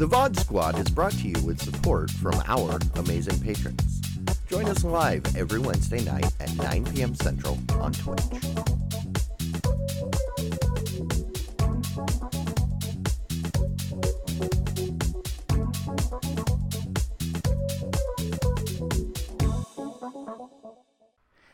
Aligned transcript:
The 0.00 0.08
VOD 0.08 0.40
Squad 0.40 0.78
is 0.78 0.88
brought 0.88 1.12
to 1.12 1.28
you 1.28 1.38
with 1.44 1.60
support 1.60 2.10
from 2.10 2.42
our 2.46 2.78
amazing 2.94 3.38
patrons. 3.40 4.00
Join 4.48 4.66
us 4.66 4.82
live 4.82 5.36
every 5.36 5.58
Wednesday 5.58 6.02
night 6.02 6.32
at 6.40 6.56
9 6.56 6.86
p.m. 6.86 7.14
Central 7.14 7.58
on 7.78 7.92
Twitch. 7.92 8.22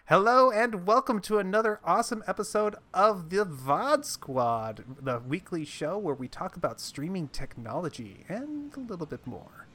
Hello 0.08 0.52
and 0.52 0.86
welcome 0.86 1.20
to 1.22 1.38
another 1.38 1.80
awesome 1.84 2.22
episode 2.28 2.76
of 2.94 3.28
the 3.28 3.44
VOD 3.44 4.04
Squad, 4.04 4.84
the 5.02 5.18
weekly 5.18 5.64
show 5.64 5.98
where 5.98 6.14
we 6.14 6.28
talk 6.28 6.54
about 6.54 6.78
streaming 6.78 7.26
technology 7.26 8.24
and 8.28 8.72
a 8.76 8.78
little 8.78 9.06
bit 9.06 9.26
more. 9.26 9.66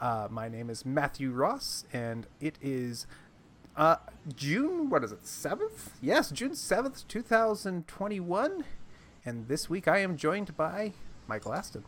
Uh, 0.00 0.26
my 0.30 0.48
name 0.48 0.70
is 0.70 0.86
Matthew 0.86 1.32
Ross, 1.32 1.84
and 1.92 2.26
it 2.40 2.56
is 2.62 3.06
uh, 3.76 3.96
June, 4.34 4.88
what 4.88 5.04
is 5.04 5.12
it, 5.12 5.24
7th? 5.24 5.90
Yes, 6.00 6.30
June 6.30 6.52
7th, 6.52 7.06
2021. 7.06 8.64
And 9.26 9.48
this 9.48 9.68
week 9.68 9.86
I 9.86 9.98
am 9.98 10.16
joined 10.16 10.56
by 10.56 10.94
Michael 11.28 11.52
Aston. 11.52 11.84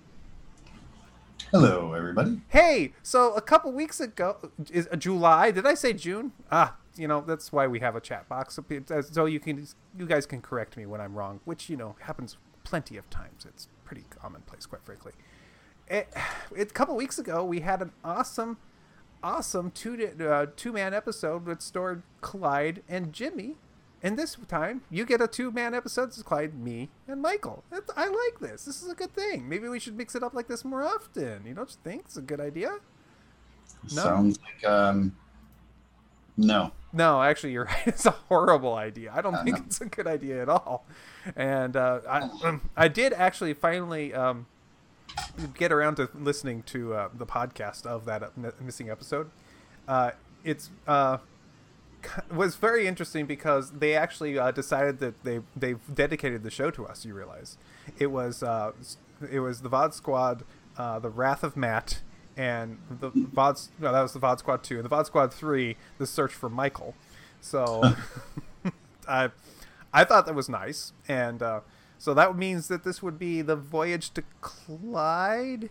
Hello, 1.51 1.95
everybody. 1.95 2.43
Hey, 2.49 2.93
so 3.03 3.33
a 3.33 3.41
couple 3.41 3.73
weeks 3.73 4.01
ago, 4.01 4.51
is 4.71 4.87
uh, 4.93 4.97
July? 4.97 5.51
Did 5.51 5.65
I 5.65 5.73
say 5.73 5.95
June? 5.95 6.33
Ah, 6.53 6.77
you 6.97 7.09
know 7.09 7.21
that's 7.21 7.53
why 7.53 7.67
we 7.67 7.81
have 7.81 7.97
a 7.97 8.01
chat 8.01 8.29
box 8.29 8.59
uh, 8.59 9.03
so 9.03 9.27
you 9.27 9.41
can 9.41 9.67
you 9.99 10.07
guys 10.07 10.27
can 10.27 10.41
correct 10.41 10.77
me 10.77 10.87
when 10.87 11.01
I'm 11.01 11.15
wrong, 11.15 11.41
which 11.45 11.69
you 11.71 11.77
know 11.77 11.97
happens 12.01 12.37
plenty 12.65 12.97
of 12.97 13.09
times. 13.11 13.47
It's 13.47 13.69
pretty 13.85 14.05
commonplace, 14.11 14.67
quite 14.67 14.85
frankly. 14.85 15.13
It, 15.89 16.09
it, 16.55 16.71
a 16.71 16.75
couple 16.75 16.97
weeks 16.97 17.19
ago, 17.19 17.45
we 17.45 17.61
had 17.61 17.81
an 17.81 17.93
awesome, 18.05 18.59
awesome 19.23 19.71
two 19.71 20.11
uh, 20.21 20.47
two 20.57 20.73
man 20.73 20.93
episode 20.93 21.47
that 21.47 21.63
starred 21.63 22.03
Clyde 22.21 22.83
and 22.89 23.13
Jimmy. 23.13 23.57
And 24.03 24.19
this 24.19 24.37
time, 24.47 24.83
you 24.91 25.07
get 25.07 25.21
a 25.21 25.27
two 25.27 25.51
man 25.51 25.75
episode. 25.75 26.09
with 26.09 26.25
Clyde, 26.25 26.55
me, 26.55 26.91
and 27.09 27.23
Michael. 27.23 27.65
It's, 27.73 27.91
I 27.97 28.09
like 28.09 28.41
this. 28.41 28.65
This 28.65 28.83
is 28.83 28.91
a 28.91 28.95
good 28.95 29.15
thing. 29.15 29.49
Maybe 29.49 29.69
we 29.69 29.81
should 29.81 29.97
mix 29.97 30.15
it 30.15 30.23
up 30.23 30.35
like 30.35 30.49
this 30.49 30.65
more 30.65 30.83
often. 30.83 31.45
You 31.47 31.55
don't 31.55 31.71
think 31.71 32.03
it's 32.07 32.17
a 32.17 32.23
good 32.23 32.41
idea? 32.41 32.77
No? 33.95 34.03
Sounds 34.03 34.39
like 34.45 34.71
um, 34.71 35.17
no. 36.37 36.73
No, 36.97 37.23
actually, 37.23 37.53
you're 37.53 37.65
right. 37.67 37.87
It's 37.87 38.07
a 38.07 38.11
horrible 38.11 38.75
idea. 38.75 39.13
I 39.15 39.21
don't 39.21 39.35
I 39.35 39.45
think 39.45 39.59
know. 39.59 39.65
it's 39.67 39.81
a 39.81 39.87
good 39.87 40.07
idea 40.07 40.41
at 40.43 40.49
all. 40.49 40.85
And 41.37 41.77
uh, 41.77 42.01
I, 42.09 42.21
um, 42.45 42.71
I 42.77 42.89
did 42.89 43.13
actually 43.13 43.53
finally 43.53 44.15
um, 44.15 44.47
get 45.55 45.73
around 45.73 45.97
to 45.97 46.09
listening 46.15 46.63
to 46.65 46.95
uh, 46.95 47.09
the 47.13 47.27
podcast 47.27 47.85
of 47.85 48.07
that 48.07 48.23
uh, 48.23 48.31
missing 48.61 48.89
episode. 48.89 49.31
Uh, 49.87 50.13
it's 50.43 50.71
uh, 50.87 51.19
was 52.33 52.57
very 52.57 52.87
interesting 52.87 53.27
because 53.27 53.73
they 53.73 53.95
actually 53.95 54.39
uh, 54.39 54.51
decided 54.51 54.99
that 55.01 55.23
they 55.25 55.41
they 55.55 55.75
dedicated 55.93 56.43
the 56.45 56.51
show 56.51 56.71
to 56.71 56.87
us. 56.87 57.05
You 57.05 57.15
realize 57.15 57.59
it 57.99 58.07
was 58.07 58.43
uh, 58.43 58.73
it 59.31 59.41
was 59.41 59.61
the 59.63 59.69
VOD 59.69 59.93
Squad, 59.93 60.45
uh, 60.79 60.99
the 60.99 61.11
Wrath 61.11 61.43
of 61.43 61.57
Matt, 61.57 62.01
and 62.37 62.79
the 62.91 63.11
VOD 63.11 63.69
no, 63.79 63.93
that 63.93 64.03
was 64.03 64.13
the 64.13 64.21
VOD 64.21 64.39
Squad 64.39 64.63
two, 64.63 64.77
and 64.77 64.85
the 64.85 64.89
VOD 64.89 65.07
Squad 65.07 65.33
three, 65.33 65.77
the 65.99 66.07
Search 66.07 66.33
for 66.33 66.49
Michael. 66.49 66.95
So 67.41 67.83
I 69.09 69.31
I 69.93 70.05
thought 70.05 70.27
that 70.27 70.35
was 70.35 70.49
nice, 70.49 70.93
and 71.09 71.43
uh, 71.43 71.61
so 71.99 72.13
that 72.15 72.37
means 72.37 72.69
that 72.69 72.85
this 72.85 73.03
would 73.03 73.19
be 73.19 73.43
the 73.43 73.57
voyage 73.57 74.11
to 74.11 74.23
Clyde 74.41 75.71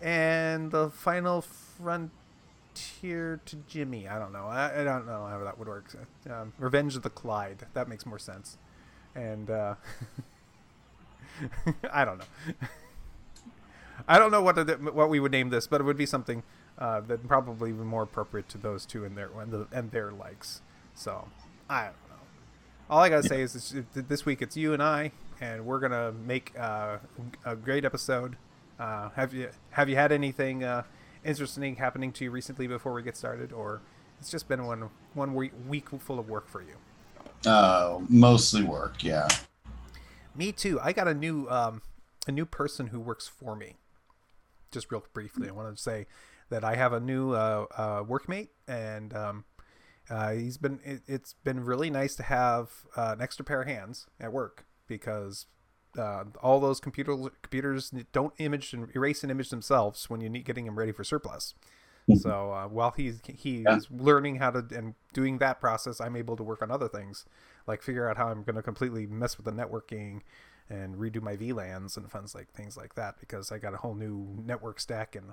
and 0.00 0.70
the 0.70 0.88
final 0.90 1.42
frontier 1.42 3.40
to 3.44 3.56
Jimmy. 3.68 4.08
I 4.08 4.18
don't 4.18 4.32
know. 4.32 4.46
I, 4.46 4.80
I 4.80 4.84
don't 4.84 5.06
know 5.06 5.26
how 5.26 5.42
that 5.44 5.58
would 5.58 5.68
work. 5.68 5.94
Um, 6.30 6.52
Revenge 6.58 6.96
of 6.96 7.02
the 7.02 7.10
Clyde. 7.10 7.66
That 7.74 7.88
makes 7.88 8.06
more 8.06 8.18
sense. 8.18 8.56
And 9.14 9.50
uh, 9.50 9.74
I 11.92 12.04
don't 12.04 12.18
know. 12.18 12.24
I 14.06 14.18
don't 14.18 14.30
know 14.30 14.42
what 14.42 14.56
what 14.94 15.08
we 15.08 15.20
would 15.20 15.32
name 15.32 15.50
this, 15.50 15.66
but 15.66 15.80
it 15.80 15.84
would 15.84 15.96
be 15.96 16.06
something 16.06 16.42
uh, 16.78 17.00
that 17.00 17.26
probably 17.26 17.72
be 17.72 17.82
more 17.82 18.02
appropriate 18.02 18.48
to 18.50 18.58
those 18.58 18.86
two 18.86 19.04
and 19.04 19.16
their 19.16 19.30
and, 19.40 19.50
the, 19.50 19.66
and 19.72 19.90
their 19.90 20.12
likes. 20.12 20.60
So 20.94 21.28
I 21.68 21.84
don't 21.84 21.92
know. 22.08 22.22
All 22.90 23.00
I 23.00 23.08
gotta 23.08 23.26
say 23.26 23.42
is 23.42 23.52
this, 23.52 23.74
this 23.94 24.24
week 24.24 24.42
it's 24.42 24.56
you 24.56 24.72
and 24.72 24.82
I, 24.82 25.12
and 25.40 25.66
we're 25.66 25.80
gonna 25.80 26.12
make 26.12 26.52
uh, 26.58 26.98
a 27.44 27.56
great 27.56 27.84
episode. 27.84 28.36
Uh, 28.78 29.10
have 29.10 29.34
you 29.34 29.50
have 29.70 29.88
you 29.88 29.96
had 29.96 30.12
anything 30.12 30.62
uh, 30.62 30.84
interesting 31.24 31.76
happening 31.76 32.12
to 32.12 32.24
you 32.24 32.30
recently 32.30 32.66
before 32.66 32.92
we 32.92 33.02
get 33.02 33.16
started, 33.16 33.52
or 33.52 33.80
it's 34.20 34.30
just 34.30 34.48
been 34.48 34.64
one 34.64 34.90
one 35.14 35.34
week, 35.34 35.52
week 35.68 35.88
full 36.00 36.18
of 36.18 36.28
work 36.28 36.48
for 36.48 36.62
you? 36.62 37.50
Uh, 37.50 38.00
mostly 38.08 38.62
work. 38.62 39.02
Yeah. 39.02 39.28
Me 40.34 40.52
too. 40.52 40.78
I 40.80 40.92
got 40.92 41.08
a 41.08 41.14
new 41.14 41.48
um, 41.48 41.82
a 42.26 42.32
new 42.32 42.46
person 42.46 42.88
who 42.88 43.00
works 43.00 43.26
for 43.28 43.56
me. 43.56 43.76
Just 44.70 44.90
real 44.90 45.04
briefly, 45.12 45.48
I 45.48 45.52
wanted 45.52 45.76
to 45.76 45.82
say 45.82 46.06
that 46.50 46.64
I 46.64 46.76
have 46.76 46.92
a 46.92 47.00
new 47.00 47.32
uh, 47.32 47.66
uh, 47.76 48.02
workmate, 48.04 48.48
and 48.66 49.14
um, 49.14 49.44
uh, 50.10 50.32
he's 50.32 50.58
been. 50.58 50.80
It, 50.84 51.02
it's 51.06 51.34
been 51.44 51.64
really 51.64 51.90
nice 51.90 52.14
to 52.16 52.22
have 52.22 52.70
uh, 52.96 53.12
an 53.16 53.22
extra 53.22 53.44
pair 53.44 53.62
of 53.62 53.68
hands 53.68 54.06
at 54.20 54.32
work 54.32 54.66
because 54.86 55.46
uh, 55.98 56.24
all 56.42 56.60
those 56.60 56.80
computer 56.80 57.16
computers 57.42 57.92
don't 58.12 58.34
image 58.38 58.72
and 58.72 58.88
erase 58.94 59.24
an 59.24 59.30
image 59.30 59.50
themselves 59.50 60.10
when 60.10 60.20
you 60.20 60.28
need 60.28 60.44
getting 60.44 60.66
them 60.66 60.78
ready 60.78 60.92
for 60.92 61.04
surplus. 61.04 61.54
So 62.10 62.52
uh, 62.52 62.68
while 62.68 62.92
he's 62.92 63.20
he's 63.26 63.66
Yeah. 63.66 63.80
learning 63.90 64.36
how 64.36 64.50
to 64.50 64.64
and 64.76 64.94
doing 65.12 65.38
that 65.38 65.60
process, 65.60 66.00
I'm 66.00 66.16
able 66.16 66.36
to 66.36 66.42
work 66.42 66.62
on 66.62 66.70
other 66.70 66.88
things, 66.88 67.26
like 67.66 67.82
figure 67.82 68.08
out 68.08 68.16
how 68.16 68.28
I'm 68.28 68.44
going 68.44 68.56
to 68.56 68.62
completely 68.62 69.06
mess 69.06 69.36
with 69.36 69.44
the 69.44 69.52
networking 69.52 70.22
and 70.70 70.94
redo 70.96 71.22
my 71.22 71.36
VLANs 71.36 71.96
and 71.96 72.10
funds 72.10 72.34
like 72.34 72.50
things 72.52 72.76
like 72.76 72.94
that 72.96 73.18
because 73.20 73.50
I 73.52 73.58
got 73.58 73.74
a 73.74 73.78
whole 73.78 73.94
new 73.94 74.26
network 74.44 74.80
stack 74.80 75.16
and 75.16 75.32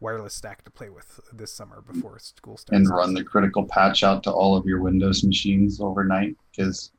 wireless 0.00 0.34
stack 0.34 0.64
to 0.64 0.70
play 0.70 0.88
with 0.90 1.18
this 1.32 1.52
summer 1.52 1.82
before 1.82 2.18
school 2.20 2.56
starts. 2.56 2.76
And 2.76 2.88
run 2.88 3.14
the 3.14 3.24
critical 3.24 3.64
patch 3.66 4.02
out 4.04 4.22
to 4.24 4.30
all 4.32 4.56
of 4.56 4.64
your 4.66 4.80
Windows 4.80 5.24
machines 5.24 5.80
overnight 5.80 6.36
because 6.50 6.92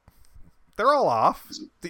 They're 0.76 0.94
all 0.94 1.08
off. 1.08 1.48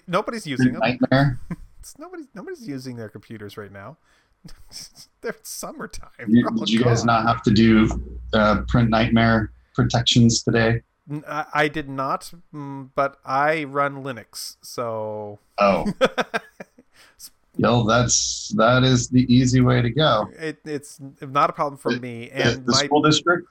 Nobody's 0.08 0.46
using 0.46 0.74
them. 0.74 0.82
nightmare. 0.82 1.40
It's 1.80 1.98
nobody's 1.98 2.28
nobody's 2.36 2.68
using 2.68 2.98
their 2.98 3.08
computers 3.08 3.56
right 3.56 3.72
now. 3.72 3.98
They're 5.22 5.36
summertime. 5.44 6.10
You- 6.28 6.46
Did 6.58 6.70
you 6.70 6.84
guys 6.84 7.06
not 7.06 7.26
have 7.26 7.42
to 7.44 7.52
do 7.52 7.90
uh, 8.34 8.64
print 8.68 8.90
nightmare 8.90 9.54
protections 9.74 10.44
today? 10.44 10.82
I, 11.28 11.46
I 11.54 11.68
did 11.68 11.90
not, 11.90 12.32
mm, 12.54 12.90
but 12.96 13.18
I 13.26 13.64
run 13.66 14.04
Linux, 14.04 14.58
so 14.62 15.40
Oh, 15.58 15.86
yo, 17.58 17.84
that's 17.86 18.50
that 18.58 18.84
is 18.84 19.10
the 19.10 19.32
easy 19.34 19.62
way 19.62 19.82
to 19.82 19.90
go. 19.90 20.28
it, 20.38 20.60
it's 20.66 21.00
not 21.22 21.50
a 21.50 21.54
problem 21.54 21.78
for 21.78 21.92
me. 21.92 22.30
And 22.32 22.66
the 22.66 22.72
my 22.72 22.86
school 22.86 23.02
district, 23.02 23.48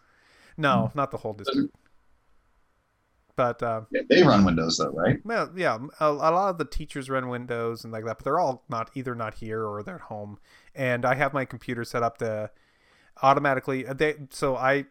no, 0.57 0.91
not 0.95 1.11
the 1.11 1.19
whole 1.19 1.35
district, 1.35 1.71
but 3.37 3.63
uh, 3.63 3.83
yeah, 3.91 4.03
they 4.09 4.23
run 4.23 4.45
Windows 4.45 4.79
though, 4.79 4.91
right? 4.91 5.21
well, 5.25 5.51
yeah, 5.57 5.79
a, 6.01 6.07
a 6.11 6.13
lot 6.13 6.51
of 6.51 6.59
the 6.59 6.65
teachers 6.65 7.09
run 7.09 7.29
Windows 7.29 7.85
and 7.85 7.93
like 7.93 8.05
that, 8.05 8.19
but 8.19 8.25
they're 8.25 8.41
all 8.41 8.65
not 8.69 8.91
either 8.95 9.15
not 9.15 9.35
here 9.35 9.65
or 9.65 9.83
they're 9.83 9.97
at 9.97 10.01
home. 10.03 10.39
And 10.75 11.05
I 11.05 11.15
have 11.15 11.33
my 11.33 11.45
computer 11.45 11.85
set 11.85 12.03
up 12.03 12.19
to 12.19 12.51
automatically. 13.23 13.87
uh, 13.87 13.95
They, 13.95 14.15
so 14.31 14.57
I 14.57 14.87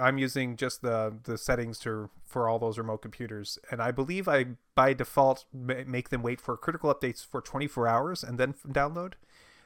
I'm 0.00 0.18
using 0.18 0.56
just 0.56 0.82
the 0.82 1.14
the 1.24 1.38
settings 1.38 1.78
to 1.80 2.10
for 2.24 2.48
all 2.48 2.58
those 2.58 2.78
remote 2.78 3.02
computers, 3.02 3.58
and 3.70 3.80
I 3.82 3.90
believe 3.90 4.28
I 4.28 4.46
by 4.74 4.94
default 4.94 5.44
make 5.52 6.08
them 6.10 6.22
wait 6.22 6.40
for 6.40 6.56
critical 6.56 6.92
updates 6.94 7.24
for 7.24 7.40
24 7.40 7.86
hours 7.88 8.22
and 8.24 8.38
then 8.38 8.54
download. 8.68 9.14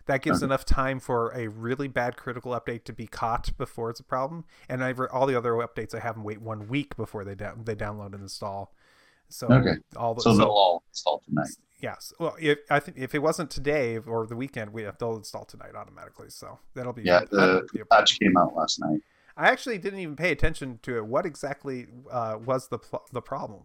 That 0.06 0.22
gives 0.22 0.40
enough 0.40 0.64
time 0.64 1.00
for 1.00 1.32
a 1.34 1.48
really 1.48 1.88
bad 1.88 2.16
critical 2.16 2.52
update 2.52 2.84
to 2.84 2.92
be 2.92 3.08
caught 3.08 3.56
before 3.58 3.90
it's 3.90 3.98
a 4.00 4.04
problem, 4.04 4.44
and 4.68 4.84
I've 4.84 5.00
all 5.12 5.26
the 5.26 5.34
other 5.36 5.52
updates 5.54 5.94
I 5.94 6.00
have 6.00 6.14
them 6.14 6.22
wait 6.24 6.40
one 6.40 6.68
week 6.68 6.96
before 6.96 7.24
they 7.24 7.34
da- 7.34 7.54
they 7.62 7.74
download 7.74 8.12
and 8.14 8.22
install. 8.22 8.72
So 9.28 9.48
Okay. 9.50 9.78
all 9.96 10.14
the, 10.14 10.22
So 10.22 10.34
they'll 10.36 10.46
all 10.48 10.84
install 10.90 11.20
tonight. 11.26 11.48
Yes. 11.78 12.12
Well, 12.18 12.36
if 12.40 12.58
I 12.70 12.80
think 12.80 12.96
if 12.96 13.14
it 13.14 13.18
wasn't 13.20 13.50
today 13.50 13.98
or 13.98 14.26
the 14.26 14.36
weekend, 14.36 14.72
we 14.72 14.86
they'll 14.98 15.16
install 15.16 15.44
tonight 15.44 15.74
automatically. 15.74 16.30
So 16.30 16.58
that'll 16.74 16.92
be 16.92 17.02
Yeah, 17.02 17.24
the 17.30 17.66
patch 17.90 18.18
came 18.18 18.36
out 18.36 18.54
last 18.54 18.80
night. 18.80 19.00
I 19.36 19.48
actually 19.48 19.76
didn't 19.78 19.98
even 20.00 20.16
pay 20.16 20.32
attention 20.32 20.78
to 20.82 20.96
it. 20.96 21.06
What 21.06 21.26
exactly 21.26 21.86
uh, 22.10 22.38
was 22.42 22.68
the 22.68 22.78
pl- 22.78 23.04
the 23.12 23.20
problem 23.20 23.64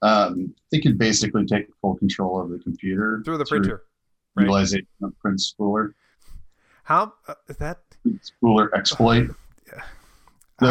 Um, 0.00 0.54
they 0.72 0.80
could 0.80 0.96
basically 0.96 1.44
take 1.44 1.66
full 1.82 1.96
control 1.96 2.40
of 2.40 2.48
the 2.48 2.58
computer 2.58 3.20
through 3.24 3.36
the 3.38 3.44
through 3.44 3.60
printer? 3.60 3.82
Right. 4.34 4.44
Utilization 4.44 4.86
of 5.02 5.18
print 5.18 5.38
spooler, 5.40 5.92
How 6.84 7.12
uh, 7.28 7.34
is 7.48 7.56
that? 7.58 7.80
spooler 8.06 8.72
exploit. 8.74 9.30
Yeah. 9.66 9.82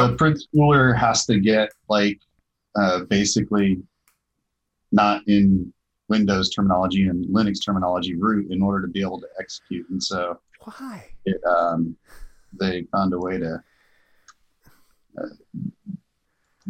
The 0.07 0.15
print 0.15 0.41
spooler 0.41 0.97
has 0.97 1.25
to 1.27 1.39
get 1.39 1.69
like 1.89 2.19
uh, 2.75 3.01
basically 3.03 3.83
not 4.91 5.21
in 5.27 5.71
Windows 6.07 6.49
terminology 6.49 7.07
and 7.07 7.25
Linux 7.25 7.63
terminology 7.63 8.15
root 8.15 8.51
in 8.51 8.61
order 8.61 8.85
to 8.85 8.91
be 8.91 9.01
able 9.01 9.19
to 9.19 9.27
execute. 9.39 9.89
And 9.89 10.01
so 10.01 10.39
Why? 10.63 11.05
it, 11.25 11.43
um, 11.45 11.95
they 12.59 12.83
found 12.91 13.13
a 13.13 13.19
way 13.19 13.37
to 13.37 13.63
uh, 15.21 15.27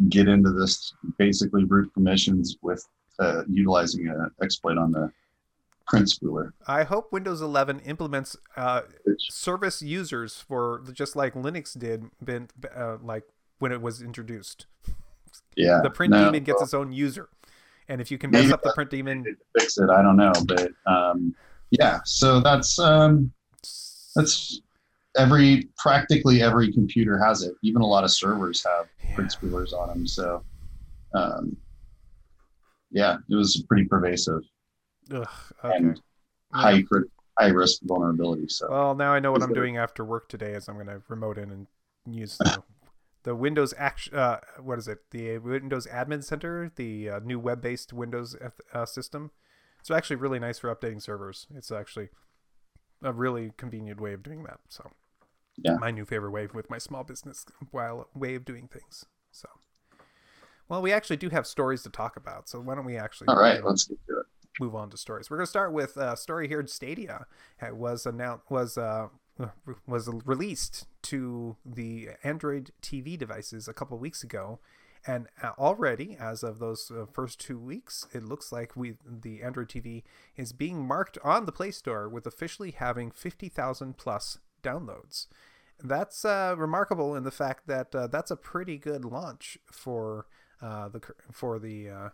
get 0.08 0.28
into 0.28 0.52
this 0.52 0.94
basically 1.18 1.64
root 1.64 1.92
permissions 1.92 2.56
with 2.62 2.86
uh, 3.18 3.42
utilizing 3.48 4.08
an 4.08 4.30
exploit 4.42 4.78
on 4.78 4.92
the 4.92 5.10
print 5.86 6.08
spooler. 6.08 6.52
I 6.66 6.84
hope 6.84 7.12
Windows 7.12 7.40
11 7.40 7.80
implements 7.80 8.36
uh, 8.56 8.82
service 9.18 9.82
users 9.82 10.36
for 10.36 10.82
just 10.92 11.16
like 11.16 11.34
Linux 11.34 11.78
did, 11.78 12.10
been 12.22 12.48
uh, 12.74 12.96
like 13.02 13.24
when 13.58 13.72
it 13.72 13.80
was 13.80 14.02
introduced. 14.02 14.66
yeah, 15.56 15.80
The 15.82 15.90
print 15.90 16.12
no, 16.12 16.24
daemon 16.24 16.44
gets 16.44 16.56
well, 16.56 16.64
its 16.64 16.74
own 16.74 16.92
user, 16.92 17.28
and 17.88 18.00
if 18.00 18.10
you 18.10 18.18
can 18.18 18.30
mess 18.30 18.50
up 18.52 18.62
the 18.62 18.72
print 18.74 18.90
daemon, 18.90 19.24
to 19.24 19.34
fix 19.58 19.78
it. 19.78 19.90
I 19.90 20.02
don't 20.02 20.16
know, 20.16 20.32
but 20.46 20.70
um, 20.86 21.34
yeah. 21.70 22.00
So 22.04 22.40
that's 22.40 22.78
um, 22.78 23.32
that's 24.14 24.60
every 25.16 25.68
practically 25.78 26.42
every 26.42 26.72
computer 26.72 27.22
has 27.22 27.42
it. 27.42 27.54
Even 27.62 27.82
a 27.82 27.86
lot 27.86 28.04
of 28.04 28.10
servers 28.10 28.64
have 28.64 28.86
Yeah. 29.04 29.14
print 29.14 29.32
spoolers 29.32 29.72
on 29.72 29.88
them. 29.88 30.06
So 30.06 30.42
um, 31.14 31.56
yeah, 32.90 33.18
it 33.28 33.34
was 33.34 33.62
pretty 33.68 33.84
pervasive 33.84 34.42
Ugh, 35.12 35.26
okay. 35.64 35.76
and 35.76 36.00
high 36.52 36.84
high 37.38 37.48
risk 37.48 37.80
vulnerability. 37.84 38.48
So 38.48 38.68
Well, 38.70 38.94
now 38.94 39.12
I 39.12 39.20
know 39.20 39.32
what 39.32 39.42
I'm 39.42 39.52
doing 39.52 39.76
after 39.76 40.04
work 40.04 40.28
today. 40.28 40.52
Is 40.52 40.68
I'm 40.68 40.74
going 40.74 40.86
to 40.86 41.02
remote 41.08 41.38
in 41.38 41.50
and 41.50 41.66
use 42.08 42.38
the, 42.38 42.62
the 43.26 43.34
Windows 43.34 43.74
action. 43.76 44.16
Uh, 44.16 44.38
what 44.62 44.78
is 44.78 44.86
it? 44.86 45.10
The 45.10 45.38
Windows 45.38 45.88
Admin 45.88 46.22
Center, 46.22 46.70
the 46.76 47.10
uh, 47.10 47.18
new 47.24 47.40
web-based 47.40 47.92
Windows 47.92 48.36
uh, 48.72 48.86
system. 48.86 49.32
It's 49.80 49.90
actually 49.90 50.16
really 50.16 50.38
nice 50.38 50.60
for 50.60 50.72
updating 50.72 51.02
servers. 51.02 51.48
It's 51.52 51.72
actually 51.72 52.10
a 53.02 53.12
really 53.12 53.50
convenient 53.56 54.00
way 54.00 54.12
of 54.12 54.22
doing 54.22 54.44
that. 54.44 54.60
So, 54.68 54.92
Yeah. 55.56 55.74
my 55.76 55.90
new 55.90 56.04
favorite 56.04 56.30
way 56.30 56.46
with 56.46 56.70
my 56.70 56.78
small 56.78 57.02
business 57.02 57.44
while 57.72 58.08
way 58.14 58.36
of 58.36 58.44
doing 58.44 58.68
things. 58.68 59.06
So, 59.32 59.48
well, 60.68 60.80
we 60.80 60.92
actually 60.92 61.16
do 61.16 61.30
have 61.30 61.48
stories 61.48 61.82
to 61.82 61.90
talk 61.90 62.16
about. 62.16 62.48
So 62.48 62.60
why 62.60 62.76
don't 62.76 62.84
we 62.84 62.96
actually 62.96 63.28
all 63.28 63.36
right, 63.36 63.62
let's 63.64 63.86
get 63.86 63.98
to 64.08 64.20
it. 64.20 64.26
move 64.60 64.76
on 64.76 64.88
to 64.90 64.96
stories. 64.96 65.30
We're 65.30 65.38
going 65.38 65.46
to 65.46 65.50
start 65.50 65.72
with 65.72 65.96
a 65.96 66.16
story 66.16 66.46
here 66.46 66.60
in 66.60 66.68
Stadia. 66.68 67.26
It 67.60 67.76
was 67.76 68.06
announced 68.06 68.44
was 68.50 68.78
uh, 68.78 69.08
was 69.86 70.08
released 70.24 70.86
to 71.02 71.56
the 71.64 72.08
Android 72.24 72.70
TV 72.82 73.18
devices 73.18 73.68
a 73.68 73.74
couple 73.74 73.98
weeks 73.98 74.22
ago, 74.22 74.58
and 75.06 75.28
uh, 75.42 75.52
already 75.58 76.16
as 76.18 76.42
of 76.42 76.58
those 76.58 76.90
uh, 76.90 77.06
first 77.06 77.40
two 77.40 77.58
weeks, 77.58 78.06
it 78.12 78.24
looks 78.24 78.50
like 78.50 78.74
we 78.76 78.94
the 79.06 79.42
Android 79.42 79.68
TV 79.68 80.02
is 80.36 80.52
being 80.52 80.86
marked 80.86 81.18
on 81.22 81.46
the 81.46 81.52
Play 81.52 81.70
Store 81.70 82.08
with 82.08 82.26
officially 82.26 82.72
having 82.72 83.10
fifty 83.10 83.48
thousand 83.48 83.96
plus 83.98 84.38
downloads. 84.62 85.26
That's 85.82 86.24
uh, 86.24 86.54
remarkable 86.56 87.14
in 87.14 87.24
the 87.24 87.30
fact 87.30 87.66
that 87.66 87.94
uh, 87.94 88.06
that's 88.06 88.30
a 88.30 88.36
pretty 88.36 88.78
good 88.78 89.04
launch 89.04 89.58
for 89.70 90.26
uh, 90.62 90.88
the 90.88 91.00
for 91.30 91.58
the 91.58 91.90
uh, 91.90 92.08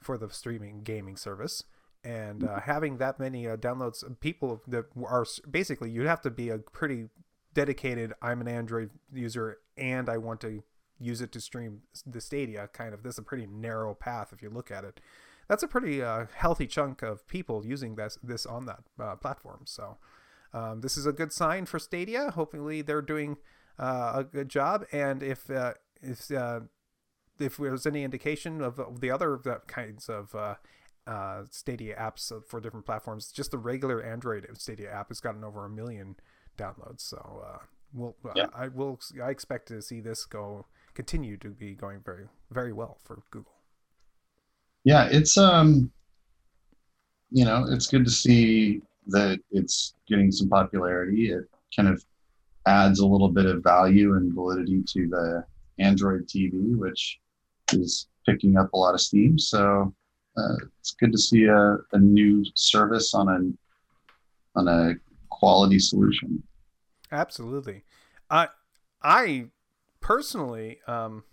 for 0.00 0.18
the 0.18 0.30
streaming 0.30 0.82
gaming 0.82 1.16
service 1.16 1.64
and 2.08 2.44
uh, 2.44 2.60
having 2.60 2.98
that 2.98 3.18
many 3.20 3.46
uh, 3.46 3.56
downloads 3.56 4.02
people 4.20 4.62
that 4.66 4.86
are 5.06 5.26
basically—you'd 5.50 6.06
have 6.06 6.22
to 6.22 6.30
be 6.30 6.48
a 6.48 6.58
pretty 6.58 7.08
dedicated 7.54 8.12
i'm 8.22 8.40
an 8.40 8.46
android 8.46 8.90
user 9.12 9.58
and 9.76 10.08
i 10.08 10.16
want 10.16 10.40
to 10.40 10.62
use 11.00 11.20
it 11.20 11.32
to 11.32 11.40
stream 11.40 11.82
the 12.06 12.20
stadia 12.20 12.68
kind 12.72 12.94
of. 12.94 13.02
This 13.02 13.14
is 13.14 13.18
a 13.18 13.22
pretty 13.22 13.46
narrow 13.46 13.94
path 13.94 14.32
if 14.32 14.42
you 14.42 14.50
look 14.50 14.70
at 14.70 14.84
it. 14.84 15.00
That's 15.48 15.62
a 15.62 15.68
pretty 15.68 16.02
uh, 16.02 16.26
healthy 16.34 16.66
chunk 16.66 17.02
of 17.02 17.26
people 17.26 17.64
using 17.64 17.94
this 17.94 18.18
this 18.22 18.44
on 18.44 18.66
that 18.66 18.80
uh, 19.00 19.16
platform. 19.16 19.62
So 19.64 19.96
um, 20.52 20.80
this 20.80 20.96
is 20.96 21.06
a 21.06 21.12
good 21.12 21.32
sign 21.32 21.66
for 21.66 21.78
stadia. 21.78 22.30
Hopefully 22.30 22.82
they're 22.82 23.02
doing 23.02 23.38
uh, 23.78 24.12
a 24.16 24.24
good 24.24 24.48
job. 24.48 24.84
And 24.92 25.22
if 25.22 25.50
uh, 25.50 25.74
if 26.02 26.30
uh, 26.30 26.60
if 27.38 27.56
there's 27.56 27.86
any 27.86 28.04
indication 28.04 28.60
of 28.60 29.00
the 29.00 29.10
other 29.10 29.38
kinds 29.66 30.08
of 30.08 30.34
uh, 31.08 31.10
uh, 31.10 31.44
Stadia 31.50 31.96
apps 31.96 32.32
for 32.46 32.60
different 32.60 32.86
platforms, 32.86 33.32
just 33.32 33.50
the 33.50 33.58
regular 33.58 34.02
Android 34.02 34.46
Stadia 34.54 34.92
app 34.92 35.08
has 35.08 35.20
gotten 35.20 35.44
over 35.44 35.64
a 35.64 35.70
million 35.70 36.16
downloads. 36.56 37.00
So 37.00 37.42
uh, 37.46 37.58
we'll, 37.92 38.16
Yeah. 38.34 38.46
I 38.54 38.68
will, 38.68 39.00
I 39.22 39.30
expect 39.30 39.68
to 39.68 39.80
see 39.82 40.00
this 40.00 40.24
go 40.24 40.66
continue 40.94 41.36
to 41.38 41.50
be 41.50 41.74
going 41.74 42.00
very, 42.04 42.26
very 42.50 42.72
well 42.72 42.98
for 43.04 43.22
Google. 43.30 43.54
Yeah, 44.84 45.08
it's 45.10 45.36
um, 45.36 45.90
you 47.30 47.44
know, 47.44 47.66
it's 47.68 47.88
good 47.88 48.04
to 48.04 48.10
see 48.10 48.80
that 49.08 49.38
it's 49.50 49.94
getting 50.08 50.30
some 50.30 50.48
popularity. 50.48 51.30
It 51.32 51.44
kind 51.74 51.88
of 51.88 52.04
adds 52.66 53.00
a 53.00 53.06
little 53.06 53.28
bit 53.28 53.46
of 53.46 53.62
value 53.62 54.14
and 54.14 54.32
validity 54.32 54.82
to 54.86 55.08
the 55.08 55.44
Android 55.78 56.26
TV, 56.26 56.76
which 56.76 57.20
is 57.72 58.08
picking 58.24 58.56
up 58.56 58.72
a 58.72 58.76
lot 58.76 58.94
of 58.94 59.00
steam. 59.00 59.38
So 59.38 59.94
uh, 60.38 60.56
it's 60.78 60.92
good 60.92 61.12
to 61.12 61.18
see 61.18 61.44
a, 61.44 61.76
a 61.92 61.98
new 61.98 62.44
service 62.54 63.14
on 63.14 63.28
a 63.28 64.58
on 64.58 64.68
a 64.68 64.94
quality 65.30 65.78
solution. 65.78 66.42
Absolutely. 67.12 67.84
I 68.30 68.48
I 69.02 69.46
personally 70.00 70.78
um 70.86 71.24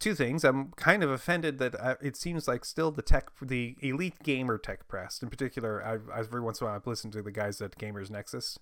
two 0.00 0.14
things. 0.14 0.44
I'm 0.44 0.72
kind 0.72 1.02
of 1.02 1.10
offended 1.10 1.58
that 1.58 1.74
uh, 1.80 1.96
it 2.00 2.16
seems 2.16 2.46
like 2.46 2.64
still 2.64 2.90
the 2.90 3.02
tech 3.02 3.30
the 3.40 3.76
elite 3.80 4.22
gamer 4.22 4.58
tech 4.58 4.86
press 4.88 5.22
in 5.22 5.30
particular 5.30 5.82
I, 5.84 6.14
I 6.14 6.20
every 6.20 6.40
once 6.40 6.60
in 6.60 6.66
a 6.66 6.68
while 6.68 6.76
I've 6.76 6.86
listened 6.86 7.12
to 7.14 7.22
the 7.22 7.32
guys 7.32 7.60
at 7.60 7.78
Gamers 7.78 8.10
Nexus, 8.10 8.58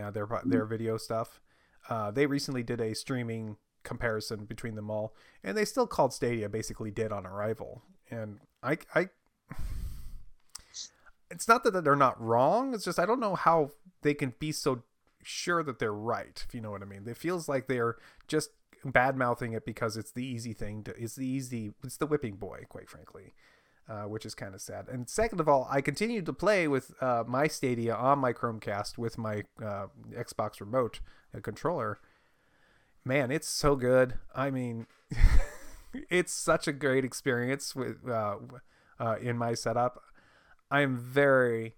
uh, 0.00 0.10
their 0.10 0.28
their 0.44 0.64
video 0.64 0.96
stuff. 0.96 1.40
Uh, 1.88 2.10
they 2.10 2.26
recently 2.26 2.62
did 2.62 2.80
a 2.80 2.94
streaming 2.94 3.56
comparison 3.82 4.46
between 4.46 4.74
them 4.74 4.90
all 4.90 5.14
and 5.42 5.56
they 5.56 5.64
still 5.66 5.86
called 5.86 6.14
Stadia 6.14 6.48
basically 6.48 6.90
dead 6.90 7.12
on 7.12 7.26
arrival. 7.26 7.82
And 8.10 8.38
I 8.64 8.78
I 8.94 9.08
it's 11.30 11.48
not 11.48 11.64
that 11.64 11.84
they're 11.84 11.96
not 11.96 12.20
wrong. 12.20 12.74
It's 12.74 12.84
just 12.84 12.98
I 12.98 13.06
don't 13.06 13.20
know 13.20 13.34
how 13.34 13.70
they 14.02 14.14
can 14.14 14.34
be 14.38 14.52
so 14.52 14.82
sure 15.22 15.62
that 15.62 15.78
they're 15.78 15.92
right. 15.92 16.42
If 16.46 16.54
you 16.54 16.60
know 16.60 16.70
what 16.70 16.82
I 16.82 16.86
mean, 16.86 17.04
it 17.06 17.16
feels 17.16 17.48
like 17.48 17.66
they're 17.66 17.96
just 18.28 18.50
bad 18.84 19.16
mouthing 19.16 19.52
it 19.52 19.64
because 19.64 19.96
it's 19.96 20.12
the 20.12 20.24
easy 20.24 20.52
thing. 20.52 20.84
To, 20.84 20.94
it's 20.96 21.16
the 21.16 21.26
easy. 21.26 21.72
It's 21.82 21.96
the 21.96 22.06
whipping 22.06 22.36
boy, 22.36 22.64
quite 22.68 22.88
frankly, 22.88 23.34
uh, 23.88 24.02
which 24.02 24.26
is 24.26 24.34
kind 24.34 24.54
of 24.54 24.60
sad. 24.60 24.88
And 24.88 25.08
second 25.08 25.40
of 25.40 25.48
all, 25.48 25.66
I 25.70 25.80
continue 25.80 26.22
to 26.22 26.32
play 26.32 26.68
with 26.68 26.92
uh, 27.02 27.24
my 27.26 27.48
Stadia 27.48 27.94
on 27.94 28.18
my 28.18 28.32
Chromecast 28.32 28.98
with 28.98 29.18
my 29.18 29.44
uh, 29.62 29.86
Xbox 30.12 30.60
remote 30.60 31.00
uh, 31.36 31.40
controller. 31.40 31.98
Man, 33.04 33.30
it's 33.30 33.48
so 33.48 33.76
good. 33.76 34.14
I 34.34 34.50
mean, 34.50 34.86
it's 36.10 36.32
such 36.32 36.66
a 36.68 36.72
great 36.72 37.04
experience 37.04 37.74
with 37.74 38.08
uh, 38.08 38.36
uh, 38.98 39.16
in 39.20 39.36
my 39.36 39.54
setup. 39.54 40.00
I'm 40.70 40.96
very, 40.96 41.74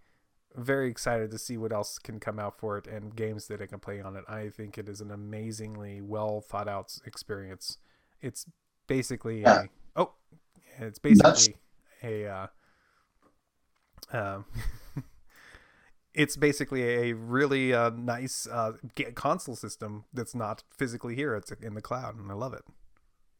very 0.54 0.88
excited 0.88 1.30
to 1.32 1.38
see 1.38 1.56
what 1.56 1.72
else 1.72 1.98
can 1.98 2.18
come 2.20 2.38
out 2.38 2.58
for 2.58 2.78
it 2.78 2.86
and 2.86 3.14
games 3.14 3.46
that 3.48 3.60
I 3.60 3.66
can 3.66 3.78
play 3.78 4.00
on 4.00 4.16
it. 4.16 4.24
I 4.28 4.48
think 4.48 4.78
it 4.78 4.88
is 4.88 5.00
an 5.00 5.10
amazingly 5.10 6.00
well 6.00 6.40
thought 6.40 6.68
out 6.68 6.96
experience. 7.04 7.78
It's 8.22 8.46
basically 8.86 9.42
Yeah. 9.42 9.64
a 9.64 10.00
oh, 10.00 10.12
it's 10.78 10.98
basically 10.98 11.22
That's- 11.30 11.48
a 12.02 12.26
uh, 12.26 12.46
um, 14.12 14.44
it's 16.14 16.36
basically 16.36 16.82
a 16.82 17.12
really 17.14 17.74
uh, 17.74 17.90
nice 17.90 18.46
uh, 18.50 18.72
console 19.14 19.56
system 19.56 20.04
that's 20.12 20.34
not 20.34 20.62
physically 20.70 21.14
here. 21.14 21.34
It's 21.34 21.50
in 21.50 21.74
the 21.74 21.82
cloud, 21.82 22.16
and 22.18 22.30
I 22.30 22.34
love 22.34 22.54
it. 22.54 22.64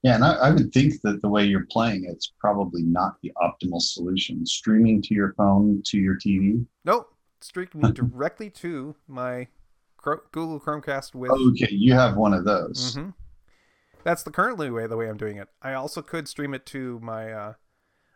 Yeah, 0.07 0.15
and 0.15 0.25
I, 0.25 0.35
I 0.35 0.51
would 0.53 0.73
think 0.73 1.01
that 1.03 1.21
the 1.21 1.29
way 1.29 1.47
you're 1.47 1.67
playing 1.69 2.05
it's 2.05 2.33
probably 2.39 2.85
not 2.85 3.17
the 3.23 3.33
optimal 3.43 3.81
solution. 3.81 4.47
Streaming 4.47 5.03
to 5.03 5.15
your 5.15 5.33
phone 5.33 5.83
to 5.87 5.99
your 5.99 6.15
TV. 6.15 6.65
Nope, 6.85 7.13
streaking 7.41 7.81
me 7.81 7.91
directly 7.93 8.49
to 8.51 8.95
my 9.09 9.49
Google 10.31 10.61
Chromecast 10.61 11.17
with. 11.17 11.33
Okay, 11.33 11.73
you 11.73 11.95
have 11.95 12.17
one 12.17 12.35
of 12.35 12.45
those. 12.45 12.95
Mhm. 12.95 13.15
That's 14.05 14.23
the 14.23 14.31
currently 14.31 14.71
way 14.71 14.87
the 14.87 14.97
way 14.97 15.09
I'm 15.09 15.17
doing 15.17 15.39
it. 15.39 15.49
I 15.61 15.73
also 15.73 16.03
could 16.03 16.29
stream 16.29 16.55
it 16.55 16.67
to 16.67 17.01
my. 17.01 17.33
Uh, 17.33 17.55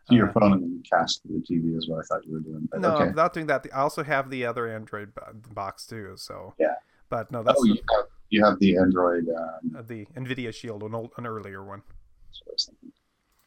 To 0.07 0.15
your 0.15 0.29
uh, 0.29 0.31
phone 0.31 0.53
and 0.53 0.85
cast 0.89 1.23
to 1.23 1.27
the 1.27 1.39
TV 1.39 1.77
is 1.77 1.89
what 1.89 1.99
I 1.99 2.03
thought 2.07 2.25
you 2.25 2.31
were 2.31 2.39
doing. 2.39 2.69
But 2.71 2.79
no, 2.79 2.95
okay. 2.95 3.03
I'm 3.09 3.15
not 3.15 3.33
doing 3.33 3.47
that. 3.47 3.67
I 3.75 3.79
also 3.79 4.01
have 4.01 4.29
the 4.29 4.45
other 4.45 4.65
Android 4.65 5.11
box 5.53 5.85
too. 5.87 6.13
So 6.15 6.53
Yeah. 6.57 6.75
but 7.09 7.33
no, 7.33 7.43
that's 7.43 7.59
oh, 7.59 7.63
the, 7.63 7.73
you 7.73 7.81
have 7.97 8.05
you 8.31 8.43
have 8.43 8.57
the 8.59 8.77
Android. 8.77 9.27
Um, 9.29 9.75
uh, 9.77 9.81
the 9.83 10.05
Nvidia 10.17 10.53
Shield, 10.53 10.81
an 10.83 10.95
old, 10.95 11.11
an 11.17 11.27
earlier 11.27 11.63
one. 11.63 11.83
that's 12.25 12.41
what 12.43 12.51
I 12.51 12.53
was 12.53 12.65
thinking. 12.65 12.91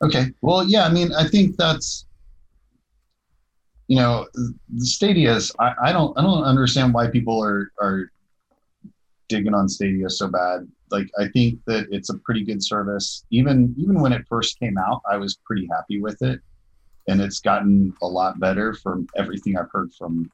Okay. 0.02 0.34
Well, 0.42 0.64
yeah. 0.68 0.84
I 0.84 0.92
mean, 0.92 1.12
I 1.14 1.26
think 1.26 1.56
that's 1.56 2.06
you 3.88 3.96
know 3.96 4.28
the 4.34 4.86
Stadia's. 4.86 5.50
I, 5.58 5.72
I 5.84 5.92
don't 5.92 6.16
I 6.18 6.22
don't 6.22 6.44
understand 6.44 6.94
why 6.94 7.08
people 7.08 7.42
are 7.42 7.72
are 7.80 8.10
digging 9.28 9.54
on 9.54 9.68
Stadia 9.68 10.10
so 10.10 10.28
bad. 10.28 10.68
Like 10.90 11.08
I 11.18 11.28
think 11.28 11.60
that 11.66 11.86
it's 11.90 12.10
a 12.10 12.18
pretty 12.18 12.44
good 12.44 12.62
service. 12.62 13.24
Even 13.30 13.74
even 13.78 14.00
when 14.00 14.12
it 14.12 14.26
first 14.28 14.58
came 14.60 14.76
out, 14.76 15.00
I 15.10 15.16
was 15.16 15.38
pretty 15.44 15.66
happy 15.72 16.00
with 16.00 16.20
it, 16.22 16.40
and 17.08 17.22
it's 17.22 17.40
gotten 17.40 17.94
a 18.02 18.06
lot 18.06 18.38
better 18.38 18.74
from 18.74 19.08
everything 19.16 19.56
I've 19.56 19.70
heard 19.72 19.92
from 19.94 20.30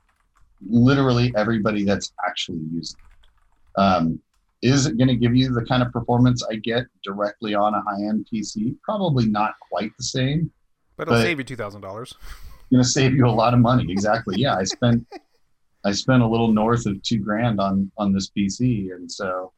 literally 0.69 1.33
everybody 1.37 1.85
that's 1.85 2.12
actually 2.26 2.61
using. 2.73 2.99
It. 2.99 3.80
Um, 3.80 4.21
is 4.62 4.87
it 4.87 4.99
going 4.99 5.09
to 5.09 5.17
give 5.17 5.35
you 5.35 5.52
the 5.52 5.64
kind 5.64 5.83
of 5.83 5.90
performance 5.93 6.45
I 6.50 6.57
get 6.57 6.85
directly 7.02 7.55
on 7.55 7.75
a 7.75 7.81
high-end 7.83 8.26
PC? 8.33 8.76
Probably 8.83 9.26
not 9.26 9.55
quite 9.71 9.90
the 9.97 10.05
same. 10.05 10.50
But 10.97 11.09
it'll 11.09 11.19
but 11.19 11.23
save 11.23 11.38
you 11.38 11.45
two 11.45 11.57
thousand 11.57 11.81
dollars. 11.81 12.14
It's 12.21 12.71
going 12.71 12.83
to 12.83 12.88
save 12.88 13.14
you 13.14 13.26
a 13.26 13.31
lot 13.31 13.55
of 13.55 13.61
money. 13.61 13.90
Exactly. 13.90 14.37
Yeah, 14.38 14.57
I 14.57 14.64
spent 14.64 15.07
I 15.85 15.93
spent 15.93 16.23
a 16.23 16.26
little 16.26 16.52
north 16.52 16.87
of 16.87 17.02
two 17.02 17.19
grand 17.19 17.61
on 17.61 17.90
on 17.97 18.12
this 18.12 18.31
PC, 18.37 18.95
and 18.95 19.11
so 19.11 19.52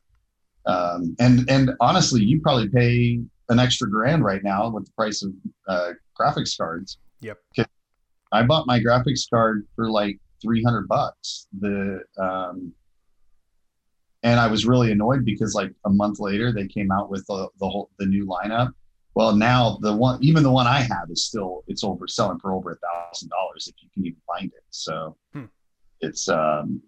um, 0.66 1.16
and 1.18 1.48
and 1.50 1.72
honestly, 1.80 2.22
you 2.22 2.40
probably 2.40 2.68
pay 2.68 3.20
an 3.48 3.58
extra 3.58 3.90
grand 3.90 4.24
right 4.24 4.42
now 4.44 4.70
with 4.70 4.86
the 4.86 4.92
price 4.92 5.22
of 5.22 5.32
uh, 5.68 5.92
graphics 6.18 6.56
cards. 6.56 6.98
Yep. 7.20 7.38
I 8.32 8.42
bought 8.42 8.66
my 8.66 8.80
graphics 8.80 9.28
card 9.28 9.66
for 9.76 9.90
like 9.90 10.18
300 10.40 10.88
bucks. 10.88 11.48
The 11.60 12.02
um, 12.18 12.72
and 14.22 14.38
I 14.38 14.46
was 14.46 14.66
really 14.66 14.92
annoyed 14.92 15.24
because 15.24 15.54
like 15.54 15.72
a 15.84 15.90
month 15.90 16.20
later 16.20 16.52
they 16.52 16.66
came 16.66 16.90
out 16.92 17.10
with 17.10 17.26
the, 17.26 17.48
the 17.58 17.68
whole 17.68 17.90
the 17.98 18.06
new 18.06 18.26
lineup. 18.26 18.72
Well, 19.14 19.34
now 19.34 19.78
the 19.80 19.94
one 19.94 20.22
even 20.22 20.42
the 20.42 20.50
one 20.50 20.66
I 20.66 20.80
have 20.80 21.10
is 21.10 21.24
still 21.24 21.64
it's 21.66 21.84
over 21.84 22.06
selling 22.06 22.38
for 22.38 22.52
over 22.52 22.72
a 22.72 22.76
thousand 22.76 23.28
dollars 23.28 23.68
if 23.68 23.74
you 23.82 23.88
can 23.92 24.06
even 24.06 24.20
find 24.26 24.46
it. 24.46 24.64
So 24.70 25.16
hmm. 25.32 25.44
it's 26.00 26.28
um 26.28 26.82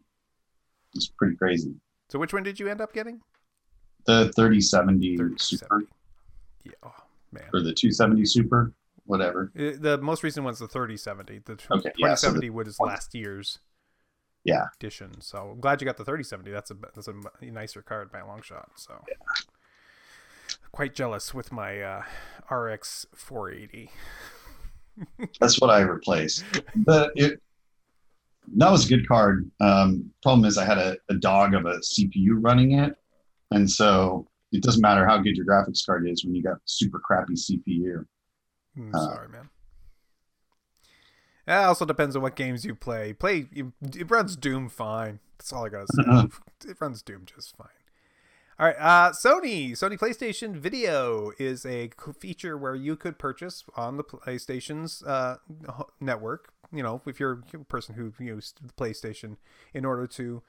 it's 0.94 1.08
pretty 1.08 1.36
crazy. 1.36 1.74
So 2.08 2.18
which 2.18 2.32
one 2.32 2.42
did 2.42 2.60
you 2.60 2.68
end 2.68 2.80
up 2.80 2.92
getting? 2.92 3.20
The 4.06 4.32
3070, 4.36 5.16
3070. 5.16 5.38
Super. 5.38 5.82
Yeah. 6.64 6.72
Oh, 6.82 6.92
man. 7.32 7.44
Or 7.52 7.60
the 7.60 7.72
270 7.72 8.24
Super, 8.26 8.72
whatever. 9.06 9.50
Uh, 9.58 9.72
the 9.78 9.98
most 10.00 10.22
recent 10.22 10.44
one's 10.44 10.58
the 10.58 10.68
3070. 10.68 11.40
The 11.44 11.52
okay, 11.52 11.90
2070 11.96 12.46
yeah, 12.46 12.50
so 12.50 12.54
was 12.54 12.80
last 12.80 13.14
year's 13.14 13.58
yeah 14.44 14.66
edition. 14.76 15.20
So 15.20 15.50
I'm 15.52 15.60
glad 15.60 15.80
you 15.80 15.84
got 15.86 15.96
the 15.96 16.04
3070. 16.04 16.50
That's 16.50 16.70
a 16.70 16.74
that's 16.94 17.08
a 17.08 17.14
nicer 17.44 17.82
card 17.82 18.12
by 18.12 18.20
a 18.20 18.26
long 18.26 18.42
shot. 18.42 18.70
So 18.76 19.02
yeah. 19.08 19.14
quite 20.72 20.94
jealous 20.94 21.34
with 21.34 21.52
my 21.52 21.80
uh, 21.80 22.02
RX 22.54 23.06
480. 23.14 23.90
that's 25.40 25.60
what 25.60 25.70
I 25.70 25.80
replaced. 25.80 26.44
But 26.76 27.10
it 27.16 27.40
that 28.56 28.70
was 28.70 28.86
a 28.86 28.88
good 28.88 29.08
card. 29.08 29.50
Um, 29.60 30.10
problem 30.22 30.44
is 30.44 30.58
I 30.58 30.64
had 30.64 30.78
a, 30.78 30.96
a 31.08 31.14
dog 31.14 31.54
of 31.54 31.64
a 31.64 31.78
CPU 31.78 32.36
running 32.40 32.72
it, 32.72 32.94
and 33.50 33.68
so 33.70 34.26
it 34.52 34.62
doesn't 34.62 34.82
matter 34.82 35.06
how 35.06 35.18
good 35.18 35.36
your 35.36 35.46
graphics 35.46 35.84
card 35.84 36.08
is 36.08 36.24
when 36.24 36.34
you 36.34 36.42
got 36.42 36.58
super 36.66 36.98
crappy 36.98 37.34
CPU. 37.34 38.04
Mm, 38.76 38.94
uh, 38.94 39.14
sorry, 39.14 39.28
man. 39.28 39.48
It 41.46 41.52
also 41.52 41.84
depends 41.84 42.16
on 42.16 42.22
what 42.22 42.36
games 42.36 42.64
you 42.64 42.74
play. 42.74 43.12
Play 43.12 43.46
it 43.52 44.10
runs 44.10 44.36
Doom 44.36 44.68
fine. 44.68 45.20
That's 45.38 45.52
all 45.52 45.66
I 45.66 45.68
gotta 45.68 45.86
say. 45.92 46.38
it 46.70 46.76
runs 46.80 47.02
Doom 47.02 47.26
just 47.26 47.56
fine. 47.56 47.68
All 48.58 48.66
right, 48.66 48.76
uh, 48.78 49.10
Sony 49.10 49.72
Sony 49.72 49.98
PlayStation 49.98 50.54
Video 50.54 51.32
is 51.38 51.66
a 51.66 51.90
feature 52.18 52.56
where 52.56 52.76
you 52.76 52.94
could 52.94 53.18
purchase 53.18 53.64
on 53.76 53.96
the 53.96 54.04
PlayStation's 54.04 55.02
uh, 55.02 55.38
network. 56.00 56.52
You 56.72 56.82
know, 56.82 57.02
if 57.04 57.18
you're 57.18 57.42
a 57.52 57.58
person 57.64 57.96
who 57.96 58.12
used 58.24 58.60
the 58.66 58.72
PlayStation 58.72 59.38
in 59.74 59.84
order 59.84 60.06
to 60.06 60.42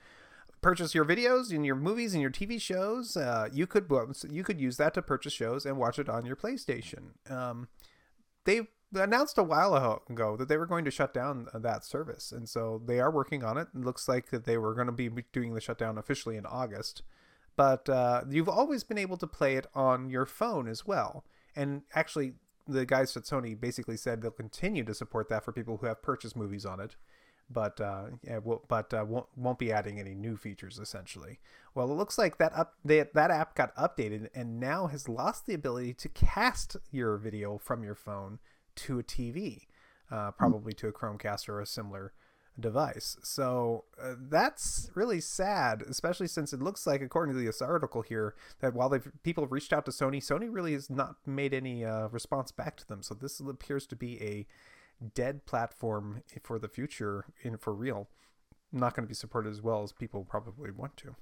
purchase 0.62 0.96
your 0.96 1.06
videos 1.06 1.54
and 1.54 1.66
your 1.66 1.76
movies 1.76 2.14
and 2.14 2.22
your 2.22 2.32
TV 2.32 2.62
shows, 2.62 3.18
uh, 3.18 3.50
you 3.52 3.66
could 3.66 3.92
you 4.30 4.44
could 4.44 4.62
use 4.62 4.78
that 4.78 4.94
to 4.94 5.02
purchase 5.02 5.34
shows 5.34 5.66
and 5.66 5.78
watch 5.78 5.98
it 5.98 6.08
on 6.08 6.28
your 6.28 6.36
PlayStation. 6.36 7.30
Um, 7.30 7.70
they 8.46 8.68
announced 8.96 9.38
a 9.38 9.44
while 9.44 9.76
ago 10.10 10.36
that 10.38 10.48
they 10.48 10.58
were 10.58 10.66
going 10.66 10.86
to 10.86 10.92
shut 10.92 11.14
down 11.14 11.48
that 11.54 11.84
service, 11.84 12.32
and 12.32 12.48
so 12.48 12.82
they 12.86 13.00
are 13.00 13.12
working 13.12 13.44
on 13.44 13.58
it. 13.58 13.68
It 13.76 13.82
looks 13.82 14.08
like 14.08 14.30
that 14.32 14.46
they 14.46 14.58
were 14.58 14.74
going 14.74 14.88
to 14.88 14.94
be 14.94 15.10
doing 15.32 15.54
the 15.54 15.62
shutdown 15.62 15.98
officially 15.98 16.38
in 16.38 16.46
August, 16.46 17.04
but 17.56 17.88
uh, 17.90 18.24
you've 18.30 18.50
always 18.50 18.84
been 18.84 18.98
able 18.98 19.18
to 19.18 19.28
play 19.28 19.56
it 19.56 19.68
on 19.74 20.10
your 20.10 20.26
phone 20.26 20.68
as 20.68 20.86
well. 20.86 21.24
And 21.56 21.84
actually, 21.94 22.34
the 22.68 22.86
guys 22.86 23.16
at 23.16 23.24
Sony 23.24 23.60
basically 23.60 23.98
said 23.98 24.22
they'll 24.22 24.32
continue 24.32 24.84
to 24.84 24.94
support 24.94 25.30
that 25.30 25.46
for 25.46 25.52
people 25.52 25.78
who 25.78 25.88
have 25.88 26.02
purchased 26.02 26.36
movies 26.36 26.66
on 26.66 26.80
it 26.80 26.96
but 27.50 27.80
uh, 27.80 28.06
yeah, 28.24 28.40
will, 28.40 28.64
but 28.68 28.94
uh, 28.94 29.06
won't 29.08 29.28
won't 29.36 29.60
be 29.60 29.72
adding 29.72 30.00
any 30.00 30.16
new 30.16 30.36
features 30.36 30.80
essentially. 30.80 31.40
Well, 31.74 31.92
it 31.92 31.96
looks 31.96 32.18
like 32.18 32.38
that 32.38 32.54
up 32.54 32.76
they, 32.84 33.06
that 33.14 33.32
app 33.32 33.56
got 33.56 33.76
updated 33.76 34.30
and 34.34 34.60
now 34.60 34.88
has 34.88 35.08
lost 35.08 35.46
the 35.46 35.54
ability 35.54 35.94
to 35.96 36.10
cast 36.10 36.78
your 36.92 37.18
video 37.18 37.58
from 37.58 37.84
your 37.84 37.96
phone 37.96 38.40
to 38.76 39.00
a 39.00 39.04
TV, 39.04 39.68
uh, 40.12 40.32
hmm. 40.32 40.38
probably 40.38 40.74
to 40.74 40.88
a 40.88 40.94
Chromecast 40.94 41.50
or 41.50 41.62
a 41.62 41.66
similar 41.66 42.14
device. 42.58 43.18
So 43.22 43.84
uh, 44.02 44.14
that's 44.18 44.90
really 44.96 45.20
sad, 45.20 45.84
especially 45.90 46.28
since 46.28 46.54
it 46.54 46.62
looks 46.62 46.88
like, 46.88 47.02
according 47.02 47.36
to 47.36 47.44
this 47.44 47.62
article 47.62 48.02
here, 48.02 48.34
that 48.62 48.74
while 48.74 48.88
they've 48.88 49.12
people 49.24 49.44
have 49.44 49.52
reached 49.52 49.74
out 49.74 49.86
to 49.86 49.92
Sony, 49.92 50.18
Sony 50.18 50.48
really 50.50 50.74
has 50.74 50.90
not 50.90 51.16
made 51.26 51.54
any 51.54 51.84
uh, 51.84 52.08
response 52.08 52.52
back 52.52 52.78
to 52.78 52.88
them. 52.88 53.04
So 53.04 53.14
this 53.14 53.40
appears 53.42 53.86
to 53.88 53.96
be 53.96 54.22
a 54.22 54.48
dead 55.14 55.46
platform 55.46 56.24
for 56.44 56.60
the 56.60 56.68
future 56.68 57.26
in 57.42 57.58
for 57.58 57.74
real 57.74 58.08
not 58.72 58.96
going 58.96 59.04
to 59.04 59.08
be 59.08 59.16
supported 59.16 59.50
as 59.50 59.62
well 59.62 59.84
as 59.84 59.92
people 59.92 60.24
probably 60.24 60.72
want 60.72 60.96
to 60.98 61.16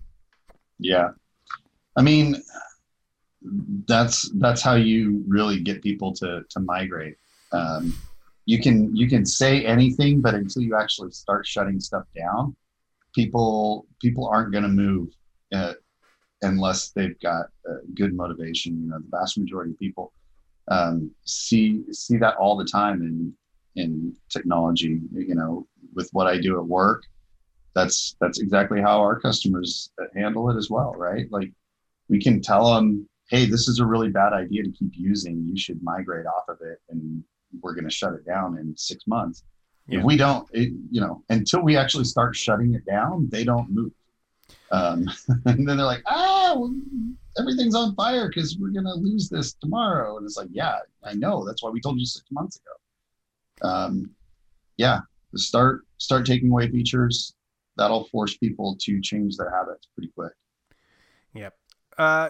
yeah 0.79 1.09
i 1.97 2.01
mean 2.01 2.35
that's 3.87 4.29
that's 4.39 4.61
how 4.61 4.75
you 4.75 5.23
really 5.27 5.59
get 5.59 5.81
people 5.81 6.13
to 6.13 6.43
to 6.49 6.59
migrate 6.59 7.17
um, 7.53 7.93
you 8.45 8.59
can 8.59 8.95
you 8.95 9.07
can 9.07 9.25
say 9.25 9.65
anything 9.65 10.21
but 10.21 10.33
until 10.33 10.61
you 10.61 10.75
actually 10.75 11.11
start 11.11 11.45
shutting 11.45 11.79
stuff 11.79 12.03
down 12.15 12.55
people 13.15 13.85
people 14.01 14.27
aren't 14.27 14.51
going 14.51 14.63
to 14.63 14.69
move 14.69 15.07
uh, 15.53 15.73
unless 16.41 16.89
they've 16.89 17.19
got 17.21 17.45
uh, 17.69 17.75
good 17.93 18.13
motivation 18.13 18.81
you 18.81 18.89
know 18.89 18.99
the 18.99 19.17
vast 19.17 19.37
majority 19.37 19.71
of 19.71 19.79
people 19.79 20.11
um, 20.69 21.11
see 21.25 21.83
see 21.91 22.17
that 22.17 22.35
all 22.37 22.55
the 22.55 22.65
time 22.65 23.01
and 23.01 23.33
in 23.75 24.15
technology. 24.29 25.01
You 25.11 25.35
know, 25.35 25.67
with 25.93 26.09
what 26.13 26.27
I 26.27 26.37
do 26.37 26.59
at 26.59 26.65
work, 26.65 27.03
that's 27.75 28.15
that's 28.19 28.39
exactly 28.39 28.81
how 28.81 28.99
our 28.99 29.19
customers 29.19 29.91
handle 30.15 30.49
it 30.49 30.57
as 30.57 30.69
well, 30.69 30.93
right? 30.93 31.25
Like 31.31 31.51
we 32.09 32.19
can 32.19 32.41
tell 32.41 32.73
them, 32.73 33.07
hey, 33.29 33.45
this 33.45 33.67
is 33.67 33.79
a 33.79 33.85
really 33.85 34.09
bad 34.09 34.33
idea 34.33 34.63
to 34.63 34.71
keep 34.71 34.91
using. 34.93 35.45
You 35.47 35.57
should 35.57 35.81
migrate 35.83 36.25
off 36.25 36.43
of 36.49 36.57
it, 36.61 36.79
and 36.89 37.23
we're 37.61 37.73
going 37.73 37.85
to 37.85 37.93
shut 37.93 38.13
it 38.13 38.25
down 38.25 38.57
in 38.57 38.75
six 38.77 39.05
months. 39.07 39.43
Yeah. 39.87 39.99
If 39.99 40.05
we 40.05 40.17
don't, 40.17 40.47
it, 40.53 40.71
you 40.91 41.01
know, 41.01 41.23
until 41.29 41.61
we 41.61 41.75
actually 41.75 42.05
start 42.05 42.35
shutting 42.35 42.73
it 42.73 42.85
down, 42.85 43.27
they 43.29 43.43
don't 43.43 43.69
move. 43.69 43.91
Um, 44.71 45.09
and 45.45 45.67
then 45.67 45.77
they're 45.77 45.85
like, 45.85 46.03
ah, 46.07 46.53
well, 46.55 46.73
everything's 47.37 47.75
on 47.75 47.95
fire 47.95 48.29
because 48.29 48.57
we're 48.57 48.69
going 48.69 48.85
to 48.85 48.93
lose 48.93 49.29
this 49.29 49.53
tomorrow. 49.53 50.17
And 50.17 50.25
it's 50.25 50.37
like, 50.37 50.49
yeah, 50.51 50.77
I 51.03 51.13
know. 51.13 51.45
That's 51.45 51.61
why 51.61 51.69
we 51.69 51.81
told 51.81 51.99
you 51.99 52.05
six 52.05 52.25
months 52.31 52.57
ago 52.57 52.71
um, 53.63 54.11
yeah, 54.77 54.99
start 55.35 55.81
start 55.97 56.25
taking 56.25 56.51
away 56.51 56.69
features. 56.69 57.33
That'll 57.77 58.05
force 58.05 58.37
people 58.37 58.77
to 58.81 59.01
change 59.01 59.37
their 59.37 59.49
habits 59.49 59.87
pretty 59.95 60.11
quick. 60.15 60.33
Yep. 61.33 61.53
Uh, 61.97 62.29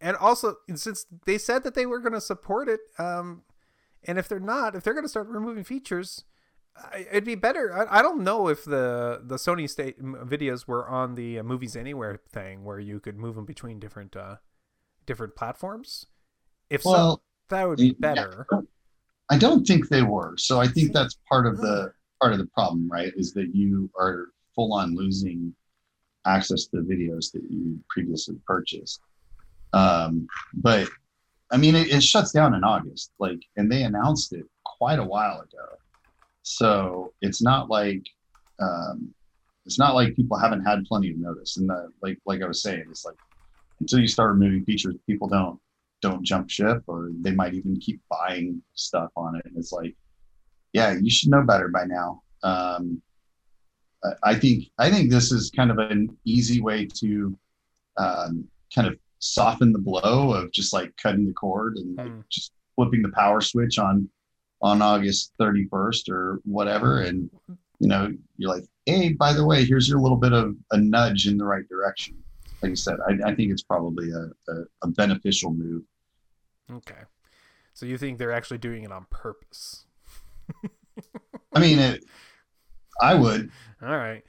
and 0.00 0.16
also 0.16 0.56
since 0.74 1.06
they 1.24 1.38
said 1.38 1.64
that 1.64 1.74
they 1.74 1.86
were 1.86 2.00
going 2.00 2.12
to 2.12 2.20
support 2.20 2.68
it, 2.68 2.80
um, 2.98 3.42
and 4.06 4.18
if 4.18 4.28
they're 4.28 4.40
not, 4.40 4.74
if 4.74 4.84
they're 4.84 4.94
going 4.94 5.04
to 5.04 5.08
start 5.08 5.28
removing 5.28 5.64
features, 5.64 6.24
it'd 7.10 7.24
be 7.24 7.34
better. 7.34 7.74
I, 7.74 7.98
I 7.98 8.02
don't 8.02 8.22
know 8.22 8.48
if 8.48 8.64
the 8.64 9.20
the 9.22 9.36
Sony 9.36 9.68
state 9.68 10.00
videos 10.02 10.66
were 10.66 10.88
on 10.88 11.14
the 11.14 11.38
uh, 11.38 11.42
Movies 11.42 11.76
Anywhere 11.76 12.20
thing 12.28 12.64
where 12.64 12.78
you 12.78 13.00
could 13.00 13.18
move 13.18 13.36
them 13.36 13.44
between 13.44 13.78
different 13.78 14.16
uh, 14.16 14.36
different 15.06 15.36
platforms. 15.36 16.06
If 16.70 16.84
well, 16.84 17.16
so, 17.16 17.22
that 17.50 17.68
would 17.68 17.78
be 17.78 17.92
better. 17.92 18.46
Yeah. 18.52 18.60
I 19.30 19.38
don't 19.38 19.66
think 19.66 19.88
they 19.88 20.02
were. 20.02 20.36
So 20.36 20.60
I 20.60 20.68
think 20.68 20.92
that's 20.92 21.18
part 21.28 21.46
of 21.46 21.58
the 21.58 21.92
part 22.20 22.32
of 22.32 22.38
the 22.38 22.46
problem, 22.46 22.88
right? 22.90 23.12
Is 23.16 23.32
that 23.34 23.54
you 23.54 23.90
are 23.98 24.28
full 24.54 24.72
on 24.72 24.94
losing 24.94 25.54
access 26.26 26.66
to 26.66 26.82
the 26.82 26.94
videos 26.94 27.30
that 27.32 27.42
you 27.48 27.78
previously 27.88 28.36
purchased. 28.46 29.00
Um, 29.72 30.26
but 30.54 30.88
I 31.50 31.56
mean, 31.56 31.76
it, 31.76 31.88
it, 31.92 32.02
shuts 32.02 32.32
down 32.32 32.54
in 32.54 32.64
August, 32.64 33.12
like, 33.18 33.40
and 33.56 33.70
they 33.70 33.84
announced 33.84 34.32
it 34.32 34.44
quite 34.64 34.98
a 34.98 35.04
while 35.04 35.40
ago. 35.40 35.76
So 36.42 37.12
it's 37.20 37.40
not 37.40 37.70
like 37.70 38.02
um, 38.60 39.14
it's 39.64 39.78
not 39.78 39.94
like 39.94 40.16
people 40.16 40.38
haven't 40.38 40.64
had 40.64 40.84
plenty 40.84 41.10
of 41.10 41.18
notice. 41.18 41.56
And 41.56 41.68
the 41.68 41.90
like, 42.02 42.18
like 42.24 42.42
I 42.42 42.46
was 42.46 42.62
saying, 42.62 42.84
it's 42.90 43.04
like 43.04 43.16
until 43.80 43.98
you 43.98 44.08
start 44.08 44.30
removing 44.30 44.64
features, 44.64 44.94
people 45.06 45.28
don't 45.28 45.58
don't 46.02 46.22
jump 46.24 46.50
ship 46.50 46.82
or 46.86 47.10
they 47.20 47.32
might 47.32 47.54
even 47.54 47.78
keep 47.80 48.00
buying 48.08 48.62
stuff 48.74 49.10
on 49.16 49.36
it. 49.36 49.44
And 49.46 49.56
it's 49.56 49.72
like, 49.72 49.94
yeah, 50.72 50.94
you 51.00 51.10
should 51.10 51.30
know 51.30 51.42
better 51.42 51.68
by 51.68 51.84
now. 51.84 52.22
Um, 52.42 53.02
I 54.22 54.34
think 54.34 54.64
I 54.78 54.90
think 54.90 55.10
this 55.10 55.32
is 55.32 55.50
kind 55.50 55.70
of 55.70 55.78
an 55.78 56.16
easy 56.24 56.60
way 56.60 56.86
to 57.00 57.36
um, 57.96 58.46
kind 58.74 58.88
of 58.88 58.98
soften 59.34 59.72
the 59.72 59.78
blow 59.78 60.32
of 60.32 60.52
just 60.52 60.72
like 60.72 60.96
cutting 60.96 61.26
the 61.26 61.32
cord 61.32 61.76
and 61.76 61.96
like, 61.96 62.06
mm. 62.08 62.22
just 62.30 62.52
flipping 62.74 63.02
the 63.02 63.10
power 63.10 63.40
switch 63.40 63.78
on 63.78 64.08
on 64.62 64.80
August 64.80 65.32
31st 65.40 66.08
or 66.10 66.40
whatever, 66.44 67.02
and 67.02 67.30
you 67.78 67.88
know 67.88 68.12
you're 68.36 68.54
like, 68.54 68.64
hey, 68.86 69.12
by 69.12 69.32
the 69.32 69.44
way, 69.44 69.64
here's 69.64 69.88
your 69.88 70.00
little 70.00 70.16
bit 70.16 70.32
of 70.32 70.54
a 70.70 70.78
nudge 70.78 71.26
in 71.26 71.36
the 71.36 71.44
right 71.44 71.68
direction. 71.68 72.16
Like 72.62 72.70
you 72.70 72.76
said, 72.76 72.96
I, 73.06 73.30
I 73.30 73.34
think 73.34 73.52
it's 73.52 73.62
probably 73.62 74.10
a, 74.10 74.52
a, 74.52 74.64
a 74.82 74.88
beneficial 74.88 75.52
move. 75.52 75.82
Okay. 76.72 77.02
So 77.74 77.84
you 77.84 77.98
think 77.98 78.18
they're 78.18 78.32
actually 78.32 78.58
doing 78.58 78.84
it 78.84 78.92
on 78.92 79.06
purpose? 79.10 79.84
I 81.52 81.60
mean, 81.60 81.78
it, 81.78 82.04
I 83.00 83.14
would. 83.14 83.50
All 83.82 83.96
right. 83.96 84.24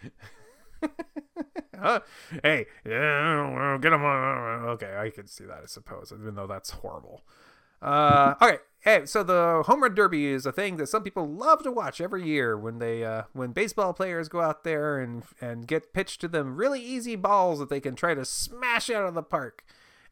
uh, 1.79 1.99
hey, 2.43 2.65
get 2.83 3.89
them. 3.89 4.03
Okay, 4.03 4.97
I 4.97 5.09
can 5.09 5.27
see 5.27 5.45
that, 5.45 5.61
I 5.63 5.65
suppose, 5.65 6.13
even 6.17 6.35
though 6.35 6.47
that's 6.47 6.71
horrible. 6.71 7.23
Uh, 7.81 8.33
okay, 8.41 8.57
hey, 8.79 9.05
so 9.05 9.23
the 9.23 9.63
home 9.65 9.83
run 9.83 9.93
derby 9.93 10.27
is 10.27 10.45
a 10.45 10.51
thing 10.51 10.77
that 10.77 10.87
some 10.87 11.03
people 11.03 11.27
love 11.27 11.61
to 11.63 11.71
watch 11.71 12.01
every 12.01 12.25
year 12.25 12.57
when 12.57 12.79
they 12.79 13.03
uh, 13.03 13.23
when 13.33 13.51
baseball 13.51 13.93
players 13.93 14.29
go 14.29 14.41
out 14.41 14.63
there 14.63 14.99
and 14.99 15.23
and 15.39 15.67
get 15.67 15.93
pitched 15.93 16.21
to 16.21 16.27
them 16.27 16.55
really 16.55 16.81
easy 16.81 17.15
balls 17.15 17.59
that 17.59 17.69
they 17.69 17.79
can 17.79 17.95
try 17.95 18.13
to 18.13 18.25
smash 18.25 18.89
out 18.89 19.05
of 19.05 19.13
the 19.13 19.23
park. 19.23 19.63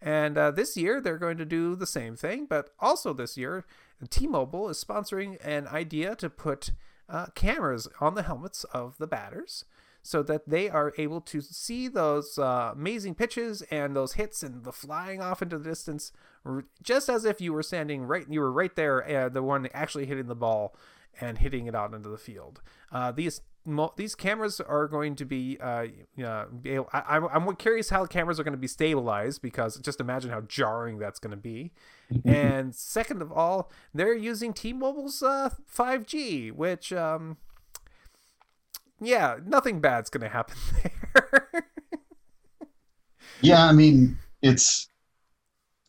And 0.02 0.38
uh, 0.38 0.52
this 0.52 0.78
year 0.78 1.02
they're 1.02 1.18
going 1.18 1.38
to 1.38 1.46
do 1.46 1.76
the 1.76 1.88
same 1.88 2.16
thing, 2.16 2.46
but 2.48 2.70
also 2.80 3.14
this 3.14 3.38
year, 3.38 3.66
T-Mobile 4.08 4.70
is 4.70 4.84
sponsoring 4.84 5.38
an 5.44 5.68
idea 5.68 6.16
to 6.18 6.30
put 6.30 6.72
uh, 7.10 7.28
cameras 7.34 7.88
on 8.00 8.14
the 8.14 8.24
helmets 8.24 8.66
of 8.66 8.98
the 8.98 9.08
batters 9.08 9.66
so 10.06 10.22
that 10.22 10.48
they 10.48 10.70
are 10.70 10.94
able 11.00 11.20
to 11.20 11.42
see 11.42 11.88
those 11.88 12.38
uh, 12.38 12.70
amazing 12.74 13.16
pitches 13.16 13.64
and 13.72 13.96
those 13.96 14.14
hits 14.14 14.44
and 14.44 14.64
the 14.64 14.72
flying 14.72 15.20
off 15.20 15.42
into 15.42 15.58
the 15.58 15.68
distance, 15.68 16.12
just 16.84 17.10
as 17.10 17.26
if 17.26 17.42
you 17.42 17.52
were 17.52 17.64
standing 17.64 18.04
right, 18.04 18.28
you 18.30 18.40
were 18.40 18.52
right 18.52 18.76
there, 18.76 19.04
uh, 19.04 19.30
the 19.30 19.42
one 19.42 19.68
actually 19.74 20.06
hitting 20.06 20.28
the 20.28 20.36
ball 20.36 20.76
and 21.20 21.40
hitting 21.40 21.66
it 21.66 21.74
out 21.74 21.92
into 21.96 22.08
the 22.08 22.20
field. 22.20 22.62
Uh, 22.92 23.12
these 23.12 23.42
these 23.96 24.14
cameras 24.14 24.62
are 24.62 24.88
going 24.88 25.16
to 25.16 25.26
be, 25.26 25.58
uh, 25.60 25.88
able, 26.66 26.88
I, 26.94 27.18
I'm, 27.18 27.26
I'm 27.26 27.56
curious 27.56 27.90
how 27.90 28.04
the 28.04 28.08
cameras 28.08 28.40
are 28.40 28.44
going 28.44 28.52
to 28.52 28.60
be 28.60 28.68
stabilized 28.68 29.42
because 29.42 29.78
just 29.78 30.00
imagine 30.00 30.30
how 30.30 30.42
jarring 30.42 31.00
that's 31.00 31.18
going 31.18 31.32
to 31.32 31.38
be. 31.38 31.72
and 32.26 32.76
second 32.76 33.24
of 33.24 33.32
all, 33.32 33.72
they're 33.92 34.14
using 34.14 34.54
T-Mobile's 34.54 35.24
uh, 35.24 35.50
5G, 35.76 36.52
which 36.52 36.94
um, 36.94 37.38
yeah, 39.02 39.38
nothing 39.46 39.82
bad's 39.82 40.10
gonna 40.10 40.30
happen 40.30 40.58
there. 41.14 41.70
yeah, 43.42 43.66
I 43.66 43.72
mean, 43.72 44.18
it's 44.42 44.90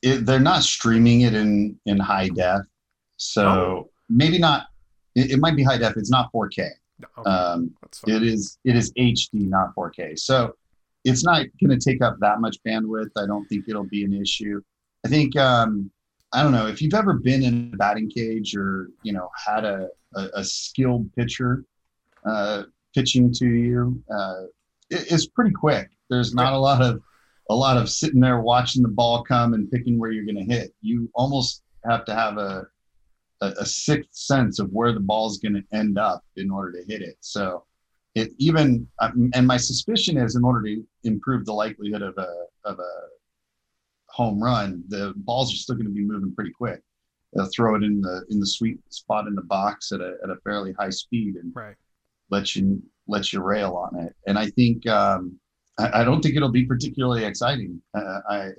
it, 0.02 0.26
they're 0.26 0.40
not 0.40 0.62
streaming 0.62 1.22
it 1.22 1.34
in 1.34 1.78
in 1.86 1.98
high 1.98 2.28
def, 2.28 2.62
so 3.16 3.46
oh. 3.46 3.90
maybe 4.08 4.38
not. 4.38 4.66
It, 5.14 5.32
it, 5.32 5.38
might 5.38 5.56
be 5.56 5.62
high 5.62 5.78
def. 5.78 5.96
It's 5.96 6.10
not 6.10 6.30
4K. 6.30 6.68
Okay. 7.18 7.30
Um, 7.30 7.74
it 8.06 8.22
is 8.22 8.58
it 8.64 8.76
is 8.76 8.92
HD, 8.92 9.48
not 9.48 9.74
4K. 9.74 10.18
So 10.18 10.54
it's 11.04 11.24
not 11.24 11.46
going 11.62 11.78
to 11.78 11.78
take 11.78 12.02
up 12.02 12.16
that 12.20 12.40
much 12.40 12.58
bandwidth. 12.66 13.10
I 13.16 13.26
don't 13.26 13.46
think 13.46 13.64
it'll 13.68 13.84
be 13.84 14.04
an 14.04 14.12
issue. 14.12 14.60
I 15.04 15.08
think 15.08 15.36
um, 15.36 15.90
I 16.32 16.42
don't 16.42 16.52
know 16.52 16.66
if 16.66 16.82
you've 16.82 16.94
ever 16.94 17.14
been 17.14 17.42
in 17.42 17.70
a 17.72 17.76
batting 17.76 18.10
cage 18.10 18.56
or 18.56 18.90
you 19.02 19.12
know 19.12 19.30
had 19.46 19.64
a 19.64 19.88
a, 20.16 20.28
a 20.34 20.44
skilled 20.44 21.14
pitcher 21.14 21.64
uh, 22.24 22.64
pitching 22.96 23.32
to 23.32 23.46
you. 23.46 24.02
Uh, 24.10 24.44
it, 24.90 25.12
it's 25.12 25.26
pretty 25.26 25.52
quick. 25.52 25.90
There's 26.08 26.34
not 26.34 26.54
a 26.54 26.58
lot 26.58 26.82
of 26.82 27.00
a 27.50 27.54
lot 27.54 27.76
of 27.76 27.88
sitting 27.88 28.20
there 28.20 28.40
watching 28.40 28.82
the 28.82 28.88
ball 28.88 29.22
come 29.22 29.54
and 29.54 29.70
picking 29.70 30.00
where 30.00 30.10
you're 30.10 30.24
going 30.24 30.48
to 30.48 30.54
hit. 30.54 30.74
You 30.80 31.08
almost 31.14 31.62
have 31.88 32.04
to 32.06 32.14
have 32.14 32.38
a, 32.38 32.66
a, 33.40 33.46
a 33.60 33.66
sixth 33.66 34.16
sense 34.16 34.58
of 34.58 34.70
where 34.72 34.92
the 34.92 35.00
ball 35.00 35.28
is 35.30 35.38
going 35.38 35.54
to 35.54 35.76
end 35.76 35.96
up 35.96 36.24
in 36.36 36.50
order 36.50 36.72
to 36.72 36.92
hit 36.92 37.02
it. 37.02 37.16
So 37.20 37.64
it 38.16 38.30
even 38.38 38.88
um, 39.00 39.30
and 39.34 39.46
my 39.46 39.58
suspicion 39.58 40.16
is 40.16 40.36
in 40.36 40.44
order 40.44 40.62
to 40.62 40.84
improve 41.04 41.44
the 41.44 41.52
likelihood 41.52 42.02
of 42.02 42.16
a 42.18 42.32
of 42.64 42.78
a 42.78 42.92
home 44.08 44.42
run, 44.42 44.82
the 44.88 45.12
balls 45.16 45.52
are 45.52 45.56
still 45.56 45.76
going 45.76 45.86
to 45.86 45.92
be 45.92 46.04
moving 46.04 46.34
pretty 46.34 46.52
quick. 46.52 46.80
They'll 47.34 47.50
throw 47.54 47.74
it 47.74 47.82
in 47.82 48.00
the 48.00 48.24
in 48.30 48.40
the 48.40 48.46
sweet 48.46 48.78
spot 48.88 49.26
in 49.26 49.34
the 49.34 49.42
box 49.42 49.92
at 49.92 50.00
a 50.00 50.16
at 50.24 50.30
a 50.30 50.36
fairly 50.42 50.72
high 50.72 50.90
speed, 50.90 51.36
and 51.36 51.52
right 51.54 51.76
let 52.30 52.56
you 52.56 52.82
let 53.08 53.32
you 53.32 53.40
rail 53.42 53.74
on 53.74 54.04
it. 54.04 54.14
And 54.26 54.38
I 54.38 54.50
think 54.50 54.86
um, 54.88 55.38
I, 55.78 56.00
I, 56.00 56.04
don't 56.04 56.20
think 56.20 56.36
it'll 56.36 56.48
be 56.48 56.64
particularly 56.64 57.24
exciting. 57.24 57.80
Uh, 57.94 58.20
I, 58.28 58.50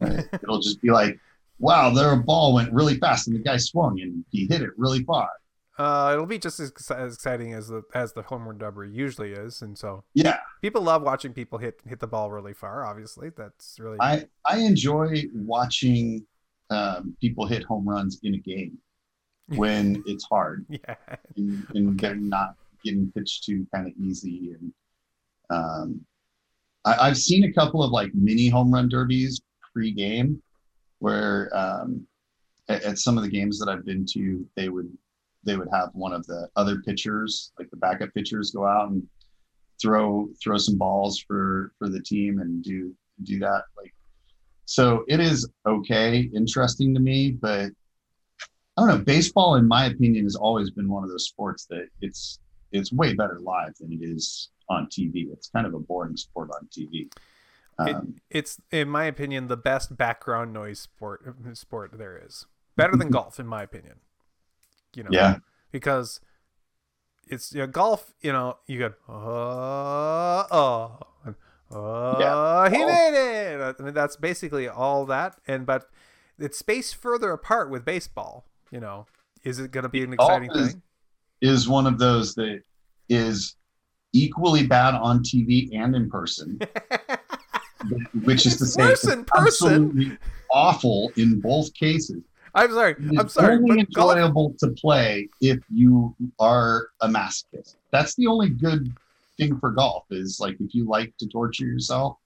it'll 0.42 0.60
just 0.60 0.80
be 0.80 0.90
like, 0.90 1.18
wow, 1.58 1.90
their 1.90 2.16
ball 2.16 2.54
went 2.54 2.72
really 2.72 2.96
fast 2.98 3.28
and 3.28 3.36
the 3.36 3.42
guy 3.42 3.56
swung 3.56 4.00
and 4.00 4.24
he 4.30 4.46
hit 4.50 4.62
it 4.62 4.70
really 4.76 5.02
far. 5.04 5.28
Uh, 5.78 6.10
it'll 6.14 6.24
be 6.24 6.38
just 6.38 6.58
as, 6.58 6.72
as 6.90 7.14
exciting 7.14 7.52
as 7.52 7.68
the 7.68 7.82
as 7.94 8.14
the 8.14 8.22
home 8.22 8.46
run 8.46 8.56
derby 8.56 8.88
usually 8.88 9.32
is, 9.32 9.60
and 9.60 9.76
so 9.76 10.04
yeah, 10.14 10.38
people 10.62 10.80
love 10.80 11.02
watching 11.02 11.34
people 11.34 11.58
hit 11.58 11.82
hit 11.86 12.00
the 12.00 12.06
ball 12.06 12.30
really 12.30 12.54
far. 12.54 12.86
Obviously, 12.86 13.28
that's 13.36 13.78
really 13.78 13.98
I 14.00 14.24
I 14.46 14.60
enjoy 14.60 15.24
watching 15.34 16.24
um, 16.70 17.14
people 17.20 17.46
hit 17.46 17.62
home 17.62 17.86
runs 17.86 18.20
in 18.22 18.34
a 18.34 18.38
game 18.38 18.78
when 19.54 20.02
it's 20.06 20.24
hard. 20.24 20.66
Yeah. 20.68 20.94
And, 21.36 21.66
and 21.74 21.88
okay. 21.90 22.08
they're 22.08 22.16
not 22.16 22.56
getting 22.84 23.10
pitched 23.12 23.44
to 23.44 23.66
kind 23.74 23.86
of 23.86 23.92
easy. 23.96 24.54
And 24.58 24.72
um, 25.50 26.00
I, 26.84 27.08
have 27.08 27.18
seen 27.18 27.44
a 27.44 27.52
couple 27.52 27.82
of 27.82 27.90
like 27.90 28.14
mini 28.14 28.48
home 28.48 28.72
run 28.72 28.88
derbies 28.88 29.40
pre-game 29.72 30.42
where 30.98 31.50
um, 31.54 32.06
at, 32.68 32.82
at 32.82 32.98
some 32.98 33.16
of 33.16 33.22
the 33.22 33.30
games 33.30 33.58
that 33.58 33.68
I've 33.68 33.84
been 33.84 34.04
to, 34.12 34.46
they 34.56 34.68
would 34.68 34.90
they 35.44 35.56
would 35.56 35.68
have 35.72 35.90
one 35.92 36.12
of 36.12 36.26
the 36.26 36.48
other 36.56 36.80
pitchers, 36.84 37.52
like 37.56 37.70
the 37.70 37.76
backup 37.76 38.12
pitchers, 38.14 38.50
go 38.50 38.66
out 38.66 38.90
and 38.90 39.06
throw 39.80 40.28
throw 40.42 40.56
some 40.56 40.76
balls 40.76 41.18
for 41.18 41.72
for 41.78 41.88
the 41.88 42.00
team 42.00 42.40
and 42.40 42.62
do 42.62 42.94
do 43.22 43.38
that 43.38 43.64
like 43.76 43.94
so 44.64 45.04
it 45.08 45.20
is 45.20 45.48
okay 45.66 46.30
interesting 46.34 46.94
to 46.94 47.00
me 47.00 47.30
but 47.30 47.70
I 48.76 48.82
don't 48.82 48.88
know. 48.88 49.04
Baseball, 49.04 49.54
in 49.56 49.66
my 49.66 49.86
opinion, 49.86 50.24
has 50.24 50.36
always 50.36 50.70
been 50.70 50.88
one 50.88 51.02
of 51.02 51.10
those 51.10 51.24
sports 51.24 51.66
that 51.66 51.88
it's 52.02 52.40
it's 52.72 52.92
way 52.92 53.14
better 53.14 53.38
live 53.40 53.74
than 53.80 53.92
it 53.92 54.02
is 54.02 54.50
on 54.68 54.86
TV. 54.86 55.32
It's 55.32 55.48
kind 55.48 55.66
of 55.66 55.74
a 55.74 55.78
boring 55.78 56.16
sport 56.16 56.50
on 56.54 56.68
TV. 56.68 57.08
Um, 57.78 57.88
it, 58.30 58.38
it's, 58.38 58.60
in 58.70 58.88
my 58.88 59.04
opinion, 59.04 59.48
the 59.48 59.56
best 59.56 59.96
background 59.96 60.52
noise 60.52 60.80
sport 60.80 61.22
sport 61.54 61.92
there 61.96 62.20
is. 62.22 62.46
Better 62.76 62.96
than 62.96 63.10
golf, 63.10 63.40
in 63.40 63.46
my 63.46 63.62
opinion. 63.62 63.96
You 64.94 65.04
know, 65.04 65.10
yeah, 65.12 65.36
because 65.72 66.20
it's 67.26 67.52
you 67.52 67.60
know, 67.60 67.66
golf. 67.66 68.12
You 68.20 68.32
know, 68.32 68.58
you 68.66 68.78
go 68.78 68.94
oh 69.08 70.46
oh. 70.50 70.98
Oh, 71.68 72.16
yeah. 72.20 72.70
he 72.70 72.84
made 72.84 73.54
it! 73.56 73.76
I 73.76 73.82
mean, 73.82 73.92
that's 73.92 74.14
basically 74.14 74.68
all 74.68 75.04
that, 75.06 75.36
and 75.48 75.66
but 75.66 75.90
it's 76.38 76.56
spaced 76.56 76.94
further 76.94 77.32
apart 77.32 77.70
with 77.70 77.84
baseball 77.84 78.46
you 78.70 78.80
know, 78.80 79.06
is 79.44 79.58
it 79.58 79.70
going 79.70 79.82
to 79.82 79.88
be 79.88 80.02
an 80.02 80.12
exciting 80.12 80.50
is, 80.54 80.72
thing? 80.72 80.82
Is 81.40 81.68
one 81.68 81.86
of 81.86 81.98
those 81.98 82.34
that 82.34 82.62
is 83.08 83.56
equally 84.12 84.66
bad 84.66 84.94
on 84.94 85.20
TV 85.20 85.68
and 85.76 85.94
in 85.94 86.10
person, 86.10 86.58
which 88.24 88.46
is 88.46 88.56
to 88.58 88.66
say, 88.66 88.82
worse 88.82 89.06
in 89.06 89.24
person. 89.24 90.18
awful 90.50 91.12
in 91.16 91.40
both 91.40 91.72
cases. 91.74 92.22
I'm 92.54 92.72
sorry. 92.72 92.96
I'm 93.18 93.28
sorry. 93.28 93.56
Only 93.56 93.80
enjoyable 93.80 94.48
golf... 94.48 94.58
to 94.58 94.68
play 94.70 95.28
if 95.42 95.58
you 95.70 96.16
are 96.38 96.88
a 97.02 97.08
masochist. 97.08 97.76
That's 97.90 98.14
the 98.14 98.26
only 98.26 98.48
good 98.48 98.90
thing 99.36 99.58
for 99.58 99.70
golf 99.70 100.04
is 100.10 100.40
like 100.40 100.56
if 100.60 100.74
you 100.74 100.88
like 100.88 101.14
to 101.18 101.28
torture 101.28 101.66
yourself, 101.66 102.16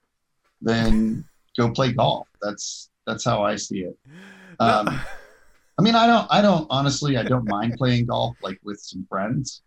then 0.62 1.24
go 1.58 1.70
play 1.70 1.92
golf. 1.92 2.28
That's 2.40 2.90
that's 3.06 3.24
how 3.24 3.42
I 3.42 3.56
see 3.56 3.80
it. 3.80 3.98
Um, 4.60 5.00
I 5.80 5.82
mean, 5.82 5.94
I 5.94 6.06
don't, 6.06 6.26
I 6.30 6.42
don't, 6.42 6.66
honestly, 6.68 7.16
I 7.16 7.22
don't 7.22 7.48
mind 7.48 7.72
playing 7.78 8.04
golf 8.04 8.36
like 8.42 8.60
with 8.62 8.78
some 8.80 9.06
friends 9.08 9.62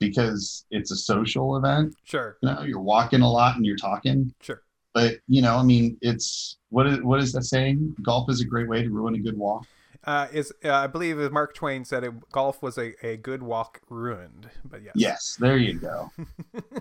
because 0.00 0.66
it's 0.72 0.90
a 0.90 0.96
social 0.96 1.56
event. 1.56 1.94
Sure. 2.02 2.36
You 2.42 2.48
know, 2.48 2.62
you're 2.62 2.80
walking 2.80 3.20
a 3.20 3.30
lot 3.30 3.54
and 3.54 3.64
you're 3.64 3.76
talking. 3.76 4.34
Sure. 4.40 4.60
But, 4.92 5.18
you 5.28 5.40
know, 5.40 5.56
I 5.56 5.62
mean, 5.62 5.96
it's, 6.02 6.58
what 6.70 6.88
is, 6.88 7.00
what 7.02 7.20
is 7.20 7.32
that 7.34 7.44
saying? 7.44 7.94
Golf 8.02 8.28
is 8.28 8.40
a 8.40 8.44
great 8.44 8.68
way 8.68 8.82
to 8.82 8.90
ruin 8.90 9.14
a 9.14 9.20
good 9.20 9.38
walk. 9.38 9.66
Uh, 10.02 10.26
is 10.32 10.52
uh, 10.64 10.72
I 10.72 10.88
believe 10.88 11.20
as 11.20 11.30
Mark 11.30 11.54
Twain 11.54 11.84
said, 11.84 12.02
it, 12.02 12.30
golf 12.32 12.60
was 12.60 12.76
a, 12.76 12.94
a 13.06 13.16
good 13.18 13.40
walk 13.40 13.80
ruined. 13.88 14.50
But 14.64 14.82
yes. 14.82 14.94
Yes, 14.96 15.36
there 15.38 15.58
you 15.58 15.74
go. 15.74 16.10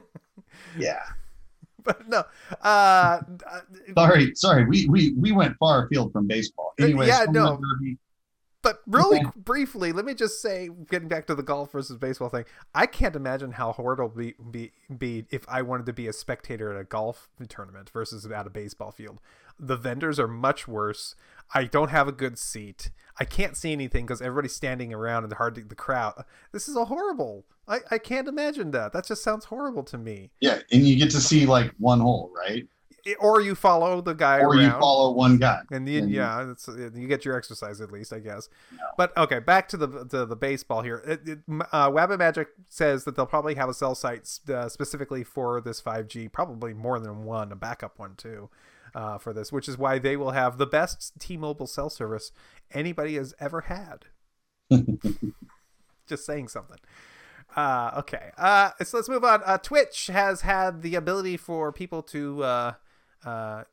yeah. 0.78 1.04
But 1.84 2.10
no. 2.10 2.24
Uh, 2.64 3.22
sorry, 3.96 4.34
sorry. 4.36 4.66
We, 4.66 4.88
we 4.90 5.14
we 5.14 5.32
went 5.32 5.56
far 5.60 5.86
afield 5.86 6.12
from 6.12 6.28
baseball. 6.28 6.74
Anyways, 6.80 7.08
yeah, 7.08 7.26
no. 7.30 7.58
Derby, 7.58 7.98
but 8.62 8.82
really 8.88 9.20
okay. 9.20 9.30
briefly, 9.36 9.92
let 9.92 10.06
me 10.06 10.14
just 10.14 10.42
say, 10.42 10.70
getting 10.90 11.08
back 11.08 11.28
to 11.28 11.36
the 11.36 11.44
golf 11.44 11.72
versus 11.72 11.98
baseball 11.98 12.30
thing, 12.30 12.46
I 12.76 12.86
can't 12.86 13.16
imagine 13.16 13.54
how 13.54 13.72
horrible 13.72 14.10
be, 14.10 14.36
be 14.52 14.72
be 14.98 15.26
if 15.30 15.48
I 15.48 15.62
wanted 15.62 15.86
to 15.86 15.94
be 15.94 16.08
a 16.08 16.14
spectator 16.14 16.74
at 16.74 16.80
a 16.80 16.84
golf 16.84 17.30
tournament 17.48 17.90
versus 17.90 18.26
at 18.26 18.48
a 18.48 18.50
baseball 18.50 18.92
field. 18.92 19.22
The 19.58 19.78
vendors 19.78 20.20
are 20.20 20.28
much 20.28 20.68
worse. 20.68 21.16
I 21.54 21.66
don't 21.66 21.90
have 21.90 22.08
a 22.08 22.14
good 22.14 22.38
seat. 22.38 22.92
I 23.20 23.26
can't 23.26 23.58
see 23.58 23.72
anything 23.72 24.06
because 24.06 24.22
everybody's 24.22 24.56
standing 24.56 24.94
around 24.94 25.24
and 25.24 25.34
hard 25.34 25.56
to 25.56 25.62
the 25.62 25.76
crowd. 25.76 26.24
This 26.52 26.68
is 26.68 26.76
a 26.76 26.86
horrible. 26.86 27.46
I, 27.68 27.80
I 27.92 27.98
can't 27.98 28.28
imagine 28.28 28.72
that. 28.72 28.94
That 28.94 29.06
just 29.06 29.24
sounds 29.24 29.46
horrible 29.46 29.84
to 29.84 29.98
me. 29.98 30.32
Yeah, 30.40 30.60
and 30.72 30.88
you 30.88 30.98
get 30.98 31.12
to 31.12 31.22
see 31.22 31.46
like 31.46 31.72
one 31.78 32.00
hole, 32.00 32.32
right? 32.36 32.68
Or 33.20 33.42
you 33.42 33.56
follow 33.56 34.02
the 34.02 34.14
guy 34.14 34.40
or 34.40 34.50
around. 34.50 34.62
you 34.62 34.72
follow 34.72 35.12
one 35.12 35.38
guy 35.38 35.62
and 35.72 35.88
then 35.88 36.04
and 36.04 36.12
yeah 36.12 36.52
it's, 36.52 36.68
you 36.68 37.08
get 37.08 37.26
your 37.26 37.36
exercise 37.36 37.82
at 37.82 37.92
least 37.92 38.14
i 38.14 38.20
guess 38.20 38.50
no. 38.72 38.78
but 38.98 39.16
okay 39.18 39.40
back 39.40 39.68
to 39.68 39.78
the 39.78 40.06
to 40.06 40.26
the 40.26 40.36
baseball 40.36 40.82
here 40.82 41.02
it, 41.06 41.28
it, 41.28 41.40
uh, 41.72 41.90
magic 42.18 42.50
says 42.70 43.04
that 43.04 43.16
they'll 43.16 43.26
probably 43.26 43.56
have 43.56 43.70
a 43.70 43.74
cell 43.74 43.96
site 43.96 44.40
uh, 44.50 44.68
specifically 44.70 45.24
for 45.24 45.62
this 45.62 45.82
5g 45.82 46.32
probably 46.32 46.74
more 46.74 47.00
than 47.00 47.24
one 47.24 47.52
a 47.52 47.56
backup 47.56 48.00
one 48.00 48.16
too 48.16 48.50
uh, 48.96 49.18
for 49.18 49.34
this 49.34 49.52
which 49.52 49.68
is 49.68 49.78
why 49.78 50.00
they 50.00 50.18
will 50.18 50.32
have 50.32 50.58
the 50.58 50.68
best 50.68 51.14
t-mobile 51.20 51.68
cell 51.68 51.90
service 51.90 52.32
anybody 52.72 53.16
has 53.16 53.34
ever 53.40 53.62
had 53.62 54.06
just 56.08 56.26
saying 56.26 56.48
something 56.48 56.78
uh, 57.56 57.92
okay. 57.98 58.32
Uh, 58.38 58.72
so 58.84 58.98
let's 58.98 59.10
move 59.10 59.24
on. 59.24 59.42
Uh, 59.46 59.58
Twitch 59.58 60.08
has 60.08 60.42
had 60.42 60.82
the 60.82 60.96
ability 60.96 61.38
for 61.38 61.72
people 61.72 62.04
to 62.04 62.44
uh, 63.26 63.64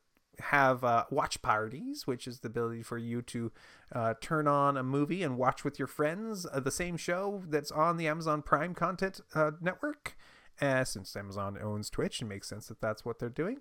have 0.41 0.85
uh, 0.85 1.05
watch 1.11 1.41
parties, 1.43 2.07
which 2.07 2.27
is 2.27 2.41
the 2.41 2.49
ability 2.49 2.83
for 2.83 2.99
you 2.99 3.23
to 3.23 3.53
uh, 3.93 4.15
turn 4.21 4.47
on 4.47 4.77
a 4.77 4.83
movie 4.83 5.23
and 5.23 5.39
watch 5.39 5.65
with 5.65 5.79
your 5.79 5.89
friends 5.89 6.47
uh, 6.53 6.61
the 6.61 6.71
same 6.71 6.97
show 6.97 7.43
that's 7.49 7.71
on 7.71 7.97
the 7.97 8.07
Amazon 8.07 8.43
Prime 8.43 8.75
content 8.75 9.21
uh, 9.35 9.53
network. 9.61 10.17
Uh, 10.61 10.85
since 10.85 11.15
Amazon 11.17 11.59
owns 11.63 11.91
Twitch, 11.91 12.23
it 12.23 12.25
makes 12.25 12.49
sense 12.49 12.67
that 12.69 12.81
that's 12.81 13.05
what 13.05 13.19
they're 13.19 13.29
doing. 13.29 13.59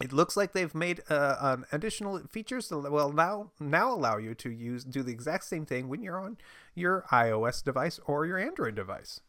It 0.00 0.12
looks 0.12 0.36
like 0.36 0.52
they've 0.52 0.74
made 0.74 1.02
uh, 1.08 1.36
an 1.40 1.66
additional 1.70 2.18
features 2.30 2.68
that 2.68 2.78
will 2.90 3.12
now 3.12 3.52
now 3.60 3.94
allow 3.94 4.16
you 4.16 4.34
to 4.34 4.50
use 4.50 4.82
do 4.82 5.04
the 5.04 5.12
exact 5.12 5.44
same 5.44 5.64
thing 5.64 5.88
when 5.88 6.02
you're 6.02 6.18
on 6.18 6.36
your 6.74 7.04
iOS 7.12 7.62
device 7.62 8.00
or 8.06 8.26
your 8.26 8.38
Android 8.38 8.74
device. 8.74 9.20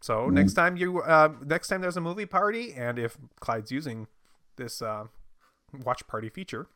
So 0.00 0.22
mm-hmm. 0.22 0.34
next 0.34 0.54
time 0.54 0.76
you 0.76 1.00
uh, 1.02 1.34
next 1.44 1.68
time 1.68 1.80
there's 1.80 1.96
a 1.96 2.00
movie 2.00 2.26
party, 2.26 2.72
and 2.72 2.98
if 2.98 3.16
Clyde's 3.38 3.70
using 3.70 4.08
this 4.62 4.80
uh, 4.80 5.04
watch 5.84 6.06
party 6.06 6.28
feature, 6.28 6.68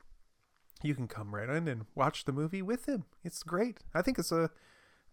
you 0.83 0.94
can 0.94 1.09
come 1.09 1.35
right 1.35 1.49
in 1.49 1.68
and 1.68 1.87
watch 1.94 2.25
the 2.25 2.33
movie 2.33 2.62
with 2.62 2.87
him. 2.87 3.05
It's 3.25 3.42
great. 3.42 3.79
I 3.94 4.03
think 4.03 4.18
it's 4.18 4.33
a 4.33 4.51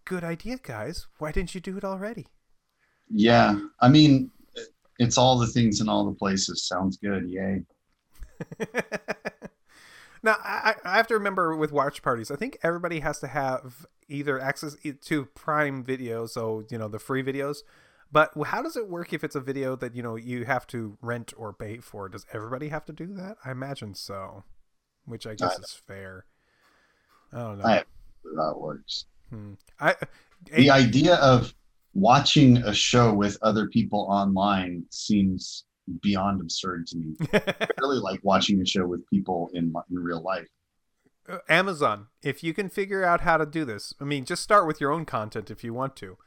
good 0.06 0.24
idea, 0.24 0.58
guys. 0.62 1.08
Why 1.20 1.32
didn't 1.32 1.56
you 1.56 1.62
do 1.62 1.78
it 1.78 1.84
already? 1.84 2.28
Yeah, 3.10 3.60
I 3.80 3.90
mean, 3.90 4.32
it's 5.00 5.18
all 5.18 5.38
the 5.38 5.48
things 5.48 5.82
in 5.82 5.90
all 5.90 6.06
the 6.06 6.16
places. 6.16 6.68
Sounds 6.68 6.98
good. 6.98 7.30
Yay. 7.30 7.64
now, 10.24 10.36
I, 10.44 10.76
I 10.84 10.98
have 10.98 11.08
to 11.08 11.14
remember 11.14 11.56
with 11.56 11.72
watch 11.72 12.02
parties, 12.02 12.32
I 12.32 12.36
think 12.36 12.58
everybody 12.64 13.02
has 13.02 13.20
to 13.20 13.28
have 13.28 13.86
either 14.10 14.40
access 14.40 14.76
to 15.02 15.26
Prime 15.28 15.84
Video, 15.84 16.26
so, 16.26 16.66
you 16.70 16.78
know, 16.78 16.88
the 16.88 17.00
free 17.00 17.24
videos, 17.24 17.60
but 18.14 18.32
how 18.46 18.62
does 18.62 18.78
it 18.78 18.88
work 18.88 19.12
if 19.12 19.24
it's 19.24 19.36
a 19.36 19.42
video 19.42 19.76
that 19.76 19.96
you 19.96 20.04
know 20.04 20.16
you 20.16 20.46
have 20.46 20.68
to 20.68 20.98
rent 21.02 21.34
or 21.36 21.52
pay 21.52 21.80
for? 21.80 22.08
Does 22.08 22.28
everybody 22.32 22.70
have 22.70 22.86
to 22.86 22.94
do 22.94 23.08
that? 23.16 23.38
I 23.44 23.52
imagine 23.52 23.96
so, 23.96 24.44
which 25.06 25.26
I 25.26 25.34
guess 25.34 25.58
I 25.58 25.62
is 25.62 25.82
fair. 25.88 26.26
I 27.34 27.38
don't 27.38 27.58
know. 27.58 27.66
I 27.66 27.84
how 28.38 28.52
it 28.52 28.62
works. 28.62 29.06
Hmm. 29.32 29.54
I 29.80 29.96
the 30.56 30.70
idea 30.70 31.16
of 31.16 31.56
watching 31.96 32.58
a 32.58 32.74
show 32.74 33.12
with 33.12 33.36
other 33.42 33.68
people 33.68 34.06
online 34.08 34.86
seems 34.92 35.66
beyond 36.04 36.40
absurd 36.40 36.86
to 36.88 36.98
me. 36.98 37.16
I 37.34 37.68
really 37.82 38.00
like 38.00 38.20
watching 38.24 38.62
a 38.62 38.66
show 38.66 38.86
with 38.86 39.04
people 39.10 39.50
in 39.56 39.74
in 39.90 39.98
real 39.98 40.22
life. 40.22 40.48
Uh, 41.28 41.40
Amazon, 41.50 42.08
if 42.22 42.44
you 42.44 42.54
can 42.54 42.70
figure 42.70 43.04
out 43.04 43.22
how 43.22 43.38
to 43.38 43.46
do 43.48 43.66
this, 43.66 43.92
I 44.00 44.04
mean, 44.04 44.24
just 44.24 44.44
start 44.44 44.68
with 44.68 44.80
your 44.80 44.92
own 44.92 45.06
content 45.06 45.50
if 45.50 45.64
you 45.64 45.74
want 45.74 45.96
to 45.96 46.18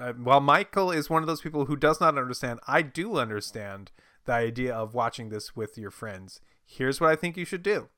uh, 0.00 0.12
while 0.14 0.40
Michael 0.40 0.90
is 0.90 1.10
one 1.10 1.22
of 1.22 1.26
those 1.26 1.40
people 1.40 1.66
who 1.66 1.76
does 1.76 2.00
not 2.00 2.18
understand, 2.18 2.60
I 2.66 2.82
do 2.82 3.16
understand 3.16 3.90
the 4.24 4.32
idea 4.32 4.74
of 4.74 4.94
watching 4.94 5.28
this 5.28 5.56
with 5.56 5.78
your 5.78 5.90
friends. 5.90 6.40
Here's 6.64 7.00
what 7.00 7.10
I 7.10 7.16
think 7.16 7.36
you 7.36 7.44
should 7.44 7.62
do. 7.62 7.88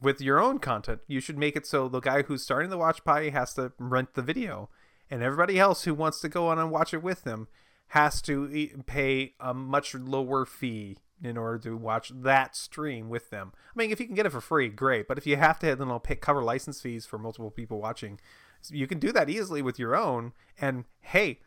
With 0.00 0.20
your 0.20 0.40
own 0.40 0.58
content, 0.58 1.00
you 1.06 1.20
should 1.20 1.38
make 1.38 1.56
it 1.56 1.66
so 1.66 1.88
the 1.88 2.00
guy 2.00 2.22
who's 2.22 2.42
starting 2.42 2.70
the 2.70 2.78
watch 2.78 3.04
party 3.04 3.30
has 3.30 3.52
to 3.54 3.72
rent 3.78 4.14
the 4.14 4.22
video, 4.22 4.70
and 5.10 5.22
everybody 5.22 5.58
else 5.58 5.84
who 5.84 5.94
wants 5.94 6.20
to 6.20 6.28
go 6.28 6.48
on 6.48 6.58
and 6.58 6.70
watch 6.70 6.94
it 6.94 7.02
with 7.02 7.24
them 7.24 7.48
has 7.88 8.22
to 8.22 8.68
pay 8.86 9.34
a 9.40 9.52
much 9.52 9.94
lower 9.94 10.46
fee 10.46 10.96
in 11.22 11.36
order 11.36 11.58
to 11.58 11.76
watch 11.76 12.12
that 12.14 12.56
stream 12.56 13.08
with 13.10 13.30
them. 13.30 13.52
I 13.54 13.78
mean, 13.78 13.90
if 13.90 14.00
you 14.00 14.06
can 14.06 14.14
get 14.14 14.26
it 14.26 14.30
for 14.30 14.40
free, 14.40 14.68
great. 14.68 15.06
But 15.06 15.18
if 15.18 15.26
you 15.26 15.36
have 15.36 15.58
to, 15.58 15.76
then 15.76 15.90
I'll 15.90 16.00
pay, 16.00 16.14
cover 16.14 16.42
license 16.42 16.80
fees 16.80 17.04
for 17.04 17.18
multiple 17.18 17.50
people 17.50 17.80
watching 17.80 18.20
you 18.68 18.86
can 18.86 18.98
do 18.98 19.12
that 19.12 19.30
easily 19.30 19.62
with 19.62 19.78
your 19.78 19.96
own. 19.96 20.32
And 20.60 20.84
hey, 21.00 21.40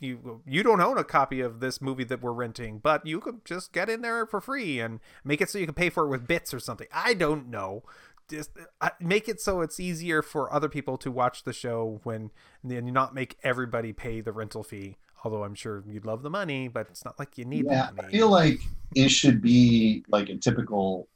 you 0.00 0.42
you 0.46 0.62
don't 0.62 0.80
own 0.80 0.98
a 0.98 1.04
copy 1.04 1.40
of 1.40 1.60
this 1.60 1.80
movie 1.80 2.04
that 2.04 2.22
we're 2.22 2.32
renting, 2.32 2.78
but 2.78 3.06
you 3.06 3.20
could 3.20 3.44
just 3.44 3.72
get 3.72 3.88
in 3.88 4.02
there 4.02 4.26
for 4.26 4.40
free 4.40 4.80
and 4.80 5.00
make 5.24 5.40
it 5.40 5.48
so 5.50 5.58
you 5.58 5.66
can 5.66 5.74
pay 5.74 5.90
for 5.90 6.04
it 6.04 6.08
with 6.08 6.26
bits 6.26 6.52
or 6.52 6.60
something. 6.60 6.88
I 6.92 7.14
don't 7.14 7.48
know. 7.48 7.82
Just 8.28 8.50
uh, 8.80 8.90
make 9.00 9.28
it 9.28 9.40
so 9.40 9.60
it's 9.60 9.78
easier 9.78 10.20
for 10.20 10.52
other 10.52 10.68
people 10.68 10.96
to 10.98 11.10
watch 11.10 11.44
the 11.44 11.52
show 11.52 12.00
when 12.02 12.30
and 12.68 12.92
not 12.92 13.14
make 13.14 13.38
everybody 13.42 13.92
pay 13.92 14.20
the 14.20 14.32
rental 14.32 14.62
fee. 14.62 14.96
Although 15.24 15.44
I'm 15.44 15.54
sure 15.54 15.82
you'd 15.86 16.04
love 16.04 16.22
the 16.22 16.30
money, 16.30 16.68
but 16.68 16.88
it's 16.90 17.04
not 17.04 17.18
like 17.18 17.38
you 17.38 17.44
need 17.44 17.66
yeah. 17.66 17.90
I 17.98 18.10
feel 18.10 18.30
like 18.30 18.58
it 18.94 19.08
should 19.10 19.40
be 19.40 20.04
like 20.08 20.28
a 20.28 20.36
typical. 20.36 21.08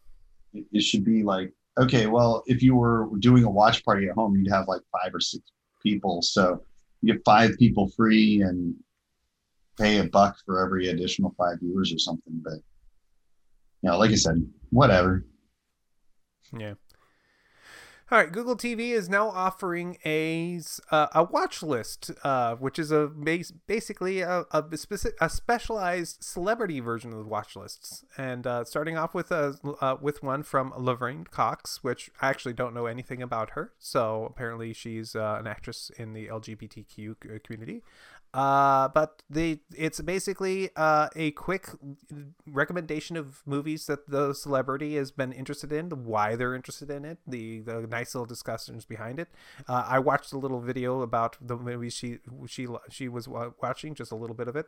It 0.52 0.82
should 0.82 1.04
be 1.04 1.22
like 1.22 1.52
okay, 1.78 2.06
well, 2.06 2.42
if 2.46 2.62
you 2.62 2.74
were 2.74 3.08
doing 3.18 3.44
a 3.44 3.50
watch 3.50 3.84
party 3.84 4.08
at 4.08 4.14
home, 4.14 4.36
you'd 4.36 4.52
have 4.52 4.68
like 4.68 4.82
five 4.92 5.14
or 5.14 5.20
six 5.20 5.44
people. 5.82 6.22
So 6.22 6.62
you 7.02 7.14
get 7.14 7.22
five 7.24 7.56
people 7.58 7.88
free 7.90 8.42
and 8.42 8.74
pay 9.78 9.98
a 9.98 10.04
buck 10.04 10.36
for 10.44 10.64
every 10.64 10.88
additional 10.88 11.34
five 11.38 11.58
viewers 11.60 11.92
or 11.92 11.98
something. 11.98 12.40
But 12.42 12.54
you 13.82 13.90
know, 13.90 13.98
like 13.98 14.10
I 14.10 14.16
said, 14.16 14.46
whatever. 14.70 15.24
Yeah. 16.56 16.74
All 18.12 18.18
right, 18.18 18.32
Google 18.32 18.56
TV 18.56 18.90
is 18.90 19.08
now 19.08 19.28
offering 19.28 19.96
a 20.04 20.60
uh, 20.90 21.06
a 21.14 21.22
watch 21.22 21.62
list, 21.62 22.10
uh, 22.24 22.56
which 22.56 22.76
is 22.76 22.90
a 22.90 23.06
base, 23.06 23.52
basically 23.52 24.20
a 24.20 24.46
a, 24.50 24.76
specific, 24.76 25.16
a 25.20 25.30
specialized 25.30 26.24
celebrity 26.24 26.80
version 26.80 27.12
of 27.12 27.20
the 27.20 27.24
watch 27.24 27.54
lists. 27.54 28.04
And 28.18 28.48
uh, 28.48 28.64
starting 28.64 28.96
off 28.96 29.14
with 29.14 29.30
a 29.30 29.54
uh, 29.80 29.96
with 30.00 30.24
one 30.24 30.42
from 30.42 30.74
Laverne 30.76 31.22
Cox, 31.22 31.84
which 31.84 32.10
I 32.20 32.30
actually 32.30 32.54
don't 32.54 32.74
know 32.74 32.86
anything 32.86 33.22
about 33.22 33.50
her. 33.50 33.74
So 33.78 34.24
apparently 34.24 34.72
she's 34.72 35.14
uh, 35.14 35.36
an 35.38 35.46
actress 35.46 35.92
in 35.96 36.12
the 36.12 36.26
LGBTQ 36.26 37.44
community. 37.44 37.84
Uh, 38.32 38.86
but 38.88 39.22
the 39.28 39.58
it's 39.76 40.00
basically 40.00 40.70
uh, 40.76 41.08
a 41.16 41.32
quick 41.32 41.68
recommendation 42.46 43.16
of 43.16 43.42
movies 43.44 43.86
that 43.86 44.08
the 44.08 44.32
celebrity 44.34 44.94
has 44.94 45.10
been 45.10 45.32
interested 45.32 45.72
in, 45.72 45.90
why 46.04 46.36
they're 46.36 46.54
interested 46.54 46.90
in 46.90 47.04
it, 47.04 47.18
the 47.26 47.60
the 47.60 47.86
nice 47.88 48.14
little 48.14 48.26
discussions 48.26 48.84
behind 48.84 49.18
it. 49.18 49.28
Uh, 49.68 49.84
I 49.86 49.98
watched 49.98 50.32
a 50.32 50.38
little 50.38 50.60
video 50.60 51.00
about 51.02 51.36
the 51.40 51.56
movie 51.56 51.90
she 51.90 52.18
she 52.46 52.68
she 52.88 53.08
was 53.08 53.26
watching, 53.26 53.94
just 53.94 54.12
a 54.12 54.16
little 54.16 54.36
bit 54.36 54.46
of 54.46 54.54
it. 54.54 54.66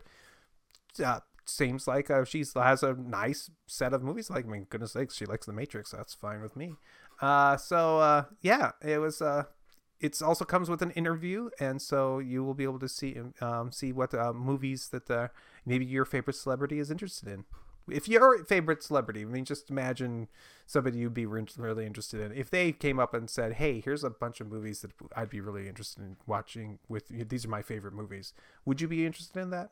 Uh, 1.02 1.20
seems 1.44 1.86
like 1.86 2.10
uh, 2.10 2.24
she 2.24 2.44
has 2.54 2.82
a 2.82 2.94
nice 2.94 3.50
set 3.66 3.92
of 3.92 4.02
movies. 4.02 4.30
Like, 4.30 4.44
I 4.46 4.48
mean, 4.48 4.66
goodness 4.70 4.92
sakes, 4.92 5.16
she 5.16 5.26
likes 5.26 5.46
The 5.46 5.52
Matrix. 5.52 5.90
That's 5.90 6.14
fine 6.14 6.42
with 6.42 6.56
me. 6.56 6.74
Uh, 7.20 7.56
so 7.56 7.98
uh, 7.98 8.24
yeah, 8.40 8.72
it 8.82 8.98
was 8.98 9.22
uh, 9.22 9.44
it 10.02 10.20
also 10.20 10.44
comes 10.44 10.68
with 10.68 10.82
an 10.82 10.90
interview, 10.90 11.48
and 11.60 11.80
so 11.80 12.18
you 12.18 12.42
will 12.42 12.54
be 12.54 12.64
able 12.64 12.80
to 12.80 12.88
see 12.88 13.16
um, 13.40 13.70
see 13.70 13.92
what 13.92 14.12
uh, 14.12 14.32
movies 14.32 14.88
that 14.88 15.08
uh, 15.10 15.28
maybe 15.64 15.84
your 15.84 16.04
favorite 16.04 16.34
celebrity 16.34 16.80
is 16.80 16.90
interested 16.90 17.28
in. 17.28 17.44
If 17.88 18.08
your 18.08 18.44
favorite 18.44 18.82
celebrity, 18.82 19.22
I 19.22 19.24
mean, 19.24 19.44
just 19.44 19.70
imagine 19.70 20.28
somebody 20.66 20.98
you'd 20.98 21.14
be 21.14 21.26
really 21.26 21.86
interested 21.86 22.20
in. 22.20 22.36
If 22.36 22.50
they 22.50 22.72
came 22.72 22.98
up 22.98 23.14
and 23.14 23.30
said, 23.30 23.54
"Hey, 23.54 23.80
here's 23.80 24.02
a 24.02 24.10
bunch 24.10 24.40
of 24.40 24.48
movies 24.48 24.82
that 24.82 24.90
I'd 25.16 25.30
be 25.30 25.40
really 25.40 25.68
interested 25.68 26.02
in 26.02 26.16
watching. 26.26 26.80
With 26.88 27.28
these 27.28 27.44
are 27.44 27.48
my 27.48 27.62
favorite 27.62 27.94
movies," 27.94 28.34
would 28.64 28.80
you 28.80 28.88
be 28.88 29.06
interested 29.06 29.38
in 29.40 29.50
that? 29.50 29.70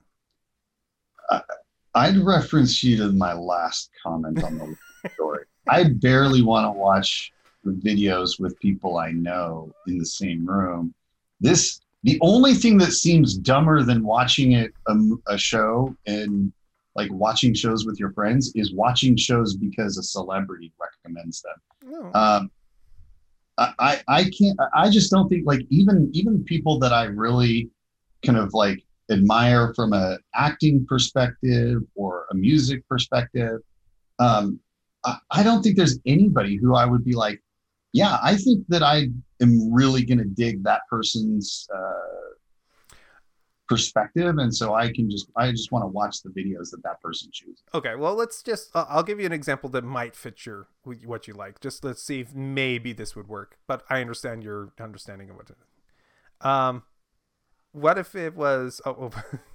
I'd 1.94 2.18
reference 2.18 2.84
you 2.84 2.96
to 2.98 3.12
my 3.12 3.32
last 3.32 3.90
comment 4.00 4.42
on 4.44 4.58
the 4.58 5.10
story. 5.14 5.44
I 5.68 5.84
barely 5.84 6.42
want 6.42 6.66
to 6.66 6.70
watch 6.70 7.32
videos 7.66 8.40
with 8.40 8.58
people 8.60 8.98
I 8.98 9.12
know 9.12 9.72
in 9.86 9.98
the 9.98 10.06
same 10.06 10.46
room. 10.46 10.94
This 11.40 11.80
the 12.02 12.18
only 12.22 12.54
thing 12.54 12.78
that 12.78 12.92
seems 12.92 13.36
dumber 13.36 13.82
than 13.82 14.04
watching 14.04 14.52
it 14.52 14.72
a, 14.86 14.96
a 15.28 15.38
show 15.38 15.94
and 16.06 16.52
like 16.96 17.12
watching 17.12 17.54
shows 17.54 17.84
with 17.84 18.00
your 18.00 18.12
friends 18.12 18.52
is 18.54 18.72
watching 18.72 19.16
shows 19.16 19.54
because 19.54 19.98
a 19.98 20.02
celebrity 20.02 20.72
recommends 20.80 21.42
them. 21.42 22.02
Oh. 22.14 22.18
Um, 22.18 22.50
I, 23.58 24.00
I 24.08 24.24
can't 24.24 24.58
I 24.74 24.88
just 24.88 25.10
don't 25.10 25.28
think 25.28 25.46
like 25.46 25.66
even 25.68 26.08
even 26.14 26.42
people 26.44 26.78
that 26.78 26.94
I 26.94 27.04
really 27.04 27.70
kind 28.24 28.38
of 28.38 28.54
like 28.54 28.82
admire 29.10 29.74
from 29.74 29.92
a 29.92 30.18
acting 30.34 30.86
perspective 30.86 31.82
or 31.94 32.26
a 32.30 32.34
music 32.34 32.88
perspective 32.88 33.60
um, 34.18 34.60
I, 35.04 35.18
I 35.30 35.42
don't 35.42 35.62
think 35.62 35.76
there's 35.76 35.98
anybody 36.06 36.56
who 36.56 36.74
I 36.74 36.86
would 36.86 37.04
be 37.04 37.14
like 37.14 37.42
yeah, 37.92 38.18
I 38.22 38.36
think 38.36 38.66
that 38.68 38.82
I 38.82 39.08
am 39.40 39.72
really 39.72 40.04
going 40.04 40.18
to 40.18 40.24
dig 40.24 40.62
that 40.64 40.82
person's 40.88 41.68
uh, 41.74 42.94
perspective, 43.68 44.38
and 44.38 44.54
so 44.54 44.74
I 44.74 44.92
can 44.92 45.10
just 45.10 45.30
I 45.36 45.50
just 45.50 45.72
want 45.72 45.84
to 45.84 45.88
watch 45.88 46.22
the 46.22 46.30
videos 46.30 46.70
that 46.70 46.82
that 46.82 47.00
person 47.00 47.30
chooses. 47.32 47.62
Okay, 47.74 47.94
well, 47.94 48.14
let's 48.14 48.42
just 48.42 48.74
uh, 48.74 48.86
I'll 48.88 49.02
give 49.02 49.18
you 49.18 49.26
an 49.26 49.32
example 49.32 49.70
that 49.70 49.84
might 49.84 50.14
fit 50.14 50.46
your 50.46 50.68
what 50.84 51.26
you 51.26 51.34
like. 51.34 51.60
Just 51.60 51.84
let's 51.84 52.02
see 52.02 52.20
if 52.20 52.34
maybe 52.34 52.92
this 52.92 53.16
would 53.16 53.28
work. 53.28 53.58
But 53.66 53.84
I 53.88 54.00
understand 54.00 54.44
your 54.44 54.72
understanding 54.80 55.30
of 55.30 55.36
what. 55.36 55.46
To, 55.46 56.48
um, 56.48 56.82
what 57.72 57.98
if 57.98 58.14
it 58.14 58.34
was? 58.34 58.80
Oh, 58.84 59.12
oh 59.14 59.38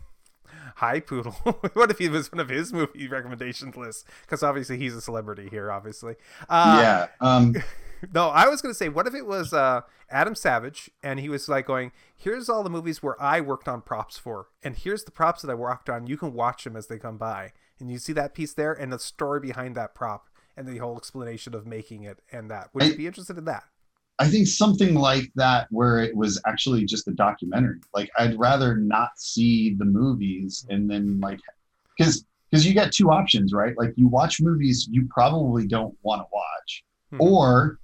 Hi 0.78 1.00
Poodle. 1.00 1.32
what 1.74 1.92
if 1.92 2.00
he 2.00 2.10
was 2.10 2.32
one 2.32 2.40
of 2.40 2.50
his 2.50 2.74
movie 2.74 3.08
recommendations 3.08 3.76
lists? 3.76 4.06
Because 4.22 4.44
obviously 4.44 4.78
he's 4.78 4.96
a 4.96 5.02
celebrity 5.02 5.48
here. 5.50 5.72
Obviously. 5.72 6.16
Uh, 6.50 6.80
yeah. 6.82 7.08
Um, 7.26 7.56
no, 8.14 8.30
I 8.30 8.48
was 8.48 8.62
going 8.62 8.72
to 8.72 8.78
say, 8.78 8.90
what 8.90 9.08
if 9.08 9.14
it 9.14 9.26
was 9.26 9.54
uh, 9.54 9.82
Adam 10.10 10.36
Savage 10.36 10.90
and 11.04 11.20
he 11.20 11.30
was 11.30 11.48
like 11.50 11.66
going, 11.66 11.92
here's 12.16 12.50
all 12.50 12.64
the 12.64 12.70
movies 12.70 13.02
where 13.04 13.22
I 13.22 13.42
worked 13.42 13.68
on 13.68 13.82
props 13.82 14.18
for, 14.18 14.48
and 14.64 14.76
here's 14.76 15.04
the 15.04 15.12
props 15.12 15.42
that 15.42 15.52
I 15.52 15.56
worked 15.56 15.90
on. 15.90 16.08
You 16.08 16.18
can 16.18 16.34
watch 16.34 16.64
them 16.64 16.76
as 16.76 16.88
they 16.88 16.98
come 16.98 17.18
by. 17.18 17.54
And 17.80 17.92
you 17.92 17.98
see 17.98 18.14
that 18.14 18.34
piece 18.34 18.54
there 18.54 18.74
and 18.74 18.92
the 18.92 19.00
story 19.00 19.40
behind 19.40 19.76
that 19.76 19.96
prop 19.96 20.30
and 20.56 20.68
the 20.68 20.78
whole 20.78 20.98
explanation 20.98 21.54
of 21.54 21.66
making 21.66 22.04
it 22.04 22.22
and 22.32 22.50
that. 22.50 22.70
Would 22.74 22.84
I, 22.84 22.88
you 22.88 22.96
be 22.96 23.08
interested 23.08 23.38
in 23.38 23.46
that? 23.46 23.66
I 24.18 24.28
think 24.28 24.48
something 24.48 24.96
like 24.96 25.32
that 25.36 25.68
where 25.72 26.00
it 26.00 26.16
was 26.16 26.42
actually 26.48 26.86
just 26.86 27.08
a 27.08 27.12
documentary. 27.12 27.80
Like 27.94 28.10
I'd 28.18 28.40
rather 28.40 28.78
not 28.78 29.10
see 29.18 29.76
the 29.76 29.86
movies 29.86 30.66
and 30.70 30.90
then 30.90 31.20
like 31.20 31.40
because 31.98 32.26
because 32.50 32.66
you 32.66 32.74
got 32.74 32.94
two 32.94 33.12
options, 33.12 33.54
right? 33.54 33.78
Like 33.78 33.94
you 33.98 34.08
watch 34.08 34.40
movies 34.40 34.88
you 34.90 35.08
probably 35.10 35.68
don't 35.68 35.96
want 36.04 36.22
to 36.22 36.28
watch, 36.32 36.84
hmm. 37.12 37.22
or 37.22 37.80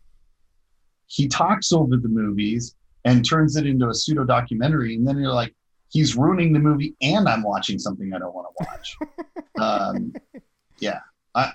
he 1.12 1.28
talks 1.28 1.74
over 1.74 1.98
the 1.98 2.08
movies 2.08 2.76
and 3.04 3.28
turns 3.28 3.58
it 3.58 3.66
into 3.66 3.90
a 3.90 3.94
pseudo 3.94 4.24
documentary, 4.24 4.96
and 4.96 5.06
then 5.06 5.18
you're 5.18 5.34
like, 5.34 5.54
he's 5.90 6.16
ruining 6.16 6.54
the 6.54 6.60
movie, 6.60 6.96
and 7.02 7.28
I'm 7.28 7.44
watching 7.44 7.78
something 7.78 8.14
I 8.14 8.20
don't 8.20 8.34
want 8.34 8.48
to 8.58 8.66
watch. 8.66 8.98
um, 9.60 10.14
yeah, 10.80 11.00
I, 11.36 11.52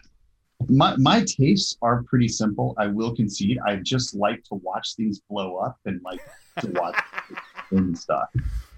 my 0.69 0.95
my 0.99 1.25
tastes 1.25 1.79
are 1.81 2.03
pretty 2.03 2.29
simple. 2.29 2.75
I 2.79 2.89
will 2.89 3.17
concede. 3.17 3.59
I 3.67 3.77
just 3.77 4.15
like 4.15 4.45
to 4.45 4.57
watch 4.57 4.95
things 4.95 5.21
blow 5.31 5.57
up 5.57 5.79
and 5.87 6.03
like 6.03 6.21
to 6.61 6.69
watch 6.73 6.99
and 7.71 7.97
stuff. 7.97 8.29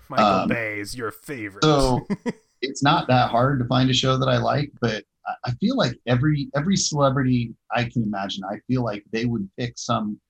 Michael 0.08 0.26
um, 0.26 0.48
Bay 0.48 0.78
is 0.78 0.96
your 0.96 1.10
favorite. 1.10 1.64
So 1.64 2.06
it's 2.62 2.84
not 2.84 3.08
that 3.08 3.30
hard 3.30 3.58
to 3.58 3.64
find 3.64 3.90
a 3.90 3.94
show 3.94 4.16
that 4.16 4.28
I 4.28 4.38
like, 4.38 4.70
but 4.80 5.02
I 5.44 5.50
feel 5.60 5.76
like 5.76 5.98
every 6.06 6.48
every 6.54 6.76
celebrity 6.76 7.52
I 7.74 7.84
can 7.84 8.04
imagine, 8.04 8.44
I 8.44 8.60
feel 8.68 8.84
like 8.84 9.04
they 9.10 9.24
would 9.24 9.48
pick 9.58 9.76
some 9.76 10.20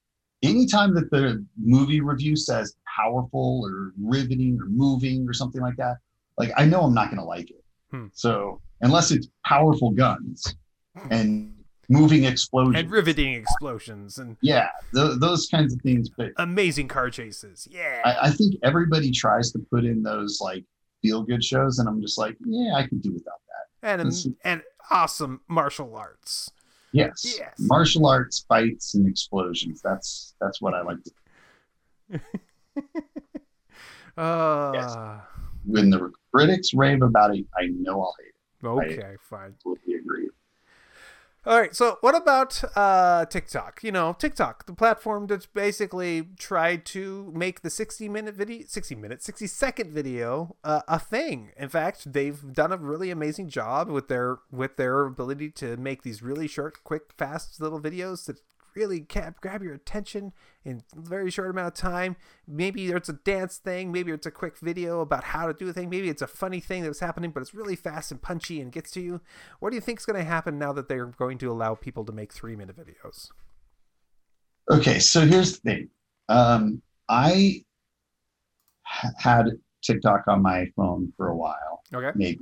anytime 0.43 0.95
that 0.95 1.11
the 1.11 1.45
movie 1.61 2.01
review 2.01 2.37
says 2.37 2.77
powerful 2.97 3.63
or 3.65 3.93
riveting 4.01 4.59
or 4.61 4.67
moving 4.67 5.29
or 5.29 5.33
something 5.33 5.61
like 5.61 5.77
that, 5.77 5.97
like 6.37 6.51
I 6.57 6.65
know 6.65 6.83
I'm 6.83 6.95
not 6.95 7.07
going 7.07 7.19
to 7.19 7.25
like 7.25 7.51
it. 7.51 7.65
Hmm. 7.91 8.07
So 8.13 8.61
unless 8.81 9.11
it's 9.11 9.29
powerful 9.45 9.91
guns 9.91 10.55
and 11.11 11.55
moving 11.89 12.25
explosions 12.25 12.77
and 12.77 12.91
riveting 12.91 13.35
explosions 13.35 14.19
and 14.19 14.37
yeah, 14.43 14.69
th- 14.95 15.19
those 15.19 15.49
kinds 15.49 15.75
of 15.75 15.81
things. 15.83 16.09
But 16.09 16.33
amazing 16.37 16.89
car 16.89 17.11
chases. 17.11 17.67
Yeah, 17.71 18.03
I, 18.05 18.29
I 18.29 18.31
think 18.31 18.55
everybody 18.63 19.11
tries 19.11 19.53
to 19.53 19.59
put 19.71 19.85
in 19.85 20.03
those 20.03 20.39
like 20.41 20.65
feel 21.03 21.23
good 21.23 21.43
shows, 21.43 21.79
and 21.79 21.89
I'm 21.89 22.01
just 22.01 22.19
like, 22.19 22.37
yeah, 22.45 22.75
I 22.75 22.87
can 22.87 22.99
do 22.99 23.13
without 23.13 23.41
that. 23.83 24.01
And 24.01 24.37
and 24.45 24.63
awesome 24.91 25.41
martial 25.49 25.95
arts. 25.97 26.51
Yes. 26.93 27.37
yes. 27.39 27.55
Martial 27.59 28.07
arts 28.07 28.45
fights 28.49 28.95
and 28.95 29.07
explosions. 29.07 29.81
That's 29.83 30.35
that's 30.41 30.61
what 30.61 30.75
I 30.75 30.83
like 30.83 30.99
to. 31.05 32.21
uh... 34.23 34.73
Yes. 34.75 34.97
When 35.65 35.91
the 35.91 36.11
critics 36.33 36.73
rave 36.73 37.03
about 37.03 37.37
it, 37.37 37.45
I 37.59 37.67
know 37.67 38.01
I'll 38.03 38.15
hate 38.19 38.29
it. 38.29 38.67
Okay, 38.67 39.07
I 39.07 39.17
fine. 39.21 39.55
Totally 39.63 39.97
agree. 39.97 40.28
All 41.49 41.59
right, 41.59 41.75
so 41.75 41.97
what 42.03 42.15
about 42.15 42.63
uh, 42.77 43.25
TikTok? 43.25 43.81
You 43.83 43.91
know, 43.91 44.13
TikTok, 44.13 44.67
the 44.67 44.75
platform 44.75 45.29
that's 45.29 45.47
basically 45.47 46.29
tried 46.39 46.85
to 46.87 47.33
make 47.35 47.63
the 47.63 47.71
60 47.71 48.07
minute 48.07 48.35
video, 48.35 48.67
60 48.69 48.95
minute, 48.95 49.23
60 49.23 49.47
second 49.47 49.91
video 49.91 50.57
uh, 50.63 50.83
a 50.87 50.99
thing. 50.99 51.53
In 51.57 51.71
fact, 51.71 52.13
they've 52.13 52.53
done 52.53 52.71
a 52.71 52.77
really 52.77 53.11
amazing 53.11 53.49
job 53.49 53.89
with 53.89 54.09
their 54.09 54.41
with 54.53 54.77
their 54.77 55.07
ability 55.07 55.49
to 55.53 55.79
make 55.79 56.03
these 56.03 56.23
really 56.23 56.49
short, 56.49 56.85
quick, 56.85 57.15
fast 57.17 57.59
little 57.63 57.81
videos 57.81 58.27
that 58.27 58.43
really 58.75 59.01
cap- 59.01 59.41
grab 59.41 59.63
your 59.63 59.75
attention 59.75 60.33
in 60.65 60.83
a 60.97 61.01
very 61.01 61.31
short 61.31 61.51
amount 61.51 61.69
of 61.69 61.75
time. 61.75 62.17
Maybe 62.47 62.89
it's 62.89 63.09
a 63.09 63.15
dance 63.15 63.59
thing, 63.59 63.93
maybe 63.93 64.13
it's 64.13 64.27
a 64.27 64.31
quick 64.31 64.59
video 64.59 65.01
about 65.01 65.25
how 65.25 65.47
to 65.47 65.53
do 65.53 65.69
a 65.69 65.73
thing, 65.73 65.89
maybe 65.91 66.09
it's 66.09 66.23
a 66.23 66.27
funny 66.27 66.61
thing 66.61 66.83
that's 66.83 67.01
happening, 67.01 67.31
but 67.31 67.41
it's 67.41 67.55
really 67.55 67.77
fast 67.77 68.11
and 68.11 68.21
punchy 68.21 68.61
and 68.61 68.73
gets 68.73 68.91
to 68.93 69.01
you. 69.01 69.21
What 69.61 69.71
do 69.71 69.77
you 69.77 69.81
think 69.81 70.01
is 70.01 70.07
going 70.07 70.19
to 70.19 70.25
happen 70.25 70.59
now 70.59 70.73
that 70.73 70.89
they're 70.89 71.07
going 71.07 71.39
to 71.39 71.51
allow 71.51 71.75
people 71.75 72.05
to 72.05 72.13
make 72.13 72.33
three 72.33 72.57
minute 72.57 72.77
videos? 72.77 73.31
Okay, 74.71 74.99
so 74.99 75.27
here's 75.27 75.59
the 75.59 75.71
thing. 75.71 75.89
Um, 76.29 76.83
I 77.09 77.65
had 78.83 79.47
TikTok 79.83 80.25
on 80.29 80.43
my 80.43 80.67
phone 80.77 81.13
for 81.17 81.29
a 81.29 81.37
while. 81.37 81.83
Okay. 81.95 82.11
Maybe 82.15 82.41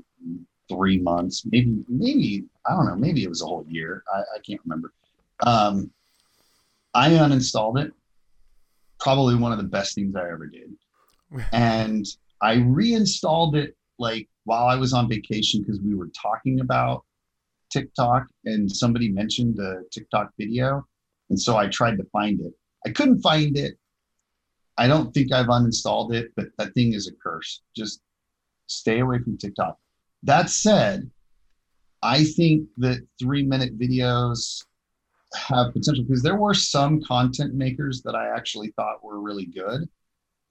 three 0.69 0.99
months, 0.99 1.45
maybe, 1.47 1.85
maybe, 1.89 2.45
I 2.67 2.73
don't 2.73 2.87
know, 2.87 2.97
maybe 2.97 3.23
it 3.23 3.29
was 3.29 3.43
a 3.43 3.47
whole 3.47 3.65
year. 3.69 4.03
I, 4.13 4.19
I 4.19 4.39
can't 4.45 4.61
remember. 4.65 4.93
Um, 5.47 5.91
I 6.97 7.11
uninstalled 7.11 7.79
it. 7.79 7.93
Probably 8.99 9.35
one 9.35 9.53
of 9.53 9.59
the 9.59 9.65
best 9.65 9.95
things 9.95 10.17
I 10.17 10.31
ever 10.31 10.47
did. 10.47 10.73
and 11.53 12.07
I 12.41 12.55
reinstalled 12.55 13.55
it 13.55 13.77
like 13.99 14.29
while 14.45 14.67
I 14.67 14.77
was 14.77 14.95
on 14.95 15.07
vacation 15.07 15.61
because 15.61 15.79
we 15.81 15.95
were 15.95 16.09
talking 16.09 16.61
about 16.61 17.05
TikTok 17.71 18.27
and 18.47 18.71
somebody 18.71 19.11
mentioned 19.11 19.57
the 19.57 19.85
TikTok 19.93 20.31
video. 20.39 20.87
And 21.29 21.39
so 21.39 21.59
I 21.59 21.67
tried 21.67 21.99
to 21.99 22.05
find 22.13 22.41
it. 22.41 22.55
I 22.87 22.91
couldn't 22.91 23.21
find 23.21 23.59
it. 23.59 23.77
I 24.79 24.89
don't 24.89 25.13
think 25.13 25.33
I've 25.33 25.47
uninstalled 25.47 26.15
it, 26.15 26.33
but 26.35 26.47
that 26.57 26.73
thing 26.73 26.95
is 26.95 27.09
a 27.09 27.13
curse. 27.23 27.61
Just 27.77 28.01
stay 28.69 29.01
away 29.01 29.19
from 29.19 29.37
TikTok. 29.37 29.77
That 30.23 30.49
said, 30.49 31.11
I 32.03 32.25
think 32.25 32.69
that 32.79 33.07
three 33.19 33.43
minute 33.43 33.79
videos 33.79 34.65
have 35.37 35.73
potential 35.73 36.05
because 36.05 36.23
there 36.23 36.37
were 36.37 36.55
some 36.55 37.03
content 37.03 37.55
makers 37.55 38.03
that 38.03 38.15
I 38.15 38.29
actually 38.29 38.73
thought 38.77 39.05
were 39.05 39.21
really 39.21 39.47
good, 39.47 39.89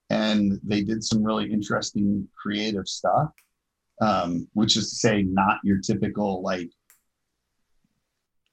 and 0.09 0.59
they 0.63 0.81
did 0.81 1.03
some 1.03 1.23
really 1.23 1.51
interesting 1.51 2.27
creative 2.41 2.87
stuff. 2.87 3.31
Um, 4.01 4.49
which 4.53 4.75
is 4.75 4.89
to 4.89 4.95
say, 4.95 5.21
not 5.23 5.59
your 5.63 5.79
typical 5.79 6.41
like 6.41 6.69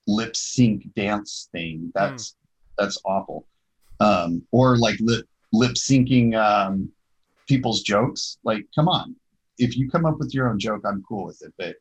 lip 0.07 0.37
sync 0.37 0.92
dance 0.95 1.49
thing. 1.53 1.90
That's 1.95 2.31
mm. 2.31 2.35
that's 2.79 2.99
awful. 3.05 3.47
Um, 4.01 4.42
or 4.53 4.77
like 4.77 4.97
lip 5.01 5.27
lip 5.53 5.73
syncing 5.73 6.35
um, 6.37 6.90
people's 7.49 7.83
jokes. 7.83 8.38
Like, 8.45 8.66
come 8.75 8.88
on, 8.88 9.16
if 9.59 9.77
you 9.77 9.90
come 9.90 10.07
up 10.07 10.18
with 10.18 10.35
your 10.35 10.49
own 10.49 10.59
joke, 10.59 10.83
I'm 10.85 11.03
cool 11.09 11.27
with 11.27 11.42
it, 11.42 11.53
but 11.59 11.77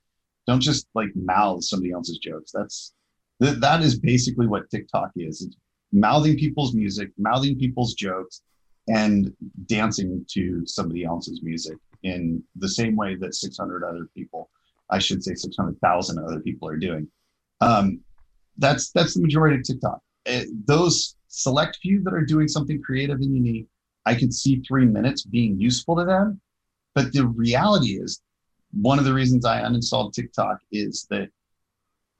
don't 0.48 0.62
just 0.62 0.88
like 0.96 1.10
mouth 1.16 1.64
somebody 1.64 1.92
else's 1.92 2.18
jokes. 2.18 2.52
That's 2.52 2.94
Th- 3.42 3.58
that 3.58 3.82
is 3.82 4.00
basically 4.00 4.48
what 4.48 4.70
TikTok 4.70 5.12
is. 5.16 5.42
It's 5.42 5.56
mouthing 5.92 6.38
people's 6.38 6.74
music, 6.74 7.10
mouthing 7.18 7.58
people's 7.58 7.94
jokes, 7.94 8.42
and 8.88 9.34
dancing 9.68 10.26
to 10.32 10.66
somebody 10.66 11.04
else's 11.04 11.42
music 11.44 11.78
in 12.04 12.44
the 12.56 12.70
same 12.70 12.96
way 12.96 13.16
that 13.16 13.36
600 13.36 13.84
other 13.84 14.08
people, 14.16 14.50
I 14.90 15.00
should 15.00 15.24
say 15.24 15.36
600,000 15.36 16.20
other 16.20 16.40
people 16.40 16.68
are 16.68 16.78
doing. 16.78 17.08
Um, 17.62 18.02
that's 18.58 18.92
that's 18.92 19.14
the 19.14 19.22
majority 19.22 19.58
of 19.58 19.64
TikTok. 19.64 20.00
It, 20.26 20.50
those 20.68 21.16
select 21.28 21.78
few 21.82 22.04
that 22.04 22.14
are 22.14 22.26
doing 22.26 22.48
something 22.48 22.82
creative 22.82 23.18
and 23.18 23.36
unique, 23.36 23.68
I 24.06 24.16
can 24.16 24.32
see 24.32 24.62
three 24.68 24.86
minutes 24.86 25.24
being 25.24 25.60
useful 25.60 25.96
to 25.96 26.06
them. 26.06 26.42
But 26.94 27.14
the 27.14 27.26
reality 27.26 28.00
is, 28.02 28.22
one 28.74 29.00
of 29.00 29.06
the 29.06 29.14
reasons 29.14 29.46
I 29.46 29.62
uninstalled 29.62 30.14
TikTok 30.14 30.60
is 30.72 31.08
that 31.10 31.30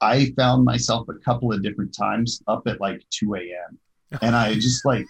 I 0.02 0.32
found 0.36 0.64
myself 0.64 1.08
a 1.08 1.14
couple 1.14 1.52
of 1.52 1.62
different 1.62 1.94
times 1.94 2.42
up 2.48 2.66
at 2.66 2.80
like 2.80 3.02
2 3.10 3.36
a.m. 3.36 3.78
And 4.20 4.36
I 4.36 4.52
just 4.54 4.84
like, 4.84 5.06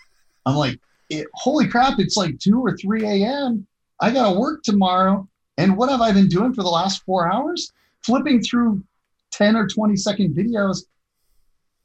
I'm 0.46 0.54
like, 0.54 0.78
it, 1.10 1.26
holy 1.34 1.66
crap, 1.66 1.98
it's 1.98 2.16
like 2.16 2.38
2 2.38 2.60
or 2.60 2.76
3 2.76 3.04
a.m. 3.04 3.66
I 4.00 4.12
got 4.12 4.32
to 4.32 4.38
work 4.38 4.62
tomorrow. 4.62 5.28
And 5.58 5.76
what 5.76 5.90
have 5.90 6.00
I 6.00 6.12
been 6.12 6.28
doing 6.28 6.54
for 6.54 6.62
the 6.62 6.68
last 6.68 7.02
four 7.04 7.32
hours? 7.32 7.72
Flipping 8.04 8.42
through 8.42 8.84
10 9.32 9.56
or 9.56 9.66
20 9.66 9.96
second 9.96 10.36
videos. 10.36 10.84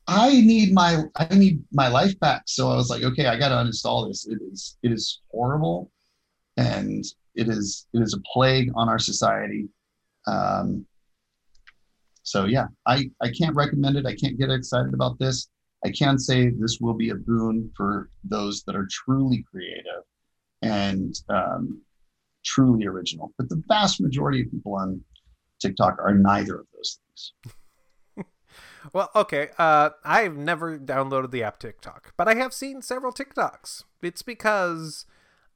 I 0.08 0.40
need 0.42 0.74
my 0.74 1.04
I 1.16 1.36
need 1.36 1.64
my 1.72 1.90
life 1.90 2.18
back. 2.20 2.44
So 2.46 2.72
I 2.72 2.76
was 2.76 2.90
like, 2.90 3.04
okay, 3.04 3.26
I 3.26 3.38
got 3.38 3.50
to 3.50 3.56
uninstall 3.56 4.08
this. 4.08 4.26
It 4.26 4.40
is 4.52 4.78
it 4.82 4.92
is 4.92 5.22
horrible, 5.32 5.92
and 6.56 7.04
it 7.36 7.50
is 7.50 7.88
it 7.94 8.02
is 8.02 8.14
a 8.14 8.22
plague 8.32 8.72
on 8.74 8.88
our 8.88 9.00
society. 9.00 9.68
Um, 10.26 10.86
so 12.28 12.44
yeah, 12.44 12.66
I, 12.86 13.10
I 13.22 13.30
can't 13.32 13.56
recommend 13.56 13.96
it. 13.96 14.06
I 14.06 14.14
can't 14.14 14.38
get 14.38 14.50
excited 14.50 14.94
about 14.94 15.18
this. 15.18 15.48
I 15.86 15.92
can 15.92 16.20
say 16.20 16.50
this 16.50 16.80
will 16.82 16.94
be 16.94 17.12
a 17.12 17.16
boon 17.16 17.72
for 17.78 18.10
those 18.26 18.64
that 18.64 18.76
are 18.76 18.86
truly 18.92 19.46
creative 19.50 20.04
and 20.62 21.16
um, 21.30 21.82
truly 22.44 22.86
original. 22.86 23.32
But 23.38 23.48
the 23.48 23.64
vast 23.70 24.02
majority 24.02 24.42
of 24.42 24.52
people 24.52 24.76
on 24.76 25.00
TikTok 25.62 26.00
are 26.04 26.14
neither 26.16 26.60
of 26.60 26.66
those 26.76 27.00
things. 27.06 28.28
well, 28.94 29.10
okay. 29.16 29.52
Uh, 29.58 29.92
I've 30.04 30.36
never 30.36 30.78
downloaded 30.78 31.32
the 31.32 31.44
app 31.44 31.60
TikTok, 31.60 32.14
but 32.18 32.28
I 32.28 32.36
have 32.36 32.54
seen 32.54 32.82
several 32.82 33.14
TikToks. 33.14 33.86
It's 34.02 34.22
because 34.22 35.06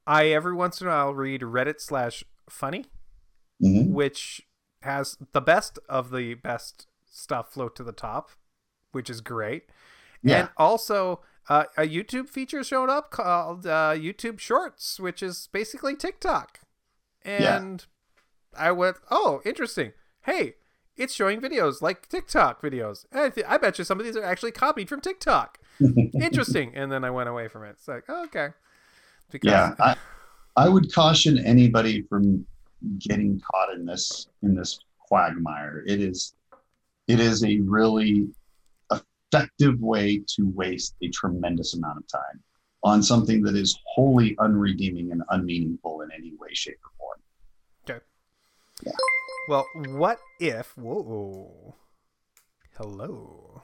I 0.06 0.28
every 0.28 0.54
once 0.54 0.80
in 0.80 0.86
a 0.86 0.90
while 0.90 1.12
read 1.12 1.42
Reddit 1.42 1.82
slash 1.82 2.24
funny, 2.48 2.86
Mhm. 3.62 3.90
which 3.90 4.40
has 4.82 5.16
the 5.32 5.40
best 5.40 5.78
of 5.88 6.10
the 6.10 6.34
best 6.34 6.86
stuff 7.10 7.52
float 7.52 7.76
to 7.76 7.82
the 7.82 7.92
top, 7.92 8.30
which 8.92 9.10
is 9.10 9.20
great. 9.20 9.64
Yeah. 10.22 10.40
And 10.40 10.48
also, 10.56 11.20
uh, 11.48 11.64
a 11.76 11.82
YouTube 11.82 12.28
feature 12.28 12.62
showed 12.62 12.88
up 12.88 13.10
called 13.10 13.66
uh, 13.66 13.94
YouTube 13.94 14.38
Shorts, 14.38 15.00
which 15.00 15.22
is 15.22 15.48
basically 15.52 15.96
TikTok. 15.96 16.60
Yeah. 17.24 17.56
And 17.56 17.84
I 18.56 18.72
went, 18.72 18.96
oh, 19.10 19.40
interesting. 19.44 19.92
Hey, 20.22 20.54
it's 20.96 21.14
showing 21.14 21.40
videos 21.40 21.82
like 21.82 22.08
TikTok 22.08 22.62
videos. 22.62 23.06
And 23.10 23.22
I, 23.22 23.30
th- 23.30 23.46
I 23.48 23.58
bet 23.58 23.78
you 23.78 23.84
some 23.84 23.98
of 23.98 24.06
these 24.06 24.16
are 24.16 24.24
actually 24.24 24.52
copied 24.52 24.88
from 24.88 25.00
TikTok. 25.00 25.58
interesting. 26.14 26.72
And 26.74 26.92
then 26.92 27.04
I 27.04 27.10
went 27.10 27.28
away 27.28 27.48
from 27.48 27.64
it. 27.64 27.70
It's 27.70 27.88
like, 27.88 28.04
oh, 28.08 28.24
okay. 28.24 28.48
Because, 29.30 29.50
yeah, 29.50 29.74
I, 29.80 29.96
I 30.56 30.68
would 30.68 30.92
caution 30.92 31.38
anybody 31.44 32.02
from 32.02 32.46
getting 32.98 33.40
caught 33.40 33.74
in 33.74 33.84
this 33.84 34.28
in 34.42 34.54
this 34.54 34.80
quagmire. 34.98 35.84
It 35.86 36.00
is 36.00 36.34
it 37.08 37.20
is 37.20 37.44
a 37.44 37.60
really 37.60 38.28
effective 38.90 39.80
way 39.80 40.22
to 40.36 40.48
waste 40.54 40.94
a 41.02 41.08
tremendous 41.08 41.74
amount 41.74 41.98
of 41.98 42.06
time 42.08 42.42
on 42.84 43.02
something 43.02 43.42
that 43.42 43.54
is 43.54 43.78
wholly 43.86 44.34
unredeeming 44.36 45.12
and 45.12 45.22
unmeaningful 45.30 46.02
in 46.02 46.10
any 46.12 46.32
way, 46.38 46.48
shape, 46.52 46.78
or 46.84 46.90
form. 46.98 47.98
Okay. 48.84 48.96
Well, 49.48 49.66
what 49.96 50.18
if? 50.40 50.76
Whoa. 50.76 51.74
Hello. 52.76 53.62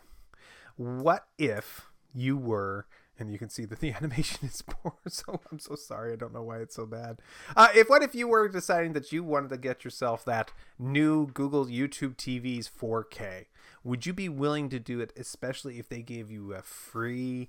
What 0.77 1.27
if 1.39 1.89
you 2.15 2.37
were? 2.37 2.87
And 3.19 3.33
you 3.33 3.39
can 3.39 3.49
see 3.49 3.65
that 3.65 3.81
the 3.81 3.93
animation 4.01 4.49
is 4.49 4.63
poor, 4.63 4.95
so 5.09 5.41
I'm 5.51 5.59
so 5.59 5.75
sorry. 5.75 6.13
I 6.13 6.17
don't 6.17 6.33
know 6.33 6.43
why 6.43 6.59
it's 6.59 6.77
so 6.77 6.87
bad. 6.87 7.19
Uh, 7.57 7.69
if 7.75 7.89
what 7.89 8.03
if 8.03 8.15
you 8.15 8.29
were 8.29 8.49
deciding 8.49 8.93
that 8.93 9.13
you 9.13 9.25
wanted 9.25 9.51
to 9.51 9.57
get 9.57 9.85
yourself 9.85 10.25
that 10.25 10.53
new 10.79 11.27
Google 11.27 11.67
YouTube 11.67 12.17
TV's 12.17 12.71
4K? 12.71 13.47
Would 13.85 14.07
you 14.07 14.13
be 14.13 14.29
willing 14.29 14.69
to 14.71 14.79
do 14.79 15.01
it, 15.01 15.13
especially 15.17 15.79
if 15.79 15.89
they 15.89 16.03
gave 16.03 16.31
you 16.31 16.53
a 16.53 16.63
free 16.63 17.49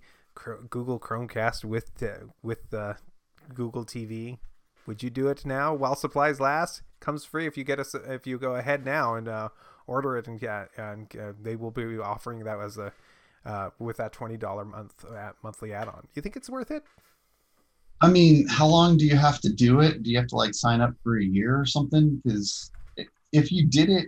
Google 0.69 0.99
Chromecast 0.99 1.65
with 1.65 1.91
with 2.41 2.73
uh, 2.73 2.93
Google 3.53 3.86
TV? 3.86 4.38
Would 4.86 5.03
you 5.03 5.10
do 5.10 5.27
it 5.27 5.45
now 5.45 5.73
while 5.73 5.95
supplies 5.95 6.39
last? 6.39 6.82
Comes 6.99 7.25
free 7.25 7.45
if 7.45 7.58
you 7.58 7.63
get 7.63 7.79
us 7.79 7.93
if 7.93 8.25
you 8.25 8.38
go 8.38 8.55
ahead 8.55 8.86
now 8.86 9.15
and 9.15 9.27
uh, 9.27 9.49
order 9.86 10.17
it 10.17 10.27
and 10.27 10.39
get 10.39 10.69
and 10.77 11.08
uh, 11.15 11.34
they 11.39 11.55
will 11.55 11.71
be 11.71 11.97
offering 11.97 12.43
that 12.43 12.60
as 12.60 12.77
a 12.77 12.93
uh, 13.45 13.69
with 13.80 13.97
that 13.97 14.13
twenty 14.13 14.38
dollar 14.38 14.65
month 14.65 15.06
uh, 15.06 15.32
monthly 15.43 15.73
add 15.73 15.88
on. 15.88 16.08
You 16.13 16.21
think 16.21 16.36
it's 16.36 16.49
worth 16.49 16.71
it? 16.71 16.84
I 18.02 18.10
mean, 18.10 18.47
how 18.47 18.65
long 18.67 18.97
do 18.97 19.06
you 19.06 19.15
have 19.17 19.41
to 19.41 19.49
do 19.52 19.82
it? 19.82 20.04
Do 20.04 20.10
you 20.10 20.17
have 20.17 20.28
to 20.28 20.36
like 20.36 20.54
sign 20.54 20.80
up 20.82 20.93
for 21.04 21.19
a 21.19 21.23
year 21.23 21.60
or 21.60 21.65
something? 21.65 22.21
Because 22.23 22.71
if 23.32 23.52
you 23.52 23.67
did 23.67 23.89
it 23.89 24.08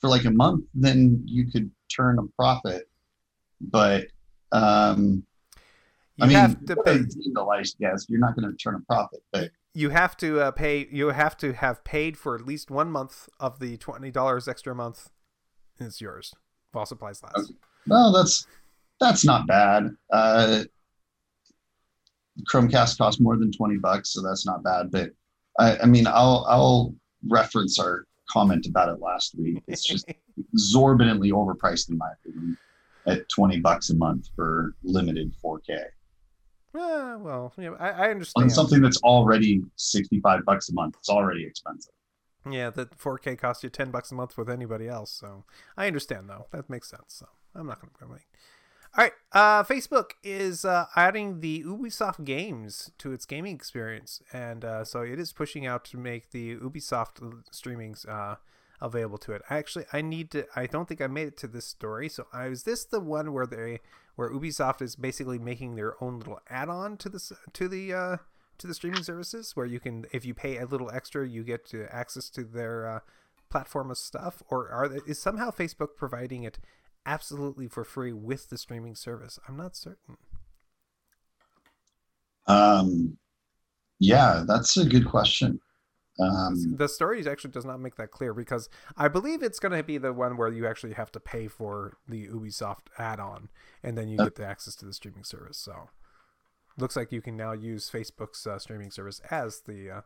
for 0.00 0.08
like 0.08 0.24
a 0.24 0.30
month, 0.30 0.64
then 0.74 1.22
you 1.26 1.50
could 1.50 1.70
turn 1.94 2.18
a 2.18 2.26
profit. 2.36 2.88
But 3.60 4.06
um, 4.52 5.22
You 6.16 6.24
I 6.24 6.26
mean, 6.26 6.36
have 6.36 6.64
to 6.66 6.76
pay. 6.76 7.00
yes, 7.78 8.06
you're 8.08 8.20
not 8.20 8.34
going 8.34 8.50
to 8.50 8.56
turn 8.56 8.74
a 8.74 8.80
profit. 8.80 9.20
But 9.32 9.50
You 9.74 9.90
have 9.90 10.16
to 10.18 10.40
uh, 10.40 10.50
pay. 10.50 10.88
You 10.90 11.08
have 11.08 11.36
to 11.38 11.52
have 11.52 11.84
paid 11.84 12.16
for 12.16 12.34
at 12.34 12.44
least 12.44 12.70
one 12.70 12.90
month 12.90 13.28
of 13.38 13.60
the 13.60 13.76
twenty 13.76 14.10
dollars 14.10 14.48
extra 14.48 14.74
month. 14.74 15.10
Is 15.78 16.00
yours 16.00 16.34
while 16.72 16.84
supplies 16.84 17.22
last. 17.22 17.36
Okay. 17.38 17.54
well, 17.86 18.12
that's 18.12 18.46
that's 19.00 19.24
not 19.24 19.46
bad. 19.46 19.90
Uh, 20.12 20.64
Chromecast 22.50 22.98
costs 22.98 23.20
more 23.20 23.36
than 23.36 23.52
twenty 23.52 23.76
bucks, 23.76 24.12
so 24.12 24.22
that's 24.22 24.46
not 24.46 24.62
bad. 24.62 24.90
But 24.90 25.10
I, 25.58 25.78
I 25.78 25.86
mean, 25.86 26.06
I'll 26.06 26.46
I'll 26.48 26.94
reference 27.28 27.78
our 27.78 28.06
comment 28.30 28.66
about 28.66 28.88
it 28.88 29.00
last 29.00 29.34
week. 29.38 29.62
It's 29.66 29.84
just 29.84 30.08
exorbitantly 30.54 31.32
overpriced 31.32 31.90
in 31.90 31.98
my 31.98 32.08
opinion 32.24 32.56
at 33.06 33.28
20 33.30 33.60
bucks 33.60 33.90
a 33.90 33.96
month 33.96 34.28
for 34.36 34.74
limited 34.82 35.32
4k 35.42 35.84
Uh, 36.74 37.16
well, 37.18 37.52
know, 37.58 37.74
I, 37.80 37.88
I 37.88 38.04
on 38.04 38.10
understand. 38.10 38.52
something 38.52 38.80
that's 38.82 38.98
already 39.02 39.62
65 39.76 40.44
bucks 40.44 40.68
a 40.68 40.74
month 40.74 40.94
it's 40.98 41.08
already 41.08 41.44
expensive 41.44 41.92
Yeah, 42.48 42.70
that 42.70 42.96
4K 42.98 43.38
costs 43.38 43.64
you 43.64 43.70
10 43.70 43.90
bucks 43.90 44.12
a 44.12 44.14
month 44.14 44.38
with 44.38 44.48
anybody 44.48 44.86
else. 44.86 45.10
So 45.10 45.44
I 45.76 45.86
understand, 45.86 46.28
though. 46.28 46.46
That 46.52 46.70
makes 46.70 46.88
sense. 46.88 47.06
So 47.08 47.26
I'm 47.54 47.66
not 47.66 47.80
going 47.80 47.92
to 47.92 47.98
complain. 47.98 48.20
All 48.96 49.04
right. 49.04 49.12
Uh, 49.32 49.62
Facebook 49.62 50.12
is 50.24 50.64
uh, 50.64 50.86
adding 50.96 51.40
the 51.40 51.62
Ubisoft 51.62 52.24
games 52.24 52.90
to 52.98 53.12
its 53.12 53.24
gaming 53.24 53.54
experience. 53.54 54.20
And 54.32 54.64
uh, 54.64 54.84
so 54.84 55.02
it 55.02 55.20
is 55.20 55.32
pushing 55.32 55.64
out 55.64 55.84
to 55.86 55.96
make 55.96 56.30
the 56.30 56.56
Ubisoft 56.56 57.20
streamings 57.52 58.08
uh, 58.08 58.36
available 58.80 59.18
to 59.18 59.32
it. 59.32 59.42
Actually, 59.48 59.84
I 59.92 60.00
need 60.00 60.32
to. 60.32 60.46
I 60.56 60.66
don't 60.66 60.88
think 60.88 61.00
I 61.00 61.06
made 61.06 61.28
it 61.28 61.36
to 61.38 61.46
this 61.46 61.66
story. 61.66 62.08
So 62.08 62.26
I, 62.32 62.46
is 62.46 62.64
this 62.64 62.84
the 62.84 62.98
one 62.98 63.32
where 63.32 63.46
they, 63.46 63.78
where 64.16 64.30
Ubisoft 64.30 64.82
is 64.82 64.96
basically 64.96 65.38
making 65.38 65.76
their 65.76 66.02
own 66.02 66.18
little 66.18 66.40
add-on 66.48 66.96
to 66.96 67.08
this 67.08 67.32
to 67.52 67.68
the 67.68 67.92
uh, 67.92 68.16
to 68.58 68.66
the 68.66 68.74
streaming 68.74 69.04
services, 69.04 69.54
where 69.54 69.66
you 69.66 69.78
can, 69.78 70.04
if 70.12 70.24
you 70.24 70.34
pay 70.34 70.58
a 70.58 70.66
little 70.66 70.90
extra, 70.90 71.26
you 71.26 71.44
get 71.44 71.64
to 71.66 71.86
access 71.94 72.28
to 72.30 72.42
their 72.44 72.86
uh, 72.86 73.00
platform 73.50 73.90
of 73.90 73.98
stuff, 73.98 74.42
or 74.48 74.68
are 74.68 74.88
they, 74.88 74.98
is 75.06 75.20
somehow 75.20 75.50
Facebook 75.50 75.96
providing 75.96 76.42
it 76.42 76.58
absolutely 77.06 77.68
for 77.68 77.84
free 77.84 78.12
with 78.12 78.48
the 78.50 78.58
streaming 78.58 78.94
service? 78.94 79.38
I'm 79.48 79.56
not 79.56 79.76
certain. 79.76 80.16
um 82.46 83.16
yeah 83.98 84.44
that's 84.46 84.76
a 84.76 84.84
good 84.86 85.06
question 85.06 85.60
um 86.20 86.78
the 86.78 86.88
story 86.88 87.26
actually 87.28 87.50
does 87.50 87.64
not 87.64 87.80
make 87.80 87.96
that 87.96 88.10
clear 88.10 88.34
because 88.34 88.68
I 88.96 89.08
believe 89.08 89.42
it's 89.42 89.58
going 89.60 89.72
to 89.76 89.82
be 89.82 89.98
the 89.98 90.12
one 90.12 90.36
where 90.36 90.48
you 90.52 90.66
actually 90.66 90.94
have 90.94 91.12
to 91.12 91.20
pay 91.20 91.48
for 91.48 91.98
the 92.08 92.26
Ubisoft 92.28 92.86
add-on 92.98 93.48
and 93.82 93.96
then 93.96 94.08
you 94.08 94.18
Uh, 94.18 94.24
get 94.24 94.36
the 94.36 94.46
access 94.46 94.74
to 94.76 94.86
the 94.86 94.92
streaming 94.92 95.24
service. 95.24 95.58
So 95.58 95.90
looks 96.78 96.96
like 96.96 97.12
you 97.12 97.22
can 97.22 97.36
now 97.36 97.52
use 97.52 97.90
Facebook's 97.90 98.46
uh, 98.46 98.58
streaming 98.58 98.90
service 98.90 99.20
as 99.30 99.62
the 99.62 99.90
uh, 99.90 100.02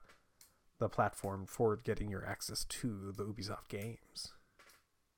the 0.80 0.90
platform 0.90 1.46
for 1.46 1.76
getting 1.78 2.10
your 2.10 2.26
access 2.26 2.64
to 2.66 3.12
the 3.16 3.24
Ubisoft 3.26 3.68
games. 3.70 4.33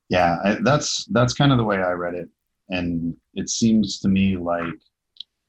Yeah 0.09 0.37
I, 0.45 0.57
that's 0.63 1.05
that's 1.07 1.35
kind 1.35 1.53
of 1.53 1.59
the 1.59 1.65
way 1.65 1.77
i 1.77 1.93
read 1.93 2.15
it. 2.15 2.29
And 2.69 3.17
it 3.35 3.49
seems 3.49 4.01
to 4.01 4.09
me 4.09 4.37
like 4.37 4.81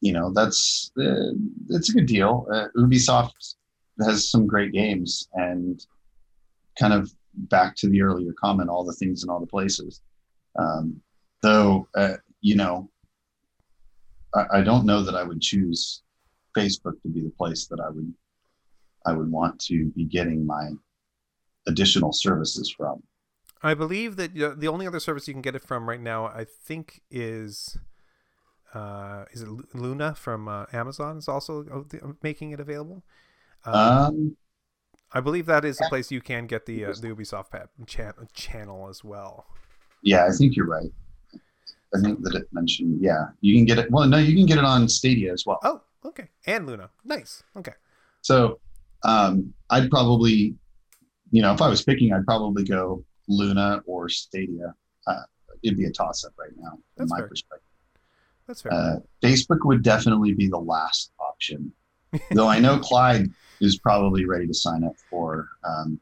you 0.02 0.13
know 0.13 0.32
that's 0.34 0.91
uh, 1.00 1.34
it's 1.70 1.89
a 1.89 1.93
good 1.93 2.06
deal. 2.06 2.48
Uh, 2.54 2.67
ubisoft 2.78 3.56
has 4.06 4.30
some 4.30 4.46
great 4.46 4.72
games 4.72 5.28
and 5.34 5.84
kind 6.80 6.93
of 6.93 7.12
back 7.34 7.76
to 7.78 7.89
the 7.89 8.04
earlier 8.04 8.34
comment 8.39 8.70
all 8.70 8.86
the 8.86 8.93
things 8.93 9.24
in 9.24 9.30
all 9.30 9.39
the 9.39 9.48
places. 9.48 10.02
Um, 10.60 11.02
though 11.41 11.88
uh, 11.96 12.17
you 12.41 12.56
know 12.56 12.89
I, 14.36 14.60
I 14.60 14.62
don't 14.62 14.86
know 14.86 15.04
that 15.04 15.15
i 15.15 15.24
would 15.24 15.41
choose 15.41 16.04
facebook 16.56 17.02
to 17.02 17.10
be 17.10 17.22
the 17.22 17.34
place 17.38 17.67
that 17.67 17.80
i 17.80 17.89
would 17.89 18.13
i 19.06 19.13
would 19.13 19.32
want 19.32 19.60
to 19.62 19.86
be 19.96 20.06
getting 20.06 20.46
my 20.46 20.72
additional 21.67 22.13
services 22.13 22.74
from 22.76 23.02
I 23.63 23.74
believe 23.74 24.15
that 24.17 24.39
uh, 24.39 24.54
the 24.58 24.67
only 24.67 24.86
other 24.88 25.00
service 25.00 25.28
you 25.28 25.34
can 25.34 25.41
get 25.41 25.56
it 25.56 25.63
from 25.63 25.89
right 25.89 26.02
now, 26.02 26.26
I 26.26 26.46
think, 26.46 27.02
is 27.10 27.78
uh, 28.74 29.26
is 29.32 29.41
it 29.41 29.50
Luna 29.74 30.15
from 30.15 30.48
uh, 30.48 30.65
Amazon 30.74 31.17
is 31.17 31.28
also 31.28 31.86
making 32.22 32.52
it 32.52 32.60
available. 32.60 33.04
Um, 33.65 33.75
um, 33.75 34.38
I 35.12 35.21
believe 35.21 35.46
that 35.46 35.65
is 35.65 35.79
the 35.79 35.86
place 35.86 36.12
you 36.12 36.21
can 36.21 36.48
get 36.48 36.65
the 36.65 36.86
uh, 36.86 36.94
the 36.94 37.08
Ubisoft 37.08 37.50
pa- 37.52 37.67
chan- 37.86 38.27
channel 38.34 38.90
as 38.90 39.04
well. 39.04 39.46
Yeah, 40.04 40.25
I 40.25 40.32
think 40.32 40.56
you're 40.56 40.67
right. 40.67 40.92
I 41.96 42.02
think 42.02 42.21
that 42.23 42.36
it 42.36 42.48
mentioned, 42.52 43.02
yeah, 43.02 43.27
you 43.42 43.56
can 43.56 43.65
get 43.65 43.79
it. 43.79 43.90
Well, 43.90 44.08
no, 44.08 44.17
you 44.17 44.36
can 44.36 44.46
get 44.46 44.58
it 44.58 44.65
on 44.65 44.90
Stadia 44.90 45.32
as 45.32 45.46
well. 45.46 45.60
Oh, 45.63 45.82
okay, 46.06 46.27
and 46.46 46.67
Luna, 46.67 46.90
nice. 47.06 47.44
Okay, 47.56 47.71
So 48.21 48.60
um, 49.04 49.54
I'd 49.69 49.90
probably, 49.90 50.56
you 51.32 51.42
know, 51.42 51.54
if 51.54 51.62
I 51.62 51.69
was 51.69 51.82
picking, 51.82 52.13
I'd 52.13 52.25
probably 52.25 52.65
go 52.65 53.04
Luna 53.28 53.82
or 53.86 54.10
Stadia. 54.10 54.73
Uh, 55.06 55.21
it'd 55.63 55.78
be 55.78 55.86
a 55.86 55.92
toss 55.92 56.23
up 56.25 56.34
right 56.38 56.52
now, 56.58 56.78
That's 56.96 57.10
in 57.12 57.15
my 57.15 57.19
fair. 57.19 57.28
perspective. 57.28 57.67
that's 58.48 58.62
fair. 58.62 58.73
Uh, 58.73 58.96
Facebook 59.23 59.60
would 59.65 59.84
definitely 59.84 60.34
be 60.34 60.48
the 60.48 60.58
last 60.60 61.12
option, 61.19 61.71
though 62.32 62.48
I 62.48 62.60
know 62.60 62.80
Clyde 62.80 63.30
is 63.62 63.78
probably 63.80 64.25
ready 64.25 64.48
to 64.48 64.54
sign 64.54 64.84
up 64.84 64.94
for 65.10 65.50
um, 65.63 66.00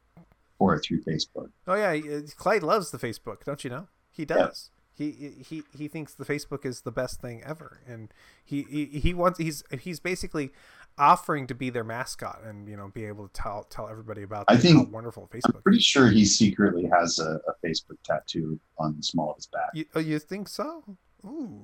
for 0.58 0.76
it 0.76 0.82
through 0.82 1.02
Facebook. 1.04 1.50
oh 1.68 1.76
yeah, 1.76 1.92
uh, 2.18 2.22
Clyde 2.38 2.64
loves 2.64 2.92
the 2.92 2.98
Facebook, 2.98 3.44
don't 3.46 3.64
you 3.64 3.70
know? 3.70 3.88
He 4.12 4.26
does. 4.26 4.72
He 4.94 5.12
he 5.46 5.64
he 5.78 5.88
thinks 5.90 6.14
the 6.14 6.24
Facebook 6.24 6.66
is 6.66 6.82
the 6.82 6.92
best 6.92 7.20
thing 7.22 7.44
ever, 7.44 7.82
and 7.86 8.14
he 8.46 8.64
he, 8.64 8.86
he 8.86 9.14
wants 9.14 9.38
he's 9.40 9.62
he's 9.80 10.00
basically 10.00 10.52
offering 10.98 11.46
to 11.48 11.54
be 11.56 11.70
their 11.70 11.84
mascot 11.84 12.42
and 12.46 12.68
you 12.70 12.78
know 12.78 12.90
be 12.94 13.06
able 13.06 13.28
to 13.28 13.34
tell 13.34 13.64
tell 13.70 13.88
everybody 13.90 14.24
about 14.24 14.46
I 14.48 14.58
think- 14.58 14.78
how 14.78 14.84
wonderful 14.92 15.30
Facebook. 15.34 15.56
I'm 15.56 15.62
pretty 15.62 15.80
sure 15.80 16.10
he 16.10 16.26
secretly 16.26 16.86
has 16.92 17.20
a, 17.20 17.40
a 17.48 17.54
Facebook 17.68 17.98
tattoo 18.04 18.60
on 18.78 18.96
the 18.98 19.04
small 19.04 19.32
of 19.32 19.36
his 19.38 19.48
back. 19.48 19.70
You, 19.74 19.86
oh, 19.96 20.00
you 20.00 20.20
think 20.20 20.48
so? 20.48 20.84
Ooh, 21.26 21.62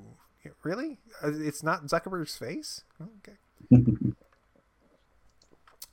really? 0.63 0.97
Uh, 1.23 1.31
It's 1.33 1.63
not 1.63 1.85
Zuckerberg's 1.87 2.35
face? 2.37 2.83
Okay. 3.01 3.37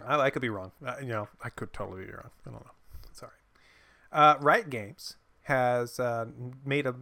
I, 0.06 0.16
I 0.20 0.30
could 0.30 0.42
be 0.42 0.48
wrong. 0.48 0.72
Uh, 0.84 0.94
you 1.00 1.08
know, 1.08 1.28
I 1.42 1.50
could 1.50 1.72
totally 1.72 2.04
be 2.06 2.12
wrong. 2.12 2.30
I 2.46 2.50
don't 2.50 2.60
know. 2.64 2.70
Sorry. 3.12 3.32
Uh, 4.12 4.36
Riot 4.40 4.70
Games 4.70 5.16
has 5.42 5.98
uh, 5.98 6.26
made 6.64 6.86
a 6.86 6.94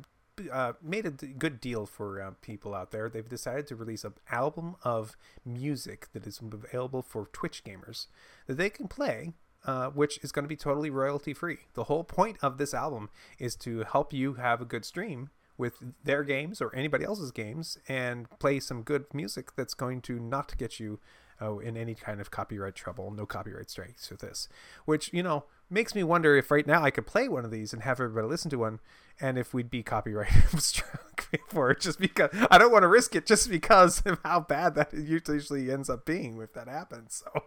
uh, 0.52 0.72
made 0.82 1.06
a 1.06 1.10
good 1.10 1.60
deal 1.60 1.86
for 1.86 2.20
uh, 2.20 2.30
people 2.42 2.74
out 2.74 2.90
there. 2.90 3.08
They've 3.08 3.28
decided 3.28 3.66
to 3.68 3.76
release 3.76 4.04
an 4.04 4.14
album 4.30 4.76
of 4.82 5.16
music 5.44 6.08
that 6.12 6.26
is 6.26 6.40
available 6.40 7.02
for 7.02 7.28
Twitch 7.32 7.64
gamers 7.64 8.06
that 8.46 8.56
they 8.56 8.70
can 8.70 8.88
play, 8.88 9.32
uh, 9.64 9.88
which 9.88 10.18
is 10.22 10.32
going 10.32 10.44
to 10.44 10.48
be 10.48 10.56
totally 10.56 10.90
royalty 10.90 11.34
free. 11.34 11.58
The 11.74 11.84
whole 11.84 12.04
point 12.04 12.38
of 12.42 12.58
this 12.58 12.74
album 12.74 13.10
is 13.38 13.56
to 13.56 13.84
help 13.84 14.12
you 14.12 14.34
have 14.34 14.60
a 14.60 14.66
good 14.66 14.84
stream 14.84 15.30
with 15.58 15.74
their 16.04 16.22
games 16.22 16.60
or 16.60 16.74
anybody 16.74 17.04
else's 17.04 17.32
games 17.32 17.78
and 17.88 18.28
play 18.38 18.60
some 18.60 18.82
good 18.82 19.06
music 19.14 19.56
that's 19.56 19.74
going 19.74 20.02
to 20.02 20.18
not 20.18 20.56
get 20.58 20.78
you 20.78 21.00
oh, 21.40 21.58
in 21.58 21.76
any 21.76 21.94
kind 21.94 22.20
of 22.20 22.30
copyright 22.30 22.74
trouble. 22.74 23.10
No 23.10 23.26
copyright 23.26 23.70
strikes 23.70 24.10
with 24.10 24.20
this, 24.20 24.48
which 24.84 25.12
you 25.12 25.22
know 25.22 25.44
makes 25.68 25.94
me 25.94 26.02
wonder 26.02 26.36
if 26.36 26.50
right 26.50 26.66
now 26.66 26.82
I 26.82 26.90
could 26.90 27.06
play 27.06 27.28
one 27.28 27.44
of 27.44 27.50
these 27.50 27.72
and 27.72 27.82
have 27.82 28.00
everybody 28.00 28.26
listen 28.26 28.50
to 28.50 28.58
one, 28.58 28.80
and 29.20 29.38
if 29.38 29.52
we'd 29.52 29.70
be 29.70 29.82
copyright 29.82 30.32
struck 30.58 31.28
for 31.48 31.70
it, 31.70 31.80
just 31.80 31.98
because 31.98 32.30
I 32.50 32.58
don't 32.58 32.72
want 32.72 32.82
to 32.82 32.88
risk 32.88 33.14
it, 33.14 33.26
just 33.26 33.50
because 33.50 34.00
of 34.06 34.18
how 34.24 34.40
bad 34.40 34.74
that 34.74 34.92
usually 34.94 35.70
ends 35.70 35.90
up 35.90 36.04
being 36.04 36.40
if 36.40 36.52
that 36.54 36.68
happens. 36.68 37.22
So 37.24 37.42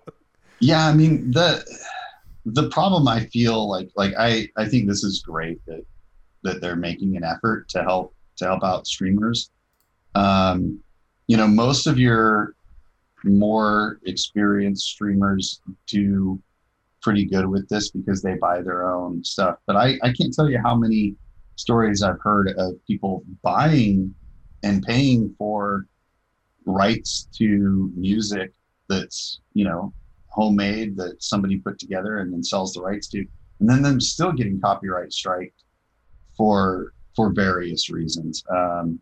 Yeah, 0.59 0.87
I 0.87 0.93
mean 0.93 1.31
the 1.31 1.63
the 2.45 2.69
problem 2.69 3.07
I 3.07 3.25
feel 3.25 3.69
like 3.69 3.89
like 3.95 4.13
I 4.17 4.49
I 4.57 4.67
think 4.67 4.87
this 4.87 5.03
is 5.03 5.21
great 5.21 5.63
that 5.65 5.85
that 6.43 6.61
they're 6.61 6.75
making 6.75 7.17
an 7.17 7.23
effort 7.23 7.69
to 7.69 7.83
help 7.83 8.13
to 8.37 8.45
help 8.45 8.63
out 8.63 8.87
streamers. 8.87 9.51
Um, 10.15 10.79
you 11.27 11.37
know, 11.37 11.47
most 11.47 11.85
of 11.85 11.99
your 11.99 12.55
more 13.23 13.99
experienced 14.05 14.87
streamers 14.87 15.61
do 15.87 16.41
pretty 17.01 17.25
good 17.25 17.47
with 17.47 17.67
this 17.69 17.91
because 17.91 18.21
they 18.21 18.35
buy 18.35 18.61
their 18.61 18.89
own 18.89 19.23
stuff. 19.23 19.57
But 19.65 19.75
I 19.75 19.97
I 20.03 20.13
can't 20.13 20.33
tell 20.33 20.49
you 20.49 20.59
how 20.63 20.75
many 20.75 21.15
stories 21.55 22.01
I've 22.01 22.21
heard 22.21 22.49
of 22.57 22.73
people 22.85 23.23
buying 23.41 24.13
and 24.63 24.83
paying 24.83 25.33
for 25.37 25.87
rights 26.65 27.27
to 27.37 27.91
music 27.95 28.53
that's 28.87 29.41
you 29.53 29.65
know 29.65 29.93
homemade 30.27 30.95
that 30.97 31.21
somebody 31.21 31.57
put 31.57 31.79
together 31.79 32.19
and 32.19 32.31
then 32.31 32.43
sells 32.43 32.73
the 32.73 32.81
rights 32.81 33.07
to 33.07 33.25
and 33.59 33.69
then 33.69 33.81
them 33.81 33.99
still 33.99 34.31
getting 34.31 34.59
copyright 34.61 35.11
strike 35.11 35.53
for 36.37 36.93
for 37.15 37.31
various 37.33 37.89
reasons 37.89 38.43
um 38.51 38.99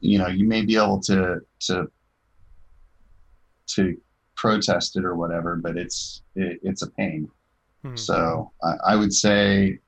you 0.00 0.18
know 0.18 0.28
you 0.28 0.46
may 0.46 0.62
be 0.62 0.76
able 0.76 1.00
to 1.00 1.40
to 1.58 1.90
to 3.66 3.96
protest 4.36 4.96
it 4.96 5.04
or 5.04 5.14
whatever 5.14 5.56
but 5.56 5.76
it's 5.76 6.22
it, 6.34 6.60
it's 6.62 6.82
a 6.82 6.90
pain 6.90 7.28
hmm. 7.82 7.96
so 7.96 8.50
I, 8.62 8.92
I 8.92 8.96
would 8.96 9.12
say 9.12 9.78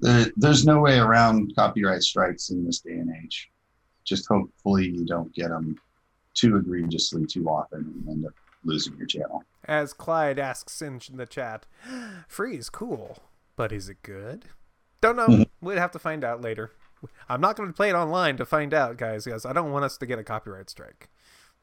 there, 0.00 0.26
there's 0.36 0.64
no 0.64 0.80
way 0.80 0.98
around 0.98 1.54
copyright 1.54 2.02
strikes 2.02 2.50
in 2.50 2.64
this 2.64 2.80
day 2.80 2.92
and 2.92 3.14
age 3.22 3.50
just 4.04 4.26
hopefully 4.28 4.88
you 4.88 5.06
don't 5.06 5.32
get 5.34 5.50
them 5.50 5.78
too 6.34 6.56
egregiously 6.56 7.26
too 7.26 7.46
often 7.46 7.80
and 7.80 8.08
end 8.08 8.26
up 8.26 8.34
losing 8.64 8.96
your 8.96 9.06
channel 9.06 9.44
as 9.64 9.92
Clyde 9.92 10.38
asks 10.38 10.82
in 10.82 11.00
the 11.14 11.26
chat, 11.26 11.66
free 12.28 12.56
is 12.56 12.70
cool, 12.70 13.18
but 13.56 13.72
is 13.72 13.88
it 13.88 14.02
good? 14.02 14.46
Don't 15.00 15.16
know. 15.16 15.28
Mhm. 15.28 15.48
We'd 15.60 15.78
have 15.78 15.92
to 15.92 15.98
find 15.98 16.24
out 16.24 16.42
later. 16.42 16.72
I'm 17.28 17.40
not 17.40 17.56
going 17.56 17.68
to 17.68 17.74
play 17.74 17.88
it 17.88 17.94
online 17.94 18.36
to 18.36 18.44
find 18.44 18.74
out, 18.74 18.98
guys, 18.98 19.24
because 19.24 19.46
I 19.46 19.54
don't 19.54 19.70
want 19.70 19.86
us 19.86 19.96
to 19.98 20.06
get 20.06 20.18
a 20.18 20.24
copyright 20.24 20.68
strike. 20.68 21.08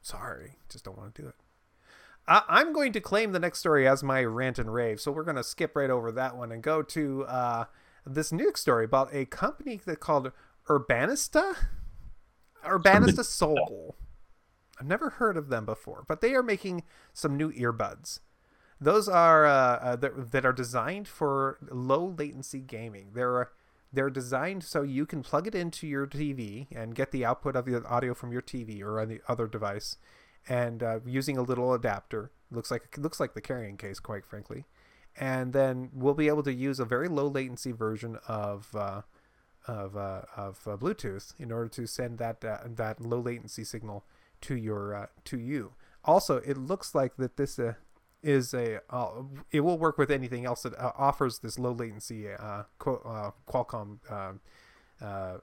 Sorry, 0.00 0.56
just 0.68 0.84
don't 0.84 0.96
want 0.96 1.14
to 1.14 1.22
do 1.22 1.28
it. 1.28 1.34
I- 2.26 2.44
I'm 2.48 2.72
going 2.72 2.92
to 2.92 3.00
claim 3.00 3.32
the 3.32 3.38
next 3.38 3.58
story 3.58 3.88
as 3.88 4.02
my 4.02 4.22
rant 4.24 4.58
and 4.58 4.72
rave, 4.72 5.00
so 5.00 5.10
we're 5.10 5.24
going 5.24 5.36
to 5.36 5.44
skip 5.44 5.74
right 5.74 5.90
over 5.90 6.12
that 6.12 6.36
one 6.36 6.52
and 6.52 6.62
go 6.62 6.82
to 6.82 7.24
uh, 7.24 7.64
this 8.06 8.32
new 8.32 8.52
story 8.54 8.84
about 8.84 9.12
a 9.12 9.24
company 9.24 9.80
that 9.86 10.00
called 10.00 10.32
Urbanista, 10.68 11.54
Urbanista 12.64 13.24
Seoul. 13.24 13.96
I've 14.80 14.86
never 14.86 15.10
heard 15.10 15.36
of 15.36 15.48
them 15.48 15.64
before, 15.64 16.04
but 16.06 16.20
they 16.20 16.34
are 16.34 16.42
making 16.42 16.84
some 17.12 17.36
new 17.36 17.50
earbuds. 17.52 18.20
Those 18.80 19.08
are 19.08 19.44
uh, 19.44 19.50
uh, 19.50 19.96
that, 19.96 20.30
that 20.30 20.46
are 20.46 20.52
designed 20.52 21.08
for 21.08 21.58
low 21.70 22.14
latency 22.16 22.60
gaming. 22.60 23.10
They're 23.14 23.50
they're 23.92 24.10
designed 24.10 24.64
so 24.64 24.82
you 24.82 25.06
can 25.06 25.22
plug 25.22 25.46
it 25.46 25.54
into 25.54 25.86
your 25.86 26.06
TV 26.06 26.66
and 26.74 26.94
get 26.94 27.10
the 27.10 27.24
output 27.24 27.56
of 27.56 27.64
the 27.64 27.84
audio 27.86 28.14
from 28.14 28.32
your 28.32 28.42
TV 28.42 28.82
or 28.82 29.00
on 29.00 29.08
the 29.08 29.20
other 29.28 29.46
device, 29.46 29.96
and 30.48 30.82
uh, 30.82 31.00
using 31.06 31.36
a 31.38 31.42
little 31.42 31.72
adapter. 31.72 32.30
Looks 32.50 32.70
like 32.70 32.96
looks 32.98 33.20
like 33.20 33.34
the 33.34 33.40
carrying 33.40 33.76
case, 33.76 34.00
quite 34.00 34.26
frankly. 34.26 34.64
And 35.20 35.52
then 35.52 35.90
we'll 35.92 36.14
be 36.14 36.28
able 36.28 36.44
to 36.44 36.52
use 36.52 36.78
a 36.78 36.84
very 36.84 37.08
low 37.08 37.26
latency 37.26 37.72
version 37.72 38.18
of 38.28 38.74
uh, 38.74 39.02
of 39.66 39.96
uh, 39.96 40.22
of 40.36 40.60
uh, 40.66 40.76
Bluetooth 40.76 41.34
in 41.38 41.52
order 41.52 41.68
to 41.68 41.86
send 41.86 42.18
that 42.18 42.44
uh, 42.44 42.58
that 42.66 43.00
low 43.00 43.20
latency 43.20 43.64
signal 43.64 44.04
to 44.42 44.54
your 44.54 44.94
uh, 44.94 45.06
to 45.24 45.38
you. 45.38 45.72
Also, 46.04 46.36
it 46.38 46.56
looks 46.56 46.94
like 46.94 47.16
that 47.16 47.36
this 47.36 47.58
is 48.22 48.52
a 48.52 48.80
uh, 48.90 49.22
it 49.50 49.60
will 49.60 49.78
work 49.78 49.98
with 49.98 50.10
anything 50.10 50.44
else 50.44 50.62
that 50.62 50.74
uh, 50.78 50.92
offers 50.96 51.38
this 51.38 51.58
low 51.58 51.72
latency 51.72 52.28
uh, 52.28 52.62
uh, 52.86 53.30
Qualcomm 53.46 53.98
uh, 54.10 55.38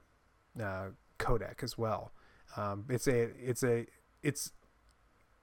uh, 0.62 0.88
codec 1.18 1.62
as 1.62 1.78
well. 1.78 2.12
Um, 2.56 2.84
it's 2.88 3.06
a 3.06 3.30
it's 3.38 3.62
a 3.62 3.86
it's 4.22 4.52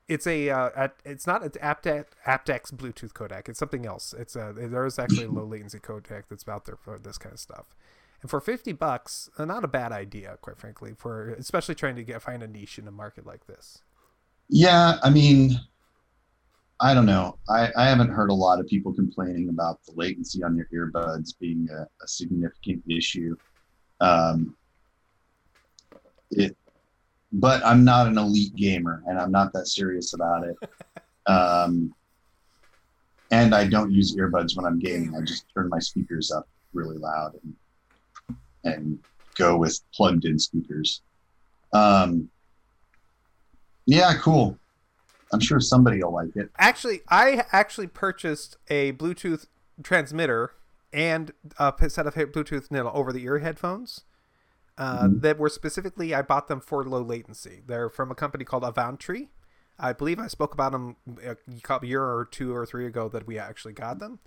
it's 0.08 0.28
a 0.28 0.92
it's 1.06 1.26
not 1.26 1.44
an 1.44 1.50
aptX, 1.50 2.06
aptX 2.28 2.74
Bluetooth 2.74 3.14
codec. 3.14 3.50
It's 3.50 3.60
something 3.60 3.86
else. 3.86 4.14
It's 4.18 4.36
a 4.36 4.54
there 4.56 4.86
is 4.86 5.00
actually 5.00 5.26
a 5.26 5.32
low 5.32 5.46
latency 5.46 5.80
codec 5.80 6.24
that's 6.30 6.48
out 6.48 6.66
there 6.66 6.78
for 6.78 7.00
this 7.00 7.18
kind 7.18 7.34
of 7.34 7.40
stuff. 7.40 7.76
And 8.22 8.30
for 8.30 8.40
fifty 8.40 8.72
bucks, 8.72 9.30
not 9.38 9.64
a 9.64 9.68
bad 9.68 9.92
idea, 9.92 10.38
quite 10.42 10.58
frankly, 10.58 10.94
for 10.98 11.32
especially 11.32 11.76
trying 11.76 11.96
to 11.96 12.04
get 12.04 12.22
find 12.22 12.44
a 12.44 12.48
niche 12.48 12.78
in 12.78 12.88
a 12.88 12.92
market 12.92 13.26
like 13.26 13.48
this. 13.48 13.80
Yeah, 14.50 15.00
I 15.02 15.10
mean, 15.10 15.60
I 16.80 16.94
don't 16.94 17.06
know. 17.06 17.38
I, 17.50 17.70
I 17.78 17.86
haven't 17.86 18.10
heard 18.10 18.30
a 18.30 18.34
lot 18.34 18.60
of 18.60 18.68
people 18.68 18.94
complaining 18.94 19.50
about 19.50 19.80
the 19.86 19.94
latency 19.96 20.44
on 20.44 20.58
your 20.58 20.68
earbuds 20.74 21.34
being 21.40 21.68
a, 21.72 21.84
a 21.84 22.08
significant 22.08 22.84
issue. 22.90 23.36
Um, 24.02 24.56
it, 26.32 26.58
but 27.32 27.66
I'm 27.66 27.84
not 27.84 28.08
an 28.08 28.18
elite 28.18 28.56
gamer, 28.56 29.04
and 29.08 29.20
I'm 29.20 29.32
not 29.32 29.54
that 29.54 29.68
serious 29.68 30.14
about 30.14 30.46
it. 30.46 30.56
Um, 31.26 31.96
and 33.32 33.56
I 33.56 33.66
don't 33.66 33.92
use 33.92 34.16
earbuds 34.18 34.58
when 34.58 34.66
I'm 34.66 34.78
gaming. 34.78 35.16
I 35.16 35.22
just 35.22 35.46
turn 35.56 35.70
my 35.70 35.80
speakers 35.80 36.32
up 36.32 36.50
really 36.74 36.98
loud 36.98 37.32
and 37.42 38.40
and 38.66 39.00
go 39.38 39.58
with 39.58 39.80
plugged-in 39.96 40.38
speakers. 40.38 41.02
Um, 41.74 42.30
yeah, 43.86 44.14
cool. 44.20 44.60
I'm 45.34 45.40
sure 45.40 45.60
somebody 45.60 46.04
will 46.04 46.14
like 46.14 46.36
it. 46.36 46.50
Actually, 46.58 47.02
I 47.10 47.46
actually 47.52 47.88
purchased 47.88 48.58
a 48.70 48.94
Bluetooth 48.94 49.48
transmitter 49.82 50.54
and 50.92 51.34
a 51.58 51.74
set 51.90 52.06
of 52.06 52.14
Bluetooth 52.14 52.70
you 52.72 52.78
know, 52.78 52.92
over-the-ear 52.92 53.40
headphones 53.40 54.04
uh, 54.78 55.04
Mhm. 55.08 55.22
that 55.22 55.38
were 55.40 55.50
specifically 55.50 56.14
I 56.16 56.22
bought 56.22 56.48
them 56.48 56.60
for 56.60 56.84
low 56.84 57.02
latency. 57.02 57.62
They're 57.66 57.90
from 57.90 58.12
a 58.12 58.16
company 58.16 58.46
called 58.46 58.64
Avantree. 58.64 59.30
I 59.80 59.92
believe 59.94 60.20
I 60.20 60.28
spoke 60.28 60.54
about 60.54 60.72
them 60.72 60.96
a 61.24 61.86
year 61.86 62.04
or 62.04 62.26
two 62.26 62.56
or 62.56 62.66
three 62.66 62.86
ago 62.86 63.10
that 63.10 63.26
we 63.26 63.40
actually 63.40 63.74
got 63.74 63.98
them, 64.00 64.20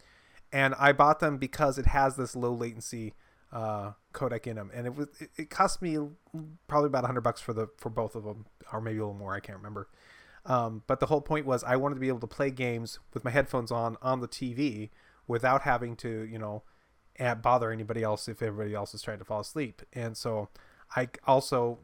and 0.53 0.75
I 0.77 0.93
bought 0.93 1.21
them 1.21 1.37
because 1.39 1.79
it 1.79 1.87
has 1.87 2.17
this 2.17 2.35
low 2.35 2.53
latency 2.53 3.15
uh, 3.53 3.93
codec 4.13 4.47
in 4.49 4.57
them, 4.57 4.71
and 4.75 4.87
it 4.87 4.97
was 4.97 5.07
it, 5.21 5.31
it 5.37 5.51
cost 5.51 5.81
me 5.81 5.97
probably 6.67 6.89
about 6.89 7.05
hundred 7.05 7.21
bucks 7.21 7.41
for 7.41 7.53
the 7.53 7.69
for 7.79 7.91
both 7.91 8.17
of 8.17 8.25
them, 8.25 8.47
or 8.73 8.81
maybe 8.81 8.99
a 8.99 9.03
little 9.07 9.15
more. 9.15 9.35
I 9.35 9.41
can't 9.41 9.57
remember. 9.57 9.89
Um, 10.47 10.83
but 10.87 11.01
the 11.01 11.07
whole 11.07 11.21
point 11.21 11.45
was 11.45 11.65
I 11.65 11.77
wanted 11.77 11.97
to 11.97 12.01
be 12.01 12.09
able 12.09 12.21
to 12.21 12.27
play 12.27 12.51
games 12.51 13.01
with 13.13 13.25
my 13.25 13.31
headphones 13.31 13.71
on 13.71 13.97
on 14.01 14.21
the 14.21 14.29
TV 14.29 14.91
without 15.27 15.63
having 15.63 15.97
to, 15.97 16.23
you 16.23 16.39
know, 16.39 16.63
eh, 17.19 17.35
bother 17.35 17.71
anybody 17.71 18.03
else 18.03 18.29
if 18.29 18.43
everybody 18.43 18.75
else 18.75 18.95
is 18.95 19.03
trying 19.03 19.19
to 19.19 19.25
fall 19.25 19.41
asleep. 19.41 19.83
And 19.93 20.17
so 20.17 20.49
I 20.95 21.09
also, 21.27 21.81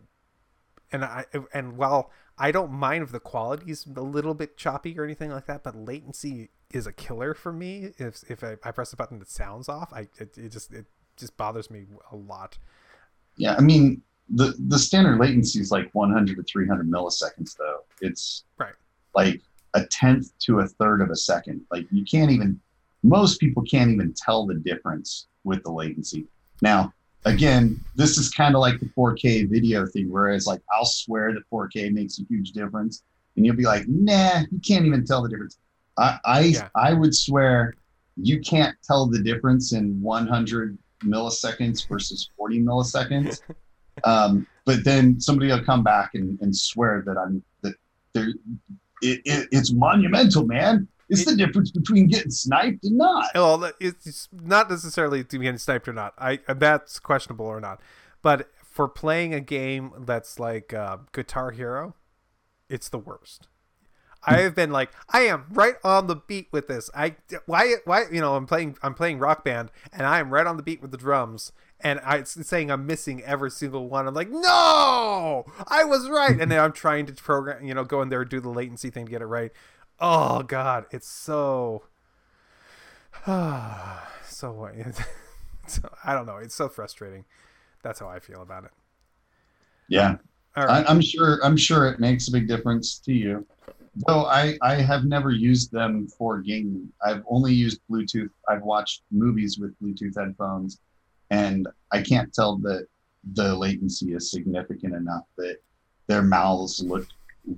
and 0.92 1.04
I 1.04 1.26
and 1.52 1.76
while 1.76 2.10
I 2.38 2.52
don't 2.52 2.72
mind 2.72 3.02
if 3.02 3.12
the 3.12 3.20
quality's 3.20 3.86
a 3.96 4.00
little 4.00 4.34
bit 4.34 4.56
choppy 4.56 4.98
or 4.98 5.04
anything 5.04 5.30
like 5.30 5.46
that, 5.46 5.64
but 5.64 5.74
latency 5.76 6.50
is 6.70 6.86
a 6.86 6.92
killer 6.92 7.34
for 7.34 7.52
me. 7.52 7.92
If 7.98 8.22
if 8.28 8.44
I, 8.44 8.56
I 8.62 8.70
press 8.70 8.92
a 8.92 8.96
button 8.96 9.18
that 9.18 9.28
sounds 9.28 9.68
off, 9.68 9.92
I 9.92 10.08
it, 10.18 10.38
it 10.38 10.50
just 10.50 10.72
it 10.72 10.86
just 11.16 11.36
bothers 11.36 11.70
me 11.70 11.86
a 12.10 12.16
lot. 12.16 12.58
Yeah, 13.36 13.54
I 13.56 13.60
mean 13.60 14.02
the 14.28 14.54
the 14.68 14.78
standard 14.78 15.18
latency 15.18 15.60
is 15.60 15.70
like 15.70 15.90
100 15.92 16.36
to 16.36 16.42
300 16.42 16.88
milliseconds 16.88 17.56
though. 17.56 17.71
It's 18.02 18.44
right 18.58 18.74
like 19.14 19.40
a 19.74 19.84
tenth 19.86 20.36
to 20.40 20.60
a 20.60 20.66
third 20.66 21.00
of 21.00 21.10
a 21.10 21.16
second. 21.16 21.62
Like 21.70 21.86
you 21.90 22.04
can't 22.04 22.30
even 22.30 22.60
most 23.02 23.40
people 23.40 23.62
can't 23.62 23.90
even 23.90 24.14
tell 24.16 24.46
the 24.46 24.54
difference 24.54 25.26
with 25.44 25.62
the 25.64 25.72
latency. 25.72 26.26
Now, 26.60 26.92
again, 27.24 27.80
this 27.96 28.16
is 28.16 28.30
kind 28.30 28.54
of 28.54 28.60
like 28.60 28.78
the 28.78 28.86
4K 28.86 29.50
video 29.50 29.86
thing, 29.86 30.08
whereas 30.10 30.46
like 30.46 30.60
I'll 30.72 30.84
swear 30.84 31.32
that 31.32 31.42
4K 31.50 31.92
makes 31.92 32.20
a 32.20 32.22
huge 32.28 32.52
difference, 32.52 33.02
and 33.36 33.44
you'll 33.44 33.56
be 33.56 33.64
like, 33.64 33.84
nah, 33.88 34.42
you 34.50 34.60
can't 34.66 34.86
even 34.86 35.04
tell 35.04 35.22
the 35.22 35.28
difference. 35.28 35.58
I 35.98 36.18
I, 36.24 36.40
yeah. 36.40 36.68
I 36.76 36.92
would 36.92 37.14
swear 37.14 37.74
you 38.16 38.40
can't 38.40 38.76
tell 38.84 39.06
the 39.06 39.22
difference 39.22 39.72
in 39.72 40.00
100 40.00 40.78
milliseconds 41.04 41.88
versus 41.88 42.28
40 42.36 42.60
milliseconds. 42.60 43.40
um, 44.04 44.46
but 44.64 44.84
then 44.84 45.18
somebody 45.18 45.50
will 45.50 45.64
come 45.64 45.82
back 45.82 46.10
and, 46.14 46.38
and 46.40 46.54
swear 46.54 47.02
that 47.06 47.18
I'm 47.18 47.42
it, 48.14 48.36
it, 49.02 49.48
it's 49.50 49.72
monumental, 49.72 50.44
man. 50.44 50.88
It's 51.08 51.26
the 51.26 51.36
difference 51.36 51.70
between 51.70 52.06
getting 52.06 52.30
sniped 52.30 52.84
and 52.84 52.96
not. 52.96 53.26
Well, 53.34 53.70
it's 53.78 54.28
not 54.32 54.70
necessarily 54.70 55.22
to 55.24 55.38
be 55.38 55.44
getting 55.44 55.58
sniped 55.58 55.86
or 55.86 55.92
not. 55.92 56.14
I 56.16 56.38
that's 56.48 56.98
questionable 56.98 57.44
or 57.44 57.60
not. 57.60 57.80
But 58.22 58.48
for 58.62 58.88
playing 58.88 59.34
a 59.34 59.40
game 59.40 59.92
that's 60.06 60.38
like 60.38 60.72
uh, 60.72 60.98
Guitar 61.12 61.50
Hero, 61.50 61.94
it's 62.70 62.88
the 62.88 62.98
worst. 62.98 63.48
I 64.24 64.38
have 64.38 64.54
been 64.54 64.70
like, 64.70 64.90
I 65.10 65.22
am 65.22 65.46
right 65.50 65.74
on 65.82 66.06
the 66.06 66.14
beat 66.14 66.48
with 66.52 66.68
this. 66.68 66.88
I 66.94 67.16
why 67.46 67.74
why 67.84 68.04
you 68.10 68.20
know 68.20 68.36
I'm 68.36 68.46
playing 68.46 68.78
I'm 68.82 68.94
playing 68.94 69.18
Rock 69.18 69.44
Band 69.44 69.70
and 69.92 70.06
I 70.06 70.20
am 70.20 70.30
right 70.30 70.46
on 70.46 70.56
the 70.56 70.62
beat 70.62 70.80
with 70.80 70.92
the 70.92 70.96
drums 70.96 71.52
and 71.82 72.00
I 72.00 72.22
saying 72.22 72.70
I'm 72.70 72.86
missing 72.86 73.22
every 73.22 73.50
single 73.50 73.88
one. 73.88 74.06
I'm 74.06 74.14
like, 74.14 74.30
no, 74.30 75.44
I 75.66 75.84
was 75.84 76.08
right, 76.08 76.40
and 76.40 76.50
then 76.50 76.60
I'm 76.60 76.72
trying 76.72 77.06
to 77.06 77.12
program, 77.12 77.64
you 77.66 77.74
know, 77.74 77.84
go 77.84 78.02
in 78.02 78.08
there 78.08 78.24
do 78.24 78.40
the 78.40 78.48
latency 78.48 78.90
thing 78.90 79.06
to 79.06 79.10
get 79.10 79.22
it 79.22 79.26
right. 79.26 79.52
Oh 80.00 80.42
God, 80.42 80.86
it's 80.90 81.08
so, 81.08 81.84
so, 83.26 83.82
so 85.66 85.94
I 86.04 86.14
don't 86.14 86.26
know. 86.26 86.36
It's 86.36 86.54
so 86.54 86.68
frustrating. 86.68 87.24
That's 87.82 87.98
how 87.98 88.08
I 88.08 88.20
feel 88.20 88.42
about 88.42 88.64
it. 88.64 88.70
Yeah, 89.88 90.16
um, 90.56 90.66
right. 90.66 90.86
I, 90.86 90.90
I'm 90.90 91.00
sure. 91.00 91.40
I'm 91.44 91.56
sure 91.56 91.88
it 91.88 92.00
makes 92.00 92.28
a 92.28 92.32
big 92.32 92.48
difference 92.48 92.98
to 93.00 93.12
you. 93.12 93.46
Though 94.06 94.24
I, 94.24 94.56
I 94.62 94.76
have 94.76 95.04
never 95.04 95.32
used 95.32 95.70
them 95.70 96.08
for 96.08 96.40
gaming. 96.40 96.90
I've 97.04 97.22
only 97.28 97.52
used 97.52 97.80
Bluetooth. 97.90 98.30
I've 98.48 98.62
watched 98.62 99.02
movies 99.10 99.58
with 99.58 99.78
Bluetooth 99.82 100.18
headphones 100.18 100.78
and 101.32 101.66
I 101.90 102.02
can't 102.02 102.32
tell 102.32 102.58
that 102.58 102.86
the 103.32 103.54
latency 103.56 104.12
is 104.12 104.30
significant 104.30 104.94
enough 104.94 105.24
that 105.38 105.56
their 106.06 106.22
mouths 106.22 106.82
look 106.82 107.06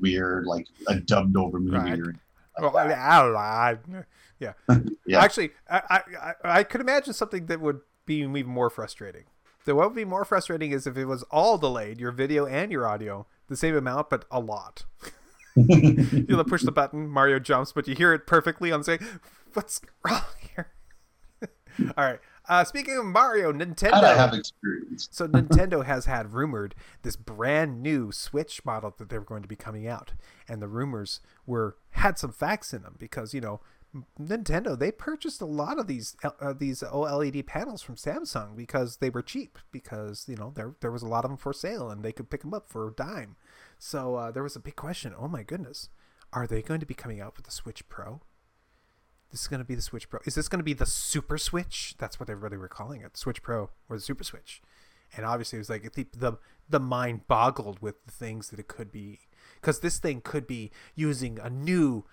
weird, 0.01 0.47
like 0.47 0.67
a 0.89 0.95
dubbed 0.97 1.37
over 1.37 1.59
movie. 1.59 1.77
Right. 1.77 1.99
Or 1.99 2.15
like 2.57 2.73
well, 2.73 3.37
I, 3.37 3.77
yeah. 4.39 4.53
yeah. 5.07 5.21
Actually, 5.21 5.51
I, 5.69 6.03
I 6.15 6.33
I 6.45 6.63
could 6.63 6.81
imagine 6.81 7.13
something 7.15 7.47
that 7.47 7.61
would 7.61 7.81
be 8.07 8.17
even 8.17 8.47
more 8.47 8.71
frustrating. 8.71 9.25
So 9.67 9.75
what 9.75 9.89
would 9.89 9.97
be 9.97 10.05
more 10.05 10.25
frustrating 10.25 10.71
is 10.71 10.87
if 10.87 10.97
it 10.97 11.07
was 11.07 11.25
all 11.25 11.59
delayed, 11.59 11.99
your 11.99 12.13
video 12.13 12.47
and 12.47 12.71
your 12.71 12.87
audio, 12.87 13.27
the 13.49 13.57
same 13.57 13.75
amount, 13.75 14.09
but 14.11 14.25
a 14.31 14.39
lot. 14.39 14.85
You'll 15.57 16.45
push 16.45 16.63
the 16.63 16.73
button, 16.73 17.09
Mario 17.09 17.39
jumps, 17.39 17.73
but 17.73 17.89
you 17.89 17.95
hear 17.95 18.13
it 18.13 18.27
perfectly 18.27 18.71
on 18.71 18.85
say, 18.85 18.99
"What's 19.53 19.81
wrong 20.05 20.23
here?" 20.55 20.69
all 21.97 22.05
right. 22.05 22.21
Uh, 22.47 22.63
speaking 22.65 22.97
of 22.99 23.05
Mario, 23.07 23.53
Nintendo. 23.53 24.05
I 24.05 24.15
have 24.15 24.35
experience. 24.35 25.09
so 25.11 25.27
Nintendo 25.27 25.85
has 25.85 26.05
had 26.05 26.35
rumored 26.35 26.75
this 27.03 27.17
brand 27.17 27.83
new 27.83 28.13
Switch 28.13 28.65
model 28.65 28.95
that 28.99 29.09
they 29.09 29.19
were 29.19 29.25
going 29.25 29.43
to 29.43 29.49
be 29.49 29.57
coming 29.57 29.87
out, 29.87 30.13
and 30.49 30.61
the 30.61 30.69
rumors 30.69 31.21
were 31.47 31.77
had 31.91 32.19
some 32.19 32.33
facts 32.33 32.75
in 32.75 32.83
them 32.83 32.97
because 32.99 33.33
you 33.33 33.41
know 33.41 33.61
Nintendo 34.21 34.79
they 34.79 34.91
purchased 34.91 35.41
a 35.41 35.47
lot 35.47 35.79
of 35.79 35.87
these 35.87 36.17
uh, 36.23 36.53
these 36.53 36.83
OLED 36.83 37.47
panels 37.47 37.81
from 37.81 37.95
Samsung 37.95 38.57
because 38.57 38.99
they 38.99 39.11
were 39.11 39.23
cheap 39.23 39.59
because 39.71 40.27
you 40.29 40.37
know 40.37 40.53
there 40.55 40.75
there 40.81 40.91
was 40.91 41.03
a 41.03 41.09
lot 41.09 41.25
of 41.25 41.31
them 41.31 41.39
for 41.39 41.53
sale 41.53 41.91
and 41.91 42.03
they 42.03 42.13
could 42.13 42.31
pick 42.31 42.43
them 42.43 42.55
up 42.55 42.69
for 42.69 42.89
a 42.89 42.93
dime. 42.93 43.37
So 43.79 44.17
uh, 44.17 44.31
there 44.31 44.43
was 44.43 44.57
a 44.57 44.61
big 44.61 44.77
question. 44.77 45.15
Oh 45.19 45.29
my 45.29 45.43
goodness, 45.43 45.89
are 46.33 46.47
they 46.47 46.63
going 46.63 46.81
to 46.81 46.87
be 46.87 46.95
coming 46.95 47.21
out 47.21 47.37
with 47.37 47.47
the 47.47 47.53
Switch 47.53 47.89
Pro? 47.89 48.21
This 49.35 49.41
is 49.41 49.49
going 49.49 49.59
to 49.59 49.65
be 49.65 49.75
the 49.75 49.83
Switch 49.83 50.09
Pro. 50.09 50.21
Is 50.27 50.37
this 50.37 50.49
going 50.49 50.61
to 50.61 50.65
be 50.65 50.75
the 50.75 50.87
Super 50.87 51.39
Switch? 51.39 51.97
That's 51.99 52.21
what 52.21 52.31
everybody 52.31 52.57
were 52.57 52.69
calling 52.69 53.01
it, 53.01 53.17
Switch 53.17 53.43
Pro 53.43 53.71
or 53.89 53.97
the 53.97 54.01
Super 54.01 54.23
Switch. 54.23 54.63
And 55.17 55.27
obviously, 55.27 55.57
it 55.57 55.59
was 55.59 55.69
like 55.69 55.93
the 55.93 56.07
the, 56.17 56.35
the 56.71 56.79
mind 56.79 57.27
boggled 57.27 57.81
with 57.81 57.97
the 58.07 58.13
things 58.13 58.51
that 58.51 58.61
it 58.61 58.69
could 58.69 58.93
be, 58.93 59.19
because 59.61 59.81
this 59.81 59.99
thing 59.99 60.21
could 60.21 60.47
be 60.47 60.71
using 60.95 61.41
a 61.41 61.51
new, 61.51 62.05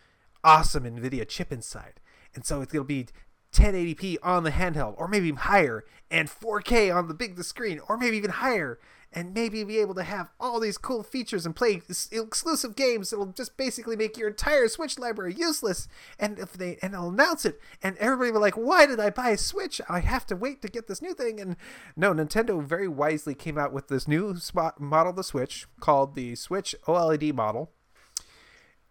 awesome 0.43 0.83
NVIDIA 0.83 1.27
chip 1.27 1.51
inside, 1.51 1.99
and 2.33 2.43
so 2.43 2.63
it'll 2.63 2.83
be 2.83 3.05
1080p 3.51 4.17
on 4.23 4.43
the 4.43 4.51
handheld, 4.51 4.95
or 4.97 5.07
maybe 5.07 5.31
higher, 5.31 5.83
and 6.09 6.29
4K 6.29 6.93
on 6.95 7.07
the 7.07 7.13
big 7.13 7.35
the 7.35 7.43
screen, 7.43 7.79
or 7.87 7.97
maybe 7.97 8.17
even 8.17 8.31
higher, 8.31 8.79
and 9.13 9.33
maybe 9.33 9.63
be 9.65 9.79
able 9.79 9.93
to 9.93 10.03
have 10.03 10.29
all 10.39 10.59
these 10.59 10.77
cool 10.77 11.03
features 11.03 11.45
and 11.45 11.53
play 11.53 11.81
exclusive 12.11 12.77
games 12.77 13.09
that'll 13.09 13.25
just 13.25 13.57
basically 13.57 13.97
make 13.97 14.17
your 14.17 14.29
entire 14.29 14.69
Switch 14.69 14.97
library 14.97 15.33
useless. 15.33 15.89
And 16.17 16.39
if 16.39 16.53
they 16.53 16.77
and 16.81 16.93
they'll 16.93 17.09
announce 17.09 17.45
it, 17.45 17.59
and 17.83 17.97
everybody 17.97 18.31
will 18.31 18.39
be 18.39 18.43
like, 18.43 18.53
"Why 18.55 18.85
did 18.85 19.01
I 19.01 19.09
buy 19.09 19.31
a 19.31 19.37
Switch? 19.37 19.81
I 19.89 19.99
have 19.99 20.25
to 20.27 20.35
wait 20.37 20.61
to 20.61 20.69
get 20.69 20.87
this 20.87 21.01
new 21.01 21.13
thing." 21.13 21.41
And 21.41 21.57
no, 21.97 22.13
Nintendo 22.13 22.63
very 22.63 22.87
wisely 22.87 23.35
came 23.35 23.57
out 23.57 23.73
with 23.73 23.89
this 23.89 24.07
new 24.07 24.37
spot 24.37 24.79
model 24.79 25.09
of 25.09 25.17
the 25.17 25.25
Switch 25.25 25.67
called 25.81 26.15
the 26.15 26.35
Switch 26.35 26.73
OLED 26.87 27.33
model. 27.33 27.73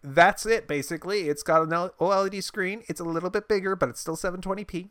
That's 0.03 0.45
it 0.45 0.67
basically. 0.67 1.29
It's 1.29 1.43
got 1.43 1.61
an 1.61 1.69
OLED 1.69 2.43
screen. 2.43 2.83
It's 2.87 2.99
a 2.99 3.03
little 3.03 3.29
bit 3.29 3.47
bigger, 3.47 3.75
but 3.75 3.89
it's 3.89 4.01
still 4.01 4.17
720p. 4.17 4.89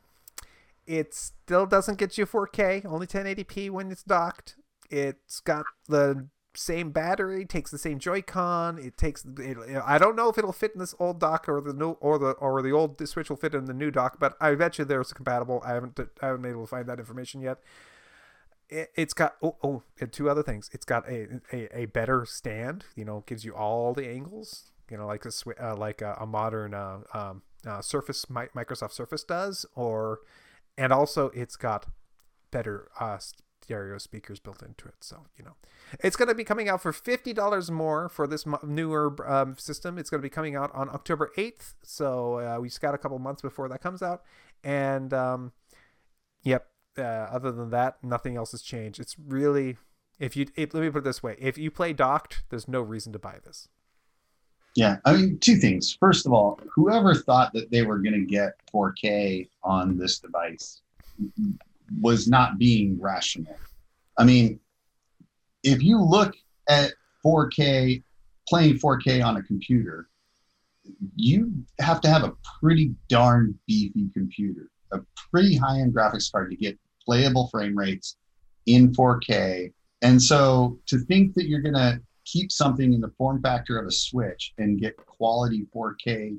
It 0.86 1.14
still 1.14 1.66
doesn't 1.66 1.98
get 1.98 2.18
you 2.18 2.26
4K, 2.26 2.84
only 2.84 3.06
1080p 3.06 3.70
when 3.70 3.90
it's 3.90 4.02
docked. 4.02 4.56
It's 4.90 5.40
got 5.40 5.64
the 5.88 6.26
same 6.54 6.90
battery, 6.90 7.44
takes 7.44 7.70
the 7.70 7.78
same 7.78 7.98
Joy-Con. 7.98 8.78
It 8.78 8.96
takes. 8.96 9.24
It, 9.24 9.56
I 9.84 9.98
don't 9.98 10.16
know 10.16 10.28
if 10.28 10.38
it'll 10.38 10.52
fit 10.52 10.72
in 10.74 10.80
this 10.80 10.94
old 10.98 11.20
dock 11.20 11.48
or 11.48 11.60
the 11.60 11.72
new 11.72 11.92
or 11.92 12.18
the 12.18 12.30
or 12.32 12.60
the 12.62 12.72
old 12.72 13.06
Switch 13.06 13.30
will 13.30 13.36
fit 13.36 13.54
in 13.54 13.66
the 13.66 13.74
new 13.74 13.90
dock, 13.90 14.18
but 14.18 14.36
I 14.40 14.54
bet 14.54 14.78
you 14.78 14.84
there's 14.84 15.12
compatible. 15.12 15.62
I 15.64 15.74
haven't 15.74 15.98
I 16.20 16.26
haven't 16.26 16.42
been 16.42 16.50
able 16.52 16.62
to 16.62 16.70
find 16.70 16.86
that 16.86 16.98
information 16.98 17.40
yet. 17.40 17.58
It, 18.68 18.90
has 18.96 19.14
got 19.14 19.36
oh 19.42 19.56
oh 19.62 19.82
two 20.10 20.28
other 20.28 20.42
things. 20.42 20.70
It's 20.72 20.84
got 20.84 21.08
a, 21.08 21.40
a, 21.52 21.82
a 21.82 21.86
better 21.86 22.24
stand. 22.24 22.84
You 22.96 23.04
know, 23.04 23.24
gives 23.26 23.44
you 23.44 23.54
all 23.54 23.94
the 23.94 24.08
angles. 24.08 24.69
You 24.90 24.96
know, 24.96 25.06
like 25.06 25.24
a 25.24 25.30
uh, 25.62 25.76
like 25.76 26.02
a, 26.02 26.16
a 26.20 26.26
modern 26.26 26.74
uh, 26.74 26.98
um, 27.14 27.42
uh, 27.66 27.80
Surface 27.80 28.26
Microsoft 28.26 28.92
Surface 28.92 29.24
does, 29.24 29.66
or 29.74 30.20
and 30.76 30.92
also 30.92 31.30
it's 31.30 31.56
got 31.56 31.86
better 32.50 32.88
uh, 32.98 33.18
stereo 33.70 33.98
speakers 33.98 34.40
built 34.40 34.62
into 34.62 34.88
it. 34.88 34.96
So, 35.00 35.26
you 35.38 35.44
know, 35.44 35.54
it's 36.00 36.16
going 36.16 36.28
to 36.28 36.34
be 36.34 36.42
coming 36.42 36.68
out 36.68 36.82
for 36.82 36.92
$50 36.92 37.70
more 37.70 38.08
for 38.08 38.26
this 38.26 38.44
newer 38.64 39.14
um, 39.30 39.56
system. 39.58 39.96
It's 39.96 40.10
going 40.10 40.20
to 40.20 40.26
be 40.26 40.30
coming 40.30 40.56
out 40.56 40.74
on 40.74 40.88
October 40.88 41.30
8th. 41.36 41.74
So, 41.84 42.40
uh, 42.40 42.58
we 42.60 42.68
just 42.68 42.80
got 42.80 42.94
a 42.94 42.98
couple 42.98 43.18
months 43.20 43.42
before 43.42 43.68
that 43.68 43.80
comes 43.80 44.02
out. 44.02 44.22
And, 44.64 45.14
um, 45.14 45.52
yep, 46.42 46.66
uh, 46.98 47.02
other 47.02 47.52
than 47.52 47.70
that, 47.70 48.02
nothing 48.02 48.36
else 48.36 48.50
has 48.50 48.62
changed. 48.62 48.98
It's 48.98 49.16
really, 49.18 49.76
if 50.18 50.36
you, 50.36 50.46
let 50.56 50.74
me 50.74 50.90
put 50.90 50.98
it 50.98 51.04
this 51.04 51.22
way 51.22 51.36
if 51.38 51.56
you 51.56 51.70
play 51.70 51.92
docked, 51.92 52.42
there's 52.50 52.66
no 52.66 52.80
reason 52.80 53.12
to 53.12 53.18
buy 53.18 53.38
this. 53.44 53.68
Yeah, 54.76 54.98
I 55.04 55.14
mean, 55.14 55.38
two 55.40 55.56
things. 55.56 55.96
First 55.98 56.26
of 56.26 56.32
all, 56.32 56.60
whoever 56.74 57.14
thought 57.14 57.52
that 57.54 57.70
they 57.70 57.82
were 57.82 57.98
going 57.98 58.14
to 58.14 58.24
get 58.24 58.52
4K 58.72 59.48
on 59.64 59.98
this 59.98 60.20
device 60.20 60.82
was 62.00 62.28
not 62.28 62.58
being 62.58 63.00
rational. 63.00 63.58
I 64.16 64.24
mean, 64.24 64.60
if 65.64 65.82
you 65.82 66.00
look 66.00 66.34
at 66.68 66.92
4K, 67.24 68.02
playing 68.48 68.78
4K 68.78 69.24
on 69.24 69.36
a 69.36 69.42
computer, 69.42 70.08
you 71.16 71.52
have 71.80 72.00
to 72.02 72.08
have 72.08 72.24
a 72.24 72.32
pretty 72.60 72.94
darn 73.08 73.58
beefy 73.66 74.08
computer, 74.14 74.70
a 74.92 75.00
pretty 75.30 75.56
high 75.56 75.80
end 75.80 75.94
graphics 75.94 76.30
card 76.30 76.50
to 76.50 76.56
get 76.56 76.78
playable 77.04 77.48
frame 77.48 77.76
rates 77.76 78.16
in 78.66 78.92
4K. 78.92 79.72
And 80.02 80.22
so 80.22 80.78
to 80.86 80.98
think 80.98 81.34
that 81.34 81.46
you're 81.46 81.60
going 81.60 81.74
to 81.74 82.00
keep 82.30 82.52
something 82.52 82.92
in 82.92 83.00
the 83.00 83.12
form 83.18 83.42
factor 83.42 83.78
of 83.78 83.86
a 83.86 83.90
Switch 83.90 84.52
and 84.58 84.80
get 84.80 84.96
quality 84.96 85.66
4K 85.74 86.38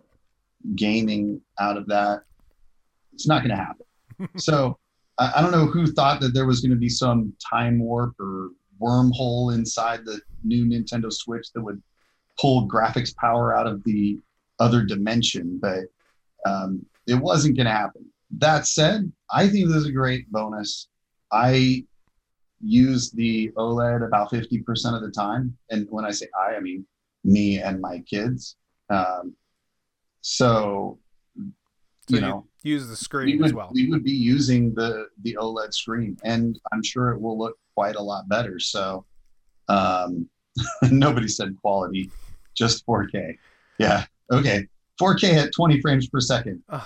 gaming 0.76 1.42
out 1.60 1.78
of 1.78 1.88
that, 1.88 2.24
it's 3.14 3.28
not 3.28 3.44
going 3.44 3.56
to 3.56 3.64
happen. 3.64 3.86
so 4.38 4.78
I, 5.18 5.34
I 5.36 5.42
don't 5.42 5.52
know 5.52 5.66
who 5.66 5.88
thought 5.88 6.22
that 6.22 6.34
there 6.34 6.46
was 6.46 6.62
going 6.62 6.72
to 6.72 6.78
be 6.78 6.89
some 6.89 7.34
time 7.39 7.80
warp 7.80 8.20
or 8.20 8.52
wormhole 8.82 9.54
inside 9.54 10.06
the 10.06 10.20
new 10.44 10.66
Nintendo 10.66 11.12
Switch 11.12 11.52
that 11.54 11.62
would 11.62 11.82
pull 12.39 12.68
graphics 12.68 13.16
power 13.16 13.56
out 13.56 13.68
of 13.68 13.84
the 13.84 14.18
other 14.60 14.84
dimension, 14.84 15.60
but 15.62 15.82
um, 16.46 16.86
it 17.08 17.16
wasn't 17.16 17.56
going 17.56 17.66
to 17.66 17.72
happen. 17.72 18.06
That 18.38 18.66
said, 18.66 19.12
I 19.32 19.48
think 19.48 19.68
this 19.68 19.78
is 19.78 19.88
a 19.88 19.92
great 19.92 20.32
bonus. 20.32 20.88
I 21.32 21.86
use 22.64 23.12
the 23.12 23.51
OLED 23.57 24.05
about 24.05 24.32
50% 24.32 24.95
of 24.95 25.01
the 25.01 25.12
time. 25.12 25.57
And 25.70 25.88
when 25.89 26.05
I 26.05 26.12
say 26.12 26.28
I, 26.39 26.55
I 26.55 26.59
mean 26.59 26.86
me 27.24 27.59
and 27.59 27.80
my 27.80 27.99
kids. 27.99 28.55
Um, 28.89 29.36
so, 30.22 30.99
So 32.09 32.16
you 32.16 32.22
know, 32.22 32.47
use 32.64 32.88
the 32.88 32.95
screen 32.95 33.39
would, 33.39 33.47
as 33.47 33.53
well. 33.53 33.72
we 33.74 33.89
would 33.89 34.03
be 34.03 34.12
using 34.12 34.74
the, 34.74 35.07
the 35.24 35.38
OLED 35.39 35.74
screen 35.74 36.18
and 36.24 36.59
I'm 36.72 36.84
sure 36.84 37.12
it 37.12 37.22
will 37.22 37.38
look 37.38 37.57
quite 37.76 37.95
a 37.95 38.01
lot 38.01 38.28
better. 38.28 38.59
So, 38.59 39.05
um, 39.68 40.30
nobody 40.91 41.28
said 41.28 41.55
quality, 41.62 42.09
just 42.55 42.86
4K. 42.86 43.38
Yeah. 43.80 44.05
Okay. 44.32 44.68
4K 45.01 45.36
at 45.36 45.53
20 45.53 45.82
frames 45.82 46.07
per 46.09 46.20
second. 46.20 46.62
Ugh. 46.70 46.86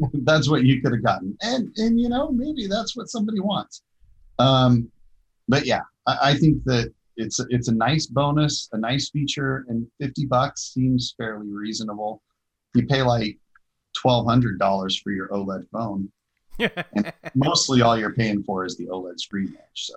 that's 0.22 0.48
what 0.48 0.64
you 0.64 0.80
could 0.80 0.92
have 0.92 1.04
gotten. 1.04 1.36
And, 1.42 1.76
and, 1.76 2.00
you 2.00 2.08
know, 2.08 2.30
maybe 2.30 2.66
that's 2.66 2.96
what 2.96 3.08
somebody 3.08 3.40
wants. 3.40 3.82
Um, 4.38 4.90
but 5.50 5.66
yeah, 5.66 5.82
I, 6.06 6.30
I 6.30 6.34
think 6.34 6.64
that 6.64 6.92
it's 7.16 7.38
a, 7.40 7.44
it's 7.50 7.68
a 7.68 7.74
nice 7.74 8.06
bonus, 8.06 8.68
a 8.72 8.78
nice 8.78 9.10
feature, 9.10 9.64
and 9.68 9.86
fifty 10.00 10.24
bucks 10.26 10.72
seems 10.72 11.14
fairly 11.18 11.50
reasonable. 11.52 12.22
You 12.74 12.86
pay 12.86 13.02
like 13.02 13.38
twelve 14.00 14.26
hundred 14.26 14.58
dollars 14.58 14.98
for 15.02 15.10
your 15.12 15.28
OLED 15.28 15.64
phone. 15.72 16.10
and 16.58 17.12
Mostly, 17.34 17.82
all 17.82 17.98
you're 17.98 18.14
paying 18.14 18.42
for 18.42 18.64
is 18.64 18.76
the 18.76 18.86
OLED 18.86 19.18
screen 19.20 19.54
edge. 19.58 19.80
So 19.90 19.94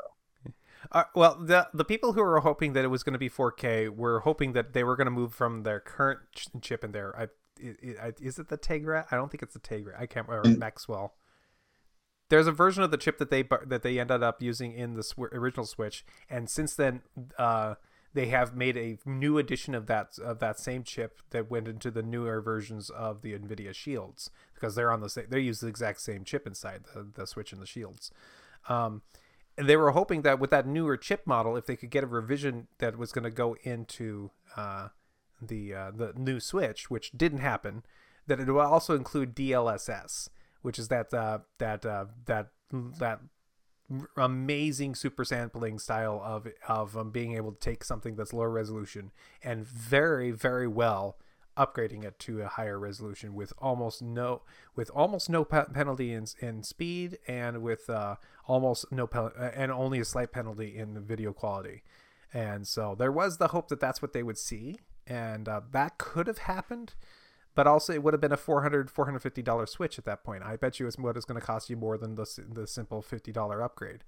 Uh, 0.92 1.04
well, 1.16 1.36
the 1.36 1.68
the 1.74 1.86
people 1.86 2.14
who 2.14 2.22
were 2.22 2.40
hoping 2.42 2.74
that 2.74 2.84
it 2.84 2.90
was 2.90 3.04
going 3.04 3.14
to 3.14 3.20
be 3.20 3.30
4K 3.30 3.90
were 3.90 4.20
hoping 4.22 4.54
that 4.54 4.74
they 4.74 4.84
were 4.84 4.96
going 4.98 5.06
to 5.06 5.12
move 5.22 5.34
from 5.34 5.64
their 5.64 5.80
current 5.80 6.20
ch- 6.36 6.48
chip 6.62 6.84
in 6.84 6.92
there. 6.92 7.12
I, 7.18 7.24
i 7.64 8.08
i 8.08 8.14
is 8.20 8.38
it 8.40 8.50
the 8.50 8.58
Tegra? 8.58 9.06
I 9.12 9.16
don't 9.16 9.30
think 9.32 9.44
it's 9.44 9.54
the 9.54 9.60
Tegra. 9.72 9.94
I 10.00 10.06
can't 10.08 10.28
remember 10.28 10.50
Mm. 10.50 10.60
Maxwell. 10.60 11.14
There's 12.34 12.48
a 12.48 12.52
version 12.52 12.82
of 12.82 12.90
the 12.90 12.98
chip 12.98 13.20
that 13.20 13.30
they 13.30 13.44
that 13.44 13.84
they 13.84 14.00
ended 14.00 14.24
up 14.24 14.42
using 14.42 14.74
in 14.74 14.96
the 14.96 15.04
sw- 15.04 15.32
original 15.32 15.68
Switch, 15.68 16.04
and 16.28 16.50
since 16.50 16.74
then, 16.74 17.04
uh, 17.38 17.76
they 18.16 18.26
have 18.26 18.56
made 18.56 18.76
a 18.76 18.98
new 19.06 19.38
edition 19.38 19.76
of 19.76 19.86
that 19.86 20.18
of 20.18 20.40
that 20.40 20.58
same 20.60 20.84
chip 20.84 21.22
that 21.30 21.52
went 21.52 21.68
into 21.68 21.92
the 21.92 22.02
newer 22.02 22.42
versions 22.42 22.90
of 22.90 23.22
the 23.22 23.34
Nvidia 23.34 23.72
Shields 23.72 24.32
because 24.56 24.74
they're 24.74 24.92
on 24.92 25.02
the 25.02 25.12
same. 25.12 25.28
They 25.30 25.42
use 25.42 25.60
the 25.60 25.68
exact 25.68 26.02
same 26.02 26.24
chip 26.24 26.48
inside 26.48 26.86
the, 26.96 27.06
the 27.14 27.28
Switch 27.28 27.54
and 27.54 27.62
the 27.62 27.68
Shields. 27.68 28.10
Um, 28.68 29.04
and 29.56 29.70
they 29.70 29.78
were 29.78 29.92
hoping 29.92 30.24
that 30.24 30.40
with 30.40 30.50
that 30.50 30.66
newer 30.66 30.98
chip 30.98 31.28
model, 31.28 31.56
if 31.56 31.68
they 31.68 31.76
could 31.76 31.92
get 31.92 32.04
a 32.04 32.08
revision 32.08 32.66
that 32.80 32.98
was 32.98 33.12
going 33.12 33.26
to 33.26 33.30
go 33.30 33.56
into 33.62 34.32
uh, 34.58 34.88
the 35.40 35.76
uh, 35.76 35.92
the 35.92 36.14
new 36.18 36.40
Switch, 36.40 36.90
which 36.90 37.12
didn't 37.12 37.42
happen, 37.42 37.84
that 38.26 38.40
it 38.40 38.48
would 38.52 38.60
also 38.60 38.96
include 38.96 39.36
DLSS, 39.36 40.30
which 40.64 40.80
is 40.80 40.88
that 40.88 41.14
uh, 41.14 41.40
that 41.60 41.86
uh, 41.86 42.06
that 42.26 42.50
that 42.98 43.20
amazing 44.18 44.96
super 44.96 45.24
sampling 45.24 45.78
style 45.78 46.22
of 46.24 46.48
of 46.68 46.98
um, 46.98 47.12
being 47.12 47.36
able 47.36 47.52
to 47.52 47.60
take 47.60 47.84
something 47.84 48.16
that's 48.16 48.34
lower 48.34 48.50
resolution 48.50 49.12
and 49.44 49.66
very 49.68 50.32
very 50.32 50.68
well 50.68 51.18
upgrading 51.56 52.04
it 52.04 52.18
to 52.20 52.42
a 52.42 52.48
higher 52.48 52.80
resolution 52.80 53.36
with 53.36 53.54
almost 53.60 54.02
no 54.02 54.42
with 54.76 54.90
almost 54.96 55.30
no 55.30 55.46
pe- 55.46 55.66
penalty 55.66 56.12
in, 56.12 56.26
in 56.40 56.64
speed 56.64 57.20
and 57.28 57.62
with 57.62 57.90
uh, 57.90 58.16
almost 58.48 58.92
no 58.92 59.06
pen- 59.06 59.32
and 59.38 59.72
only 59.72 60.00
a 60.00 60.06
slight 60.06 60.32
penalty 60.32 60.76
in 60.76 60.94
the 60.94 61.00
video 61.00 61.32
quality. 61.32 61.84
And 62.34 62.68
so 62.68 62.96
there 62.98 63.12
was 63.12 63.38
the 63.38 63.50
hope 63.50 63.68
that 63.68 63.80
that's 63.80 64.02
what 64.02 64.14
they 64.14 64.24
would 64.24 64.38
see 64.38 64.80
and 65.06 65.48
uh, 65.48 65.62
that 65.72 65.98
could 65.98 66.28
have 66.28 66.40
happened 66.40 66.96
but 67.56 67.68
also 67.68 67.94
it 67.94 68.04
would 68.04 68.14
have 68.14 68.22
been 68.22 68.32
a 68.32 68.38
400 68.38 68.90
450 68.90 69.42
dollar 69.42 69.66
switch 69.66 69.98
at 69.98 70.06
that 70.06 70.24
point. 70.24 70.44
I 70.44 70.56
bet 70.56 70.80
you 70.80 70.88
it's 70.88 70.98
what 70.98 71.18
is 71.18 71.26
going 71.26 71.40
to 71.40 71.46
cost 71.46 71.70
you 71.70 71.78
more 71.78 71.98
than 71.98 72.16
the, 72.16 72.26
the 72.52 72.68
simple 72.68 73.02
50 73.02 73.32
dollar 73.32 73.62
upgrade. 73.62 74.04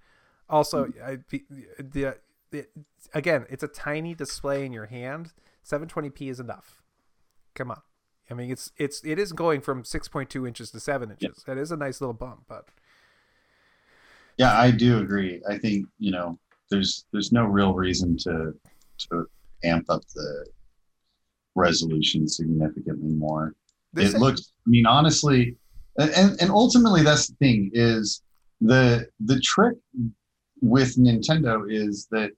Also 0.50 0.86
mm-hmm. 0.86 1.04
I, 1.04 1.18
the, 1.30 1.46
the, 1.80 2.18
the 2.52 2.68
again 3.14 3.46
it's 3.50 3.64
a 3.64 3.68
tiny 3.68 4.14
display 4.14 4.66
in 4.66 4.74
your 4.74 4.88
hand. 4.88 5.34
720p 5.66 6.30
is 6.30 6.40
enough. 6.40 6.82
Come 7.54 7.72
on. 7.72 7.82
I 8.30 8.34
mean 8.34 8.52
it's 8.52 8.72
it's 8.78 9.04
it 9.04 9.20
is 9.20 9.32
going 9.32 9.62
from 9.62 9.84
6.2 9.84 10.48
inches 10.48 10.72
to 10.72 10.80
7 10.80 11.12
inches. 11.12 11.44
That 11.46 11.58
is 11.58 11.72
a 11.72 11.78
nice 11.78 12.02
little 12.02 12.14
bump 12.14 12.46
but 12.48 12.66
yeah, 14.38 14.60
I 14.60 14.72
do 14.72 15.00
agree. 15.00 15.42
I 15.50 15.58
think 15.58 15.88
you 15.98 16.12
know 16.12 16.38
there's 16.70 17.06
there's 17.12 17.32
no 17.32 17.46
real 17.46 17.74
reason 17.74 18.18
to 18.20 18.54
to 19.10 19.28
amp 19.64 19.90
up 19.90 20.06
the 20.14 20.46
resolution 21.56 22.28
significantly 22.28 23.12
more. 23.12 23.54
this 23.94 24.14
it 24.14 24.20
looks 24.20 24.54
i 24.66 24.70
mean 24.70 24.86
honestly 24.86 25.56
and 25.98 26.40
and 26.42 26.50
ultimately 26.50 27.02
that's 27.02 27.28
the 27.28 27.36
thing 27.36 27.72
is 27.74 28.22
the 28.62 29.08
the 29.26 29.40
trick 29.40 29.78
with 30.62 30.98
nintendo 30.98 31.66
is 31.70 32.08
that 32.12 32.32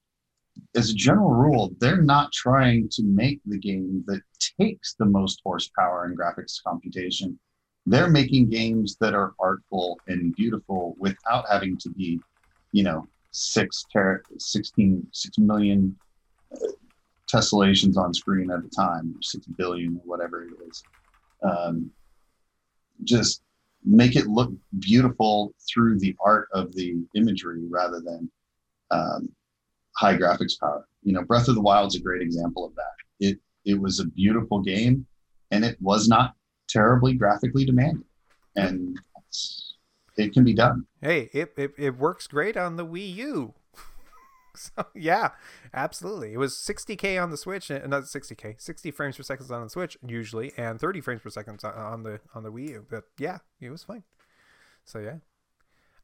as 0.75 0.89
a 0.89 0.95
general 0.95 1.31
rule 1.31 1.71
they're 1.79 2.01
not 2.01 2.31
trying 2.31 2.87
to 2.91 3.03
make 3.03 3.39
the 3.45 3.59
game 3.59 4.03
that 4.07 4.21
takes 4.59 4.95
the 4.95 5.05
most 5.05 5.41
horsepower 5.43 6.05
in 6.05 6.15
graphics 6.15 6.61
computation 6.65 7.37
they're 7.85 8.09
making 8.09 8.49
games 8.49 8.97
that 8.99 9.13
are 9.13 9.33
artful 9.39 10.01
and 10.07 10.35
beautiful 10.35 10.95
without 10.99 11.45
having 11.49 11.77
to 11.77 11.89
be 11.91 12.19
you 12.71 12.83
know 12.83 13.07
six 13.31 13.85
ter- 13.93 14.23
16 14.37 15.07
6 15.11 15.37
million 15.39 15.95
tessellations 17.31 17.97
on 17.97 18.13
screen 18.13 18.51
at 18.51 18.59
a 18.59 18.69
time, 18.69 19.15
six 19.21 19.45
billion, 19.45 19.99
whatever 20.05 20.43
it 20.43 20.53
is. 20.67 20.83
Um, 21.43 21.91
just 23.03 23.41
make 23.83 24.15
it 24.15 24.27
look 24.27 24.51
beautiful 24.79 25.53
through 25.71 25.99
the 25.99 26.15
art 26.23 26.49
of 26.53 26.73
the 26.73 26.95
imagery 27.15 27.61
rather 27.69 28.01
than 28.01 28.29
um, 28.91 29.29
high 29.95 30.15
graphics 30.15 30.59
power. 30.59 30.87
You 31.03 31.13
know, 31.13 31.23
Breath 31.23 31.47
of 31.47 31.55
the 31.55 31.61
Wild's 31.61 31.95
is 31.95 32.01
a 32.01 32.03
great 32.03 32.21
example 32.21 32.65
of 32.65 32.75
that. 32.75 32.93
It 33.19 33.39
it 33.65 33.79
was 33.79 33.99
a 33.99 34.05
beautiful 34.05 34.61
game, 34.61 35.05
and 35.51 35.63
it 35.63 35.77
was 35.81 36.07
not 36.07 36.35
terribly 36.67 37.13
graphically 37.13 37.65
demanding, 37.65 38.03
and 38.55 38.97
it 40.17 40.33
can 40.33 40.43
be 40.43 40.53
done. 40.53 40.85
hey 41.01 41.29
it, 41.31 41.53
it, 41.57 41.73
it 41.77 41.97
works 41.97 42.27
great 42.27 42.57
on 42.57 42.75
the 42.75 42.85
wii 42.85 43.15
u 43.15 43.53
so 44.75 44.85
yeah 44.95 45.29
absolutely 45.73 46.33
it 46.33 46.37
was 46.37 46.53
60k 46.53 47.21
on 47.21 47.29
the 47.29 47.37
switch 47.37 47.69
and 47.69 47.89
not 47.89 48.03
60k 48.03 48.59
60 48.59 48.91
frames 48.91 49.17
per 49.17 49.23
second 49.23 49.51
on 49.51 49.63
the 49.63 49.69
switch 49.69 49.97
usually 50.05 50.51
and 50.57 50.79
30 50.79 51.01
frames 51.01 51.21
per 51.21 51.29
second 51.29 51.63
on- 51.63 52.03
the 52.03 52.19
on 52.33 52.43
the 52.43 52.51
wii 52.51 52.69
u 52.69 52.85
but 52.89 53.05
yeah 53.17 53.39
it 53.59 53.69
was 53.69 53.83
fine 53.83 54.03
so 54.85 54.99
yeah 54.99 55.17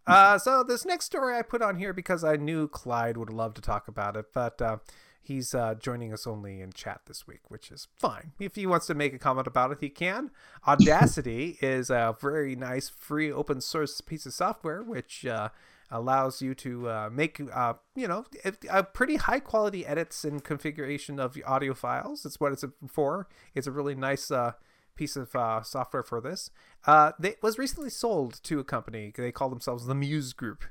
uh, 0.06 0.38
so 0.38 0.64
this 0.64 0.86
next 0.86 1.06
story 1.06 1.36
I 1.36 1.42
put 1.42 1.62
on 1.62 1.78
here 1.78 1.94
because 1.94 2.24
I 2.24 2.36
knew 2.36 2.68
Clyde 2.68 3.18
would 3.18 3.32
love 3.32 3.54
to 3.54 3.62
talk 3.62 3.88
about 3.88 4.18
it, 4.18 4.26
but 4.34 4.62
uh, 4.62 4.78
he's 5.22 5.56
uh, 5.56 5.76
joining 5.76 6.14
us 6.14 6.28
only 6.28 6.60
in 6.60 6.74
chat 6.74 7.02
this 7.08 7.26
week, 7.26 7.50
which 7.50 7.72
is 7.72 7.88
fine. 7.98 8.34
If 8.40 8.56
he 8.56 8.68
wants 8.68 8.86
to 8.88 8.96
make 8.96 9.14
a 9.14 9.20
comment 9.20 9.48
about 9.48 9.72
it, 9.72 9.78
he 9.80 9.90
can. 9.90 10.32
Audacity 10.68 11.58
is 11.62 11.90
a 11.90 12.16
very 12.20 12.56
nice 12.56 12.90
free 12.90 13.32
open 13.32 13.62
source 13.62 14.02
piece 14.02 14.26
of 14.26 14.34
software 14.34 14.84
which 14.84 15.26
uh, 15.26 15.50
allows 15.94 16.42
you 16.42 16.56
to 16.56 16.90
uh, 16.90 17.10
make 17.12 17.40
uh, 17.54 17.74
you 17.96 18.08
know 18.08 18.26
a, 18.70 18.84
pretty 18.84 19.16
high 19.16 19.40
quality 19.40 19.86
edits 19.86 20.26
and 20.26 20.44
configuration 20.44 21.20
of 21.20 21.38
audio 21.46 21.74
files. 21.74 22.26
It's 22.26 22.40
what 22.40 22.52
it's 22.52 22.66
for. 22.88 23.28
It's 23.54 23.68
a 23.68 23.72
really 23.72 23.96
nice 23.96 24.32
uh, 24.32 24.54
piece 24.96 25.16
of 25.16 25.36
uh, 25.36 25.62
software 25.62 26.04
for 26.04 26.20
this. 26.20 26.50
Uh, 26.86 27.12
they 27.20 27.36
was 27.42 27.58
recently 27.58 27.92
sold 27.92 28.42
to 28.44 28.60
a 28.60 28.64
company. 28.64 29.14
They 29.16 29.32
call 29.32 29.50
themselves 29.50 29.86
the 29.86 29.96
Muse 29.96 30.34
Group, 30.34 30.66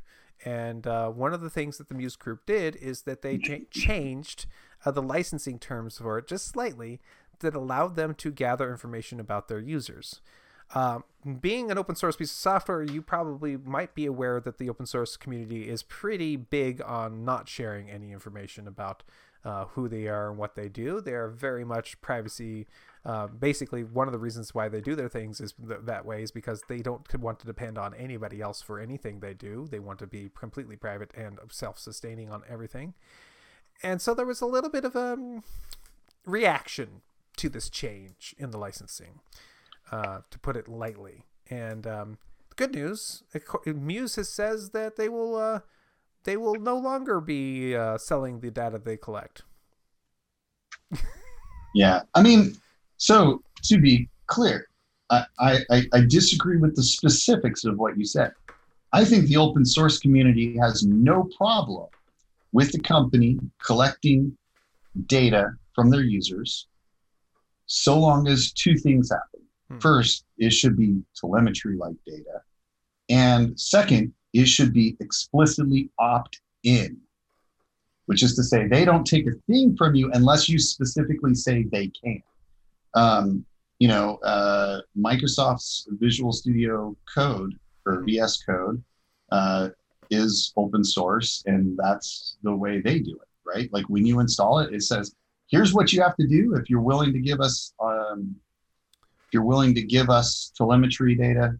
and 0.44 0.86
uh, 0.86 1.08
one 1.10 1.32
of 1.32 1.40
the 1.40 1.50
things 1.50 1.78
that 1.78 1.88
the 1.88 1.94
Muse 1.94 2.16
Group 2.16 2.44
did 2.44 2.76
is 2.76 3.02
that 3.02 3.22
they 3.22 3.38
cha- 3.38 3.64
changed 3.70 4.46
the 4.84 5.02
licensing 5.02 5.60
terms 5.60 5.98
for 5.98 6.18
it 6.18 6.26
just 6.26 6.48
slightly 6.48 7.00
that 7.38 7.54
allowed 7.54 7.94
them 7.94 8.14
to 8.14 8.32
gather 8.32 8.70
information 8.70 9.20
about 9.20 9.46
their 9.46 9.60
users. 9.60 10.20
Um, 10.74 11.04
being 11.40 11.70
an 11.70 11.78
open 11.78 11.94
source 11.94 12.16
piece 12.16 12.30
of 12.30 12.36
software, 12.36 12.82
you 12.82 13.02
probably 13.02 13.56
might 13.56 13.94
be 13.94 14.06
aware 14.06 14.40
that 14.40 14.58
the 14.58 14.68
open 14.68 14.86
source 14.86 15.16
community 15.16 15.68
is 15.68 15.82
pretty 15.82 16.36
big 16.36 16.80
on 16.82 17.24
not 17.24 17.48
sharing 17.48 17.90
any 17.90 18.12
information 18.12 18.66
about 18.66 19.02
uh, 19.44 19.66
who 19.66 19.88
they 19.88 20.06
are 20.06 20.30
and 20.30 20.38
what 20.38 20.54
they 20.54 20.68
do. 20.68 21.00
They 21.00 21.12
are 21.12 21.28
very 21.28 21.64
much 21.64 22.00
privacy. 22.00 22.66
Uh, 23.04 23.26
basically, 23.26 23.82
one 23.82 24.08
of 24.08 24.12
the 24.12 24.18
reasons 24.18 24.54
why 24.54 24.68
they 24.68 24.80
do 24.80 24.94
their 24.94 25.08
things 25.08 25.40
is 25.40 25.52
th- 25.52 25.80
that 25.84 26.06
way 26.06 26.22
is 26.22 26.30
because 26.30 26.62
they 26.68 26.78
don't 26.78 27.06
want 27.18 27.40
to 27.40 27.46
depend 27.46 27.76
on 27.76 27.94
anybody 27.94 28.40
else 28.40 28.62
for 28.62 28.78
anything 28.78 29.20
they 29.20 29.34
do. 29.34 29.66
They 29.70 29.80
want 29.80 29.98
to 29.98 30.06
be 30.06 30.30
completely 30.38 30.76
private 30.76 31.12
and 31.14 31.38
self-sustaining 31.50 32.30
on 32.30 32.42
everything. 32.48 32.94
And 33.82 34.00
so 34.00 34.14
there 34.14 34.26
was 34.26 34.40
a 34.40 34.46
little 34.46 34.70
bit 34.70 34.84
of 34.84 34.94
a 34.94 35.14
um, 35.14 35.42
reaction 36.24 37.02
to 37.36 37.48
this 37.48 37.68
change 37.68 38.34
in 38.38 38.50
the 38.52 38.58
licensing, 38.58 39.20
uh, 39.92 40.20
to 40.30 40.38
put 40.38 40.56
it 40.56 40.66
lightly. 40.68 41.24
And 41.50 41.86
um, 41.86 42.18
good 42.56 42.74
news, 42.74 43.22
Muse 43.66 44.16
has 44.16 44.28
says 44.28 44.70
that 44.70 44.96
they 44.96 45.08
will 45.08 45.36
uh, 45.36 45.60
they 46.24 46.36
will 46.36 46.54
no 46.56 46.76
longer 46.78 47.20
be 47.20 47.76
uh, 47.76 47.98
selling 47.98 48.40
the 48.40 48.50
data 48.50 48.78
they 48.78 48.96
collect. 48.96 49.42
Yeah, 51.74 52.02
I 52.14 52.22
mean, 52.22 52.54
so 52.98 53.42
to 53.64 53.80
be 53.80 54.10
clear, 54.26 54.66
I, 55.08 55.24
I, 55.38 55.58
I- 55.70 55.86
I 55.94 56.00
disagree 56.06 56.58
with 56.58 56.76
the 56.76 56.82
specifics 56.82 57.64
of 57.64 57.78
what 57.78 57.96
you 57.96 58.04
said. 58.04 58.32
I 58.92 59.06
think 59.06 59.24
the 59.26 59.38
open 59.38 59.64
source 59.64 59.98
community 59.98 60.54
has 60.58 60.84
no 60.84 61.30
problem 61.34 61.86
with 62.52 62.72
the 62.72 62.78
company 62.80 63.38
collecting 63.64 64.36
data 65.06 65.52
from 65.74 65.88
their 65.88 66.02
users 66.02 66.66
so 67.64 67.98
long 67.98 68.28
as 68.28 68.52
two 68.52 68.76
things 68.76 69.10
happen. 69.10 69.40
Hmm. 69.72 69.78
First, 69.78 70.24
it 70.38 70.52
should 70.52 70.76
be 70.76 71.02
telemetry 71.16 71.76
like 71.76 71.96
data. 72.06 72.42
And 73.08 73.58
second, 73.58 74.12
it 74.32 74.46
should 74.46 74.72
be 74.72 74.96
explicitly 75.00 75.90
opt 75.98 76.40
in, 76.64 76.98
which 78.06 78.22
is 78.22 78.34
to 78.36 78.42
say, 78.42 78.66
they 78.66 78.84
don't 78.84 79.06
take 79.06 79.26
a 79.26 79.32
thing 79.46 79.76
from 79.76 79.94
you 79.94 80.10
unless 80.12 80.48
you 80.48 80.58
specifically 80.58 81.34
say 81.34 81.64
they 81.64 81.88
can. 81.88 82.22
Um, 82.94 83.44
you 83.78 83.88
know, 83.88 84.16
uh, 84.18 84.80
Microsoft's 84.96 85.88
Visual 85.92 86.32
Studio 86.32 86.96
Code 87.12 87.58
or 87.84 88.02
VS 88.04 88.44
Code 88.44 88.82
uh, 89.32 89.70
is 90.10 90.52
open 90.56 90.84
source, 90.84 91.42
and 91.46 91.76
that's 91.76 92.36
the 92.42 92.54
way 92.54 92.80
they 92.80 93.00
do 93.00 93.12
it, 93.12 93.28
right? 93.44 93.72
Like 93.72 93.86
when 93.88 94.06
you 94.06 94.20
install 94.20 94.60
it, 94.60 94.72
it 94.72 94.82
says, 94.82 95.14
"Here's 95.48 95.74
what 95.74 95.92
you 95.92 96.00
have 96.02 96.16
to 96.16 96.28
do 96.28 96.54
if 96.54 96.70
you're 96.70 96.80
willing 96.80 97.12
to 97.12 97.18
give 97.18 97.40
us, 97.40 97.74
um, 97.80 98.36
you're 99.32 99.44
willing 99.44 99.74
to 99.74 99.82
give 99.82 100.10
us 100.10 100.52
telemetry 100.56 101.14
data. 101.14 101.58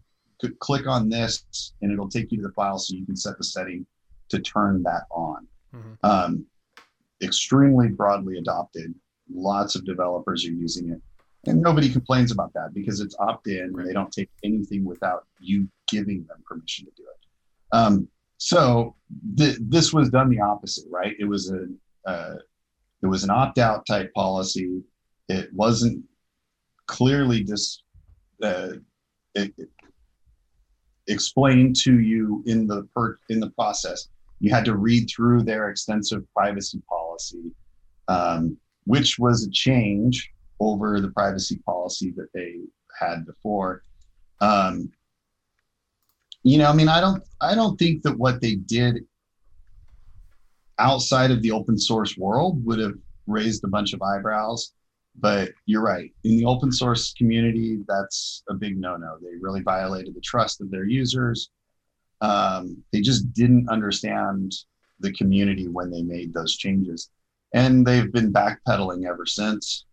Click 0.59 0.87
on 0.87 1.07
this, 1.07 1.73
and 1.81 1.91
it'll 1.91 2.09
take 2.09 2.29
you 2.31 2.37
to 2.37 2.43
the 2.43 2.51
file, 2.51 2.77
so 2.77 2.95
you 2.95 3.05
can 3.05 3.15
set 3.15 3.37
the 3.37 3.45
setting 3.45 3.85
to 4.29 4.39
turn 4.39 4.83
that 4.83 5.03
on." 5.09 5.47
Mm-hmm. 5.73 5.93
Um, 6.03 6.45
extremely 7.21 7.87
broadly 7.87 8.37
adopted. 8.37 8.93
Lots 9.33 9.75
of 9.75 9.85
developers 9.85 10.45
are 10.45 10.51
using 10.51 10.89
it 10.89 11.01
and 11.45 11.61
nobody 11.61 11.89
complains 11.89 12.31
about 12.31 12.53
that 12.53 12.73
because 12.73 13.01
it's 13.01 13.15
opt 13.19 13.47
in. 13.47 13.73
Right. 13.73 13.87
They 13.87 13.93
don't 13.93 14.11
take 14.11 14.29
anything 14.43 14.85
without 14.85 15.25
you 15.39 15.67
giving 15.87 16.25
them 16.27 16.37
permission 16.45 16.85
to 16.85 16.91
do 16.95 17.03
it. 17.03 17.75
Um, 17.75 18.07
so 18.37 18.95
th- 19.37 19.57
this 19.61 19.93
was 19.93 20.09
done 20.09 20.29
the 20.29 20.39
opposite, 20.39 20.85
right? 20.89 21.15
It 21.19 21.25
was 21.25 21.51
a 21.51 21.67
uh, 22.09 22.35
it 23.01 23.07
was 23.07 23.23
an 23.23 23.29
opt 23.29 23.57
out 23.57 23.85
type 23.85 24.13
policy. 24.13 24.81
It 25.29 25.53
wasn't 25.53 26.03
clearly 26.87 27.43
just 27.43 27.83
uh, 28.41 28.73
explained 31.07 31.75
to 31.75 31.99
you 31.99 32.43
in 32.45 32.67
the 32.67 32.83
per- 32.95 33.19
in 33.29 33.39
the 33.39 33.49
process. 33.51 34.07
You 34.39 34.51
had 34.51 34.65
to 34.65 34.75
read 34.75 35.09
through 35.09 35.43
their 35.43 35.69
extensive 35.69 36.23
privacy 36.35 36.81
policy, 36.89 37.51
um, 38.07 38.57
which 38.85 39.17
was 39.17 39.45
a 39.45 39.51
change 39.51 40.31
over 40.59 40.99
the 40.99 41.11
privacy 41.11 41.57
policy 41.65 42.13
that 42.17 42.27
they 42.33 42.59
had 42.99 43.25
before. 43.25 43.83
Um, 44.41 44.91
you 46.43 46.57
know, 46.57 46.69
I 46.69 46.73
mean, 46.73 46.89
I 46.89 46.99
don't, 46.99 47.23
I 47.39 47.55
don't 47.55 47.79
think 47.79 48.03
that 48.03 48.17
what 48.17 48.41
they 48.41 48.55
did 48.55 49.05
outside 50.77 51.31
of 51.31 51.41
the 51.41 51.51
open 51.51 51.77
source 51.77 52.17
world 52.17 52.63
would 52.65 52.79
have 52.79 52.95
raised 53.27 53.63
a 53.63 53.69
bunch 53.69 53.93
of 53.93 54.01
eyebrows. 54.01 54.73
But 55.15 55.51
you're 55.65 55.83
right. 55.83 56.11
In 56.23 56.37
the 56.37 56.45
open 56.45 56.71
source 56.71 57.13
community, 57.13 57.83
that's 57.87 58.43
a 58.49 58.53
big 58.53 58.77
no-no. 58.77 59.17
They 59.21 59.37
really 59.39 59.61
violated 59.61 60.15
the 60.15 60.21
trust 60.21 60.59
of 60.59 60.71
their 60.71 60.85
users. 60.85 61.51
Um, 62.21 62.83
they 62.91 63.01
just 63.01 63.31
didn't 63.33 63.69
understand 63.69 64.53
the 64.99 65.11
community 65.13 65.67
when 65.67 65.91
they 65.91 66.01
made 66.01 66.33
those 66.33 66.55
changes, 66.55 67.09
and 67.53 67.85
they've 67.85 68.11
been 68.11 68.33
backpedaling 68.33 69.05
ever 69.05 69.25
since. 69.25 69.85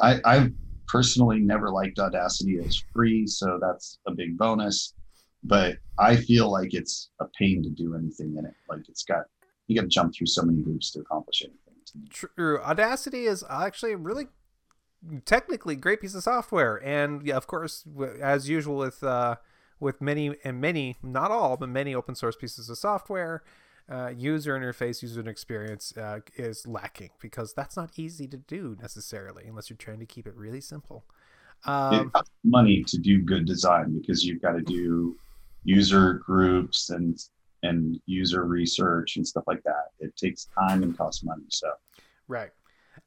I, 0.00 0.20
I've 0.24 0.52
personally 0.86 1.40
never 1.40 1.70
liked 1.70 1.98
Audacity 1.98 2.58
as 2.58 2.82
free, 2.92 3.26
so 3.26 3.58
that's 3.60 3.98
a 4.06 4.12
big 4.12 4.36
bonus. 4.36 4.94
But 5.42 5.78
I 5.98 6.16
feel 6.16 6.50
like 6.50 6.74
it's 6.74 7.10
a 7.20 7.26
pain 7.38 7.62
to 7.62 7.70
do 7.70 7.94
anything 7.94 8.36
in 8.36 8.46
it. 8.46 8.54
Like 8.68 8.88
it's 8.88 9.04
got 9.04 9.24
you 9.66 9.76
got 9.76 9.82
to 9.82 9.88
jump 9.88 10.14
through 10.14 10.26
so 10.26 10.42
many 10.42 10.62
hoops 10.62 10.90
to 10.92 11.00
accomplish 11.00 11.42
anything. 11.42 11.63
True. 12.10 12.60
Audacity 12.60 13.26
is 13.26 13.44
actually 13.48 13.92
a 13.92 13.96
really 13.96 14.26
technically 15.24 15.76
great 15.76 16.00
piece 16.00 16.14
of 16.14 16.22
software, 16.22 16.76
and 16.84 17.22
yeah, 17.22 17.36
of 17.36 17.46
course, 17.46 17.84
as 18.20 18.48
usual 18.48 18.76
with 18.76 19.02
uh, 19.02 19.36
with 19.80 20.00
many 20.00 20.36
and 20.44 20.60
many, 20.60 20.96
not 21.02 21.30
all, 21.30 21.56
but 21.56 21.68
many 21.68 21.94
open 21.94 22.14
source 22.14 22.36
pieces 22.36 22.68
of 22.68 22.78
software, 22.78 23.42
uh, 23.88 24.10
user 24.16 24.58
interface, 24.58 25.02
user 25.02 25.28
experience 25.28 25.96
uh, 25.96 26.20
is 26.36 26.66
lacking 26.66 27.10
because 27.20 27.52
that's 27.54 27.76
not 27.76 27.90
easy 27.96 28.26
to 28.28 28.36
do 28.36 28.76
necessarily 28.80 29.44
unless 29.46 29.70
you're 29.70 29.76
trying 29.76 30.00
to 30.00 30.06
keep 30.06 30.26
it 30.26 30.34
really 30.34 30.60
simple. 30.60 31.04
Um, 31.66 31.94
it 31.94 32.12
costs 32.12 32.30
money 32.44 32.82
to 32.84 32.98
do 32.98 33.22
good 33.22 33.44
design 33.44 33.98
because 33.98 34.24
you've 34.24 34.42
got 34.42 34.52
to 34.52 34.62
do 34.62 35.16
user 35.64 36.14
groups 36.14 36.90
and 36.90 37.18
and 37.64 38.00
user 38.06 38.44
research 38.44 39.16
and 39.16 39.26
stuff 39.26 39.44
like 39.46 39.62
that. 39.64 39.86
It 39.98 40.16
takes 40.16 40.48
time 40.58 40.82
and 40.82 40.96
costs 40.96 41.24
money. 41.24 41.46
So, 41.48 41.70
right. 42.28 42.50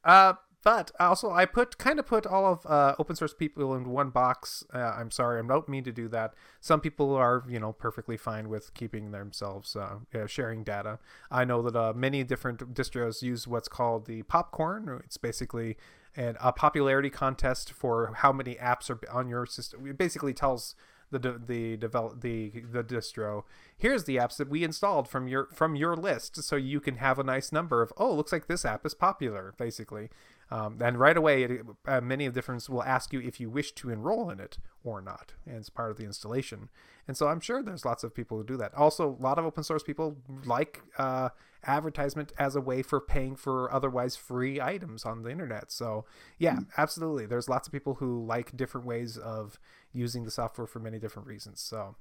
Uh, 0.03 0.33
but 0.63 0.91
also, 0.99 1.31
I 1.31 1.45
put 1.45 1.77
kind 1.77 1.97
of 1.97 2.05
put 2.05 2.25
all 2.25 2.45
of 2.45 2.65
uh, 2.65 2.95
open 2.99 3.15
source 3.15 3.33
people 3.33 3.73
in 3.75 3.89
one 3.89 4.09
box. 4.09 4.65
Uh, 4.73 4.79
I'm 4.79 5.11
sorry, 5.11 5.39
I 5.39 5.47
don't 5.47 5.69
mean 5.69 5.85
to 5.85 5.93
do 5.93 6.09
that. 6.09 6.33
Some 6.59 6.81
people 6.81 7.15
are, 7.15 7.45
you 7.47 7.57
know, 7.57 7.71
perfectly 7.71 8.17
fine 8.17 8.49
with 8.49 8.73
keeping 8.73 9.11
themselves 9.11 9.77
uh, 9.77 9.99
sharing 10.25 10.65
data. 10.65 10.99
I 11.31 11.45
know 11.45 11.61
that 11.61 11.75
uh, 11.75 11.93
many 11.95 12.23
different 12.25 12.73
distros 12.73 13.21
use 13.21 13.47
what's 13.47 13.69
called 13.69 14.07
the 14.07 14.23
popcon. 14.23 15.01
It's 15.05 15.15
basically 15.15 15.77
an, 16.17 16.35
a 16.41 16.51
popularity 16.51 17.11
contest 17.11 17.71
for 17.71 18.11
how 18.17 18.33
many 18.33 18.55
apps 18.55 18.89
are 18.89 18.99
on 19.09 19.29
your 19.29 19.45
system. 19.45 19.87
It 19.87 19.97
basically 19.97 20.33
tells 20.33 20.75
the 21.11 21.19
the 21.19 21.77
develop 21.77 22.21
the 22.21 22.51
the 22.71 22.83
distro 22.83 23.43
here's 23.77 24.03
the 24.03 24.17
apps 24.17 24.37
that 24.37 24.49
we 24.49 24.63
installed 24.63 25.07
from 25.07 25.27
your 25.27 25.47
from 25.53 25.75
your 25.75 25.95
list 25.95 26.43
so 26.43 26.55
you 26.55 26.79
can 26.79 26.97
have 26.97 27.17
a 27.17 27.23
nice 27.23 27.51
number 27.51 27.81
of 27.81 27.93
oh 27.97 28.13
looks 28.13 28.31
like 28.31 28.47
this 28.47 28.65
app 28.65 28.85
is 28.85 28.93
popular 28.93 29.53
basically 29.57 30.09
um, 30.49 30.77
and 30.81 30.97
right 30.97 31.17
away, 31.17 31.43
it, 31.43 31.61
uh, 31.85 32.01
many 32.01 32.25
of 32.25 32.33
the 32.33 32.37
different 32.37 32.67
will 32.69 32.83
ask 32.83 33.11
you 33.11 33.19
if 33.19 33.39
you 33.39 33.49
wish 33.49 33.73
to 33.73 33.89
enroll 33.89 34.29
in 34.29 34.39
it 34.39 34.59
or 34.83 35.01
not, 35.01 35.33
and 35.45 35.57
it's 35.57 35.69
part 35.69 35.91
of 35.91 35.97
the 35.97 36.05
installation. 36.05 36.69
And 37.07 37.17
so 37.17 37.27
I'm 37.27 37.41
sure 37.41 37.61
there's 37.61 37.83
lots 37.83 38.03
of 38.03 38.13
people 38.13 38.37
who 38.37 38.43
do 38.45 38.57
that. 38.57 38.73
Also, 38.73 39.17
a 39.19 39.21
lot 39.21 39.37
of 39.37 39.45
open 39.45 39.63
source 39.63 39.83
people 39.83 40.17
like 40.45 40.81
uh, 40.97 41.29
advertisement 41.65 42.31
as 42.37 42.55
a 42.55 42.61
way 42.61 42.81
for 42.81 42.99
paying 42.99 43.35
for 43.35 43.71
otherwise 43.73 44.15
free 44.15 44.61
items 44.61 45.05
on 45.05 45.23
the 45.23 45.29
internet. 45.29 45.71
So 45.71 46.05
yeah, 46.37 46.53
mm-hmm. 46.53 46.69
absolutely. 46.77 47.25
There's 47.25 47.49
lots 47.49 47.67
of 47.67 47.73
people 47.73 47.95
who 47.95 48.25
like 48.25 48.55
different 48.55 48.85
ways 48.85 49.17
of 49.17 49.59
using 49.93 50.25
the 50.25 50.31
software 50.31 50.67
for 50.67 50.79
many 50.79 50.99
different 50.99 51.27
reasons. 51.27 51.61
So, 51.61 51.95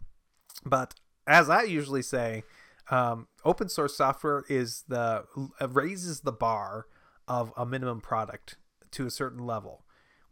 but 0.65 0.95
as 1.27 1.49
I 1.49 1.63
usually 1.63 2.03
say, 2.03 2.45
um, 2.91 3.29
open 3.45 3.69
source 3.69 3.97
software 3.97 4.45
is 4.49 4.85
the 4.89 5.25
raises 5.69 6.21
the 6.21 6.33
bar 6.33 6.87
of 7.27 7.53
a 7.57 7.67
minimum 7.67 8.01
product 8.01 8.57
to 8.93 9.07
a 9.07 9.11
certain 9.11 9.45
level 9.45 9.86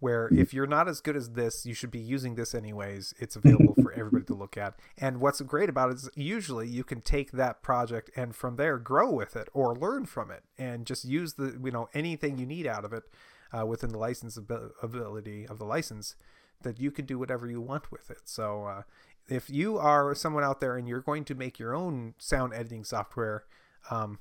where 0.05 0.29
if 0.35 0.53
you're 0.53 0.67
not 0.67 0.87
as 0.87 1.01
good 1.01 1.17
as 1.17 1.31
this, 1.31 1.65
you 1.65 1.73
should 1.73 1.91
be 1.91 1.99
using 1.99 2.35
this 2.35 2.55
anyways. 2.55 3.15
It's 3.19 3.37
available 3.37 3.75
for 3.83 3.91
everybody 3.95 4.27
to 4.27 4.35
look 4.35 4.59
at. 4.59 4.79
And 4.99 5.19
what's 5.19 5.41
great 5.41 5.71
about 5.71 5.93
it 5.93 5.97
is 5.97 6.11
usually 6.15 6.69
you 6.69 6.85
can 6.85 7.01
take 7.01 7.33
that 7.33 7.63
project 7.63 8.11
and 8.15 8.37
from 8.37 8.57
there 8.57 8.77
grow 8.77 9.11
with 9.11 9.35
it 9.35 9.49
or 9.55 9.75
learn 9.75 10.05
from 10.05 10.31
it 10.31 10.43
and 10.59 10.85
just 10.85 11.07
use 11.07 11.33
the 11.33 11.59
you 11.65 11.71
know 11.71 11.89
anything 11.95 12.37
you 12.37 12.45
need 12.45 12.67
out 12.67 12.85
of 12.85 12.93
it 12.93 13.05
uh, 13.51 13.65
within 13.65 13.93
the 13.93 13.97
license 13.97 14.37
ability 14.37 15.47
of 15.47 15.59
the 15.59 15.65
license 15.65 16.17
that 16.61 16.79
you 16.79 16.91
can 16.91 17.07
do 17.07 17.19
whatever 17.19 17.49
you 17.49 17.63
want 17.63 17.91
with 17.91 18.11
it. 18.11 18.25
So 18.27 18.67
uh, 18.67 18.83
if 19.27 19.49
you 19.49 19.79
are 19.79 20.15
someone 20.15 20.45
out 20.45 20.61
there 20.61 20.77
and 20.77 20.87
you're 20.87 21.01
going 21.01 21.25
to 21.25 21.35
make 21.35 21.59
your 21.59 21.75
own 21.75 22.13
sound 22.19 22.53
editing 22.53 22.85
software, 22.85 23.45
um, 23.91 24.19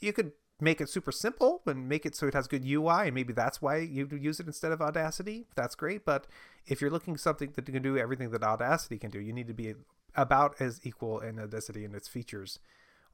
you 0.00 0.12
could 0.12 0.32
make 0.60 0.80
it 0.80 0.88
super 0.88 1.12
simple 1.12 1.62
and 1.66 1.88
make 1.88 2.04
it 2.04 2.14
so 2.14 2.26
it 2.26 2.34
has 2.34 2.48
good 2.48 2.64
UI, 2.64 3.06
and 3.06 3.14
maybe 3.14 3.32
that's 3.32 3.60
why 3.62 3.78
you 3.78 4.08
use 4.10 4.40
it 4.40 4.46
instead 4.46 4.72
of 4.72 4.80
Audacity. 4.80 5.46
That's 5.54 5.74
great. 5.74 6.04
But 6.04 6.26
if 6.66 6.80
you're 6.80 6.90
looking 6.90 7.16
something 7.16 7.52
that 7.54 7.66
can 7.66 7.82
do 7.82 7.98
everything 7.98 8.30
that 8.30 8.42
Audacity 8.42 8.98
can 8.98 9.10
do, 9.10 9.20
you 9.20 9.32
need 9.32 9.48
to 9.48 9.54
be 9.54 9.74
about 10.14 10.60
as 10.60 10.80
equal 10.84 11.20
in 11.20 11.38
Audacity 11.38 11.84
and 11.84 11.94
its 11.94 12.08
features 12.08 12.58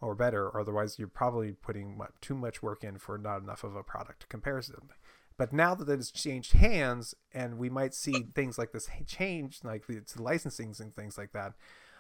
or 0.01 0.15
better. 0.15 0.49
Or 0.49 0.61
otherwise, 0.61 0.99
you're 0.99 1.09
probably 1.09 1.53
putting 1.53 2.01
too 2.21 2.35
much 2.35 2.63
work 2.63 2.85
in 2.85 2.99
for 2.99 3.19
not 3.19 3.43
enough 3.43 3.65
of 3.65 3.77
a 3.77 3.83
product 3.83 4.29
comparison. 4.29 4.91
But 5.39 5.53
now 5.53 5.75
that 5.75 5.89
it's 5.89 6.11
changed 6.11 6.55
hands, 6.55 7.15
and 7.35 7.59
we 7.59 7.69
might 7.69 7.93
see 7.93 8.27
things 8.35 8.57
like 8.57 8.73
this 8.73 8.89
change, 9.07 9.61
like 9.63 9.87
the 9.87 10.03
licensing 10.17 10.75
and 10.81 10.95
things 10.95 11.19
like 11.19 11.33
that, 11.33 11.53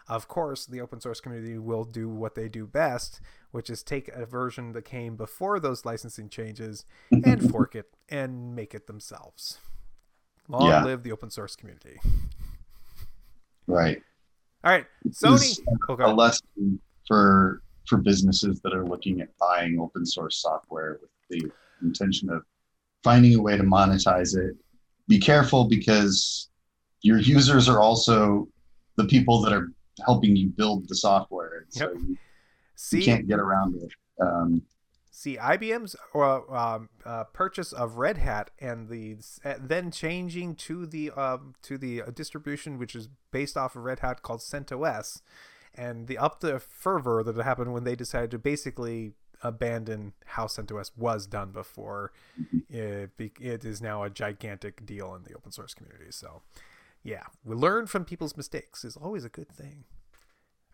of 0.09 0.29
course, 0.29 0.67
the 0.67 0.81
open 0.81 1.01
source 1.01 1.21
community 1.21 1.59
will 1.59 1.85
do 1.85 2.09
what 2.09 2.35
they 2.35 2.49
do 2.49 2.67
best, 2.67 3.21
which 3.51 3.69
is 3.69 3.83
take 3.83 4.09
a 4.09 4.25
version 4.25 4.73
that 4.73 4.85
came 4.85 5.17
before 5.17 5.59
those 5.59 5.85
licensing 5.85 6.29
changes 6.29 6.85
mm-hmm. 7.13 7.29
and 7.29 7.51
fork 7.51 7.75
it 7.75 7.97
and 8.09 8.55
make 8.55 8.75
it 8.75 8.87
themselves. 8.87 9.59
Long 10.49 10.69
yeah. 10.69 10.85
live 10.85 11.03
the 11.03 11.13
open 11.13 11.31
source 11.31 11.57
community. 11.57 11.99
Right. 13.67 14.01
All 14.63 14.73
right. 14.73 14.87
Sony. 15.09 15.59
Okay. 15.91 16.05
Oh, 16.05 16.13
a 16.13 16.15
lesson 16.15 16.81
for 17.07 17.63
for 17.89 17.99
businesses 17.99 18.61
that 18.61 18.73
are 18.73 18.85
looking 18.85 19.21
at 19.21 19.29
buying 19.39 19.79
open 19.79 20.05
source 20.05 20.41
software 20.41 20.99
with 21.01 21.11
the 21.31 21.51
intention 21.83 22.31
of 22.31 22.43
finding 23.03 23.35
a 23.35 23.43
way 23.43 23.57
to 23.57 23.63
monetize 23.63 24.37
it. 24.37 24.57
Be 25.09 25.19
careful 25.19 25.65
because 25.65 26.49
your 27.03 27.19
users 27.19 27.69
are 27.69 27.81
also 27.81 28.49
the 28.97 29.05
people 29.05 29.41
that 29.43 29.53
are 29.53 29.71
helping 30.05 30.37
you 30.37 30.49
build 30.49 30.89
the 30.89 30.95
software. 30.95 31.65
And 31.65 31.73
so 31.73 31.93
you, 31.93 32.17
See, 32.75 32.99
you 32.99 33.05
can't 33.05 33.29
get 33.29 33.39
around 33.39 33.77
it. 33.77 33.91
Um, 34.21 34.63
see 35.11 35.39
IBM's 35.39 35.97
uh, 36.15 36.41
um, 36.55 36.91
uh, 37.05 37.25
purchase 37.25 37.73
of 37.73 37.97
Red 37.97 38.19
Hat 38.19 38.51
and 38.61 38.89
the 38.89 39.17
uh, 39.45 39.55
then 39.59 39.91
changing 39.91 40.55
to 40.57 40.87
the 40.87 41.11
um, 41.13 41.55
to 41.63 41.79
the 41.79 42.03
uh, 42.03 42.11
distribution 42.11 42.79
which 42.79 42.95
is 42.95 43.09
based 43.31 43.57
off 43.57 43.77
of 43.77 43.85
Red 43.85 44.01
Hat 44.01 44.23
called 44.23 44.41
CentOS, 44.41 45.23
and 45.75 46.07
the 46.07 46.19
up 46.19 46.41
the 46.41 46.59
fervor 46.59 47.23
that 47.23 47.37
happened 47.43 47.73
when 47.73 47.85
they 47.85 47.97
decided 47.97 48.31
to 48.33 48.39
basically 48.39 49.13
abandon 49.43 50.13
how 50.25 50.47
CentOS 50.47 50.91
was 50.97 51.27
done 51.27 51.51
before. 51.51 52.13
It, 52.69 53.11
it 53.19 53.65
is 53.65 53.81
now 53.81 54.03
a 54.03 54.11
gigantic 54.11 54.85
deal 54.85 55.15
in 55.15 55.25
the 55.25 55.35
open 55.35 55.53
source 55.53 55.75
community. 55.75 56.11
So, 56.11 56.43
yeah, 57.07 57.23
we 57.45 57.55
learn 57.55 57.87
from 57.87 58.05
people's 58.05 58.37
mistakes 58.37 58.85
is 58.85 58.97
always 58.97 59.25
a 59.25 59.29
good 59.29 59.49
thing. 59.49 59.85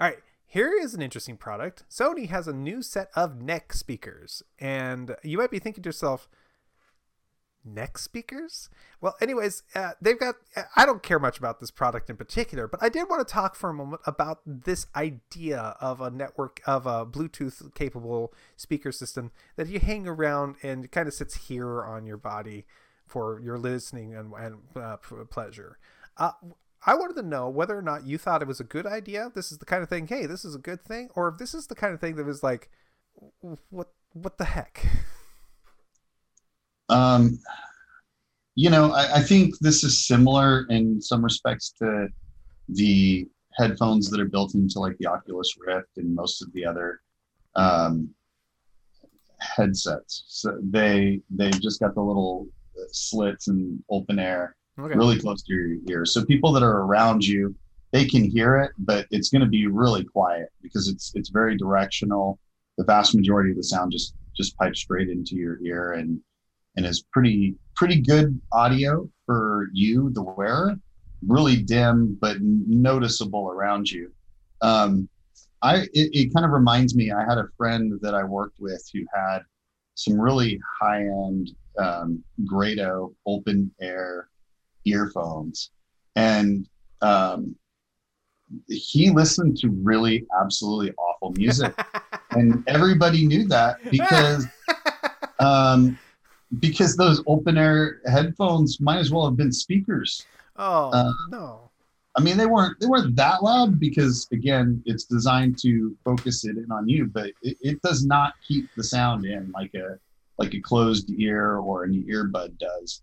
All 0.00 0.08
right, 0.08 0.18
here 0.46 0.72
is 0.72 0.94
an 0.94 1.02
interesting 1.02 1.36
product. 1.36 1.84
Sony 1.90 2.28
has 2.30 2.48
a 2.48 2.54
new 2.54 2.80
set 2.82 3.08
of 3.14 3.42
neck 3.42 3.74
speakers, 3.74 4.42
and 4.58 5.14
you 5.22 5.36
might 5.36 5.50
be 5.50 5.58
thinking 5.58 5.82
to 5.82 5.88
yourself, 5.88 6.28
neck 7.64 7.98
speakers? 7.98 8.70
Well, 9.00 9.14
anyways, 9.20 9.62
uh, 9.74 9.92
they've 10.00 10.18
got. 10.18 10.36
I 10.74 10.86
don't 10.86 11.02
care 11.02 11.18
much 11.18 11.38
about 11.38 11.60
this 11.60 11.70
product 11.70 12.08
in 12.08 12.16
particular, 12.16 12.66
but 12.66 12.82
I 12.82 12.88
did 12.88 13.10
want 13.10 13.26
to 13.26 13.30
talk 13.30 13.54
for 13.54 13.68
a 13.68 13.74
moment 13.74 14.00
about 14.06 14.40
this 14.46 14.86
idea 14.96 15.76
of 15.80 16.00
a 16.00 16.10
network 16.10 16.62
of 16.66 16.86
a 16.86 17.04
Bluetooth 17.04 17.74
capable 17.74 18.32
speaker 18.56 18.90
system 18.90 19.32
that 19.56 19.68
you 19.68 19.80
hang 19.80 20.08
around 20.08 20.56
and 20.62 20.90
kind 20.90 21.08
of 21.08 21.14
sits 21.14 21.48
here 21.48 21.84
on 21.84 22.06
your 22.06 22.16
body 22.16 22.64
for 23.06 23.38
your 23.40 23.58
listening 23.58 24.14
and, 24.14 24.32
and 24.32 24.56
uh, 24.74 24.96
pleasure. 25.30 25.78
Uh, 26.22 26.30
I 26.86 26.94
wanted 26.94 27.16
to 27.16 27.26
know 27.26 27.48
whether 27.48 27.76
or 27.76 27.82
not 27.82 28.06
you 28.06 28.16
thought 28.16 28.42
it 28.42 28.48
was 28.48 28.60
a 28.60 28.64
good 28.64 28.86
idea. 28.86 29.32
This 29.34 29.50
is 29.50 29.58
the 29.58 29.64
kind 29.64 29.82
of 29.82 29.88
thing. 29.88 30.06
Hey, 30.06 30.26
this 30.26 30.44
is 30.44 30.54
a 30.54 30.58
good 30.58 30.80
thing, 30.80 31.08
or 31.16 31.26
if 31.28 31.36
this 31.36 31.52
is 31.52 31.66
the 31.66 31.74
kind 31.74 31.92
of 31.92 32.00
thing 32.00 32.14
that 32.14 32.24
was 32.24 32.44
like, 32.44 32.70
what, 33.70 33.88
what 34.12 34.38
the 34.38 34.44
heck? 34.44 34.86
Um, 36.88 37.38
you 38.54 38.68
know, 38.68 38.92
I, 38.92 39.14
I 39.14 39.20
think 39.20 39.58
this 39.60 39.82
is 39.82 40.06
similar 40.06 40.66
in 40.68 41.00
some 41.00 41.24
respects 41.24 41.72
to 41.78 42.08
the 42.68 43.26
headphones 43.56 44.10
that 44.10 44.20
are 44.20 44.28
built 44.28 44.54
into 44.54 44.78
like 44.78 44.98
the 44.98 45.06
Oculus 45.06 45.54
Rift 45.64 45.96
and 45.96 46.14
most 46.14 46.42
of 46.42 46.52
the 46.52 46.66
other 46.66 47.00
um, 47.54 48.10
headsets. 49.38 50.24
So 50.26 50.58
they 50.62 51.22
they've 51.30 51.62
just 51.62 51.80
got 51.80 51.94
the 51.94 52.02
little 52.02 52.46
slits 52.90 53.48
and 53.48 53.82
open 53.88 54.18
air 54.18 54.54
Okay. 54.78 54.96
really 54.96 55.18
close 55.18 55.42
to 55.42 55.52
your 55.52 55.76
ear. 55.88 56.06
So 56.06 56.24
people 56.24 56.52
that 56.52 56.62
are 56.62 56.82
around 56.82 57.24
you, 57.24 57.54
they 57.92 58.06
can 58.06 58.24
hear 58.24 58.58
it, 58.58 58.72
but 58.78 59.06
it's 59.10 59.28
going 59.28 59.42
to 59.42 59.48
be 59.48 59.66
really 59.66 60.04
quiet 60.04 60.48
because 60.62 60.88
it's 60.88 61.12
it's 61.14 61.28
very 61.28 61.56
directional. 61.56 62.38
The 62.78 62.84
vast 62.84 63.14
majority 63.14 63.50
of 63.50 63.58
the 63.58 63.64
sound 63.64 63.92
just 63.92 64.14
just 64.34 64.56
pipes 64.56 64.80
straight 64.80 65.10
into 65.10 65.36
your 65.36 65.58
ear 65.62 65.92
and 65.92 66.20
and 66.76 66.86
is 66.86 67.04
pretty 67.12 67.54
pretty 67.76 68.00
good 68.00 68.40
audio 68.50 69.08
for 69.26 69.68
you, 69.72 70.10
the 70.10 70.22
wearer. 70.22 70.76
Really 71.26 71.56
dim 71.56 72.16
but 72.20 72.38
noticeable 72.40 73.48
around 73.48 73.90
you. 73.90 74.10
Um, 74.62 75.08
I 75.60 75.82
it, 75.92 76.10
it 76.12 76.34
kind 76.34 76.46
of 76.46 76.52
reminds 76.52 76.94
me. 76.94 77.12
I 77.12 77.24
had 77.24 77.36
a 77.38 77.48
friend 77.58 77.92
that 78.00 78.14
I 78.14 78.24
worked 78.24 78.58
with 78.58 78.82
who 78.92 79.00
had 79.14 79.40
some 79.94 80.18
really 80.18 80.58
high 80.80 81.02
end 81.02 81.50
um, 81.78 82.24
Grado 82.46 83.14
open 83.26 83.70
air 83.80 84.28
earphones, 84.84 85.70
and 86.16 86.68
um, 87.00 87.54
he 88.68 89.10
listened 89.10 89.56
to 89.58 89.70
really 89.70 90.26
absolutely 90.40 90.92
awful 90.96 91.32
music, 91.36 91.74
and 92.30 92.62
everybody 92.66 93.26
knew 93.26 93.46
that 93.48 93.78
because 93.90 94.46
um, 95.38 95.98
because 96.60 96.96
those 96.96 97.22
open 97.26 97.56
air 97.56 98.00
headphones 98.06 98.80
might 98.80 98.98
as 98.98 99.10
well 99.10 99.24
have 99.24 99.36
been 99.36 99.52
speakers. 99.52 100.26
oh 100.56 100.90
uh, 100.90 101.12
no. 101.30 101.70
I 102.14 102.20
mean, 102.20 102.36
they 102.36 102.46
weren't 102.46 102.78
they 102.78 102.86
weren't 102.86 103.16
that 103.16 103.42
loud 103.42 103.80
because 103.80 104.28
again, 104.32 104.82
it's 104.84 105.04
designed 105.04 105.58
to 105.62 105.96
focus 106.04 106.44
it 106.44 106.58
in 106.58 106.70
on 106.70 106.88
you, 106.88 107.06
but 107.06 107.30
it, 107.42 107.56
it 107.60 107.82
does 107.82 108.04
not 108.04 108.34
keep 108.46 108.68
the 108.76 108.84
sound 108.84 109.24
in 109.24 109.50
like 109.52 109.72
a 109.74 109.98
like 110.38 110.54
a 110.54 110.60
closed 110.60 111.10
ear 111.18 111.56
or 111.56 111.84
an 111.84 112.04
earbud 112.08 112.58
does. 112.58 113.02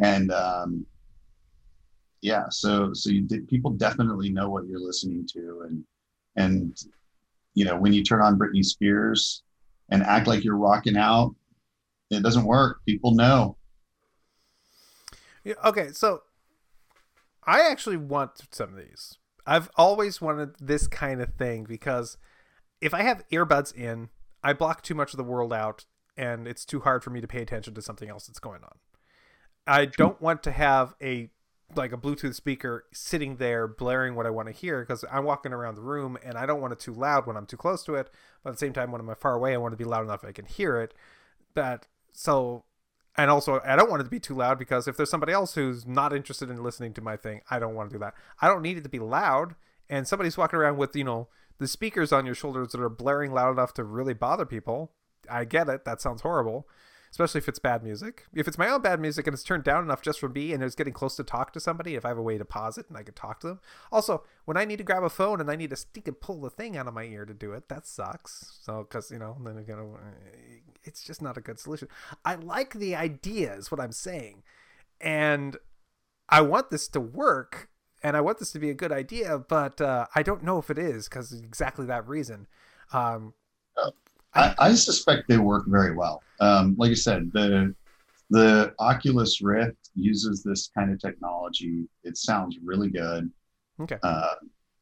And 0.00 0.32
um, 0.32 0.86
yeah, 2.20 2.44
so 2.50 2.92
so 2.92 3.10
you 3.10 3.22
de- 3.22 3.40
people 3.40 3.70
definitely 3.72 4.30
know 4.30 4.48
what 4.48 4.66
you're 4.66 4.80
listening 4.80 5.26
to, 5.34 5.66
and 5.68 5.84
and 6.36 6.76
you 7.54 7.64
know 7.64 7.76
when 7.76 7.92
you 7.92 8.02
turn 8.02 8.22
on 8.22 8.38
Britney 8.38 8.64
Spears 8.64 9.42
and 9.90 10.02
act 10.02 10.26
like 10.26 10.44
you're 10.44 10.56
rocking 10.56 10.96
out, 10.96 11.34
it 12.10 12.22
doesn't 12.22 12.44
work. 12.44 12.80
People 12.86 13.14
know. 13.14 13.56
Yeah, 15.44 15.54
okay, 15.64 15.92
so 15.92 16.22
I 17.44 17.60
actually 17.70 17.96
want 17.96 18.42
some 18.50 18.70
of 18.70 18.76
these. 18.76 19.16
I've 19.46 19.70
always 19.76 20.20
wanted 20.20 20.56
this 20.60 20.86
kind 20.86 21.22
of 21.22 21.34
thing 21.34 21.64
because 21.64 22.18
if 22.82 22.92
I 22.92 23.02
have 23.02 23.24
earbuds 23.32 23.74
in, 23.74 24.10
I 24.42 24.52
block 24.52 24.82
too 24.82 24.94
much 24.94 25.14
of 25.14 25.16
the 25.16 25.24
world 25.24 25.52
out 25.52 25.86
and 26.18 26.46
it's 26.46 26.66
too 26.66 26.80
hard 26.80 27.02
for 27.02 27.10
me 27.10 27.20
to 27.22 27.26
pay 27.26 27.40
attention 27.40 27.74
to 27.74 27.80
something 27.80 28.10
else 28.10 28.26
that's 28.26 28.40
going 28.40 28.62
on. 28.62 28.76
I 29.66 29.86
don't 29.86 30.20
want 30.20 30.42
to 30.42 30.50
have 30.50 30.94
a 31.00 31.30
like 31.76 31.92
a 31.92 31.96
Bluetooth 31.96 32.34
speaker 32.34 32.86
sitting 32.92 33.36
there 33.36 33.66
blaring 33.66 34.14
what 34.14 34.26
I 34.26 34.30
want 34.30 34.48
to 34.48 34.54
hear 34.54 34.80
because 34.80 35.04
I'm 35.10 35.24
walking 35.24 35.52
around 35.52 35.74
the 35.74 35.82
room 35.82 36.16
and 36.24 36.36
I 36.36 36.46
don't 36.46 36.60
want 36.60 36.72
it 36.72 36.78
too 36.78 36.94
loud 36.94 37.26
when 37.26 37.36
I'm 37.36 37.46
too 37.46 37.56
close 37.56 37.84
to 37.84 37.94
it. 37.94 38.10
But 38.42 38.50
at 38.50 38.54
the 38.54 38.58
same 38.58 38.72
time, 38.72 38.90
when 38.90 39.00
I'm 39.00 39.14
far 39.16 39.34
away, 39.34 39.54
I 39.54 39.58
want 39.58 39.72
to 39.72 39.76
be 39.76 39.84
loud 39.84 40.04
enough 40.04 40.24
I 40.24 40.32
can 40.32 40.46
hear 40.46 40.80
it. 40.80 40.94
That 41.54 41.86
so, 42.12 42.64
and 43.16 43.30
also 43.30 43.60
I 43.64 43.76
don't 43.76 43.90
want 43.90 44.00
it 44.00 44.04
to 44.04 44.10
be 44.10 44.20
too 44.20 44.34
loud 44.34 44.58
because 44.58 44.88
if 44.88 44.96
there's 44.96 45.10
somebody 45.10 45.32
else 45.32 45.54
who's 45.54 45.86
not 45.86 46.12
interested 46.12 46.48
in 46.48 46.62
listening 46.62 46.94
to 46.94 47.02
my 47.02 47.16
thing, 47.16 47.42
I 47.50 47.58
don't 47.58 47.74
want 47.74 47.90
to 47.90 47.94
do 47.94 48.00
that. 48.00 48.14
I 48.40 48.48
don't 48.48 48.62
need 48.62 48.78
it 48.78 48.84
to 48.84 48.88
be 48.88 48.98
loud. 48.98 49.54
And 49.90 50.06
somebody's 50.06 50.36
walking 50.36 50.58
around 50.58 50.78
with 50.78 50.96
you 50.96 51.04
know 51.04 51.28
the 51.58 51.68
speakers 51.68 52.12
on 52.12 52.24
your 52.24 52.34
shoulders 52.34 52.72
that 52.72 52.80
are 52.80 52.88
blaring 52.88 53.32
loud 53.32 53.52
enough 53.52 53.74
to 53.74 53.84
really 53.84 54.14
bother 54.14 54.46
people. 54.46 54.92
I 55.30 55.44
get 55.44 55.68
it. 55.68 55.84
That 55.84 56.00
sounds 56.00 56.22
horrible 56.22 56.66
especially 57.10 57.38
if 57.38 57.48
it's 57.48 57.58
bad 57.58 57.82
music. 57.82 58.26
If 58.34 58.48
it's 58.48 58.58
my 58.58 58.68
own 58.68 58.82
bad 58.82 59.00
music 59.00 59.26
and 59.26 59.34
it's 59.34 59.42
turned 59.42 59.64
down 59.64 59.84
enough 59.84 60.02
just 60.02 60.20
for 60.20 60.28
me 60.28 60.52
and 60.52 60.62
it's 60.62 60.74
getting 60.74 60.92
close 60.92 61.16
to 61.16 61.24
talk 61.24 61.52
to 61.52 61.60
somebody, 61.60 61.94
if 61.94 62.04
I 62.04 62.08
have 62.08 62.18
a 62.18 62.22
way 62.22 62.38
to 62.38 62.44
pause 62.44 62.78
it 62.78 62.88
and 62.88 62.96
I 62.96 63.02
can 63.02 63.14
talk 63.14 63.40
to 63.40 63.46
them. 63.48 63.60
Also, 63.90 64.24
when 64.44 64.56
I 64.56 64.64
need 64.64 64.78
to 64.78 64.84
grab 64.84 65.02
a 65.02 65.10
phone 65.10 65.40
and 65.40 65.50
I 65.50 65.56
need 65.56 65.70
to 65.70 65.76
stick 65.76 66.08
and 66.08 66.20
pull 66.20 66.40
the 66.40 66.50
thing 66.50 66.76
out 66.76 66.86
of 66.86 66.94
my 66.94 67.04
ear 67.04 67.24
to 67.24 67.34
do 67.34 67.52
it, 67.52 67.68
that 67.68 67.86
sucks. 67.86 68.58
So, 68.62 68.86
because, 68.88 69.10
you 69.10 69.18
know, 69.18 69.36
then 69.44 69.58
again, 69.58 69.78
it's 70.84 71.02
just 71.02 71.22
not 71.22 71.36
a 71.36 71.40
good 71.40 71.58
solution. 71.58 71.88
I 72.24 72.36
like 72.36 72.74
the 72.74 72.94
idea, 72.94 73.54
is 73.54 73.70
what 73.70 73.80
I'm 73.80 73.92
saying. 73.92 74.42
And 75.00 75.56
I 76.28 76.40
want 76.42 76.70
this 76.70 76.88
to 76.88 77.00
work 77.00 77.68
and 78.02 78.16
I 78.16 78.20
want 78.20 78.38
this 78.38 78.52
to 78.52 78.58
be 78.58 78.70
a 78.70 78.74
good 78.74 78.92
idea, 78.92 79.38
but 79.38 79.80
uh, 79.80 80.06
I 80.14 80.22
don't 80.22 80.42
know 80.42 80.58
if 80.58 80.70
it 80.70 80.78
is 80.78 81.08
because 81.08 81.32
exactly 81.32 81.86
that 81.86 82.06
reason. 82.06 82.46
Um, 82.92 83.34
I, 84.34 84.54
I 84.58 84.74
suspect 84.74 85.28
they 85.28 85.38
work 85.38 85.64
very 85.66 85.94
well. 85.94 86.22
Um, 86.40 86.74
like 86.78 86.90
I 86.90 86.94
said, 86.94 87.30
the 87.32 87.74
the 88.30 88.74
Oculus 88.78 89.40
Rift 89.40 89.90
uses 89.94 90.42
this 90.42 90.70
kind 90.76 90.92
of 90.92 91.00
technology. 91.00 91.88
It 92.04 92.16
sounds 92.18 92.58
really 92.62 92.90
good. 92.90 93.30
Okay. 93.80 93.96
Uh, 94.02 94.34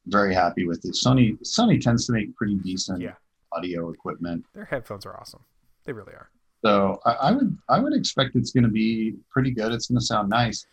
very 0.07 0.35
happy 0.35 0.67
with 0.67 0.85
it. 0.85 0.95
Sony 0.95 1.39
Sony 1.43 1.81
tends 1.81 2.07
to 2.07 2.13
make 2.13 2.35
pretty 2.37 2.57
decent 2.57 3.01
Yeah. 3.01 3.15
audio 3.53 3.91
equipment. 3.91 4.45
their 4.55 4.65
headphones 4.65 5.07
are 5.07 5.19
awesome. 5.19 5.45
They 5.85 5.93
really 5.93 6.13
are. 6.13 6.31
So 6.65 7.01
I, 7.05 7.13
I 7.13 7.33
would 7.33 7.57
I 7.69 7.79
would 7.79 7.93
expect 7.95 8.35
it's 8.35 8.51
going 8.51 8.65
to 8.65 8.71
be 8.71 9.15
pretty 9.31 9.53
good. 9.53 9.73
It's 9.73 9.87
going 9.87 9.99
to 10.01 10.05
sound 10.05 10.29
nice. 10.29 10.67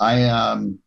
I 0.00 0.24
um 0.24 0.78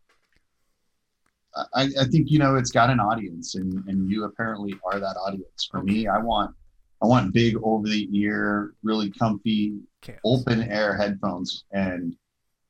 I, 1.73 1.89
I 1.99 2.05
think 2.05 2.29
you 2.29 2.37
know 2.39 2.55
it's 2.55 2.71
got 2.71 2.89
an 2.89 2.99
audience, 2.99 3.55
and 3.55 3.83
and 3.87 4.09
you 4.09 4.25
apparently 4.25 4.75
are 4.85 4.99
that 4.99 5.15
audience. 5.25 5.67
For 5.69 5.81
me, 5.81 6.07
I 6.07 6.19
want 6.19 6.53
I 7.01 7.05
want 7.05 7.33
big 7.33 7.55
over 7.63 7.87
the 7.87 8.09
ear, 8.17 8.73
really 8.83 9.09
comfy 9.11 9.79
Can't. 10.01 10.19
open 10.25 10.63
air 10.63 10.97
headphones, 10.97 11.63
and 11.71 12.15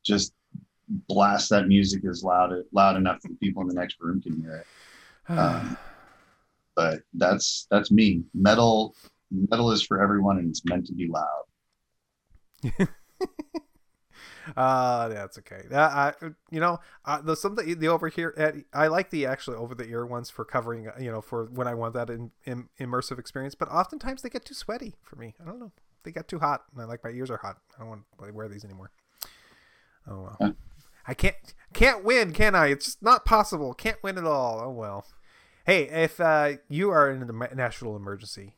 just 0.04 0.32
blast 1.08 1.50
that 1.50 1.68
music 1.68 2.04
as 2.04 2.24
loud 2.24 2.52
loud 2.72 2.96
enough 2.96 3.20
that 3.22 3.40
people 3.40 3.62
in 3.62 3.68
the 3.68 3.74
next 3.74 3.96
room 4.00 4.20
can 4.20 4.40
hear 4.40 4.56
it. 4.56 4.66
Um, 5.38 5.76
but 6.74 7.02
that's 7.14 7.66
that's 7.70 7.90
me. 7.90 8.22
Metal 8.34 8.94
metal 9.30 9.70
is 9.70 9.82
for 9.82 10.02
everyone, 10.02 10.38
and 10.38 10.48
it's 10.48 10.64
meant 10.64 10.86
to 10.86 10.94
be 10.94 11.08
loud. 11.08 11.44
Uh, 14.56 15.08
that's 15.08 15.38
okay. 15.38 15.62
Uh, 15.70 15.78
I, 15.78 16.12
you 16.50 16.60
know, 16.60 16.78
uh, 17.04 17.20
the 17.20 17.36
something 17.36 17.78
the 17.78 17.88
over 17.88 18.08
here. 18.08 18.34
uh, 18.36 18.52
I 18.78 18.88
like 18.88 19.10
the 19.10 19.26
actually 19.26 19.56
over 19.56 19.74
the 19.74 19.84
ear 19.88 20.06
ones 20.06 20.30
for 20.30 20.44
covering. 20.44 20.88
uh, 20.88 20.92
You 20.98 21.10
know, 21.10 21.20
for 21.20 21.46
when 21.46 21.66
I 21.66 21.74
want 21.74 21.94
that 21.94 22.10
in, 22.10 22.30
in, 22.44 22.68
immersive 22.80 23.18
experience. 23.18 23.54
But 23.54 23.68
oftentimes 23.70 24.22
they 24.22 24.28
get 24.30 24.44
too 24.44 24.54
sweaty 24.54 24.96
for 25.02 25.16
me. 25.16 25.34
I 25.40 25.44
don't 25.46 25.60
know. 25.60 25.72
They 26.02 26.12
get 26.12 26.28
too 26.28 26.38
hot, 26.38 26.62
and 26.72 26.80
I 26.82 26.86
like 26.86 27.04
my 27.04 27.10
ears 27.10 27.30
are 27.30 27.36
hot. 27.38 27.58
I 27.76 27.80
don't 27.80 27.88
want 27.88 28.02
to 28.24 28.32
wear 28.32 28.48
these 28.48 28.64
anymore. 28.64 28.90
Oh 30.08 30.22
well. 30.40 30.56
I 31.06 31.14
can't 31.14 31.36
can't 31.72 32.04
win, 32.04 32.32
can 32.32 32.54
I? 32.54 32.68
It's 32.68 32.84
just 32.86 33.02
not 33.02 33.24
possible. 33.24 33.74
Can't 33.74 34.02
win 34.02 34.18
at 34.18 34.24
all. 34.24 34.60
Oh 34.62 34.70
well. 34.70 35.06
hey, 35.66 35.84
if 35.88 36.20
uh, 36.20 36.52
you 36.68 36.90
are 36.90 37.10
in 37.10 37.22
a 37.22 37.54
national 37.54 37.96
emergency 37.96 38.54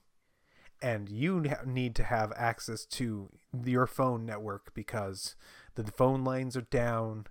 and 0.80 1.08
you 1.08 1.44
need 1.66 1.94
to 1.96 2.04
have 2.04 2.32
access 2.36 2.84
to 2.84 3.28
your 3.64 3.86
phone 3.86 4.26
network 4.26 4.72
because 4.74 5.34
the 5.74 5.84
phone 5.92 6.24
lines 6.24 6.56
are 6.56 6.62
down 6.62 7.26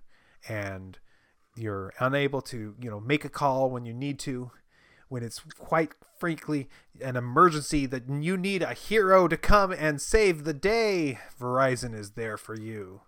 and 0.48 0.98
you're 1.56 1.92
unable 1.98 2.40
to, 2.40 2.74
you 2.80 2.90
know, 2.90 3.00
make 3.00 3.24
a 3.24 3.28
call 3.28 3.70
when 3.70 3.84
you 3.84 3.92
need 3.92 4.18
to, 4.20 4.50
when 5.08 5.22
it's 5.22 5.40
quite 5.58 5.92
frankly 6.18 6.68
an 7.00 7.16
emergency 7.16 7.84
that 7.86 8.08
you 8.08 8.36
need 8.36 8.62
a 8.62 8.74
hero 8.74 9.28
to 9.28 9.36
come 9.36 9.72
and 9.72 10.00
save 10.00 10.44
the 10.44 10.54
day, 10.54 11.18
Verizon 11.38 11.94
is 11.94 12.12
there 12.12 12.36
for 12.36 12.58
you. 12.58 13.02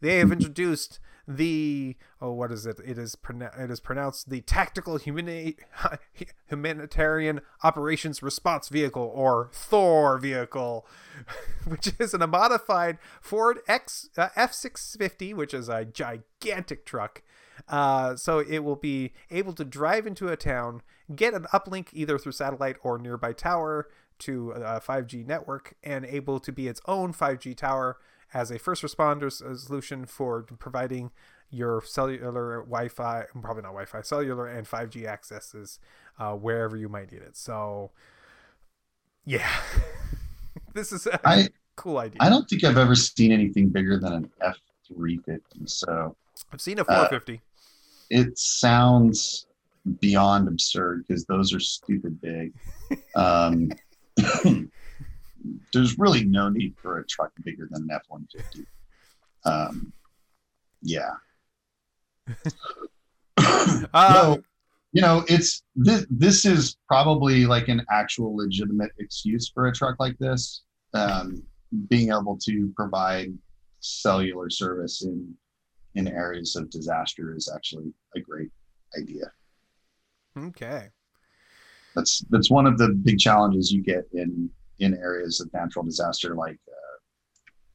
They 0.00 0.18
have 0.18 0.32
introduced 0.32 0.98
the 1.36 1.96
oh 2.20 2.32
what 2.32 2.50
is 2.50 2.66
it? 2.66 2.80
It 2.84 2.98
is 2.98 3.16
it 3.58 3.70
is 3.70 3.80
pronounced 3.80 4.30
the 4.30 4.40
Tactical 4.40 4.98
Humani- 4.98 5.56
Humanitarian 6.48 7.40
Operations 7.62 8.22
Response 8.22 8.68
Vehicle 8.68 9.10
or 9.14 9.48
Thor 9.52 10.18
vehicle, 10.18 10.86
which 11.64 11.92
is 11.98 12.14
a 12.14 12.26
modified 12.26 12.98
Ford 13.20 13.60
X 13.68 14.10
uh, 14.16 14.28
F650, 14.36 15.34
which 15.34 15.54
is 15.54 15.68
a 15.68 15.84
gigantic 15.84 16.84
truck. 16.84 17.22
Uh, 17.68 18.16
so 18.16 18.38
it 18.38 18.60
will 18.60 18.76
be 18.76 19.12
able 19.30 19.52
to 19.52 19.64
drive 19.64 20.06
into 20.06 20.28
a 20.28 20.36
town, 20.36 20.82
get 21.14 21.34
an 21.34 21.46
uplink 21.52 21.88
either 21.92 22.18
through 22.18 22.32
satellite 22.32 22.76
or 22.82 22.98
nearby 22.98 23.32
tower 23.32 23.88
to 24.18 24.50
a 24.52 24.80
5G 24.80 25.26
network, 25.26 25.74
and 25.84 26.04
able 26.04 26.40
to 26.40 26.52
be 26.52 26.68
its 26.68 26.80
own 26.86 27.12
5G 27.12 27.56
tower 27.56 27.98
as 28.32 28.50
a 28.50 28.58
first 28.58 28.82
responder 28.82 29.30
solution 29.30 30.06
for 30.06 30.42
providing 30.42 31.10
your 31.50 31.82
cellular 31.82 32.60
Wi-Fi, 32.60 33.24
probably 33.42 33.62
not 33.62 33.70
Wi-Fi, 33.70 34.02
cellular 34.02 34.46
and 34.46 34.66
5G 34.66 35.06
accesses 35.06 35.80
uh, 36.18 36.34
wherever 36.34 36.76
you 36.76 36.88
might 36.88 37.10
need 37.10 37.22
it. 37.22 37.36
So, 37.36 37.90
yeah, 39.24 39.50
this 40.74 40.92
is 40.92 41.06
a 41.06 41.20
I, 41.28 41.48
cool 41.76 41.98
idea. 41.98 42.18
I 42.20 42.28
don't 42.28 42.48
think 42.48 42.62
I've 42.62 42.78
ever 42.78 42.94
seen 42.94 43.32
anything 43.32 43.68
bigger 43.68 43.98
than 43.98 44.12
an 44.12 44.30
F350. 44.42 45.40
So 45.68 46.16
I've 46.52 46.60
seen 46.60 46.78
a 46.78 46.84
450. 46.84 47.34
Uh, 47.34 47.38
it 48.10 48.38
sounds 48.38 49.46
beyond 50.00 50.46
absurd 50.48 51.04
because 51.06 51.24
those 51.24 51.52
are 51.52 51.60
stupid 51.60 52.20
big. 52.20 52.52
Um, 53.14 53.70
there's 55.72 55.98
really 55.98 56.24
no 56.24 56.48
need 56.48 56.74
for 56.80 56.98
a 56.98 57.06
truck 57.06 57.32
bigger 57.44 57.68
than 57.70 57.82
an 57.82 57.88
F 57.92 58.02
one 58.08 58.26
fifty. 58.34 58.66
Um, 59.44 59.92
yeah. 60.82 61.12
uh, 63.38 63.84
no, 63.94 64.42
you 64.92 65.02
know, 65.02 65.24
it's 65.28 65.62
this. 65.76 66.06
This 66.10 66.44
is 66.44 66.76
probably 66.88 67.46
like 67.46 67.68
an 67.68 67.84
actual 67.90 68.36
legitimate 68.36 68.90
excuse 68.98 69.48
for 69.48 69.66
a 69.66 69.72
truck 69.72 69.96
like 69.98 70.18
this. 70.18 70.62
Um, 70.94 71.42
being 71.88 72.10
able 72.10 72.36
to 72.44 72.72
provide 72.76 73.32
cellular 73.80 74.50
service 74.50 75.02
in 75.04 75.34
in 75.94 76.08
areas 76.08 76.56
of 76.56 76.70
disaster 76.70 77.34
is 77.34 77.50
actually 77.54 77.92
a 78.16 78.20
great 78.20 78.50
idea. 78.98 79.30
Okay. 80.38 80.88
That's 81.94 82.24
that's 82.30 82.50
one 82.50 82.66
of 82.66 82.78
the 82.78 82.90
big 82.90 83.18
challenges 83.18 83.72
you 83.72 83.82
get 83.82 84.04
in 84.12 84.50
in 84.80 84.94
areas 84.94 85.40
of 85.40 85.52
natural 85.52 85.84
disaster 85.84 86.34
like 86.34 86.58
uh, 86.68 86.98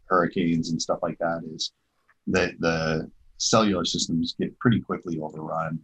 hurricanes 0.07 0.69
and 0.69 0.81
stuff 0.81 0.99
like 1.01 1.17
that 1.19 1.41
is 1.53 1.71
that 2.27 2.53
the 2.59 3.09
cellular 3.37 3.85
systems 3.85 4.35
get 4.39 4.57
pretty 4.59 4.79
quickly 4.79 5.19
overrun 5.19 5.79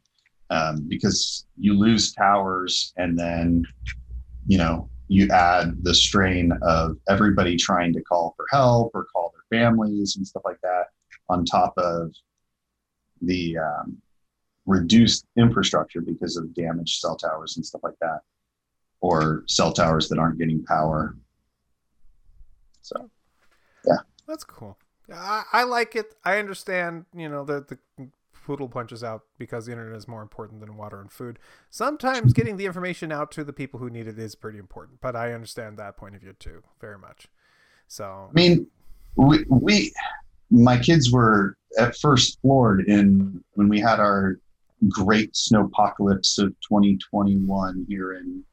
um, 0.49 0.86
because 0.88 1.45
you 1.57 1.74
lose 1.78 2.13
towers 2.13 2.93
and 2.97 3.17
then 3.17 3.63
you 4.47 4.57
know 4.57 4.89
you 5.07 5.28
add 5.30 5.76
the 5.84 5.93
strain 5.93 6.53
of 6.61 6.97
everybody 7.09 7.57
trying 7.57 7.91
to 7.91 8.01
call 8.01 8.34
for 8.36 8.45
help 8.49 8.91
or 8.93 9.05
call 9.05 9.34
their 9.34 9.59
families 9.59 10.15
and 10.15 10.26
stuff 10.26 10.43
like 10.45 10.59
that 10.63 10.86
on 11.30 11.45
top 11.45 11.74
of 11.78 12.13
the 13.22 13.57
um, 13.57 13.97
reduced 14.65 15.26
infrastructure 15.38 16.01
because 16.01 16.38
of 16.38 16.53
damaged 16.53 16.99
cell 16.99 17.15
towers 17.15 17.57
and 17.57 17.65
stuff 17.65 17.82
like 17.84 17.97
that 17.99 18.19
or 19.01 19.43
cell 19.47 19.73
towers 19.73 20.07
that 20.09 20.19
aren't 20.19 20.37
getting 20.37 20.63
power. 20.63 21.15
So, 22.81 23.09
yeah, 23.85 23.97
that's 24.27 24.43
cool. 24.43 24.77
I, 25.13 25.43
I 25.51 25.63
like 25.63 25.95
it. 25.95 26.15
I 26.23 26.37
understand, 26.37 27.05
you 27.13 27.27
know, 27.27 27.43
that 27.45 27.67
the 27.67 27.77
poodle 28.45 28.69
punches 28.69 29.03
out 29.03 29.23
because 29.37 29.65
the 29.65 29.71
internet 29.71 29.95
is 29.95 30.07
more 30.07 30.21
important 30.21 30.61
than 30.61 30.77
water 30.77 30.99
and 30.99 31.11
food. 31.11 31.39
Sometimes 31.69 32.33
getting 32.33 32.57
the 32.57 32.65
information 32.65 33.11
out 33.11 33.31
to 33.31 33.43
the 33.43 33.53
people 33.53 33.79
who 33.79 33.89
need 33.89 34.07
it 34.07 34.17
is 34.17 34.35
pretty 34.35 34.57
important, 34.57 34.99
but 35.01 35.15
I 35.15 35.33
understand 35.33 35.77
that 35.77 35.97
point 35.97 36.15
of 36.15 36.21
view 36.21 36.33
too, 36.33 36.63
very 36.79 36.97
much. 36.97 37.27
So, 37.87 38.29
I 38.29 38.33
mean, 38.33 38.67
we, 39.15 39.43
we 39.49 39.93
my 40.49 40.77
kids 40.77 41.11
were 41.11 41.55
at 41.79 41.95
first 41.97 42.39
floored 42.41 42.87
in 42.87 43.43
when 43.53 43.69
we 43.69 43.79
had 43.79 43.99
our 43.99 44.37
great 44.89 45.33
snowpocalypse 45.33 46.39
of 46.39 46.49
2021 46.67 47.85
here 47.87 48.13
in 48.13 48.43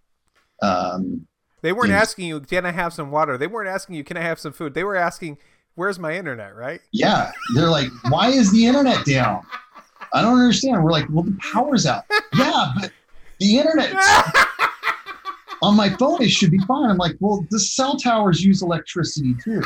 um, 0.63 1.27
they 1.63 1.73
weren't 1.73 1.93
asking 1.93 2.27
you, 2.27 2.41
"Can 2.41 2.67
I 2.67 2.73
have 2.73 2.93
some 2.93 3.11
water?" 3.11 3.37
They 3.37 3.47
weren't 3.47 3.69
asking 3.69 3.97
you, 3.97 4.05
"Can 4.05 4.17
I 4.17 4.23
have 4.23 4.39
some 4.39 4.53
food?" 4.53 4.75
They 4.75 4.85
were 4.85 4.97
asking, 4.97 5.39
"Where's 5.75 5.99
my 5.99 6.17
internet?" 6.17 6.55
Right? 6.55 6.81
Yeah, 6.93 7.33
they're 7.55 7.71
like, 7.71 7.89
"Why 8.09 8.29
is 8.29 8.53
the 8.53 8.67
internet 8.67 9.05
down?" 9.05 9.45
I 10.13 10.23
don't 10.23 10.39
understand. 10.39 10.83
We're 10.83 10.93
like, 10.93 11.07
"Well, 11.11 11.25
the 11.25 11.37
power's 11.53 11.87
out." 11.87 12.05
yeah, 12.37 12.73
but 12.81 12.93
the 13.41 13.59
internet 13.59 13.93
on 15.63 15.77
my 15.77 15.91
phone 15.91 16.23
it 16.23 16.31
should 16.31 16.51
be 16.51 16.59
fine. 16.61 16.91
I'm 16.91 16.97
like, 16.97 17.17
"Well, 17.21 17.45
the 17.51 17.61
cell 17.61 17.97
towers 17.97 18.45
use 18.45 18.63
electricity 18.63 19.35
too." 19.43 19.63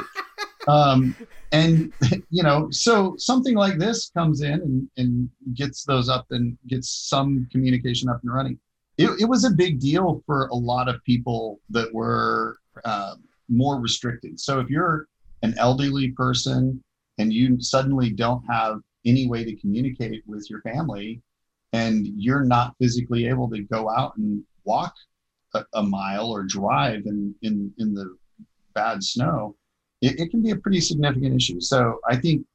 Um, 0.68 1.14
and 1.53 1.93
you 2.30 2.43
know, 2.43 2.70
so 2.70 3.16
something 3.18 3.55
like 3.55 3.78
this 3.78 4.11
comes 4.16 4.40
in 4.40 4.55
and, 4.55 4.88
and 4.97 5.28
gets 5.55 5.84
those 5.84 6.09
up 6.09 6.26
and 6.30 6.57
gets 6.68 6.88
some 6.88 7.47
communication 7.53 8.09
up 8.09 8.20
and 8.22 8.32
running 8.32 8.59
it, 8.99 9.20
it 9.20 9.24
was 9.24 9.45
a 9.45 9.51
big 9.51 9.80
deal 9.80 10.22
for 10.26 10.47
a 10.49 10.55
lot 10.55 10.88
of 10.88 11.03
people 11.05 11.61
that 11.70 11.93
were 11.93 12.59
uh, 12.84 13.14
more 13.49 13.80
restricted. 13.80 14.38
So 14.38 14.61
if 14.61 14.68
you're 14.68 15.07
an 15.43 15.55
elderly 15.59 16.11
person 16.12 16.82
and 17.18 17.32
you 17.32 17.61
suddenly 17.61 18.11
don't 18.11 18.43
have 18.49 18.80
any 19.05 19.26
way 19.28 19.45
to 19.45 19.57
communicate 19.57 20.22
with 20.26 20.49
your 20.49 20.61
family 20.62 21.20
and 21.72 22.07
you're 22.16 22.45
not 22.45 22.74
physically 22.80 23.26
able 23.26 23.49
to 23.51 23.62
go 23.62 23.90
out 23.90 24.16
and 24.16 24.43
walk 24.64 24.95
a, 25.55 25.64
a 25.74 25.82
mile 25.82 26.30
or 26.30 26.45
drive 26.45 27.03
in, 27.07 27.34
in, 27.43 27.72
in 27.78 27.95
the 27.95 28.16
bad 28.74 29.03
snow, 29.03 29.57
it, 30.01 30.20
it 30.20 30.30
can 30.30 30.43
be 30.43 30.51
a 30.51 30.57
pretty 30.57 30.80
significant 30.80 31.34
issue. 31.34 31.61
So 31.61 31.99
I 32.09 32.16
think 32.16 32.47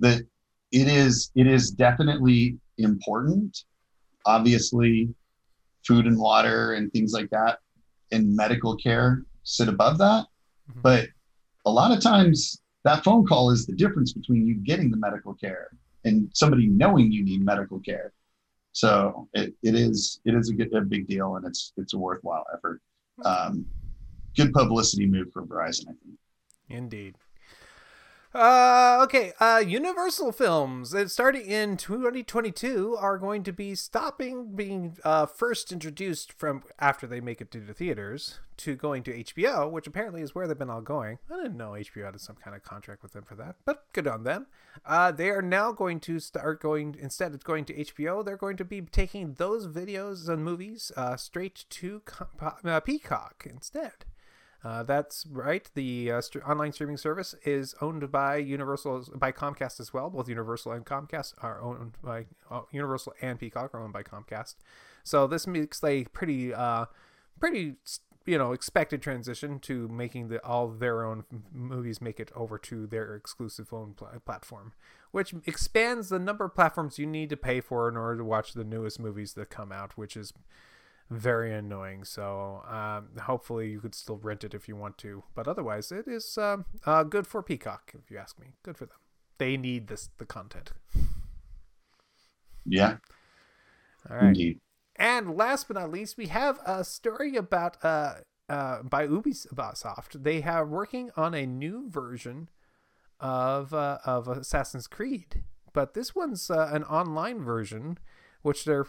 that 0.00 0.22
it 0.70 0.86
is 0.86 1.30
it 1.34 1.46
is 1.46 1.70
definitely 1.70 2.58
important. 2.76 3.64
Obviously, 4.26 5.08
food 5.88 6.06
and 6.06 6.18
water 6.18 6.74
and 6.74 6.92
things 6.92 7.12
like 7.12 7.30
that 7.30 7.58
and 8.12 8.36
medical 8.36 8.76
care 8.76 9.24
sit 9.42 9.68
above 9.68 9.98
that. 9.98 10.26
Mm-hmm. 10.70 10.82
But 10.82 11.08
a 11.64 11.70
lot 11.70 11.90
of 11.90 12.00
times 12.02 12.60
that 12.84 13.02
phone 13.02 13.26
call 13.26 13.50
is 13.50 13.66
the 13.66 13.74
difference 13.74 14.12
between 14.12 14.46
you 14.46 14.54
getting 14.54 14.90
the 14.90 14.96
medical 14.98 15.34
care 15.34 15.68
and 16.04 16.30
somebody 16.34 16.66
knowing 16.66 17.10
you 17.10 17.24
need 17.24 17.44
medical 17.44 17.80
care. 17.80 18.12
So 18.72 19.28
it, 19.32 19.54
it 19.62 19.74
is 19.74 20.20
it 20.24 20.34
is 20.34 20.50
a, 20.50 20.54
good, 20.54 20.72
a 20.74 20.82
big 20.82 21.08
deal 21.08 21.36
and 21.36 21.46
it's 21.46 21.72
it's 21.76 21.94
a 21.94 21.98
worthwhile 21.98 22.44
effort. 22.54 22.80
Um, 23.24 23.66
good 24.36 24.52
publicity 24.52 25.06
move 25.06 25.32
for 25.32 25.44
Verizon, 25.44 25.88
I 25.88 25.94
think. 26.04 26.18
Indeed. 26.68 27.16
Uh, 28.38 29.00
okay. 29.02 29.32
Uh, 29.40 29.60
Universal 29.66 30.30
films 30.30 30.94
starting 31.12 31.44
in 31.44 31.76
2022 31.76 32.96
are 32.96 33.18
going 33.18 33.42
to 33.42 33.52
be 33.52 33.74
stopping 33.74 34.54
being 34.54 34.96
uh, 35.02 35.26
first 35.26 35.72
introduced 35.72 36.32
from 36.32 36.62
after 36.78 37.08
they 37.08 37.20
make 37.20 37.40
it 37.40 37.50
to 37.50 37.58
the 37.58 37.74
theaters 37.74 38.38
to 38.58 38.76
going 38.76 39.02
to 39.02 39.24
HBO, 39.24 39.68
which 39.68 39.88
apparently 39.88 40.22
is 40.22 40.36
where 40.36 40.46
they've 40.46 40.56
been 40.56 40.70
all 40.70 40.80
going. 40.80 41.18
I 41.28 41.42
didn't 41.42 41.56
know 41.56 41.72
HBO 41.72 42.04
had 42.04 42.20
some 42.20 42.36
kind 42.36 42.54
of 42.54 42.62
contract 42.62 43.02
with 43.02 43.12
them 43.12 43.24
for 43.24 43.34
that, 43.34 43.56
but 43.64 43.92
good 43.92 44.06
on 44.06 44.22
them. 44.22 44.46
Uh, 44.86 45.10
they 45.10 45.30
are 45.30 45.42
now 45.42 45.72
going 45.72 45.98
to 45.98 46.20
start 46.20 46.62
going 46.62 46.94
instead 47.00 47.34
of 47.34 47.42
going 47.42 47.64
to 47.64 47.74
HBO, 47.74 48.24
they're 48.24 48.36
going 48.36 48.56
to 48.58 48.64
be 48.64 48.82
taking 48.82 49.34
those 49.34 49.66
videos 49.66 50.28
and 50.28 50.44
movies 50.44 50.92
uh, 50.96 51.16
straight 51.16 51.64
to 51.70 52.02
uh, 52.64 52.78
Peacock 52.78 53.48
instead. 53.50 54.04
Uh, 54.64 54.82
that's 54.82 55.24
right. 55.26 55.70
The 55.74 56.10
uh, 56.12 56.20
st- 56.20 56.44
online 56.44 56.72
streaming 56.72 56.96
service 56.96 57.34
is 57.44 57.74
owned 57.80 58.10
by 58.10 58.36
Universal, 58.36 59.08
by 59.14 59.30
Comcast 59.30 59.78
as 59.78 59.92
well. 59.92 60.10
Both 60.10 60.28
Universal 60.28 60.72
and 60.72 60.84
Comcast 60.84 61.34
are 61.42 61.60
owned 61.60 61.92
by 62.02 62.26
uh, 62.50 62.62
Universal 62.72 63.14
and 63.22 63.38
Peacock 63.38 63.72
are 63.72 63.80
owned 63.80 63.92
by 63.92 64.02
Comcast. 64.02 64.56
So 65.04 65.26
this 65.26 65.46
makes 65.46 65.82
a 65.84 66.04
pretty, 66.06 66.52
uh, 66.52 66.86
pretty 67.38 67.76
you 68.28 68.36
know 68.36 68.52
expected 68.52 69.00
transition 69.00 69.58
to 69.58 69.88
making 69.88 70.28
the 70.28 70.44
all 70.44 70.68
their 70.68 71.02
own 71.02 71.24
movies 71.50 72.02
make 72.02 72.20
it 72.20 72.30
over 72.36 72.58
to 72.58 72.86
their 72.86 73.14
exclusive 73.14 73.72
own 73.72 73.94
pl- 73.94 74.20
platform, 74.26 74.72
which 75.12 75.34
expands 75.46 76.10
the 76.10 76.18
number 76.18 76.44
of 76.44 76.54
platforms 76.54 76.98
you 76.98 77.06
need 77.06 77.30
to 77.30 77.38
pay 77.38 77.60
for 77.60 77.88
in 77.88 77.96
order 77.96 78.18
to 78.18 78.24
watch 78.24 78.52
the 78.52 78.64
newest 78.64 79.00
movies 79.00 79.32
that 79.32 79.48
come 79.48 79.72
out, 79.72 79.96
which 79.96 80.14
is 80.14 80.34
very 81.10 81.54
annoying. 81.54 82.04
So 82.04 82.62
um, 82.68 83.08
hopefully 83.22 83.70
you 83.70 83.80
could 83.80 83.94
still 83.94 84.18
rent 84.18 84.44
it 84.44 84.54
if 84.54 84.68
you 84.68 84.76
want 84.76 84.98
to, 84.98 85.24
but 85.34 85.48
otherwise 85.48 85.90
it 85.90 86.06
is 86.06 86.36
um, 86.38 86.64
uh, 86.86 87.02
good 87.02 87.26
for 87.26 87.42
Peacock 87.42 87.92
if 87.94 88.10
you 88.10 88.18
ask 88.18 88.38
me. 88.38 88.48
Good 88.62 88.76
for 88.76 88.86
them. 88.86 88.98
They 89.38 89.56
need 89.56 89.86
this 89.86 90.10
the 90.18 90.26
content. 90.26 90.72
Yeah. 92.66 92.96
All 94.10 94.16
right. 94.16 94.26
Indeed. 94.26 94.60
And 94.96 95.36
last 95.36 95.68
but 95.68 95.76
not 95.76 95.90
least, 95.90 96.16
we 96.16 96.26
have 96.26 96.58
a 96.66 96.84
story 96.84 97.36
about 97.36 97.76
uh, 97.84 98.14
uh, 98.48 98.82
by 98.82 99.06
Ubisoft. 99.06 100.22
They 100.22 100.42
are 100.42 100.66
working 100.66 101.10
on 101.16 101.34
a 101.34 101.46
new 101.46 101.88
version 101.88 102.48
of 103.20 103.72
uh, 103.72 103.98
of 104.04 104.26
Assassin's 104.26 104.88
Creed, 104.88 105.44
but 105.72 105.94
this 105.94 106.14
one's 106.14 106.50
uh, 106.50 106.70
an 106.72 106.82
online 106.84 107.42
version, 107.42 107.98
which 108.48 108.64
they're 108.64 108.86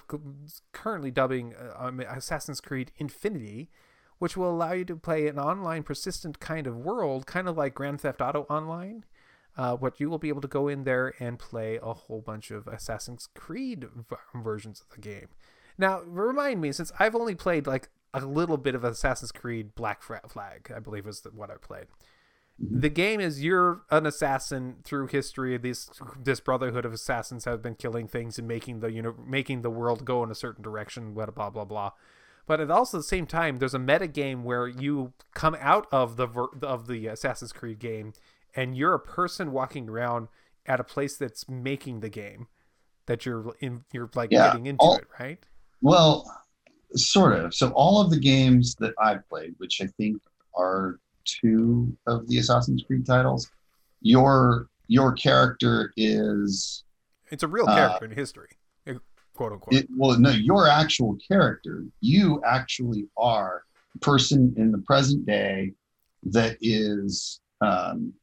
currently 0.72 1.12
dubbing 1.12 1.53
uh, 1.53 1.74
um, 1.78 1.99
Assassin's 1.99 2.62
Creed 2.62 2.93
Infinity, 2.95 3.70
which 4.18 4.38
will 4.38 4.49
allow 4.49 4.72
you 4.72 4.86
to 4.86 4.95
play 4.95 5.28
an 5.28 5.38
online 5.38 5.84
persistent 5.84 6.39
kind 6.39 6.66
of 6.66 6.78
world, 6.78 7.28
kind 7.28 7.49
of 7.49 7.57
like 7.57 7.74
Grand 7.74 7.99
Theft 7.99 8.22
Auto 8.22 8.43
Online. 8.49 9.03
Uh, 9.57 9.76
what 9.76 9.99
you 9.99 10.10
will 10.10 10.18
be 10.18 10.30
able 10.30 10.39
to 10.39 10.47
go 10.47 10.70
in 10.70 10.86
there 10.86 11.14
and 11.20 11.38
play 11.38 11.78
a 11.84 11.93
whole 11.93 12.22
bunch 12.22 12.51
of 12.51 12.68
Assassin's 12.68 13.28
Creed 13.36 13.86
v- 13.93 14.16
versions 14.34 14.80
of 14.80 14.95
the 14.95 15.01
game. 15.01 15.28
Now, 15.78 16.03
remind 16.05 16.62
me, 16.62 16.72
since 16.72 16.93
I've 16.97 17.16
only 17.16 17.36
played 17.36 17.68
like 17.68 17.89
a 18.14 18.26
little 18.26 18.55
bit 18.55 18.76
of 18.76 18.86
Assassin's 18.86 19.34
Creed 19.34 19.76
Black 19.76 20.01
Flag, 20.01 20.72
I 20.74 20.80
believe 20.80 21.05
is 21.05 21.22
what 21.34 21.51
I 21.51 21.55
played. 21.55 21.88
The 22.62 22.89
game 22.89 23.22
is 23.22 23.43
you're 23.43 23.84
an 23.89 24.05
assassin 24.05 24.78
through 24.84 25.07
history. 25.07 25.57
This 25.57 25.89
this 26.22 26.39
brotherhood 26.39 26.86
of 26.86 26.91
assassins 26.91 27.45
have 27.45 27.62
been 27.62 27.76
killing 27.76 28.07
things 28.07 28.38
and 28.38 28.47
making 28.47 28.82
the 28.82 28.91
you 28.91 29.01
know 29.01 29.16
making 29.26 29.62
the 29.62 29.70
world 29.70 30.03
go 30.03 30.24
in 30.24 30.32
a 30.32 30.36
certain 30.36 30.62
direction. 30.62 31.14
Blah 31.14 31.28
blah 31.28 31.49
blah 31.49 31.66
blah. 31.66 31.91
But 32.45 32.60
at 32.60 32.72
also 32.72 32.97
the 32.97 33.03
same 33.03 33.28
time, 33.28 33.57
there's 33.57 33.76
a 33.76 33.80
meta 33.80 34.07
game 34.07 34.43
where 34.43 34.68
you 34.68 35.14
come 35.36 35.55
out 35.60 35.88
of 35.91 36.18
the 36.18 36.28
of 36.64 36.88
the 36.88 37.07
Assassin's 37.07 37.53
Creed 37.53 37.80
game, 37.80 38.14
and 38.55 38.76
you're 38.76 38.95
a 38.95 38.99
person 38.99 39.51
walking 39.51 39.88
around 39.88 40.30
at 40.66 40.80
a 40.80 40.84
place 40.84 41.16
that's 41.16 41.47
making 41.47 41.99
the 41.99 42.10
game 42.10 42.47
that 43.05 43.26
you're 43.26 43.53
in. 43.60 43.86
You're 43.93 44.10
like 44.16 44.32
yeah, 44.32 44.47
getting 44.47 44.66
into 44.66 44.82
all, 44.82 44.97
it, 44.97 45.07
right? 45.20 45.45
Well, 45.82 46.26
sort 46.95 47.34
of. 47.34 47.53
So 47.53 47.70
all 47.70 48.01
of 48.01 48.10
the 48.10 48.20
games 48.20 48.76
that 48.80 48.95
I've 48.99 49.28
played, 49.30 49.53
which 49.60 49.80
I 49.80 49.86
think 49.86 50.22
are 50.55 50.99
two 51.41 51.95
of 52.07 52.27
the 52.27 52.38
Assassin's 52.39 52.84
Creed 52.84 53.05
titles, 53.05 53.49
your 54.01 54.67
your 54.88 55.13
character 55.13 55.93
is 55.97 56.84
it's 57.32 57.43
a 57.43 57.47
real 57.47 57.67
uh, 57.67 57.75
character 57.75 58.05
uh, 58.05 58.09
in 58.09 58.15
history, 58.15 58.49
quote 59.34 59.53
unquote. 59.53 59.73
It, 59.73 59.88
well, 59.95 60.19
no, 60.19 60.32
your 60.32 60.67
actual 60.67 61.17
character, 61.27 61.84
you 62.01 62.41
actually 62.45 63.07
are 63.17 63.63
a 63.95 63.99
person 63.99 64.53
in 64.57 64.71
the 64.71 64.80
present 64.80 65.25
day 65.25 65.73
that 66.23 66.57
is 66.61 67.39
um, 67.61 68.13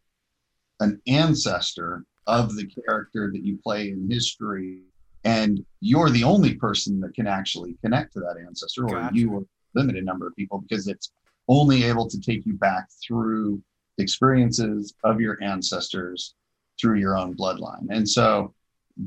an 0.81 1.01
ancestor 1.07 2.05
of 2.27 2.57
the 2.57 2.67
character 2.67 3.31
that 3.33 3.45
you 3.45 3.59
play 3.63 3.91
in 3.91 4.11
history 4.11 4.83
and 5.25 5.65
you're 5.81 6.11
the 6.11 6.23
only 6.23 6.55
person 6.55 7.01
that 7.01 7.15
can 7.15 7.27
actually 7.27 7.77
connect 7.83 8.13
to 8.13 8.21
that 8.21 8.37
ancestor 8.47 8.85
or 8.85 8.91
gotcha. 8.91 9.17
you 9.17 9.33
or 9.33 9.45
limited 9.75 10.05
number 10.05 10.27
of 10.27 10.37
people 10.37 10.61
because 10.61 10.87
it's 10.89 11.11
only 11.49 11.85
able 11.85 12.09
to 12.09 12.21
take 12.21 12.45
you 12.47 12.55
back 12.55 12.89
through 13.07 13.61
experiences 13.99 14.95
of 15.05 15.21
your 15.21 15.43
ancestors 15.43 16.35
through 16.81 16.99
your 16.99 17.17
own 17.17 17.35
bloodline 17.35 17.87
and 17.91 18.09
so 18.09 18.53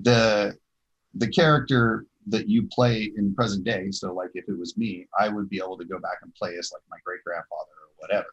the 0.02 0.56
the 1.16 1.28
character 1.28 2.06
that 2.28 2.48
you 2.48 2.68
play 2.72 3.12
in 3.18 3.34
present 3.36 3.64
day 3.64 3.92
so 3.92 4.14
like 4.14 4.30
if 4.34 4.48
it 4.48 4.58
was 4.58 4.78
me 4.78 5.08
i 5.20 5.30
would 5.30 5.50
be 5.50 5.58
able 5.58 5.78
to 5.78 5.86
go 5.86 6.00
back 6.00 6.18
and 6.24 6.34
play 6.36 6.56
as 6.58 6.72
like 6.74 6.82
my 6.90 6.98
great 7.06 7.24
grandfather 7.24 7.72
or 7.84 7.94
whatever 7.98 8.28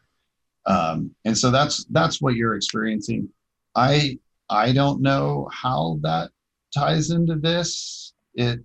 um, 0.65 1.15
and 1.23 1.37
so 1.37 1.49
that's 1.49 1.85
that's 1.91 2.21
what 2.21 2.35
you're 2.35 2.55
experiencing 2.55 3.29
i 3.75 4.17
i 4.49 4.71
don't 4.71 5.01
know 5.01 5.47
how 5.51 5.99
that 6.01 6.29
ties 6.73 7.11
into 7.11 7.35
this. 7.35 8.13
It, 8.33 8.59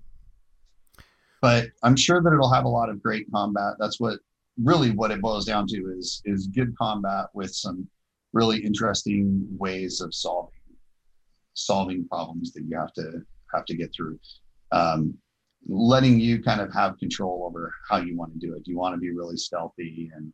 but 1.40 1.66
I'm 1.82 1.96
sure 1.96 2.20
that 2.22 2.32
it'll 2.32 2.52
have 2.52 2.64
a 2.64 2.68
lot 2.68 2.88
of 2.88 3.02
great 3.02 3.30
combat. 3.32 3.74
That's 3.78 3.98
what 3.98 4.20
really 4.60 4.90
what 4.90 5.10
it 5.10 5.20
boils 5.20 5.44
down 5.44 5.66
to 5.66 5.94
is 5.96 6.22
is 6.24 6.46
good 6.48 6.76
combat 6.76 7.26
with 7.34 7.54
some 7.54 7.86
really 8.32 8.58
interesting 8.58 9.46
ways 9.58 10.00
of 10.00 10.14
solving 10.14 10.52
solving 11.54 12.06
problems 12.08 12.52
that 12.52 12.64
you 12.64 12.76
have 12.76 12.92
to 12.94 13.22
have 13.52 13.64
to 13.66 13.76
get 13.76 13.92
through. 13.94 14.18
Um, 14.70 15.14
letting 15.68 16.18
you 16.18 16.42
kind 16.42 16.60
of 16.60 16.72
have 16.72 16.98
control 16.98 17.44
over 17.46 17.72
how 17.88 17.98
you 17.98 18.16
want 18.16 18.32
to 18.32 18.38
do 18.38 18.54
it. 18.54 18.64
Do 18.64 18.70
you 18.70 18.78
want 18.78 18.94
to 18.94 19.00
be 19.00 19.10
really 19.10 19.36
stealthy 19.36 20.10
and 20.14 20.32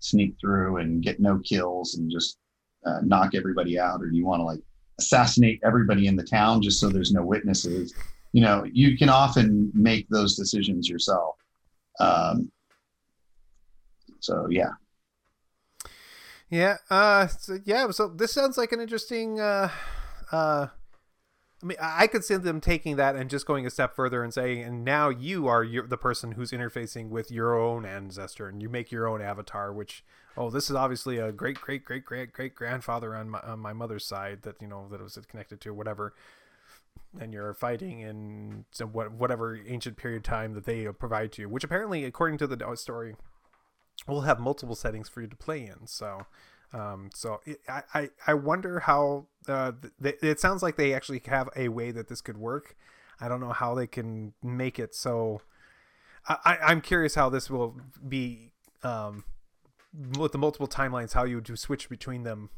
sneak 0.00 0.34
through 0.40 0.78
and 0.78 1.02
get 1.02 1.20
no 1.20 1.38
kills 1.38 1.94
and 1.94 2.10
just 2.10 2.38
uh, 2.84 3.00
knock 3.02 3.34
everybody 3.34 3.78
out, 3.78 4.02
or 4.02 4.10
do 4.10 4.16
you 4.16 4.26
want 4.26 4.40
to 4.40 4.44
like 4.44 4.60
assassinate 4.98 5.60
everybody 5.64 6.06
in 6.06 6.16
the 6.16 6.22
town 6.22 6.62
just 6.62 6.80
so 6.80 6.88
there's 6.88 7.12
no 7.12 7.22
witnesses. 7.22 7.94
You 8.32 8.42
know, 8.42 8.64
you 8.70 8.96
can 8.96 9.08
often 9.08 9.70
make 9.74 10.08
those 10.08 10.36
decisions 10.36 10.88
yourself. 10.88 11.36
Um, 12.00 12.50
so 14.26 14.46
yeah. 14.50 14.72
Yeah. 16.50 16.76
Uh, 16.90 17.26
so, 17.26 17.58
yeah. 17.64 17.90
So 17.90 18.08
this 18.08 18.32
sounds 18.32 18.56
like 18.58 18.72
an 18.72 18.80
interesting. 18.80 19.40
Uh, 19.40 19.70
uh, 20.30 20.68
I 21.62 21.66
mean, 21.66 21.78
I 21.80 22.06
could 22.06 22.22
see 22.22 22.36
them 22.36 22.60
taking 22.60 22.96
that 22.96 23.16
and 23.16 23.30
just 23.30 23.46
going 23.46 23.66
a 23.66 23.70
step 23.70 23.96
further 23.96 24.22
and 24.22 24.32
saying, 24.32 24.62
and 24.62 24.84
now 24.84 25.08
you 25.08 25.48
are 25.48 25.64
your, 25.64 25.86
the 25.86 25.96
person 25.96 26.32
who's 26.32 26.50
interfacing 26.50 27.08
with 27.08 27.30
your 27.30 27.58
own 27.58 27.86
ancestor, 27.86 28.46
and 28.46 28.60
you 28.60 28.68
make 28.68 28.92
your 28.92 29.06
own 29.06 29.22
avatar, 29.22 29.72
which 29.72 30.04
oh, 30.36 30.50
this 30.50 30.68
is 30.68 30.76
obviously 30.76 31.16
a 31.16 31.32
great, 31.32 31.58
great, 31.58 31.82
great, 31.84 32.04
great, 32.04 32.32
great 32.32 32.54
grandfather 32.54 33.14
on 33.16 33.30
my, 33.30 33.40
on 33.40 33.58
my 33.58 33.72
mother's 33.72 34.04
side 34.04 34.42
that 34.42 34.60
you 34.60 34.68
know 34.68 34.86
that 34.90 35.00
was 35.00 35.18
connected 35.28 35.60
to 35.62 35.72
whatever, 35.72 36.12
and 37.18 37.32
you're 37.32 37.54
fighting 37.54 38.00
in 38.00 38.66
some 38.70 38.92
what 38.92 39.12
whatever 39.12 39.58
ancient 39.66 39.96
period 39.96 40.24
time 40.24 40.52
that 40.52 40.66
they 40.66 40.86
provide 40.88 41.32
to 41.32 41.42
you, 41.42 41.48
which 41.48 41.64
apparently, 41.64 42.04
according 42.04 42.36
to 42.36 42.46
the 42.46 42.76
story, 42.76 43.16
will 44.12 44.22
have 44.22 44.38
multiple 44.38 44.74
settings 44.74 45.08
for 45.08 45.20
you 45.20 45.28
to 45.28 45.36
play 45.36 45.66
in. 45.66 45.86
So. 45.86 46.26
Um, 46.72 47.10
so 47.14 47.40
I, 47.68 48.10
I 48.26 48.34
wonder 48.34 48.80
how 48.80 49.26
uh, 49.46 49.72
th- 50.02 50.16
it 50.20 50.40
sounds 50.40 50.64
like 50.64 50.76
they 50.76 50.92
actually 50.92 51.22
have 51.26 51.48
a 51.54 51.68
way 51.68 51.92
that 51.92 52.08
this 52.08 52.20
could 52.20 52.36
work. 52.36 52.74
I 53.20 53.28
don't 53.28 53.40
know 53.40 53.52
how 53.52 53.76
they 53.76 53.86
can 53.86 54.34
make 54.42 54.80
it 54.80 54.92
so. 54.92 55.42
I, 56.28 56.58
I'm 56.60 56.80
curious 56.80 57.14
how 57.14 57.30
this 57.30 57.48
will 57.48 57.76
be 58.06 58.50
um, 58.82 59.24
with 60.18 60.32
the 60.32 60.38
multiple 60.38 60.68
timelines 60.68 61.12
how 61.12 61.24
you 61.24 61.36
would 61.36 61.58
switch 61.58 61.88
between 61.88 62.22
them 62.22 62.50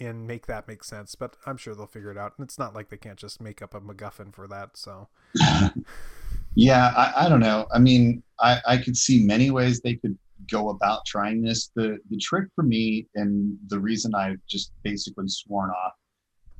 and 0.00 0.26
make 0.26 0.46
that 0.46 0.66
make 0.66 0.82
sense 0.82 1.14
but 1.14 1.36
i'm 1.44 1.56
sure 1.56 1.74
they'll 1.74 1.86
figure 1.86 2.10
it 2.10 2.16
out 2.16 2.32
and 2.36 2.44
it's 2.44 2.58
not 2.58 2.74
like 2.74 2.88
they 2.88 2.96
can't 2.96 3.18
just 3.18 3.40
make 3.40 3.60
up 3.60 3.74
a 3.74 3.80
macguffin 3.80 4.32
for 4.32 4.46
that 4.48 4.76
so 4.76 5.08
yeah 6.54 6.92
I, 6.96 7.26
I, 7.26 7.28
don't 7.28 7.40
know 7.40 7.66
i 7.72 7.78
mean 7.78 8.22
I, 8.40 8.60
I 8.66 8.76
could 8.78 8.96
see 8.96 9.22
many 9.24 9.50
ways 9.50 9.80
they 9.80 9.94
could 9.94 10.16
go 10.50 10.70
about 10.70 11.04
trying 11.06 11.42
this 11.42 11.70
the 11.74 11.98
the 12.10 12.16
trick 12.16 12.48
for 12.54 12.62
me 12.62 13.06
and 13.14 13.56
the 13.68 13.78
reason 13.78 14.14
i've 14.14 14.40
just 14.48 14.72
basically 14.82 15.28
sworn 15.28 15.70
off 15.70 15.92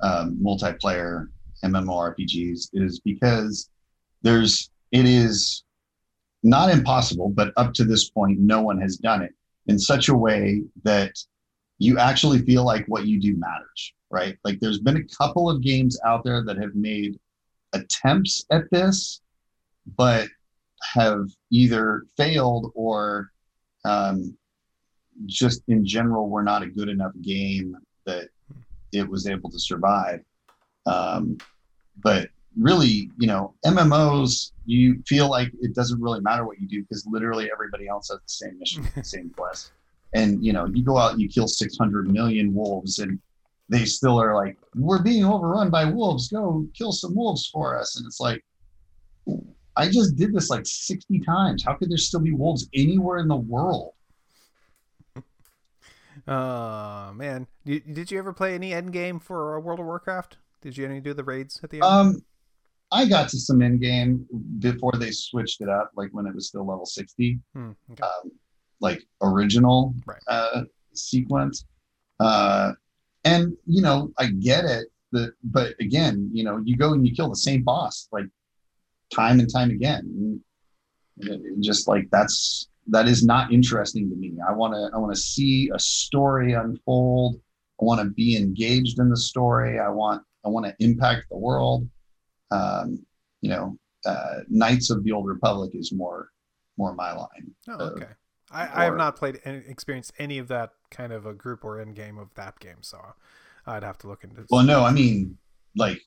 um, 0.01 0.39
multiplayer 0.43 1.29
mmorpgs 1.65 2.69
is 2.73 3.01
because 3.01 3.71
there's 4.23 4.71
it 4.91 5.05
is 5.07 5.65
not 6.43 6.71
impossible 6.71 7.29
but 7.29 7.53
up 7.57 7.73
to 7.73 7.85
this 7.85 8.11
point 8.11 8.39
no 8.39 8.61
one 8.61 8.81
has 8.81 8.97
done 8.97 9.23
it 9.23 9.33
in 9.67 9.79
such 9.79 10.09
a 10.09 10.15
way 10.15 10.63
that 10.83 11.13
you 11.83 11.99
actually 11.99 12.39
feel 12.39 12.65
like 12.65 12.85
what 12.87 13.07
you 13.07 13.21
do 13.21 13.37
matters, 13.37 13.93
right? 14.09 14.37
Like 14.45 14.61
there's 14.61 14.79
been 14.79 14.99
a 14.99 15.17
couple 15.17 15.51
of 15.51 15.63
games 15.63 15.99
out 16.07 16.23
there 16.23 16.45
that 16.45 16.57
have 16.59 16.77
made 16.77 17.19
attempts 17.73 18.45
at 18.53 18.71
this, 18.71 19.21
but 19.97 20.29
have 20.95 21.27
either 21.51 22.05
failed 22.17 22.71
or 22.77 23.32
um, 23.85 24.37
just 25.27 25.63
in 25.69 25.85
general 25.85 26.29
were 26.29 26.43
not 26.43 26.63
a 26.63 26.67
good 26.67 26.89
enough 26.89 27.13
game 27.23 27.77
that 28.07 28.29
it 28.93 29.09
was 29.09 29.27
able 29.27 29.51
to 29.51 29.59
survive. 29.59 30.21
Um, 30.87 31.39
but 32.03 32.29
really, 32.59 33.11
you 33.19 33.27
know, 33.27 33.55
MMOs, 33.65 34.53
you 34.67 35.03
feel 35.07 35.29
like 35.29 35.51
it 35.61 35.75
doesn't 35.75 36.01
really 36.01 36.21
matter 36.21 36.45
what 36.45 36.61
you 36.61 36.69
do 36.69 36.83
because 36.83 37.07
literally 37.07 37.51
everybody 37.53 37.89
else 37.89 38.09
has 38.09 38.19
the 38.19 38.23
same 38.27 38.59
mission, 38.59 38.87
the 38.95 39.05
same 39.05 39.31
quest. 39.31 39.73
And 40.15 40.45
you 40.45 40.53
know, 40.53 40.67
you 40.67 40.85
go 40.85 40.99
out 40.99 41.13
and 41.13 41.21
you 41.21 41.29
kill 41.29 41.49
600 41.49 42.11
million 42.11 42.55
wolves, 42.55 42.99
and 42.99 43.19
they 43.71 43.87
still 43.87 44.21
are 44.21 44.35
like, 44.35 44.59
"We're 44.75 45.03
being 45.03 45.25
overrun 45.25 45.71
by 45.71 45.87
wolves. 45.87 46.29
Go 46.29 46.67
kill 46.75 46.93
some 46.93 47.15
wolves 47.15 47.47
for 47.47 47.79
us." 47.79 47.97
And 47.97 48.07
it's 48.07 48.21
like, 48.21 48.45
I 49.77 49.89
just 49.89 50.17
did 50.17 50.35
this 50.35 50.51
like 50.51 50.67
60 50.67 51.21
times. 51.21 51.65
How 51.65 51.75
could 51.75 51.91
there 51.91 51.99
still 51.99 52.21
be 52.21 52.33
wolves 52.33 52.69
anywhere 52.75 53.19
in 53.19 53.29
the 53.29 53.37
world? 53.37 53.95
Oh 56.29 57.13
man, 57.15 57.47
did, 57.65 58.11
you 58.11 58.19
ever 58.19 58.33
play 58.33 58.55
any 58.55 58.73
end 58.73 58.93
game 58.93 59.19
for 59.19 59.59
World 59.59 59.81
of 59.81 59.87
Warcraft? 59.87 60.37
Did 60.61 60.77
you 60.77 60.85
any 60.85 61.01
do 61.01 61.15
the 61.15 61.25
raids 61.25 61.61
at 61.65 61.71
the 61.71 61.79
end? 61.79 61.85
Um, 61.85 62.25
I 62.93 63.07
got 63.07 63.29
to 63.31 63.39
some 63.39 63.63
in 63.63 63.79
game 63.79 64.27
before 64.61 64.93
they 64.93 65.11
switched 65.11 65.63
it 65.63 65.69
up, 65.69 65.91
like 65.97 66.11
when 66.13 66.27
it 66.27 66.35
was 66.35 66.49
still 66.49 66.67
level 66.67 66.87
60, 66.87 67.41
Hmm, 67.55 67.71
okay. 67.93 68.03
um, 68.03 68.31
like 68.81 69.03
original 69.23 69.95
Right. 70.07 70.21
uh, 70.29 70.65
sequence. 70.93 71.65
Uh, 72.21 72.73
and, 73.25 73.57
you 73.67 73.81
know, 73.83 74.13
I 74.19 74.27
get 74.27 74.65
it. 74.65 74.89
That, 75.13 75.33
but 75.45 75.75
again, 75.81 76.31
you 76.33 76.45
know, 76.45 76.61
you 76.65 76.77
go 76.77 76.93
and 76.93 77.07
you 77.07 77.15
kill 77.15 77.29
the 77.29 77.37
same 77.37 77.63
boss 77.63 78.09
like 78.13 78.27
time 79.15 79.41
and 79.41 79.53
time 79.53 79.71
again. 79.71 80.41
And 81.21 81.63
just 81.63 81.89
like 81.89 82.09
that's 82.11 82.69
that 82.89 83.07
is 83.07 83.25
not 83.25 83.53
interesting 83.53 84.11
to 84.11 84.17
me. 84.17 84.35
I 84.47 84.53
want 84.53 84.75
to 84.75 84.91
I 84.95 84.99
want 84.99 85.15
to 85.15 85.21
see 85.21 85.71
a 85.75 85.79
story 85.79 86.55
unfold. 86.55 87.37
I 87.81 87.85
want 87.85 88.01
to 88.01 88.07
be 88.07 88.37
engaged 88.37 88.99
in 88.99 89.09
the 89.09 89.17
story. 89.17 89.79
I 89.79 89.89
want 89.89 90.23
I 90.45 90.49
want 90.49 90.67
to 90.67 90.75
impact 90.81 91.27
the 91.31 91.37
world. 91.37 91.89
Um, 92.51 93.05
you 93.41 93.51
know, 93.51 93.79
uh, 94.05 94.41
Knights 94.49 94.91
of 94.91 95.05
the 95.05 95.13
Old 95.13 95.27
Republic 95.27 95.73
is 95.75 95.93
more 95.93 96.31
more 96.77 96.95
my 96.95 97.13
line. 97.13 97.51
Oh, 97.69 97.87
okay. 97.87 98.07
I, 98.51 98.83
I 98.83 98.85
have 98.85 98.97
not 98.97 99.17
played 99.17 99.41
any, 99.45 99.63
experienced 99.67 100.13
any 100.19 100.37
of 100.37 100.49
that 100.49 100.73
kind 100.91 101.13
of 101.13 101.25
a 101.25 101.33
group 101.33 101.65
or 101.65 101.81
end 101.81 101.95
game 101.95 102.19
of 102.19 102.35
that 102.35 102.61
game, 102.61 102.83
so 102.83 102.99
I'd 103.67 103.83
have 103.83 103.97
to 103.99 104.09
look 104.09 104.25
into. 104.25 104.45
Well, 104.51 104.65
no, 104.65 104.85
I 104.85 104.93
mean 104.93 105.39
like 105.77 106.03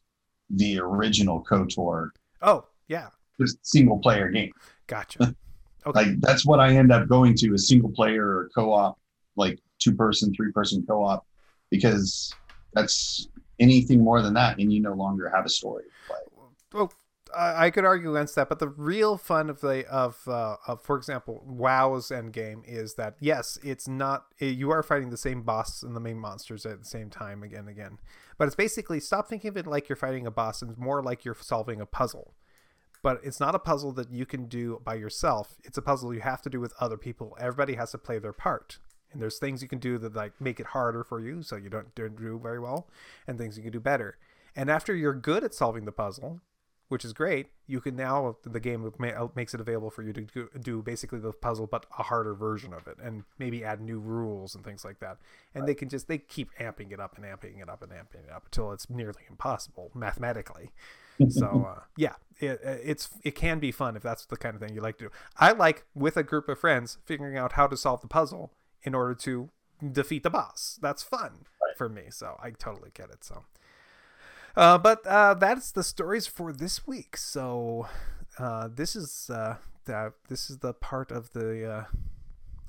the 0.49 0.80
original 0.80 1.44
KOTOR, 1.44 2.11
Oh, 2.41 2.65
yeah, 2.88 3.07
just 3.40 3.66
single 3.66 3.99
player 3.99 4.30
game. 4.30 4.52
gotcha. 4.88 5.36
Okay, 5.88 5.99
Like 5.99 6.20
that's 6.20 6.48
what 6.48 6.60
I 6.60 6.76
end 6.76 6.91
up 6.91 7.07
going 7.07 7.36
to 7.36 7.53
is 7.53 7.68
single 7.68 7.91
player 7.91 8.26
or 8.26 8.49
co-op, 8.56 8.98
like 9.36 9.60
two 9.78 9.94
person, 9.94 10.34
three 10.34 10.52
person 10.52 10.84
co-op, 10.84 11.24
because 11.70 12.34
that's 12.74 13.28
anything 13.60 14.03
more 14.03 14.24
than 14.24 14.34
that, 14.34 14.57
and 14.57 14.74
you 14.74 14.82
no 14.82 14.94
longer 14.94 15.30
have 15.30 15.45
a 15.45 15.49
story. 15.49 15.84
well, 16.74 16.91
I 17.38 17.70
could 17.70 17.86
argue 17.86 18.16
against 18.16 18.36
that, 18.36 18.49
but 18.49 18.60
the 18.60 18.70
real 18.70 19.18
fun 19.18 19.49
of 19.49 19.60
the 19.60 19.86
of, 19.88 20.22
uh, 20.28 20.57
of 20.68 20.82
for 20.82 20.95
example, 20.95 21.44
WoW's 21.45 22.12
end 22.12 22.34
game 22.34 22.64
is 22.66 22.95
that 22.95 23.16
yes, 23.20 23.57
it's 23.64 23.88
not 23.88 24.26
eh, 24.40 24.45
you 24.45 24.72
are 24.72 24.84
fighting 24.84 25.10
the 25.10 25.18
same 25.18 25.41
boss 25.41 25.84
and 25.84 25.95
the 25.95 25.99
main 25.99 26.18
monsters 26.18 26.66
at 26.66 26.80
the 26.80 26.86
same 26.86 27.10
time 27.10 27.44
again 27.44 27.62
and 27.62 27.70
again, 27.70 27.98
but 28.38 28.45
it's 28.45 28.56
basically 28.56 28.99
stop 28.99 29.28
thinking 29.28 29.49
of 29.49 29.57
it 29.57 29.68
like 29.68 29.90
you're 29.90 29.95
fighting 29.95 30.26
a 30.26 30.32
boss 30.32 30.62
and 30.62 30.78
more 30.78 31.03
like 31.03 31.26
you're 31.26 31.36
solving 31.40 31.82
a 31.82 31.86
puzzle. 31.86 32.36
But 33.06 33.19
it's 33.23 33.40
not 33.40 33.53
a 33.53 33.60
puzzle 33.60 33.91
that 33.91 34.10
you 34.10 34.26
can 34.26 34.48
do 34.48 34.82
by 34.84 34.95
yourself. 34.95 35.57
It's 35.64 35.77
a 35.77 35.82
puzzle 35.84 36.11
you 36.11 36.22
have 36.22 36.41
to 36.41 36.49
do 36.49 36.60
with 36.60 36.73
other 36.80 36.98
people. 36.98 37.38
Everybody 37.40 37.76
has 37.76 37.91
to 37.91 37.99
play 37.99 38.18
their 38.18 38.34
part. 38.34 38.80
And 39.14 39.22
there's 39.22 39.38
things 39.38 39.61
you 39.61 39.68
can 39.68 39.77
do 39.77 39.99
that 39.99 40.15
like 40.15 40.34
make 40.41 40.60
it 40.60 40.65
harder 40.65 41.03
for 41.03 41.19
you 41.19 41.44
so 41.44 41.56
you 41.56 41.69
don't 41.69 41.94
don't 41.94 42.18
do 42.18 42.40
very 42.41 42.60
well 42.60 42.88
and 43.27 43.38
things 43.38 43.57
you 43.57 43.61
can 43.61 43.72
do 43.72 43.80
better. 43.80 44.18
And 44.56 44.72
after 44.72 44.95
you're 44.95 45.14
good 45.14 45.44
at 45.44 45.53
solving 45.53 45.86
the 45.86 45.91
puzzle, 45.91 46.41
which 46.88 47.06
is 47.06 47.14
great. 47.14 47.49
You 47.68 47.80
can 47.80 47.95
now 47.95 48.38
the 48.41 48.60
game 48.60 48.91
uh, 48.99 49.27
makes 49.36 49.53
it 49.53 49.61
available 49.61 49.91
for 49.91 50.02
you 50.02 50.11
to 50.11 50.22
do, 50.22 50.49
do 50.60 50.82
basically 50.82 51.19
the 51.19 51.32
puzzle, 51.32 51.68
but 51.68 51.86
a 51.99 52.02
harder 52.02 52.34
version 52.34 52.73
of 52.73 52.88
it, 52.88 52.98
and 52.99 53.23
maybe 53.38 53.64
add 53.64 53.82
new 53.82 53.99
rules 53.99 54.56
and 54.56 54.64
things 54.64 54.84
like 54.84 54.99
that. 55.02 55.19
And 55.53 55.68
they 55.68 55.76
can 55.76 55.90
just 55.90 56.07
they 56.07 56.18
keep 56.18 56.49
amping 56.60 56.91
it 56.91 56.99
up 56.99 57.18
and 57.18 57.23
amping 57.23 57.61
it 57.61 57.69
up 57.69 57.84
and 57.84 57.91
amping 57.91 58.23
it 58.26 58.32
up 58.34 58.45
until 58.45 58.72
it's 58.72 58.90
nearly 58.90 59.22
impossible 59.30 59.91
mathematically. 59.94 60.72
So 61.30 61.68
uh, 61.70 61.82
yeah, 61.98 62.16
it, 62.40 62.60
it's 62.64 63.10
it 63.24 63.36
can 63.36 63.60
be 63.60 63.72
fun 63.72 63.96
if 63.96 64.04
that's 64.04 64.26
the 64.26 64.38
kind 64.38 64.56
of 64.56 64.62
thing 64.62 64.74
you 64.74 64.82
like 64.82 64.98
to 64.98 65.06
do. 65.06 65.12
I 65.38 65.52
like 65.52 65.86
with 65.94 66.18
a 66.18 66.24
group 66.24 66.50
of 66.50 66.60
friends 66.60 66.98
figuring 67.06 67.38
out 67.38 67.54
how 67.54 67.68
to 67.68 67.78
solve 67.78 68.02
the 68.02 68.08
puzzle 68.08 68.52
in 68.84 68.94
order 68.94 69.16
to 69.16 69.50
defeat 69.92 70.24
the 70.24 70.30
boss. 70.30 70.80
That's 70.82 71.04
fun 71.04 71.46
for 71.78 71.90
me. 71.90 72.04
So 72.10 72.38
I 72.42 72.52
totally 72.52 72.92
get 72.94 73.10
it. 73.10 73.24
So. 73.24 73.44
Uh, 74.56 74.78
but 74.78 75.06
uh, 75.06 75.34
that's 75.34 75.72
the 75.72 75.84
stories 75.84 76.28
for 76.28 76.54
this 76.54 76.88
week. 76.88 77.18
So 77.18 77.88
uh, 78.40 78.70
this 78.74 78.96
is 78.96 79.30
uh, 79.30 79.58
the, 79.86 80.14
this 80.30 80.50
is 80.50 80.60
the 80.60 80.74
part 80.74 81.12
of 81.12 81.34
the 81.34 81.70
uh, 81.70 81.84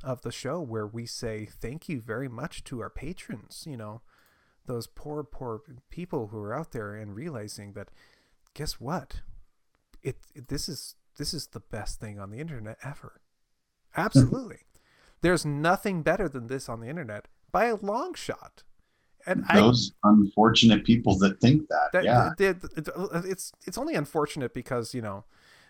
of 0.02 0.23
the 0.23 0.32
show 0.32 0.60
where 0.60 0.86
we 0.86 1.06
say 1.06 1.47
thank 1.47 1.89
you 1.89 2.01
very 2.01 2.28
much 2.28 2.64
to 2.64 2.81
our 2.81 2.90
patrons. 2.90 3.64
You 3.68 3.77
know, 3.77 4.02
those 4.66 4.86
poor 4.86 5.23
poor 5.23 5.62
people 5.90 6.28
who 6.28 6.39
are 6.39 6.55
out 6.55 6.73
there 6.73 6.94
and 6.94 7.14
realizing 7.14 7.73
that 7.74 7.89
guess 8.57 8.81
what, 8.81 9.20
it, 10.03 10.16
it 10.35 10.49
this 10.49 10.69
is 10.69 10.97
this 11.19 11.35
is 11.35 11.49
the 11.49 11.61
best 11.61 12.01
thing 12.01 12.19
on 12.19 12.31
the 12.31 12.39
internet 12.39 12.78
ever. 12.83 13.20
Absolutely, 13.97 14.61
there's 15.20 15.45
nothing 15.45 16.03
better 16.03 16.28
than 16.28 16.47
this 16.47 16.69
on 16.69 16.81
the 16.81 16.89
internet 16.89 17.28
by 17.53 17.66
a 17.66 17.77
long 17.77 18.15
shot. 18.15 18.62
And 19.27 19.45
I, 19.49 19.61
Those 19.61 19.93
unfortunate 20.05 20.85
people 20.85 21.19
that 21.19 21.41
think 21.41 21.69
that, 21.69 21.91
that, 21.93 22.05
yeah, 22.05 22.31
it's 22.39 23.53
it's 23.66 23.77
only 23.77 23.95
unfortunate 23.95 24.55
because 24.55 24.95
you 24.95 25.03
know 25.03 25.24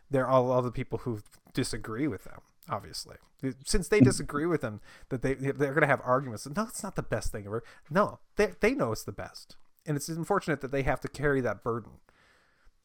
there 0.08 0.26
are 0.26 0.30
all 0.30 0.52
other 0.52 0.70
people 0.70 0.98
who 0.98 1.20
disagree 1.52 2.06
with 2.06 2.24
them. 2.24 2.40
Obviously, 2.68 3.16
since 3.64 3.88
they 3.88 3.98
mm-hmm. 3.98 4.04
disagree 4.04 4.46
with 4.46 4.60
them, 4.60 4.80
that 5.08 5.22
they 5.22 5.34
they're 5.34 5.52
going 5.72 5.80
to 5.80 5.86
have 5.88 6.02
arguments. 6.04 6.46
No, 6.46 6.64
it's 6.64 6.84
not 6.84 6.94
the 6.94 7.02
best 7.02 7.32
thing 7.32 7.46
ever. 7.46 7.64
No, 7.90 8.20
they 8.36 8.52
they 8.60 8.74
know 8.74 8.92
it's 8.92 9.04
the 9.04 9.12
best, 9.12 9.56
and 9.84 9.96
it's 9.96 10.08
unfortunate 10.08 10.60
that 10.60 10.70
they 10.70 10.82
have 10.82 11.00
to 11.00 11.08
carry 11.08 11.40
that 11.40 11.64
burden. 11.64 11.92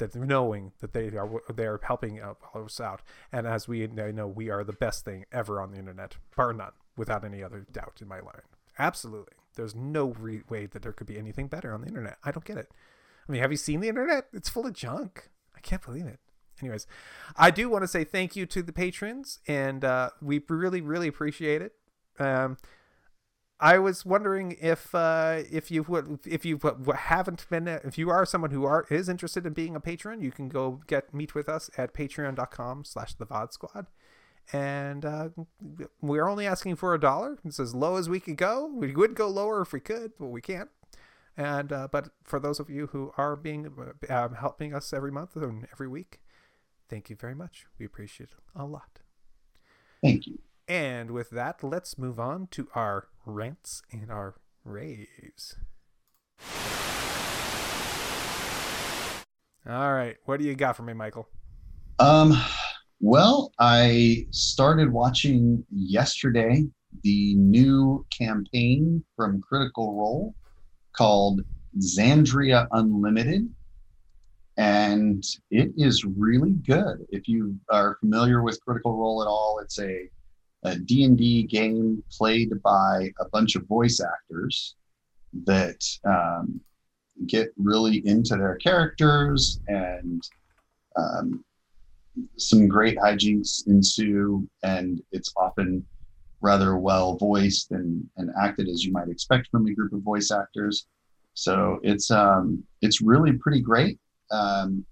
That 0.01 0.15
knowing 0.15 0.71
that 0.79 0.93
they 0.93 1.09
are 1.09 1.29
they 1.53 1.67
are 1.67 1.79
helping 1.83 2.19
us 2.19 2.79
out, 2.79 3.03
and 3.31 3.45
as 3.45 3.67
we 3.67 3.85
know, 3.85 4.25
we 4.27 4.49
are 4.49 4.63
the 4.63 4.73
best 4.73 5.05
thing 5.05 5.25
ever 5.31 5.61
on 5.61 5.69
the 5.69 5.77
internet, 5.77 6.17
bar 6.35 6.53
none, 6.53 6.71
without 6.97 7.23
any 7.23 7.43
other 7.43 7.67
doubt 7.71 7.99
in 8.01 8.07
my 8.07 8.19
mind. 8.19 8.41
Absolutely, 8.79 9.35
there's 9.55 9.75
no 9.75 10.15
re- 10.19 10.41
way 10.49 10.65
that 10.65 10.81
there 10.81 10.91
could 10.91 11.05
be 11.05 11.19
anything 11.19 11.45
better 11.45 11.71
on 11.71 11.81
the 11.81 11.87
internet. 11.87 12.17
I 12.23 12.31
don't 12.31 12.43
get 12.43 12.57
it. 12.57 12.71
I 13.29 13.31
mean, 13.31 13.41
have 13.41 13.51
you 13.51 13.57
seen 13.57 13.79
the 13.79 13.89
internet? 13.89 14.25
It's 14.33 14.49
full 14.49 14.65
of 14.65 14.73
junk. 14.73 15.29
I 15.55 15.59
can't 15.59 15.83
believe 15.83 16.07
it. 16.07 16.19
Anyways, 16.63 16.87
I 17.37 17.51
do 17.51 17.69
want 17.69 17.83
to 17.83 17.87
say 17.87 18.03
thank 18.03 18.35
you 18.35 18.47
to 18.47 18.63
the 18.63 18.73
patrons, 18.73 19.37
and 19.47 19.85
uh, 19.85 20.09
we 20.19 20.41
really, 20.49 20.81
really 20.81 21.09
appreciate 21.09 21.61
it. 21.61 21.73
Um, 22.17 22.57
I 23.61 23.77
was 23.77 24.03
wondering 24.03 24.57
if 24.59 24.93
uh, 24.95 25.43
if 25.51 25.69
you 25.69 25.83
would 25.83 26.19
if 26.25 26.43
you 26.43 26.59
haven't 26.97 27.47
been 27.49 27.67
if 27.67 27.95
you 27.95 28.09
are 28.09 28.25
someone 28.25 28.49
who 28.49 28.65
are 28.65 28.87
is 28.89 29.07
interested 29.07 29.45
in 29.45 29.53
being 29.53 29.75
a 29.75 29.79
patron, 29.79 30.19
you 30.19 30.31
can 30.31 30.49
go 30.49 30.81
get 30.87 31.13
meet 31.13 31.35
with 31.35 31.47
us 31.47 31.69
at 31.77 31.93
patreon.com 31.93 32.85
slash 32.85 33.13
the 33.13 33.27
VOD 33.27 33.53
squad. 33.53 33.85
And 34.51 35.05
uh, 35.05 35.29
we're 36.01 36.27
only 36.27 36.47
asking 36.47 36.77
for 36.77 36.95
a 36.95 36.99
dollar. 36.99 37.37
It's 37.45 37.59
as 37.59 37.75
low 37.75 37.97
as 37.97 38.09
we 38.09 38.19
could 38.19 38.35
go. 38.35 38.65
We 38.65 38.95
would 38.95 39.13
go 39.13 39.29
lower 39.29 39.61
if 39.61 39.71
we 39.71 39.79
could, 39.79 40.13
but 40.19 40.27
we 40.27 40.41
can't. 40.41 40.69
And 41.37 41.71
uh, 41.71 41.87
but 41.91 42.09
for 42.23 42.39
those 42.39 42.59
of 42.59 42.67
you 42.67 42.87
who 42.87 43.13
are 43.15 43.35
being 43.35 43.71
uh, 44.09 44.29
helping 44.29 44.73
us 44.73 44.91
every 44.91 45.11
month 45.11 45.35
and 45.35 45.67
every 45.71 45.87
week, 45.87 46.19
thank 46.89 47.11
you 47.11 47.15
very 47.15 47.35
much. 47.35 47.67
We 47.77 47.85
appreciate 47.85 48.31
it 48.31 48.39
a 48.55 48.65
lot. 48.65 49.01
thank 50.01 50.25
you. 50.25 50.39
And 50.67 51.11
with 51.11 51.29
that, 51.31 51.63
let's 51.63 51.97
move 51.97 52.19
on 52.19 52.47
to 52.51 52.67
our 52.75 53.07
rants 53.25 53.81
and 53.91 54.11
our 54.11 54.35
raves. 54.63 55.57
All 59.69 59.93
right, 59.93 60.17
what 60.25 60.39
do 60.39 60.45
you 60.45 60.55
got 60.55 60.75
for 60.75 60.83
me, 60.83 60.93
Michael? 60.93 61.27
Um, 61.99 62.33
well, 62.99 63.51
I 63.59 64.25
started 64.31 64.91
watching 64.91 65.63
yesterday 65.71 66.65
the 67.03 67.35
new 67.35 68.05
campaign 68.15 69.03
from 69.15 69.41
Critical 69.41 69.95
Role 69.95 70.35
called 70.93 71.41
Exandria 71.77 72.67
Unlimited. 72.71 73.49
And 74.57 75.23
it 75.49 75.71
is 75.77 76.05
really 76.05 76.51
good. 76.51 77.05
If 77.09 77.27
you 77.27 77.55
are 77.69 77.97
familiar 77.99 78.41
with 78.43 78.59
Critical 78.63 78.97
Role 78.97 79.21
at 79.21 79.27
all, 79.27 79.59
it's 79.63 79.79
a, 79.79 80.09
a 80.63 80.77
D&D 80.77 81.43
game 81.43 82.03
played 82.11 82.51
by 82.61 83.11
a 83.19 83.29
bunch 83.29 83.55
of 83.55 83.67
voice 83.67 83.99
actors 83.99 84.75
that 85.45 85.83
um, 86.05 86.59
get 87.27 87.49
really 87.57 88.05
into 88.05 88.35
their 88.35 88.55
characters 88.55 89.59
and 89.67 90.21
um, 90.95 91.43
some 92.37 92.67
great 92.67 92.97
hijinks 92.97 93.67
ensue, 93.67 94.47
and 94.63 95.01
it's 95.11 95.33
often 95.37 95.85
rather 96.41 96.77
well 96.77 97.17
voiced 97.17 97.71
and, 97.71 98.07
and 98.17 98.31
acted 98.41 98.67
as 98.67 98.83
you 98.83 98.91
might 98.91 99.09
expect 99.09 99.47
from 99.51 99.65
a 99.67 99.73
group 99.73 99.93
of 99.93 100.01
voice 100.01 100.31
actors. 100.31 100.87
So 101.33 101.79
it's 101.83 102.11
um, 102.11 102.63
it's 102.81 103.01
really 103.01 103.33
pretty 103.33 103.61
great. 103.61 103.97
Um, 104.31 104.85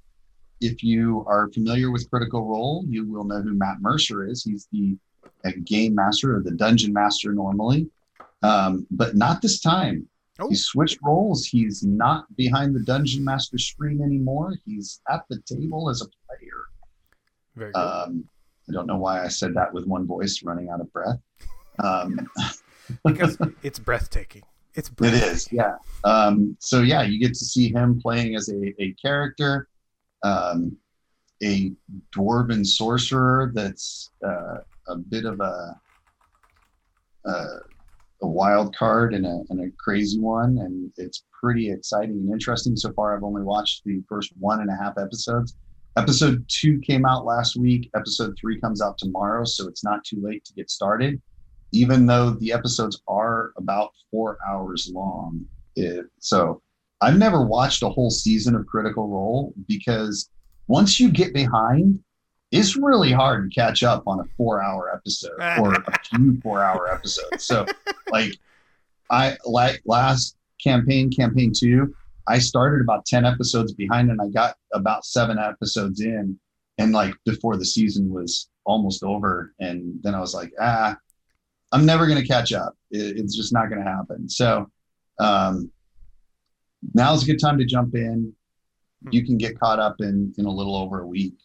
if 0.61 0.83
you 0.83 1.25
are 1.27 1.51
familiar 1.51 1.91
with 1.91 2.09
Critical 2.09 2.45
Role, 2.45 2.85
you 2.87 3.09
will 3.09 3.23
know 3.23 3.41
who 3.41 3.53
Matt 3.53 3.77
Mercer 3.81 4.27
is. 4.27 4.43
He's 4.43 4.67
the 4.71 4.97
uh, 5.45 5.51
game 5.63 5.95
master 5.95 6.35
or 6.35 6.41
the 6.41 6.51
dungeon 6.51 6.93
master 6.93 7.33
normally, 7.33 7.89
um, 8.43 8.85
but 8.91 9.15
not 9.15 9.41
this 9.41 9.59
time. 9.59 10.07
Oh. 10.39 10.49
He 10.49 10.55
switched 10.55 10.99
roles. 11.03 11.45
He's 11.45 11.83
not 11.83 12.33
behind 12.37 12.75
the 12.75 12.83
dungeon 12.83 13.23
master 13.25 13.57
screen 13.57 14.01
anymore. 14.01 14.53
He's 14.65 15.01
at 15.09 15.23
the 15.29 15.41
table 15.45 15.89
as 15.89 16.01
a 16.01 16.05
player. 16.05 16.61
Very 17.55 17.71
good. 17.73 17.79
Um, 17.79 18.29
I 18.69 18.71
don't 18.71 18.87
know 18.87 18.97
why 18.97 19.23
I 19.23 19.27
said 19.27 19.53
that 19.55 19.73
with 19.73 19.85
one 19.85 20.05
voice 20.07 20.41
running 20.43 20.69
out 20.69 20.79
of 20.79 20.91
breath. 20.93 21.19
Um, 21.79 22.29
because 23.05 23.37
it's 23.63 23.79
breathtaking. 23.79 24.43
It's 24.75 24.89
breathtaking. 24.89 25.29
is, 25.29 25.51
yeah. 25.51 25.75
Um, 26.03 26.55
so 26.59 26.81
yeah, 26.81 27.01
you 27.01 27.19
get 27.19 27.29
to 27.29 27.45
see 27.45 27.73
him 27.73 27.99
playing 27.99 28.35
as 28.35 28.49
a, 28.49 28.81
a 28.81 28.93
character. 28.93 29.67
um, 30.23 30.77
a 31.43 31.71
dwarven 32.15 32.65
sorcerer 32.65 33.51
that's 33.53 34.11
uh, 34.25 34.57
a 34.89 34.97
bit 34.97 35.25
of 35.25 35.39
a, 35.39 35.79
a 37.25 37.45
a 38.21 38.27
wild 38.27 38.75
card 38.75 39.13
and 39.13 39.25
a, 39.25 39.43
and 39.49 39.61
a 39.61 39.71
crazy 39.77 40.19
one, 40.19 40.57
and 40.57 40.91
it's 40.97 41.23
pretty 41.41 41.71
exciting 41.71 42.11
and 42.11 42.31
interesting. 42.31 42.75
So 42.75 42.91
far, 42.93 43.15
I've 43.15 43.23
only 43.23 43.43
watched 43.43 43.83
the 43.85 44.01
first 44.09 44.33
one 44.37 44.59
and 44.59 44.69
a 44.69 44.75
half 44.75 44.97
episodes. 44.97 45.55
Episode 45.95 46.43
two 46.47 46.79
came 46.79 47.05
out 47.05 47.25
last 47.25 47.55
week. 47.55 47.89
Episode 47.95 48.35
three 48.39 48.59
comes 48.59 48.81
out 48.81 48.97
tomorrow, 48.97 49.45
so 49.45 49.67
it's 49.67 49.83
not 49.83 50.03
too 50.03 50.19
late 50.21 50.43
to 50.45 50.53
get 50.53 50.69
started. 50.69 51.21
Even 51.71 52.05
though 52.05 52.31
the 52.31 52.51
episodes 52.51 53.01
are 53.07 53.53
about 53.57 53.91
four 54.11 54.37
hours 54.47 54.91
long, 54.93 55.45
it, 55.75 56.05
so 56.19 56.61
I've 57.01 57.17
never 57.17 57.45
watched 57.45 57.83
a 57.83 57.89
whole 57.89 58.09
season 58.09 58.55
of 58.55 58.65
Critical 58.65 59.07
Role 59.07 59.53
because 59.67 60.29
once 60.67 60.99
you 60.99 61.09
get 61.09 61.33
behind, 61.33 61.99
it's 62.51 62.75
really 62.75 63.11
hard 63.11 63.49
to 63.49 63.55
catch 63.55 63.83
up 63.83 64.03
on 64.07 64.19
a 64.19 64.23
four 64.35 64.61
hour 64.61 64.93
episode 64.93 65.31
or 65.59 65.73
a 65.73 65.99
few 66.05 66.39
four 66.41 66.63
hour 66.63 66.91
episodes. 66.91 67.43
So, 67.43 67.65
like, 68.11 68.35
I 69.11 69.37
like 69.45 69.81
last 69.85 70.35
campaign, 70.63 71.11
campaign 71.11 71.51
two, 71.55 71.93
I 72.27 72.37
started 72.37 72.81
about 72.81 73.05
10 73.05 73.25
episodes 73.25 73.73
behind 73.73 74.11
and 74.11 74.21
I 74.21 74.27
got 74.27 74.55
about 74.73 75.05
seven 75.05 75.39
episodes 75.39 76.01
in. 76.01 76.39
And 76.77 76.93
like 76.93 77.13
before 77.25 77.57
the 77.57 77.65
season 77.65 78.09
was 78.09 78.49
almost 78.65 79.03
over. 79.03 79.53
And 79.59 79.95
then 80.01 80.15
I 80.15 80.19
was 80.19 80.33
like, 80.33 80.53
ah, 80.61 80.95
I'm 81.71 81.85
never 81.85 82.07
going 82.07 82.21
to 82.21 82.27
catch 82.27 82.53
up. 82.53 82.77
It, 82.91 83.17
it's 83.17 83.35
just 83.35 83.51
not 83.51 83.69
going 83.69 83.83
to 83.83 83.89
happen. 83.89 84.29
So, 84.29 84.69
um, 85.19 85.71
now's 86.93 87.23
a 87.23 87.25
good 87.25 87.39
time 87.39 87.57
to 87.57 87.65
jump 87.65 87.95
in. 87.95 88.33
You 89.11 89.25
can 89.25 89.37
get 89.37 89.59
caught 89.59 89.79
up 89.79 89.95
in 89.99 90.33
in 90.37 90.45
a 90.45 90.51
little 90.51 90.75
over 90.75 91.01
a 91.01 91.07
week 91.07 91.35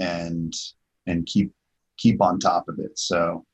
and 0.00 0.52
and 1.06 1.26
keep 1.26 1.52
keep 1.96 2.20
on 2.20 2.38
top 2.38 2.68
of 2.68 2.78
it. 2.78 2.98
So 2.98 3.44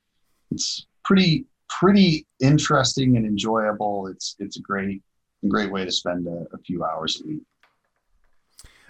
it's 0.50 0.86
pretty 1.04 1.46
pretty 1.68 2.26
interesting 2.40 3.16
and 3.16 3.26
enjoyable. 3.26 4.06
It's 4.06 4.36
it's 4.38 4.56
a 4.56 4.62
great 4.62 5.02
great 5.48 5.70
way 5.70 5.84
to 5.84 5.92
spend 5.92 6.26
a, 6.26 6.46
a 6.54 6.58
few 6.64 6.84
hours 6.84 7.20
a 7.22 7.26
week. 7.26 7.42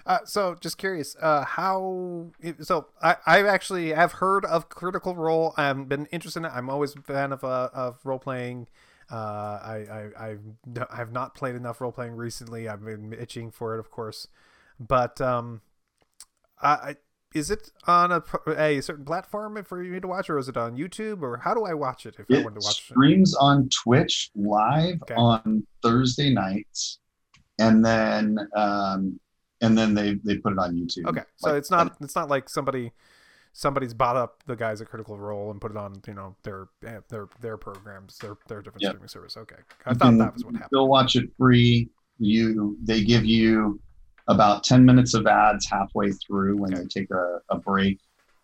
Uh, 0.05 0.19
so 0.23 0.55
just 0.61 0.77
curious, 0.77 1.17
uh, 1.21 1.43
how? 1.43 2.27
So 2.61 2.87
I, 3.01 3.17
I've 3.25 3.45
actually 3.45 3.93
I've 3.93 4.13
heard 4.13 4.45
of 4.45 4.69
Critical 4.69 5.15
Role. 5.15 5.53
I've 5.57 5.89
been 5.89 6.05
interested 6.07 6.39
in 6.39 6.45
it. 6.45 6.51
I'm 6.55 6.69
always 6.69 6.95
a 6.95 7.01
fan 7.01 7.33
of 7.33 7.43
uh, 7.43 7.69
of 7.73 7.99
role 8.05 8.19
playing. 8.19 8.67
Uh, 9.11 9.15
I, 9.15 9.85
I 10.17 10.27
I've 10.29 10.39
I've 10.89 11.11
not 11.11 11.35
played 11.35 11.55
enough 11.55 11.81
role 11.81 11.91
playing 11.91 12.13
recently. 12.13 12.69
I've 12.69 12.85
been 12.85 13.13
itching 13.19 13.51
for 13.51 13.75
it, 13.75 13.79
of 13.79 13.91
course, 13.91 14.29
but 14.79 15.19
um, 15.19 15.59
I 16.61 16.95
is 17.33 17.51
it 17.51 17.71
on 17.85 18.11
a, 18.11 18.23
a 18.57 18.81
certain 18.81 19.05
platform 19.05 19.61
for 19.63 19.77
me 19.83 19.99
to 19.99 20.07
watch, 20.07 20.29
or 20.29 20.37
is 20.37 20.47
it 20.47 20.57
on 20.57 20.77
YouTube, 20.77 21.21
or 21.21 21.37
how 21.37 21.53
do 21.53 21.65
I 21.65 21.73
watch 21.73 22.05
it 22.05 22.15
if 22.19 22.29
it 22.29 22.39
I 22.39 22.43
want 22.43 22.55
to 22.55 22.65
watch 22.65 22.79
it? 22.79 22.93
Streams 22.93 23.35
on 23.35 23.69
Twitch 23.69 24.31
live 24.35 25.01
okay. 25.03 25.15
on 25.15 25.65
Thursday 25.83 26.33
nights, 26.33 26.99
and 27.59 27.83
then 27.83 28.37
um, 28.55 29.19
and 29.61 29.77
then 29.77 29.93
they 29.93 30.15
they 30.23 30.37
put 30.37 30.53
it 30.53 30.59
on 30.59 30.75
YouTube. 30.75 31.07
Okay, 31.07 31.23
so 31.37 31.49
like, 31.49 31.57
it's 31.57 31.71
not 31.71 31.97
it's 32.01 32.15
not 32.15 32.29
like 32.29 32.49
somebody 32.49 32.91
somebody's 33.53 33.93
bought 33.93 34.15
up 34.15 34.43
the 34.45 34.55
guys 34.55 34.81
at 34.81 34.87
Critical 34.87 35.17
Role 35.17 35.51
and 35.51 35.59
put 35.59 35.71
it 35.71 35.77
on 35.77 36.01
you 36.07 36.13
know 36.13 36.35
their 36.43 36.67
eh, 36.85 36.99
their 37.09 37.27
their 37.41 37.57
programs 37.57 38.17
their 38.19 38.37
their 38.47 38.61
different 38.61 38.83
yep. 38.83 38.91
streaming 38.91 39.09
service. 39.09 39.35
Okay, 39.35 39.55
I 39.85 39.91
you 39.91 39.95
thought 39.95 40.05
can, 40.05 40.17
that 40.19 40.33
was 40.33 40.45
what 40.45 40.53
happened. 40.53 40.69
They'll 40.71 40.87
watch 40.87 41.15
it 41.15 41.29
free. 41.37 41.89
You 42.19 42.77
they 42.83 43.03
give 43.03 43.25
you 43.25 43.79
about 44.27 44.63
10 44.63 44.83
minutes 44.85 45.13
of 45.13 45.25
ads 45.25 45.69
halfway 45.69 46.11
through 46.11 46.57
when 46.57 46.73
they 46.73 46.85
take 46.85 47.09
a, 47.11 47.39
a 47.49 47.57
break 47.57 47.99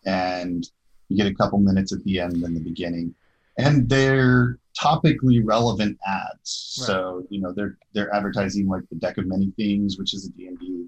and 0.06 0.70
you 1.08 1.16
get 1.16 1.26
a 1.26 1.34
couple 1.34 1.58
minutes 1.58 1.92
at 1.92 2.02
the 2.04 2.20
end 2.20 2.42
and 2.42 2.56
the 2.56 2.60
beginning. 2.60 3.14
And 3.58 3.88
they're 3.88 4.58
topically 4.78 5.40
relevant 5.44 5.98
ads. 6.06 6.76
Right. 6.80 6.86
so 6.86 7.26
you 7.30 7.40
know 7.40 7.52
they're 7.52 7.76
they're 7.92 8.12
advertising 8.12 8.66
like 8.68 8.82
the 8.90 8.96
deck 8.96 9.18
of 9.18 9.26
many 9.26 9.52
things 9.56 9.96
which 9.98 10.14
is 10.14 10.26
a 10.26 10.30
d&d 10.30 10.86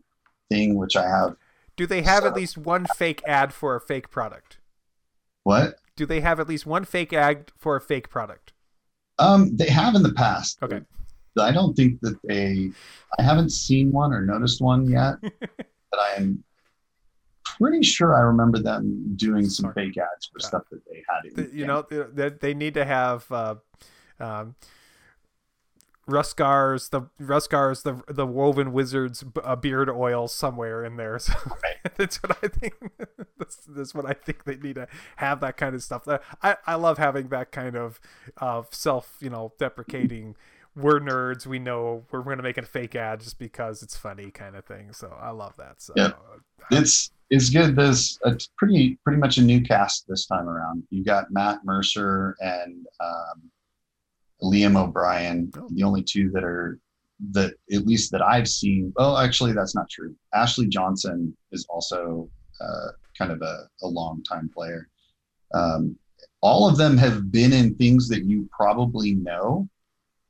thing 0.50 0.74
which 0.74 0.96
i 0.96 1.06
have. 1.08 1.36
Do 1.76 1.86
they 1.86 2.02
have 2.02 2.24
at 2.24 2.34
least 2.34 2.58
one 2.58 2.86
fake 2.96 3.22
ad 3.26 3.52
for 3.52 3.76
a 3.76 3.80
fake 3.80 4.10
product? 4.10 4.58
What? 5.44 5.76
Do 5.94 6.06
they 6.06 6.20
have 6.20 6.40
at 6.40 6.48
least 6.48 6.66
one 6.66 6.84
fake 6.84 7.12
ad 7.12 7.52
for 7.56 7.76
a 7.76 7.80
fake 7.80 8.10
product? 8.10 8.52
Um 9.20 9.56
they 9.56 9.68
have 9.68 9.94
in 9.94 10.02
the 10.02 10.12
past. 10.12 10.58
Okay 10.62 10.80
I 11.42 11.52
don't 11.52 11.74
think 11.74 12.00
that 12.00 12.18
they. 12.24 12.70
I 13.18 13.22
haven't 13.22 13.50
seen 13.50 13.92
one 13.92 14.12
or 14.12 14.22
noticed 14.22 14.60
one 14.60 14.88
yet, 14.88 15.14
but 15.20 16.00
I 16.00 16.14
am 16.16 16.44
pretty 17.44 17.82
sure 17.82 18.14
I 18.14 18.20
remember 18.20 18.58
them 18.58 19.14
doing 19.16 19.48
some 19.48 19.72
fake 19.72 19.96
ads 19.96 20.26
for 20.26 20.38
yeah. 20.40 20.46
stuff 20.46 20.62
that 20.70 20.80
they 20.90 21.02
had. 21.08 21.34
The, 21.34 21.56
you 21.56 21.66
know, 21.66 21.82
they, 21.82 22.30
they 22.30 22.54
need 22.54 22.74
to 22.74 22.84
have. 22.84 23.30
Uh, 23.30 23.54
um, 24.18 24.54
Ruskar's 26.08 26.90
the 26.90 27.02
Ruskar's 27.20 27.82
the 27.82 28.00
the 28.08 28.26
woven 28.26 28.72
wizard's 28.72 29.24
uh, 29.42 29.56
beard 29.56 29.90
oil 29.90 30.28
somewhere 30.28 30.84
in 30.84 30.96
there. 30.96 31.18
So 31.26 31.32
right. 31.44 31.94
that's 31.96 32.22
what 32.22 32.38
I 32.42 32.48
think. 32.48 32.74
that's, 33.38 33.56
that's 33.66 33.94
what 33.94 34.06
I 34.06 34.12
think 34.12 34.44
they 34.44 34.56
need 34.56 34.76
to 34.76 34.86
have 35.16 35.40
that 35.40 35.56
kind 35.56 35.74
of 35.74 35.82
stuff. 35.82 36.06
I 36.42 36.56
I 36.66 36.76
love 36.76 36.98
having 36.98 37.28
that 37.28 37.50
kind 37.50 37.74
of 37.74 37.98
of 38.36 38.68
self 38.72 39.16
you 39.20 39.30
know 39.30 39.52
deprecating 39.58 40.36
we're 40.76 41.00
nerds. 41.00 41.46
We 41.46 41.58
know 41.58 42.04
we're 42.10 42.22
going 42.22 42.36
to 42.36 42.42
make 42.42 42.58
a 42.58 42.62
fake 42.62 42.94
ad 42.94 43.20
just 43.20 43.38
because 43.38 43.82
it's 43.82 43.96
funny, 43.96 44.30
kind 44.30 44.54
of 44.54 44.64
thing. 44.64 44.92
So 44.92 45.16
I 45.20 45.30
love 45.30 45.54
that. 45.56 45.80
So 45.80 45.94
yeah, 45.96 46.12
it's 46.70 47.10
it's 47.30 47.50
good. 47.50 47.74
There's 47.74 48.18
a 48.24 48.36
pretty 48.56 48.98
pretty 49.02 49.18
much 49.18 49.38
a 49.38 49.42
new 49.42 49.62
cast 49.62 50.06
this 50.06 50.26
time 50.26 50.48
around. 50.48 50.84
You 50.90 51.04
got 51.04 51.30
Matt 51.30 51.64
Mercer 51.64 52.36
and 52.40 52.86
um, 53.00 53.50
Liam 54.42 54.76
O'Brien, 54.80 55.50
oh. 55.56 55.68
the 55.70 55.82
only 55.82 56.02
two 56.02 56.30
that 56.32 56.44
are 56.44 56.78
that 57.32 57.54
at 57.72 57.86
least 57.86 58.12
that 58.12 58.22
I've 58.22 58.48
seen. 58.48 58.92
Well, 58.96 59.16
actually, 59.16 59.52
that's 59.52 59.74
not 59.74 59.88
true. 59.88 60.14
Ashley 60.34 60.66
Johnson 60.66 61.34
is 61.52 61.66
also 61.70 62.28
uh, 62.60 62.88
kind 63.18 63.32
of 63.32 63.40
a, 63.40 63.68
a 63.82 63.86
long 63.86 64.22
time 64.22 64.50
player. 64.52 64.88
Um, 65.54 65.96
all 66.42 66.68
of 66.68 66.76
them 66.76 66.98
have 66.98 67.32
been 67.32 67.52
in 67.52 67.74
things 67.76 68.08
that 68.08 68.24
you 68.24 68.48
probably 68.52 69.14
know 69.14 69.68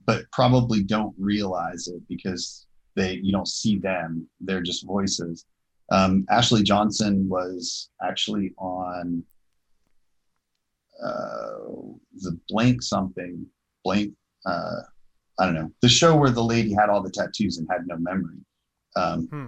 but 0.07 0.31
probably 0.33 0.83
don't 0.83 1.15
realize 1.19 1.89
it 1.89 2.01
because 2.09 2.67
they 2.95 3.15
you 3.15 3.33
don't 3.33 3.49
see 3.49 3.79
them. 3.79 4.27
They're 4.41 4.63
just 4.63 4.87
voices. 4.87 5.45
Um, 5.93 6.27
ashley 6.31 6.65
johnson 6.65 7.29
was 7.29 7.91
actually 8.03 8.53
on 8.59 9.23
uh, 11.01 11.59
the 12.15 12.37
blank 12.49 12.83
something 12.83 13.47
blank 13.85 14.13
uh, 14.47 14.81
i 15.39 15.45
don't 15.45 15.55
know. 15.55 15.71
The 15.83 15.89
show 15.89 16.17
where 16.17 16.31
the 16.31 16.43
lady 16.43 16.75
had 16.75 16.89
all 16.89 17.03
the 17.03 17.11
tattoos 17.11 17.59
and 17.59 17.69
had 17.71 17.87
no 17.87 17.97
memory. 17.99 18.39
Um, 18.97 19.29
hmm. 19.29 19.47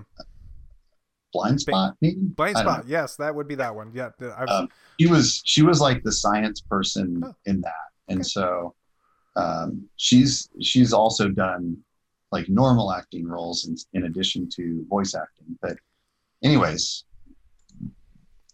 blind 1.33 1.61
spot 1.61 1.97
maybe? 2.01 2.21
Blind 2.21 2.57
spot 2.57 2.85
yes 2.87 3.17
that 3.17 3.35
would 3.35 3.49
be 3.49 3.57
that 3.57 3.75
one. 3.75 3.91
Yeah 3.93 4.11
um, 4.49 4.69
she 5.01 5.09
was 5.09 5.43
she 5.45 5.63
was 5.63 5.81
like 5.81 6.05
the 6.05 6.13
science 6.13 6.61
person 6.61 7.21
oh. 7.25 7.35
in 7.47 7.61
that. 7.63 7.73
And 8.09 8.21
okay. 8.21 8.29
so 8.29 8.77
um, 9.39 9.89
she's 9.97 10.51
she's 10.61 10.93
also 10.93 11.29
done 11.29 11.77
like 12.33 12.49
normal 12.49 12.93
acting 12.93 13.27
roles 13.27 13.67
in, 13.67 13.77
in 13.95 14.07
addition 14.07 14.49
to 14.57 14.85
voice 14.89 15.15
acting. 15.15 15.57
But 15.63 15.77
anyways, 16.43 17.05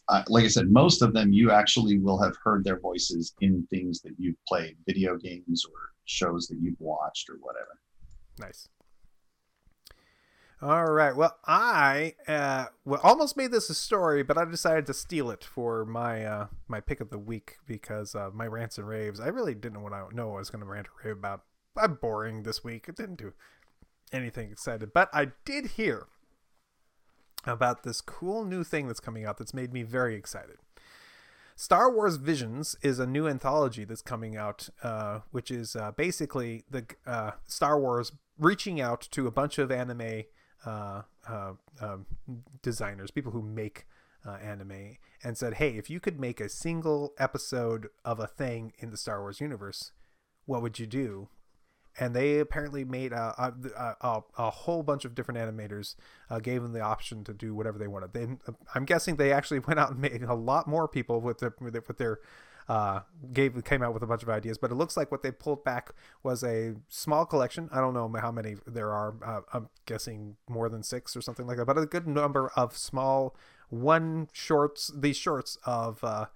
uh, 0.08 0.22
like 0.28 0.44
I 0.44 0.48
said, 0.48 0.70
most 0.70 1.02
of 1.02 1.12
them 1.14 1.32
you 1.32 1.50
actually 1.50 1.98
will 1.98 2.22
have 2.22 2.36
heard 2.42 2.64
their 2.64 2.78
voices 2.78 3.34
in 3.40 3.66
things 3.70 4.00
that 4.02 4.12
you've 4.18 4.42
played, 4.46 4.76
video 4.86 5.16
games 5.16 5.64
or 5.64 5.78
shows 6.04 6.46
that 6.48 6.58
you've 6.60 6.80
watched 6.80 7.30
or 7.30 7.36
whatever. 7.40 7.80
Nice. 8.38 8.68
All 10.64 10.86
right. 10.86 11.14
Well, 11.14 11.36
I 11.44 12.14
uh, 12.26 12.66
well, 12.86 12.98
almost 13.02 13.36
made 13.36 13.50
this 13.50 13.68
a 13.68 13.74
story, 13.74 14.22
but 14.22 14.38
I 14.38 14.46
decided 14.46 14.86
to 14.86 14.94
steal 14.94 15.30
it 15.30 15.44
for 15.44 15.84
my 15.84 16.24
uh, 16.24 16.46
my 16.68 16.80
pick 16.80 17.02
of 17.02 17.10
the 17.10 17.18
week 17.18 17.58
because 17.66 18.14
uh, 18.14 18.30
my 18.32 18.46
rants 18.46 18.78
and 18.78 18.88
raves. 18.88 19.20
I 19.20 19.26
really 19.26 19.54
didn't 19.54 19.82
want 19.82 19.94
to 19.94 20.16
know 20.16 20.30
I 20.30 20.38
was 20.38 20.48
going 20.48 20.64
to 20.64 20.66
rant 20.66 20.86
or 20.86 21.06
rave 21.06 21.18
about. 21.18 21.42
I'm 21.76 21.96
boring 21.96 22.44
this 22.44 22.64
week. 22.64 22.86
It 22.88 22.96
didn't 22.96 23.18
do 23.18 23.34
anything 24.10 24.50
excited, 24.50 24.94
but 24.94 25.10
I 25.12 25.32
did 25.44 25.72
hear 25.72 26.06
about 27.44 27.82
this 27.82 28.00
cool 28.00 28.46
new 28.46 28.64
thing 28.64 28.86
that's 28.86 29.00
coming 29.00 29.26
out 29.26 29.36
that's 29.36 29.52
made 29.52 29.70
me 29.70 29.82
very 29.82 30.14
excited. 30.14 30.56
Star 31.56 31.92
Wars 31.92 32.16
Visions 32.16 32.74
is 32.80 32.98
a 32.98 33.06
new 33.06 33.28
anthology 33.28 33.84
that's 33.84 34.00
coming 34.00 34.34
out, 34.34 34.70
uh, 34.82 35.20
which 35.30 35.50
is 35.50 35.76
uh, 35.76 35.92
basically 35.92 36.64
the 36.70 36.86
uh, 37.06 37.32
Star 37.46 37.78
Wars 37.78 38.12
reaching 38.38 38.80
out 38.80 39.06
to 39.10 39.26
a 39.26 39.30
bunch 39.30 39.58
of 39.58 39.70
anime 39.70 40.22
uh, 40.66 41.02
uh, 41.28 41.52
um, 41.80 42.06
designers, 42.62 43.10
people 43.10 43.32
who 43.32 43.42
make 43.42 43.86
uh, 44.26 44.36
anime, 44.42 44.96
and 45.22 45.36
said, 45.36 45.54
"Hey, 45.54 45.76
if 45.76 45.90
you 45.90 46.00
could 46.00 46.18
make 46.18 46.40
a 46.40 46.48
single 46.48 47.12
episode 47.18 47.88
of 48.04 48.20
a 48.20 48.26
thing 48.26 48.72
in 48.78 48.90
the 48.90 48.96
Star 48.96 49.20
Wars 49.20 49.40
universe, 49.40 49.92
what 50.46 50.62
would 50.62 50.78
you 50.78 50.86
do?" 50.86 51.28
and 51.98 52.14
they 52.14 52.38
apparently 52.38 52.84
made 52.84 53.12
a 53.12 53.34
a, 53.38 53.94
a, 54.00 54.22
a 54.38 54.50
whole 54.50 54.82
bunch 54.82 55.04
of 55.04 55.14
different 55.14 55.38
animators 55.38 55.94
uh, 56.30 56.38
gave 56.38 56.62
them 56.62 56.72
the 56.72 56.80
option 56.80 57.24
to 57.24 57.32
do 57.32 57.54
whatever 57.54 57.78
they 57.78 57.86
wanted. 57.86 58.12
They, 58.12 58.26
I'm 58.74 58.84
guessing 58.84 59.16
they 59.16 59.32
actually 59.32 59.60
went 59.60 59.78
out 59.78 59.90
and 59.90 60.00
made 60.00 60.22
a 60.22 60.34
lot 60.34 60.66
more 60.66 60.88
people 60.88 61.20
with 61.20 61.38
their 61.38 61.54
with 61.60 61.98
their 61.98 62.18
uh, 62.68 63.00
gave 63.32 63.62
came 63.64 63.82
out 63.82 63.92
with 63.92 64.02
a 64.02 64.06
bunch 64.06 64.22
of 64.22 64.28
ideas, 64.28 64.58
but 64.58 64.70
it 64.70 64.74
looks 64.74 64.96
like 64.96 65.10
what 65.10 65.22
they 65.22 65.30
pulled 65.30 65.64
back 65.64 65.92
was 66.22 66.42
a 66.42 66.74
small 66.88 67.26
collection. 67.26 67.68
I 67.72 67.80
don't 67.80 67.94
know 67.94 68.10
how 68.18 68.32
many 68.32 68.56
there 68.66 68.92
are. 68.92 69.14
Uh, 69.24 69.40
I'm 69.52 69.68
guessing 69.86 70.36
more 70.48 70.68
than 70.68 70.82
six 70.82 71.16
or 71.16 71.20
something 71.20 71.46
like 71.46 71.58
that, 71.58 71.66
but 71.66 71.78
a 71.78 71.86
good 71.86 72.06
number 72.06 72.50
of 72.56 72.76
small 72.76 73.36
one 73.68 74.28
shorts. 74.32 74.90
These 74.96 75.16
shorts 75.16 75.58
of 75.64 76.02
uh, 76.02 76.26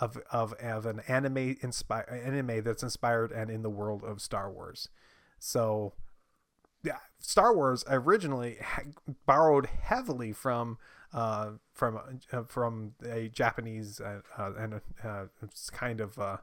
of 0.00 0.18
of 0.30 0.52
of 0.54 0.86
an 0.86 1.00
anime 1.08 1.56
inspire 1.62 2.22
anime 2.24 2.62
that's 2.62 2.82
inspired 2.82 3.32
and 3.32 3.50
in 3.50 3.62
the 3.62 3.70
world 3.70 4.04
of 4.04 4.20
Star 4.20 4.50
Wars. 4.50 4.88
So, 5.38 5.94
yeah, 6.82 6.98
Star 7.18 7.54
Wars 7.54 7.84
originally 7.88 8.58
ha- 8.60 8.82
borrowed 9.26 9.66
heavily 9.66 10.32
from 10.32 10.78
uh, 11.12 11.50
from 11.72 11.98
uh, 12.32 12.42
from 12.42 12.92
a 13.08 13.28
Japanese 13.28 14.00
uh, 14.00 14.20
uh 14.36 14.52
and 14.58 14.74
uh, 15.04 15.24
kind 15.72 16.00
of 16.00 16.18
uh, 16.18 16.36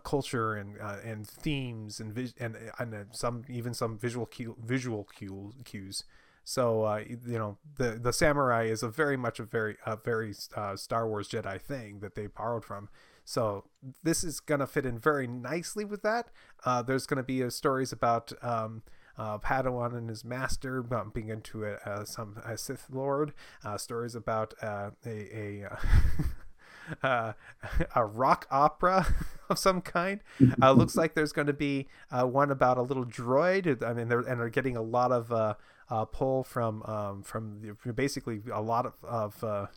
culture 0.00 0.54
and 0.54 0.76
and 1.04 1.26
themes 1.26 2.00
and 2.00 2.12
vis- 2.12 2.34
and 2.38 2.56
and 2.78 3.06
some 3.12 3.44
even 3.48 3.74
some 3.74 3.98
visual 3.98 4.26
cue, 4.26 4.56
visual 4.62 5.04
cues 5.04 5.54
cues. 5.64 6.04
So 6.44 6.96
you 6.96 7.38
know 7.38 7.58
the 7.76 7.98
the 8.00 8.12
samurai 8.12 8.64
is 8.64 8.82
a 8.82 8.88
very 8.88 9.16
much 9.16 9.40
a 9.40 9.44
very 9.44 9.76
a 9.86 9.96
very 9.96 10.32
Star 10.32 11.08
Wars 11.08 11.28
Jedi 11.28 11.60
thing 11.60 12.00
that 12.00 12.14
they 12.14 12.26
borrowed 12.26 12.64
from. 12.64 12.88
So 13.24 13.64
this 14.02 14.24
is 14.24 14.40
gonna 14.40 14.66
fit 14.66 14.84
in 14.84 14.98
very 14.98 15.26
nicely 15.26 15.84
with 15.84 16.02
that. 16.02 16.30
there's 16.86 17.06
gonna 17.06 17.22
be 17.22 17.48
stories 17.50 17.92
about 17.92 18.32
um, 18.42 18.82
uh, 19.18 19.38
Padawan 19.38 19.96
and 19.96 20.08
his 20.08 20.24
master 20.24 20.82
bumping 20.82 21.28
into 21.28 21.64
a, 21.64 21.74
uh, 21.84 22.04
some 22.04 22.40
a 22.44 22.56
Sith 22.56 22.86
Lord. 22.90 23.32
Uh, 23.64 23.76
stories 23.76 24.14
about 24.14 24.54
uh, 24.62 24.90
a 25.04 25.62
a, 25.62 27.02
uh, 27.02 27.32
a 27.94 28.04
rock 28.04 28.46
opera 28.50 29.06
of 29.50 29.58
some 29.58 29.80
kind. 29.80 30.20
Uh, 30.60 30.72
looks 30.72 30.96
like 30.96 31.14
there's 31.14 31.32
going 31.32 31.46
to 31.46 31.52
be 31.52 31.88
one 32.10 32.50
about 32.50 32.78
a 32.78 32.82
little 32.82 33.04
droid. 33.04 33.82
I 33.82 33.92
mean, 33.92 34.08
they're 34.08 34.20
and 34.20 34.40
they're 34.40 34.48
getting 34.48 34.76
a 34.76 34.82
lot 34.82 35.12
of 35.12 36.12
pull 36.12 36.44
from 36.44 36.82
um, 36.84 37.22
from 37.22 37.60
the, 37.60 37.92
basically 37.92 38.40
a 38.52 38.62
lot 38.62 38.86
of, 38.86 38.94
of 39.04 39.68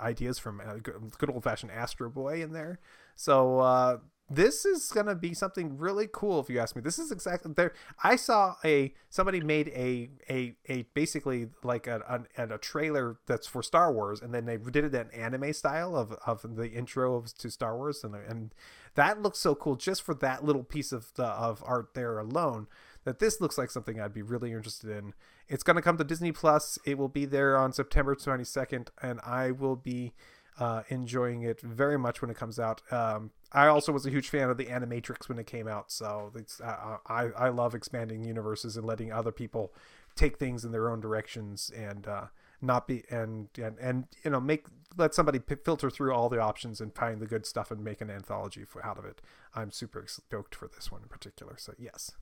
ideas 0.00 0.38
from 0.38 0.62
good 0.82 1.30
old 1.30 1.44
fashioned 1.44 1.72
Astro 1.72 2.08
Boy 2.08 2.42
in 2.42 2.52
there. 2.52 2.78
So 3.16 4.00
this 4.28 4.64
is 4.64 4.90
gonna 4.90 5.14
be 5.14 5.34
something 5.34 5.78
really 5.78 6.08
cool 6.12 6.40
if 6.40 6.50
you 6.50 6.58
ask 6.58 6.74
me. 6.74 6.82
This 6.82 6.98
is 6.98 7.12
exactly 7.12 7.52
there 7.54 7.72
i 8.02 8.16
saw 8.16 8.54
a 8.64 8.92
somebody 9.08 9.40
made 9.40 9.68
a 9.68 10.08
a, 10.28 10.54
a 10.68 10.82
basically 10.94 11.48
like 11.62 11.86
a, 11.86 12.26
a, 12.36 12.54
a 12.54 12.58
trailer 12.58 13.18
that's 13.26 13.46
for 13.46 13.62
star 13.62 13.92
wars 13.92 14.20
and 14.20 14.34
then 14.34 14.44
they 14.44 14.56
did 14.56 14.84
it 14.84 14.94
in 14.94 15.10
anime 15.10 15.52
style 15.52 15.96
of, 15.96 16.12
of 16.26 16.56
the 16.56 16.70
intro 16.70 17.16
of, 17.16 17.34
to 17.38 17.50
star 17.50 17.76
wars 17.76 18.04
and, 18.04 18.14
and 18.14 18.54
that 18.94 19.22
looks 19.22 19.38
so 19.38 19.54
cool 19.54 19.76
just 19.76 20.02
for 20.02 20.14
that 20.14 20.44
little 20.44 20.64
piece 20.64 20.92
of 20.92 21.12
the, 21.14 21.24
of 21.24 21.62
art 21.66 21.90
there 21.94 22.18
alone 22.18 22.66
that 23.04 23.18
this 23.18 23.40
looks 23.40 23.58
like 23.58 23.70
something 23.70 24.00
i'd 24.00 24.14
be 24.14 24.22
really 24.22 24.52
interested 24.52 24.90
in. 24.90 25.14
It's 25.48 25.62
to 25.62 25.80
come 25.80 25.96
to 25.96 26.04
disney 26.04 26.32
plus. 26.32 26.78
It 26.84 26.98
will 26.98 27.08
be 27.08 27.24
there 27.24 27.56
on 27.56 27.72
september 27.72 28.14
22nd 28.14 28.88
and 29.02 29.20
i 29.24 29.50
will 29.50 29.76
be 29.76 30.12
uh, 30.58 30.82
enjoying 30.88 31.42
it 31.42 31.60
very 31.60 31.98
much 31.98 32.22
when 32.22 32.30
it 32.30 32.36
comes 32.36 32.58
out. 32.58 32.80
Um, 32.92 33.30
I 33.52 33.66
also 33.66 33.92
was 33.92 34.06
a 34.06 34.10
huge 34.10 34.28
fan 34.28 34.50
of 34.50 34.56
the 34.56 34.66
Animatrix 34.66 35.28
when 35.28 35.38
it 35.38 35.46
came 35.46 35.68
out, 35.68 35.90
so 35.90 36.32
uh, 36.62 36.96
I 37.06 37.28
I 37.36 37.48
love 37.48 37.74
expanding 37.74 38.24
universes 38.24 38.76
and 38.76 38.86
letting 38.86 39.12
other 39.12 39.32
people 39.32 39.72
take 40.14 40.38
things 40.38 40.64
in 40.64 40.72
their 40.72 40.90
own 40.90 41.00
directions 41.00 41.70
and 41.76 42.06
uh, 42.08 42.26
not 42.60 42.86
be 42.86 43.04
and, 43.10 43.48
and 43.58 43.78
and 43.78 44.06
you 44.24 44.30
know 44.30 44.40
make 44.40 44.66
let 44.96 45.14
somebody 45.14 45.38
p- 45.38 45.56
filter 45.64 45.90
through 45.90 46.12
all 46.12 46.28
the 46.28 46.40
options 46.40 46.80
and 46.80 46.94
find 46.94 47.20
the 47.20 47.26
good 47.26 47.44
stuff 47.44 47.70
and 47.70 47.84
make 47.84 48.00
an 48.00 48.10
anthology 48.10 48.64
for, 48.64 48.84
out 48.84 48.98
of 48.98 49.04
it. 49.04 49.20
I'm 49.54 49.70
super 49.70 50.04
stoked 50.06 50.54
for 50.54 50.68
this 50.68 50.90
one 50.90 51.02
in 51.02 51.08
particular. 51.08 51.56
So 51.58 51.74
yes. 51.78 52.12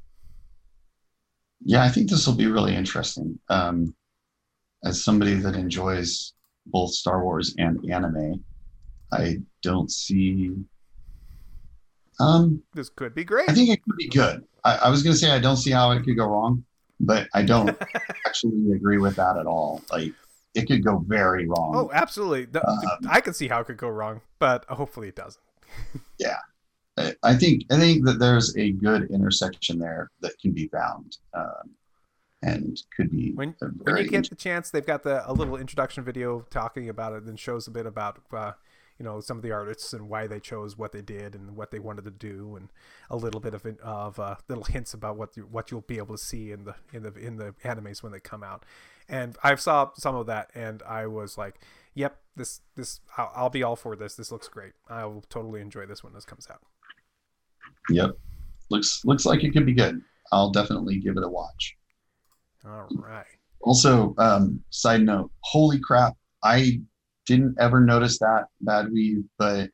Yeah, 1.65 1.85
I 1.85 1.89
think 1.89 2.11
this 2.11 2.27
will 2.27 2.35
be 2.35 2.49
really 2.49 2.75
interesting. 2.75 3.39
Um, 3.49 3.95
as 4.85 5.03
somebody 5.03 5.35
that 5.35 5.55
enjoys 5.55 6.35
both 6.67 6.93
Star 6.93 7.23
Wars 7.23 7.55
and 7.59 7.91
anime, 7.91 8.45
I 9.13 9.39
don't 9.63 9.91
see. 9.91 10.53
Um, 12.21 12.63
this 12.75 12.89
could 12.89 13.15
be 13.15 13.25
great. 13.25 13.49
I 13.49 13.55
think 13.55 13.71
it 13.71 13.83
could 13.83 13.97
be 13.97 14.09
good. 14.09 14.45
I, 14.65 14.77
I 14.77 14.89
was 14.89 15.03
going 15.03 15.15
to 15.15 15.19
say 15.19 15.31
I 15.31 15.39
don't 15.39 15.57
see 15.57 15.71
how 15.71 15.91
it 15.93 16.05
could 16.05 16.17
go 16.17 16.27
wrong, 16.27 16.65
but 17.01 17.29
I 17.35 17.43
don't 17.43 17.77
actually 18.27 18.73
agree 18.73 18.99
with 18.99 19.17
that 19.17 19.37
at 19.37 19.47
all. 19.47 19.83
Like 19.91 20.13
it 20.55 20.67
could 20.67 20.85
go 20.85 21.05
very 21.07 21.47
wrong. 21.47 21.73
Oh, 21.75 21.91
absolutely. 21.93 22.47
The, 22.47 22.67
um, 22.67 22.79
I 23.09 23.21
can 23.21 23.35
see 23.35 23.49
how 23.49 23.61
it 23.61 23.65
could 23.65 23.77
go 23.77 23.89
wrong, 23.89 24.21
but 24.39 24.65
hopefully 24.67 25.09
it 25.09 25.17
doesn't. 25.17 25.43
yeah, 26.19 26.39
I 27.23 27.35
think 27.35 27.65
I 27.71 27.79
think 27.79 28.05
that 28.07 28.19
there's 28.19 28.57
a 28.57 28.71
good 28.71 29.11
intersection 29.11 29.79
there 29.79 30.11
that 30.21 30.39
can 30.41 30.53
be 30.53 30.69
found. 30.69 31.17
Um, 31.35 31.71
and 32.45 32.83
could 32.95 33.11
be 33.11 33.33
when, 33.33 33.55
when 33.59 33.97
you 33.97 34.09
get 34.09 34.29
the 34.29 34.35
chance 34.35 34.71
they've 34.71 34.87
got 34.87 35.03
the 35.03 35.29
a 35.31 35.33
little 35.33 35.57
introduction 35.57 36.05
video 36.05 36.41
talking 36.51 36.89
about 36.89 37.13
it 37.13 37.25
and 37.25 37.41
shows 37.41 37.67
a 37.67 37.71
bit 37.71 37.87
about 37.87 38.21
uh, 38.33 38.53
you 38.99 39.05
know 39.05 39.21
some 39.21 39.39
of 39.39 39.43
the 39.43 39.51
artists 39.51 39.93
and 39.93 40.09
why 40.09 40.27
they 40.27 40.39
chose 40.39 40.77
what 40.77 40.93
they 40.93 41.01
did 41.01 41.35
and 41.35 41.57
what 41.57 41.71
they 41.71 41.79
wanted 41.79 42.05
to 42.05 42.11
do 42.11 42.55
and 42.57 42.69
a 43.11 43.17
little 43.17 43.41
bit 43.41 43.55
of 43.55 43.67
of 43.83 44.21
uh, 44.21 44.37
little 44.49 44.65
hints 44.65 44.93
about 44.93 45.17
what 45.17 45.37
you, 45.37 45.45
what 45.51 45.71
you'll 45.71 45.81
be 45.81 45.97
able 45.97 46.17
to 46.17 46.23
see 46.23 46.53
in 46.53 46.65
the 46.65 46.75
in 46.93 47.03
the 47.03 47.15
in 47.15 47.37
the 47.37 47.55
animes 47.65 48.03
when 48.03 48.13
they 48.13 48.21
come 48.21 48.43
out. 48.43 48.65
And 49.09 49.37
I 49.43 49.55
saw 49.57 49.91
some 49.95 50.15
of 50.15 50.27
that 50.27 50.51
and 50.55 50.83
I 50.83 51.07
was 51.07 51.39
like 51.39 51.61
yep 51.95 52.19
this 52.37 52.61
this 52.77 53.01
I'll, 53.17 53.33
I'll 53.35 53.51
be 53.51 53.63
all 53.63 53.77
for 53.77 53.97
this. 53.97 54.15
This 54.15 54.31
looks 54.31 54.49
great. 54.49 54.73
I 54.89 55.07
will 55.07 55.25
totally 55.29 55.61
enjoy 55.61 55.87
this 55.87 56.05
when 56.05 56.13
this 56.13 56.25
comes 56.25 56.47
out. 56.51 56.61
Yep. 57.89 58.19
Looks 58.71 59.03
looks 59.05 59.25
like 59.25 59.45
it 59.45 59.53
could 59.53 59.67
be 59.67 59.75
good. 59.75 60.03
I'll 60.31 60.51
definitely 60.51 60.99
give 60.99 61.17
it 61.17 61.25
a 61.25 61.29
watch 61.29 61.77
all 62.67 62.89
right. 62.97 63.27
Also, 63.63 64.15
um, 64.19 64.63
side 64.71 65.03
note, 65.03 65.31
holy 65.41 65.81
crap, 65.81 66.15
I 66.43 66.81
didn't 67.27 67.57
ever 67.59 67.81
notice 67.81 68.19
that 68.19 68.47
bad 68.61 68.93
weave, 68.93 69.25
but 69.39 69.71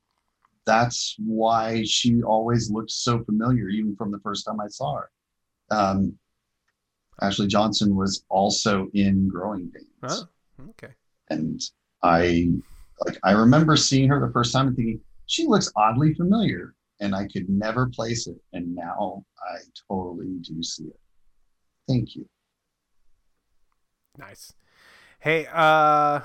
that's 0.67 1.17
why 1.19 1.83
she 1.85 2.23
always 2.23 2.71
looked 2.71 2.93
so 2.93 3.25
familiar, 3.25 3.69
even 3.69 3.97
from 3.97 4.13
the 4.13 4.21
first 4.21 4.47
time 4.47 4.61
I 4.61 4.69
saw 4.69 4.97
her. 4.97 5.11
Um, 5.71 6.19
Ashley 7.21 7.49
Johnson 7.49 7.97
was 7.97 8.25
also 8.29 8.89
in 8.95 9.29
Growing 9.29 9.71
Pains. 9.71 10.29
Oh, 10.61 10.69
okay. 10.71 10.95
And 11.29 11.61
I 12.03 12.51
like 13.05 13.19
I 13.25 13.33
remember 13.33 13.77
seeing 13.77 14.09
her 14.09 14.25
the 14.25 14.33
first 14.33 14.53
time 14.53 14.69
and 14.69 14.77
thinking, 14.77 15.01
she 15.27 15.47
looks 15.47 15.71
oddly 15.77 16.15
familiar. 16.15 16.75
And 17.03 17.15
I 17.15 17.27
could 17.29 17.49
never 17.49 17.89
place 17.89 18.27
it. 18.27 18.37
And 18.53 18.75
now 18.75 19.25
I 19.51 19.57
totally 19.89 20.39
do 20.43 20.63
see 20.63 20.85
it. 20.85 21.01
Thank 21.89 22.15
you. 22.15 22.29
Nice. 24.19 24.55
Hey, 25.21 25.47
uh 25.53 26.21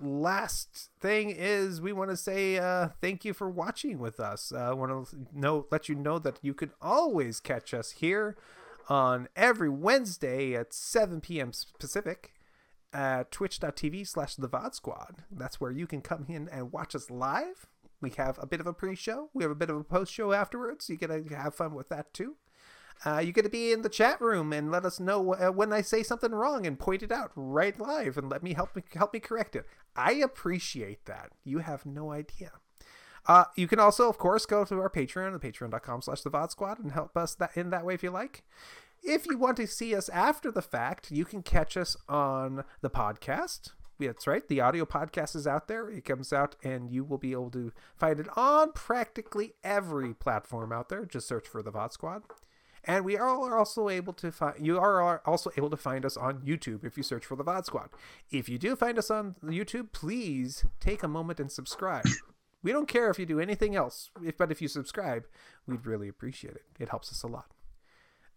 last 0.00 0.90
thing 1.00 1.30
is 1.30 1.80
we 1.80 1.92
want 1.92 2.08
to 2.08 2.16
say 2.16 2.56
uh 2.56 2.88
thank 3.00 3.24
you 3.24 3.32
for 3.32 3.48
watching 3.48 3.98
with 3.98 4.20
us. 4.20 4.52
I 4.52 4.68
uh, 4.68 4.74
want 4.74 5.08
to 5.10 5.16
know 5.32 5.66
let 5.70 5.88
you 5.88 5.94
know 5.94 6.18
that 6.18 6.38
you 6.42 6.54
can 6.54 6.72
always 6.80 7.40
catch 7.40 7.74
us 7.74 7.92
here 7.92 8.36
on 8.88 9.28
every 9.36 9.68
Wednesday 9.68 10.54
at 10.54 10.72
7 10.72 11.20
p.m. 11.20 11.52
Pacific 11.78 12.32
at 12.92 13.30
twitch.tv 13.30 14.06
slash 14.06 14.36
the 14.36 14.48
VOD 14.48 14.74
Squad. 14.74 15.24
That's 15.30 15.60
where 15.60 15.70
you 15.70 15.86
can 15.86 16.00
come 16.00 16.24
in 16.28 16.48
and 16.48 16.72
watch 16.72 16.94
us 16.94 17.10
live. 17.10 17.66
We 18.00 18.10
have 18.10 18.38
a 18.40 18.46
bit 18.46 18.60
of 18.60 18.66
a 18.66 18.72
pre-show. 18.72 19.28
We 19.34 19.42
have 19.42 19.50
a 19.50 19.56
bit 19.56 19.70
of 19.70 19.76
a 19.76 19.84
post-show 19.84 20.32
afterwards. 20.32 20.88
You 20.88 20.96
to 20.96 21.36
have 21.36 21.54
fun 21.54 21.74
with 21.74 21.88
that 21.88 22.14
too. 22.14 22.36
Uh, 23.04 23.18
you 23.18 23.32
get 23.32 23.42
to 23.42 23.48
be 23.48 23.72
in 23.72 23.82
the 23.82 23.88
chat 23.88 24.20
room 24.20 24.52
and 24.52 24.70
let 24.70 24.84
us 24.84 24.98
know 24.98 25.34
uh, 25.34 25.50
when 25.50 25.72
I 25.72 25.82
say 25.82 26.02
something 26.02 26.32
wrong 26.32 26.66
and 26.66 26.78
point 26.78 27.02
it 27.02 27.12
out 27.12 27.30
right 27.36 27.78
live 27.78 28.18
and 28.18 28.28
let 28.28 28.42
me 28.42 28.54
help 28.54 28.74
me 28.74 28.82
help 28.94 29.12
me 29.12 29.20
correct 29.20 29.54
it. 29.54 29.66
I 29.94 30.12
appreciate 30.14 31.06
that. 31.06 31.30
You 31.44 31.58
have 31.58 31.86
no 31.86 32.10
idea. 32.10 32.52
Uh, 33.26 33.44
you 33.56 33.68
can 33.68 33.78
also, 33.78 34.08
of 34.08 34.16
course, 34.16 34.46
go 34.46 34.64
to 34.64 34.80
our 34.80 34.88
Patreon, 34.88 35.38
patreon.com 35.38 36.02
slash 36.02 36.22
the 36.22 36.30
VOD 36.30 36.50
Squad, 36.50 36.78
and 36.78 36.92
help 36.92 37.16
us 37.16 37.34
that 37.34 37.56
in 37.56 37.70
that 37.70 37.84
way 37.84 37.94
if 37.94 38.02
you 38.02 38.10
like. 38.10 38.42
If 39.02 39.26
you 39.26 39.38
want 39.38 39.58
to 39.58 39.66
see 39.66 39.94
us 39.94 40.08
after 40.08 40.50
the 40.50 40.62
fact, 40.62 41.10
you 41.10 41.24
can 41.24 41.42
catch 41.42 41.76
us 41.76 41.96
on 42.08 42.64
the 42.80 42.90
podcast. 42.90 43.72
That's 44.00 44.26
right. 44.26 44.46
The 44.46 44.60
audio 44.60 44.84
podcast 44.84 45.36
is 45.36 45.46
out 45.46 45.68
there. 45.68 45.90
It 45.90 46.04
comes 46.04 46.32
out, 46.32 46.56
and 46.62 46.90
you 46.90 47.04
will 47.04 47.18
be 47.18 47.32
able 47.32 47.50
to 47.50 47.72
find 47.96 48.18
it 48.18 48.28
on 48.36 48.72
practically 48.72 49.54
every 49.62 50.14
platform 50.14 50.72
out 50.72 50.88
there. 50.88 51.04
Just 51.04 51.28
search 51.28 51.46
for 51.46 51.62
the 51.62 51.72
VOD 51.72 51.92
Squad. 51.92 52.22
And 52.84 53.04
we 53.04 53.16
are 53.16 53.58
also 53.58 53.88
able 53.88 54.12
to 54.14 54.30
find 54.32 54.54
you 54.64 54.78
are 54.78 55.20
also 55.26 55.50
able 55.56 55.70
to 55.70 55.76
find 55.76 56.04
us 56.04 56.16
on 56.16 56.40
YouTube 56.40 56.84
if 56.84 56.96
you 56.96 57.02
search 57.02 57.26
for 57.26 57.36
the 57.36 57.44
VOD 57.44 57.66
Squad. 57.66 57.90
If 58.30 58.48
you 58.48 58.58
do 58.58 58.76
find 58.76 58.98
us 58.98 59.10
on 59.10 59.36
YouTube, 59.44 59.92
please 59.92 60.64
take 60.80 61.02
a 61.02 61.08
moment 61.08 61.40
and 61.40 61.50
subscribe. 61.50 62.06
We 62.60 62.72
don't 62.72 62.88
care 62.88 63.08
if 63.08 63.20
you 63.20 63.24
do 63.24 63.38
anything 63.38 63.76
else, 63.76 64.10
if, 64.20 64.36
but 64.36 64.50
if 64.50 64.60
you 64.60 64.66
subscribe, 64.66 65.26
we'd 65.68 65.86
really 65.86 66.08
appreciate 66.08 66.56
it. 66.56 66.64
It 66.80 66.88
helps 66.88 67.12
us 67.12 67.22
a 67.22 67.28
lot. 67.28 67.52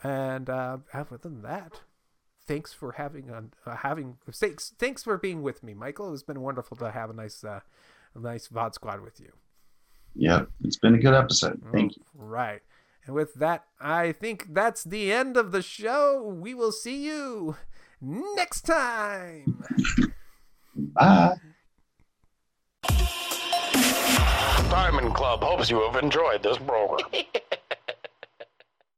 And 0.04 0.48
uh, 0.48 0.78
other 0.94 1.18
than 1.18 1.42
that, 1.42 1.82
thanks 2.46 2.74
for 2.74 2.94
having 2.94 3.32
on 3.32 3.54
uh, 3.66 3.78
having 3.78 4.18
thanks 4.32 4.74
thanks 4.78 5.04
for 5.04 5.18
being 5.18 5.42
with 5.42 5.64
me, 5.64 5.74
Michael. 5.74 6.14
It's 6.14 6.24
been 6.24 6.42
wonderful 6.42 6.78
to 6.78 6.92
have 6.92 7.10
a 7.10 7.14
nice 7.14 7.44
uh, 7.44 7.62
a 8.16 8.20
nice 8.20 8.48
VOD 8.48 8.74
squad 8.74 9.02
with 9.02 9.20
you. 9.20 9.32
Yep, 10.16 10.50
it's 10.64 10.78
been 10.78 10.96
a 10.96 11.00
good 11.00 11.14
episode. 11.14 11.62
Thank 11.72 11.96
you. 11.96 12.04
Right. 12.14 12.62
And 13.06 13.16
with 13.16 13.34
that, 13.36 13.66
I 13.80 14.12
think 14.12 14.54
that's 14.54 14.84
the 14.84 15.12
end 15.12 15.38
of 15.38 15.52
the 15.52 15.62
show. 15.62 16.22
We 16.22 16.54
will 16.54 16.72
see 16.72 17.06
you 17.06 17.58
next 18.00 18.62
time. 18.62 19.64
Bye. 20.76 21.36
Diamond 24.70 25.14
Club 25.14 25.44
hopes 25.44 25.70
you 25.70 25.82
have 25.82 26.02
enjoyed 26.02 26.44
this 26.44 26.58
program. 26.58 27.10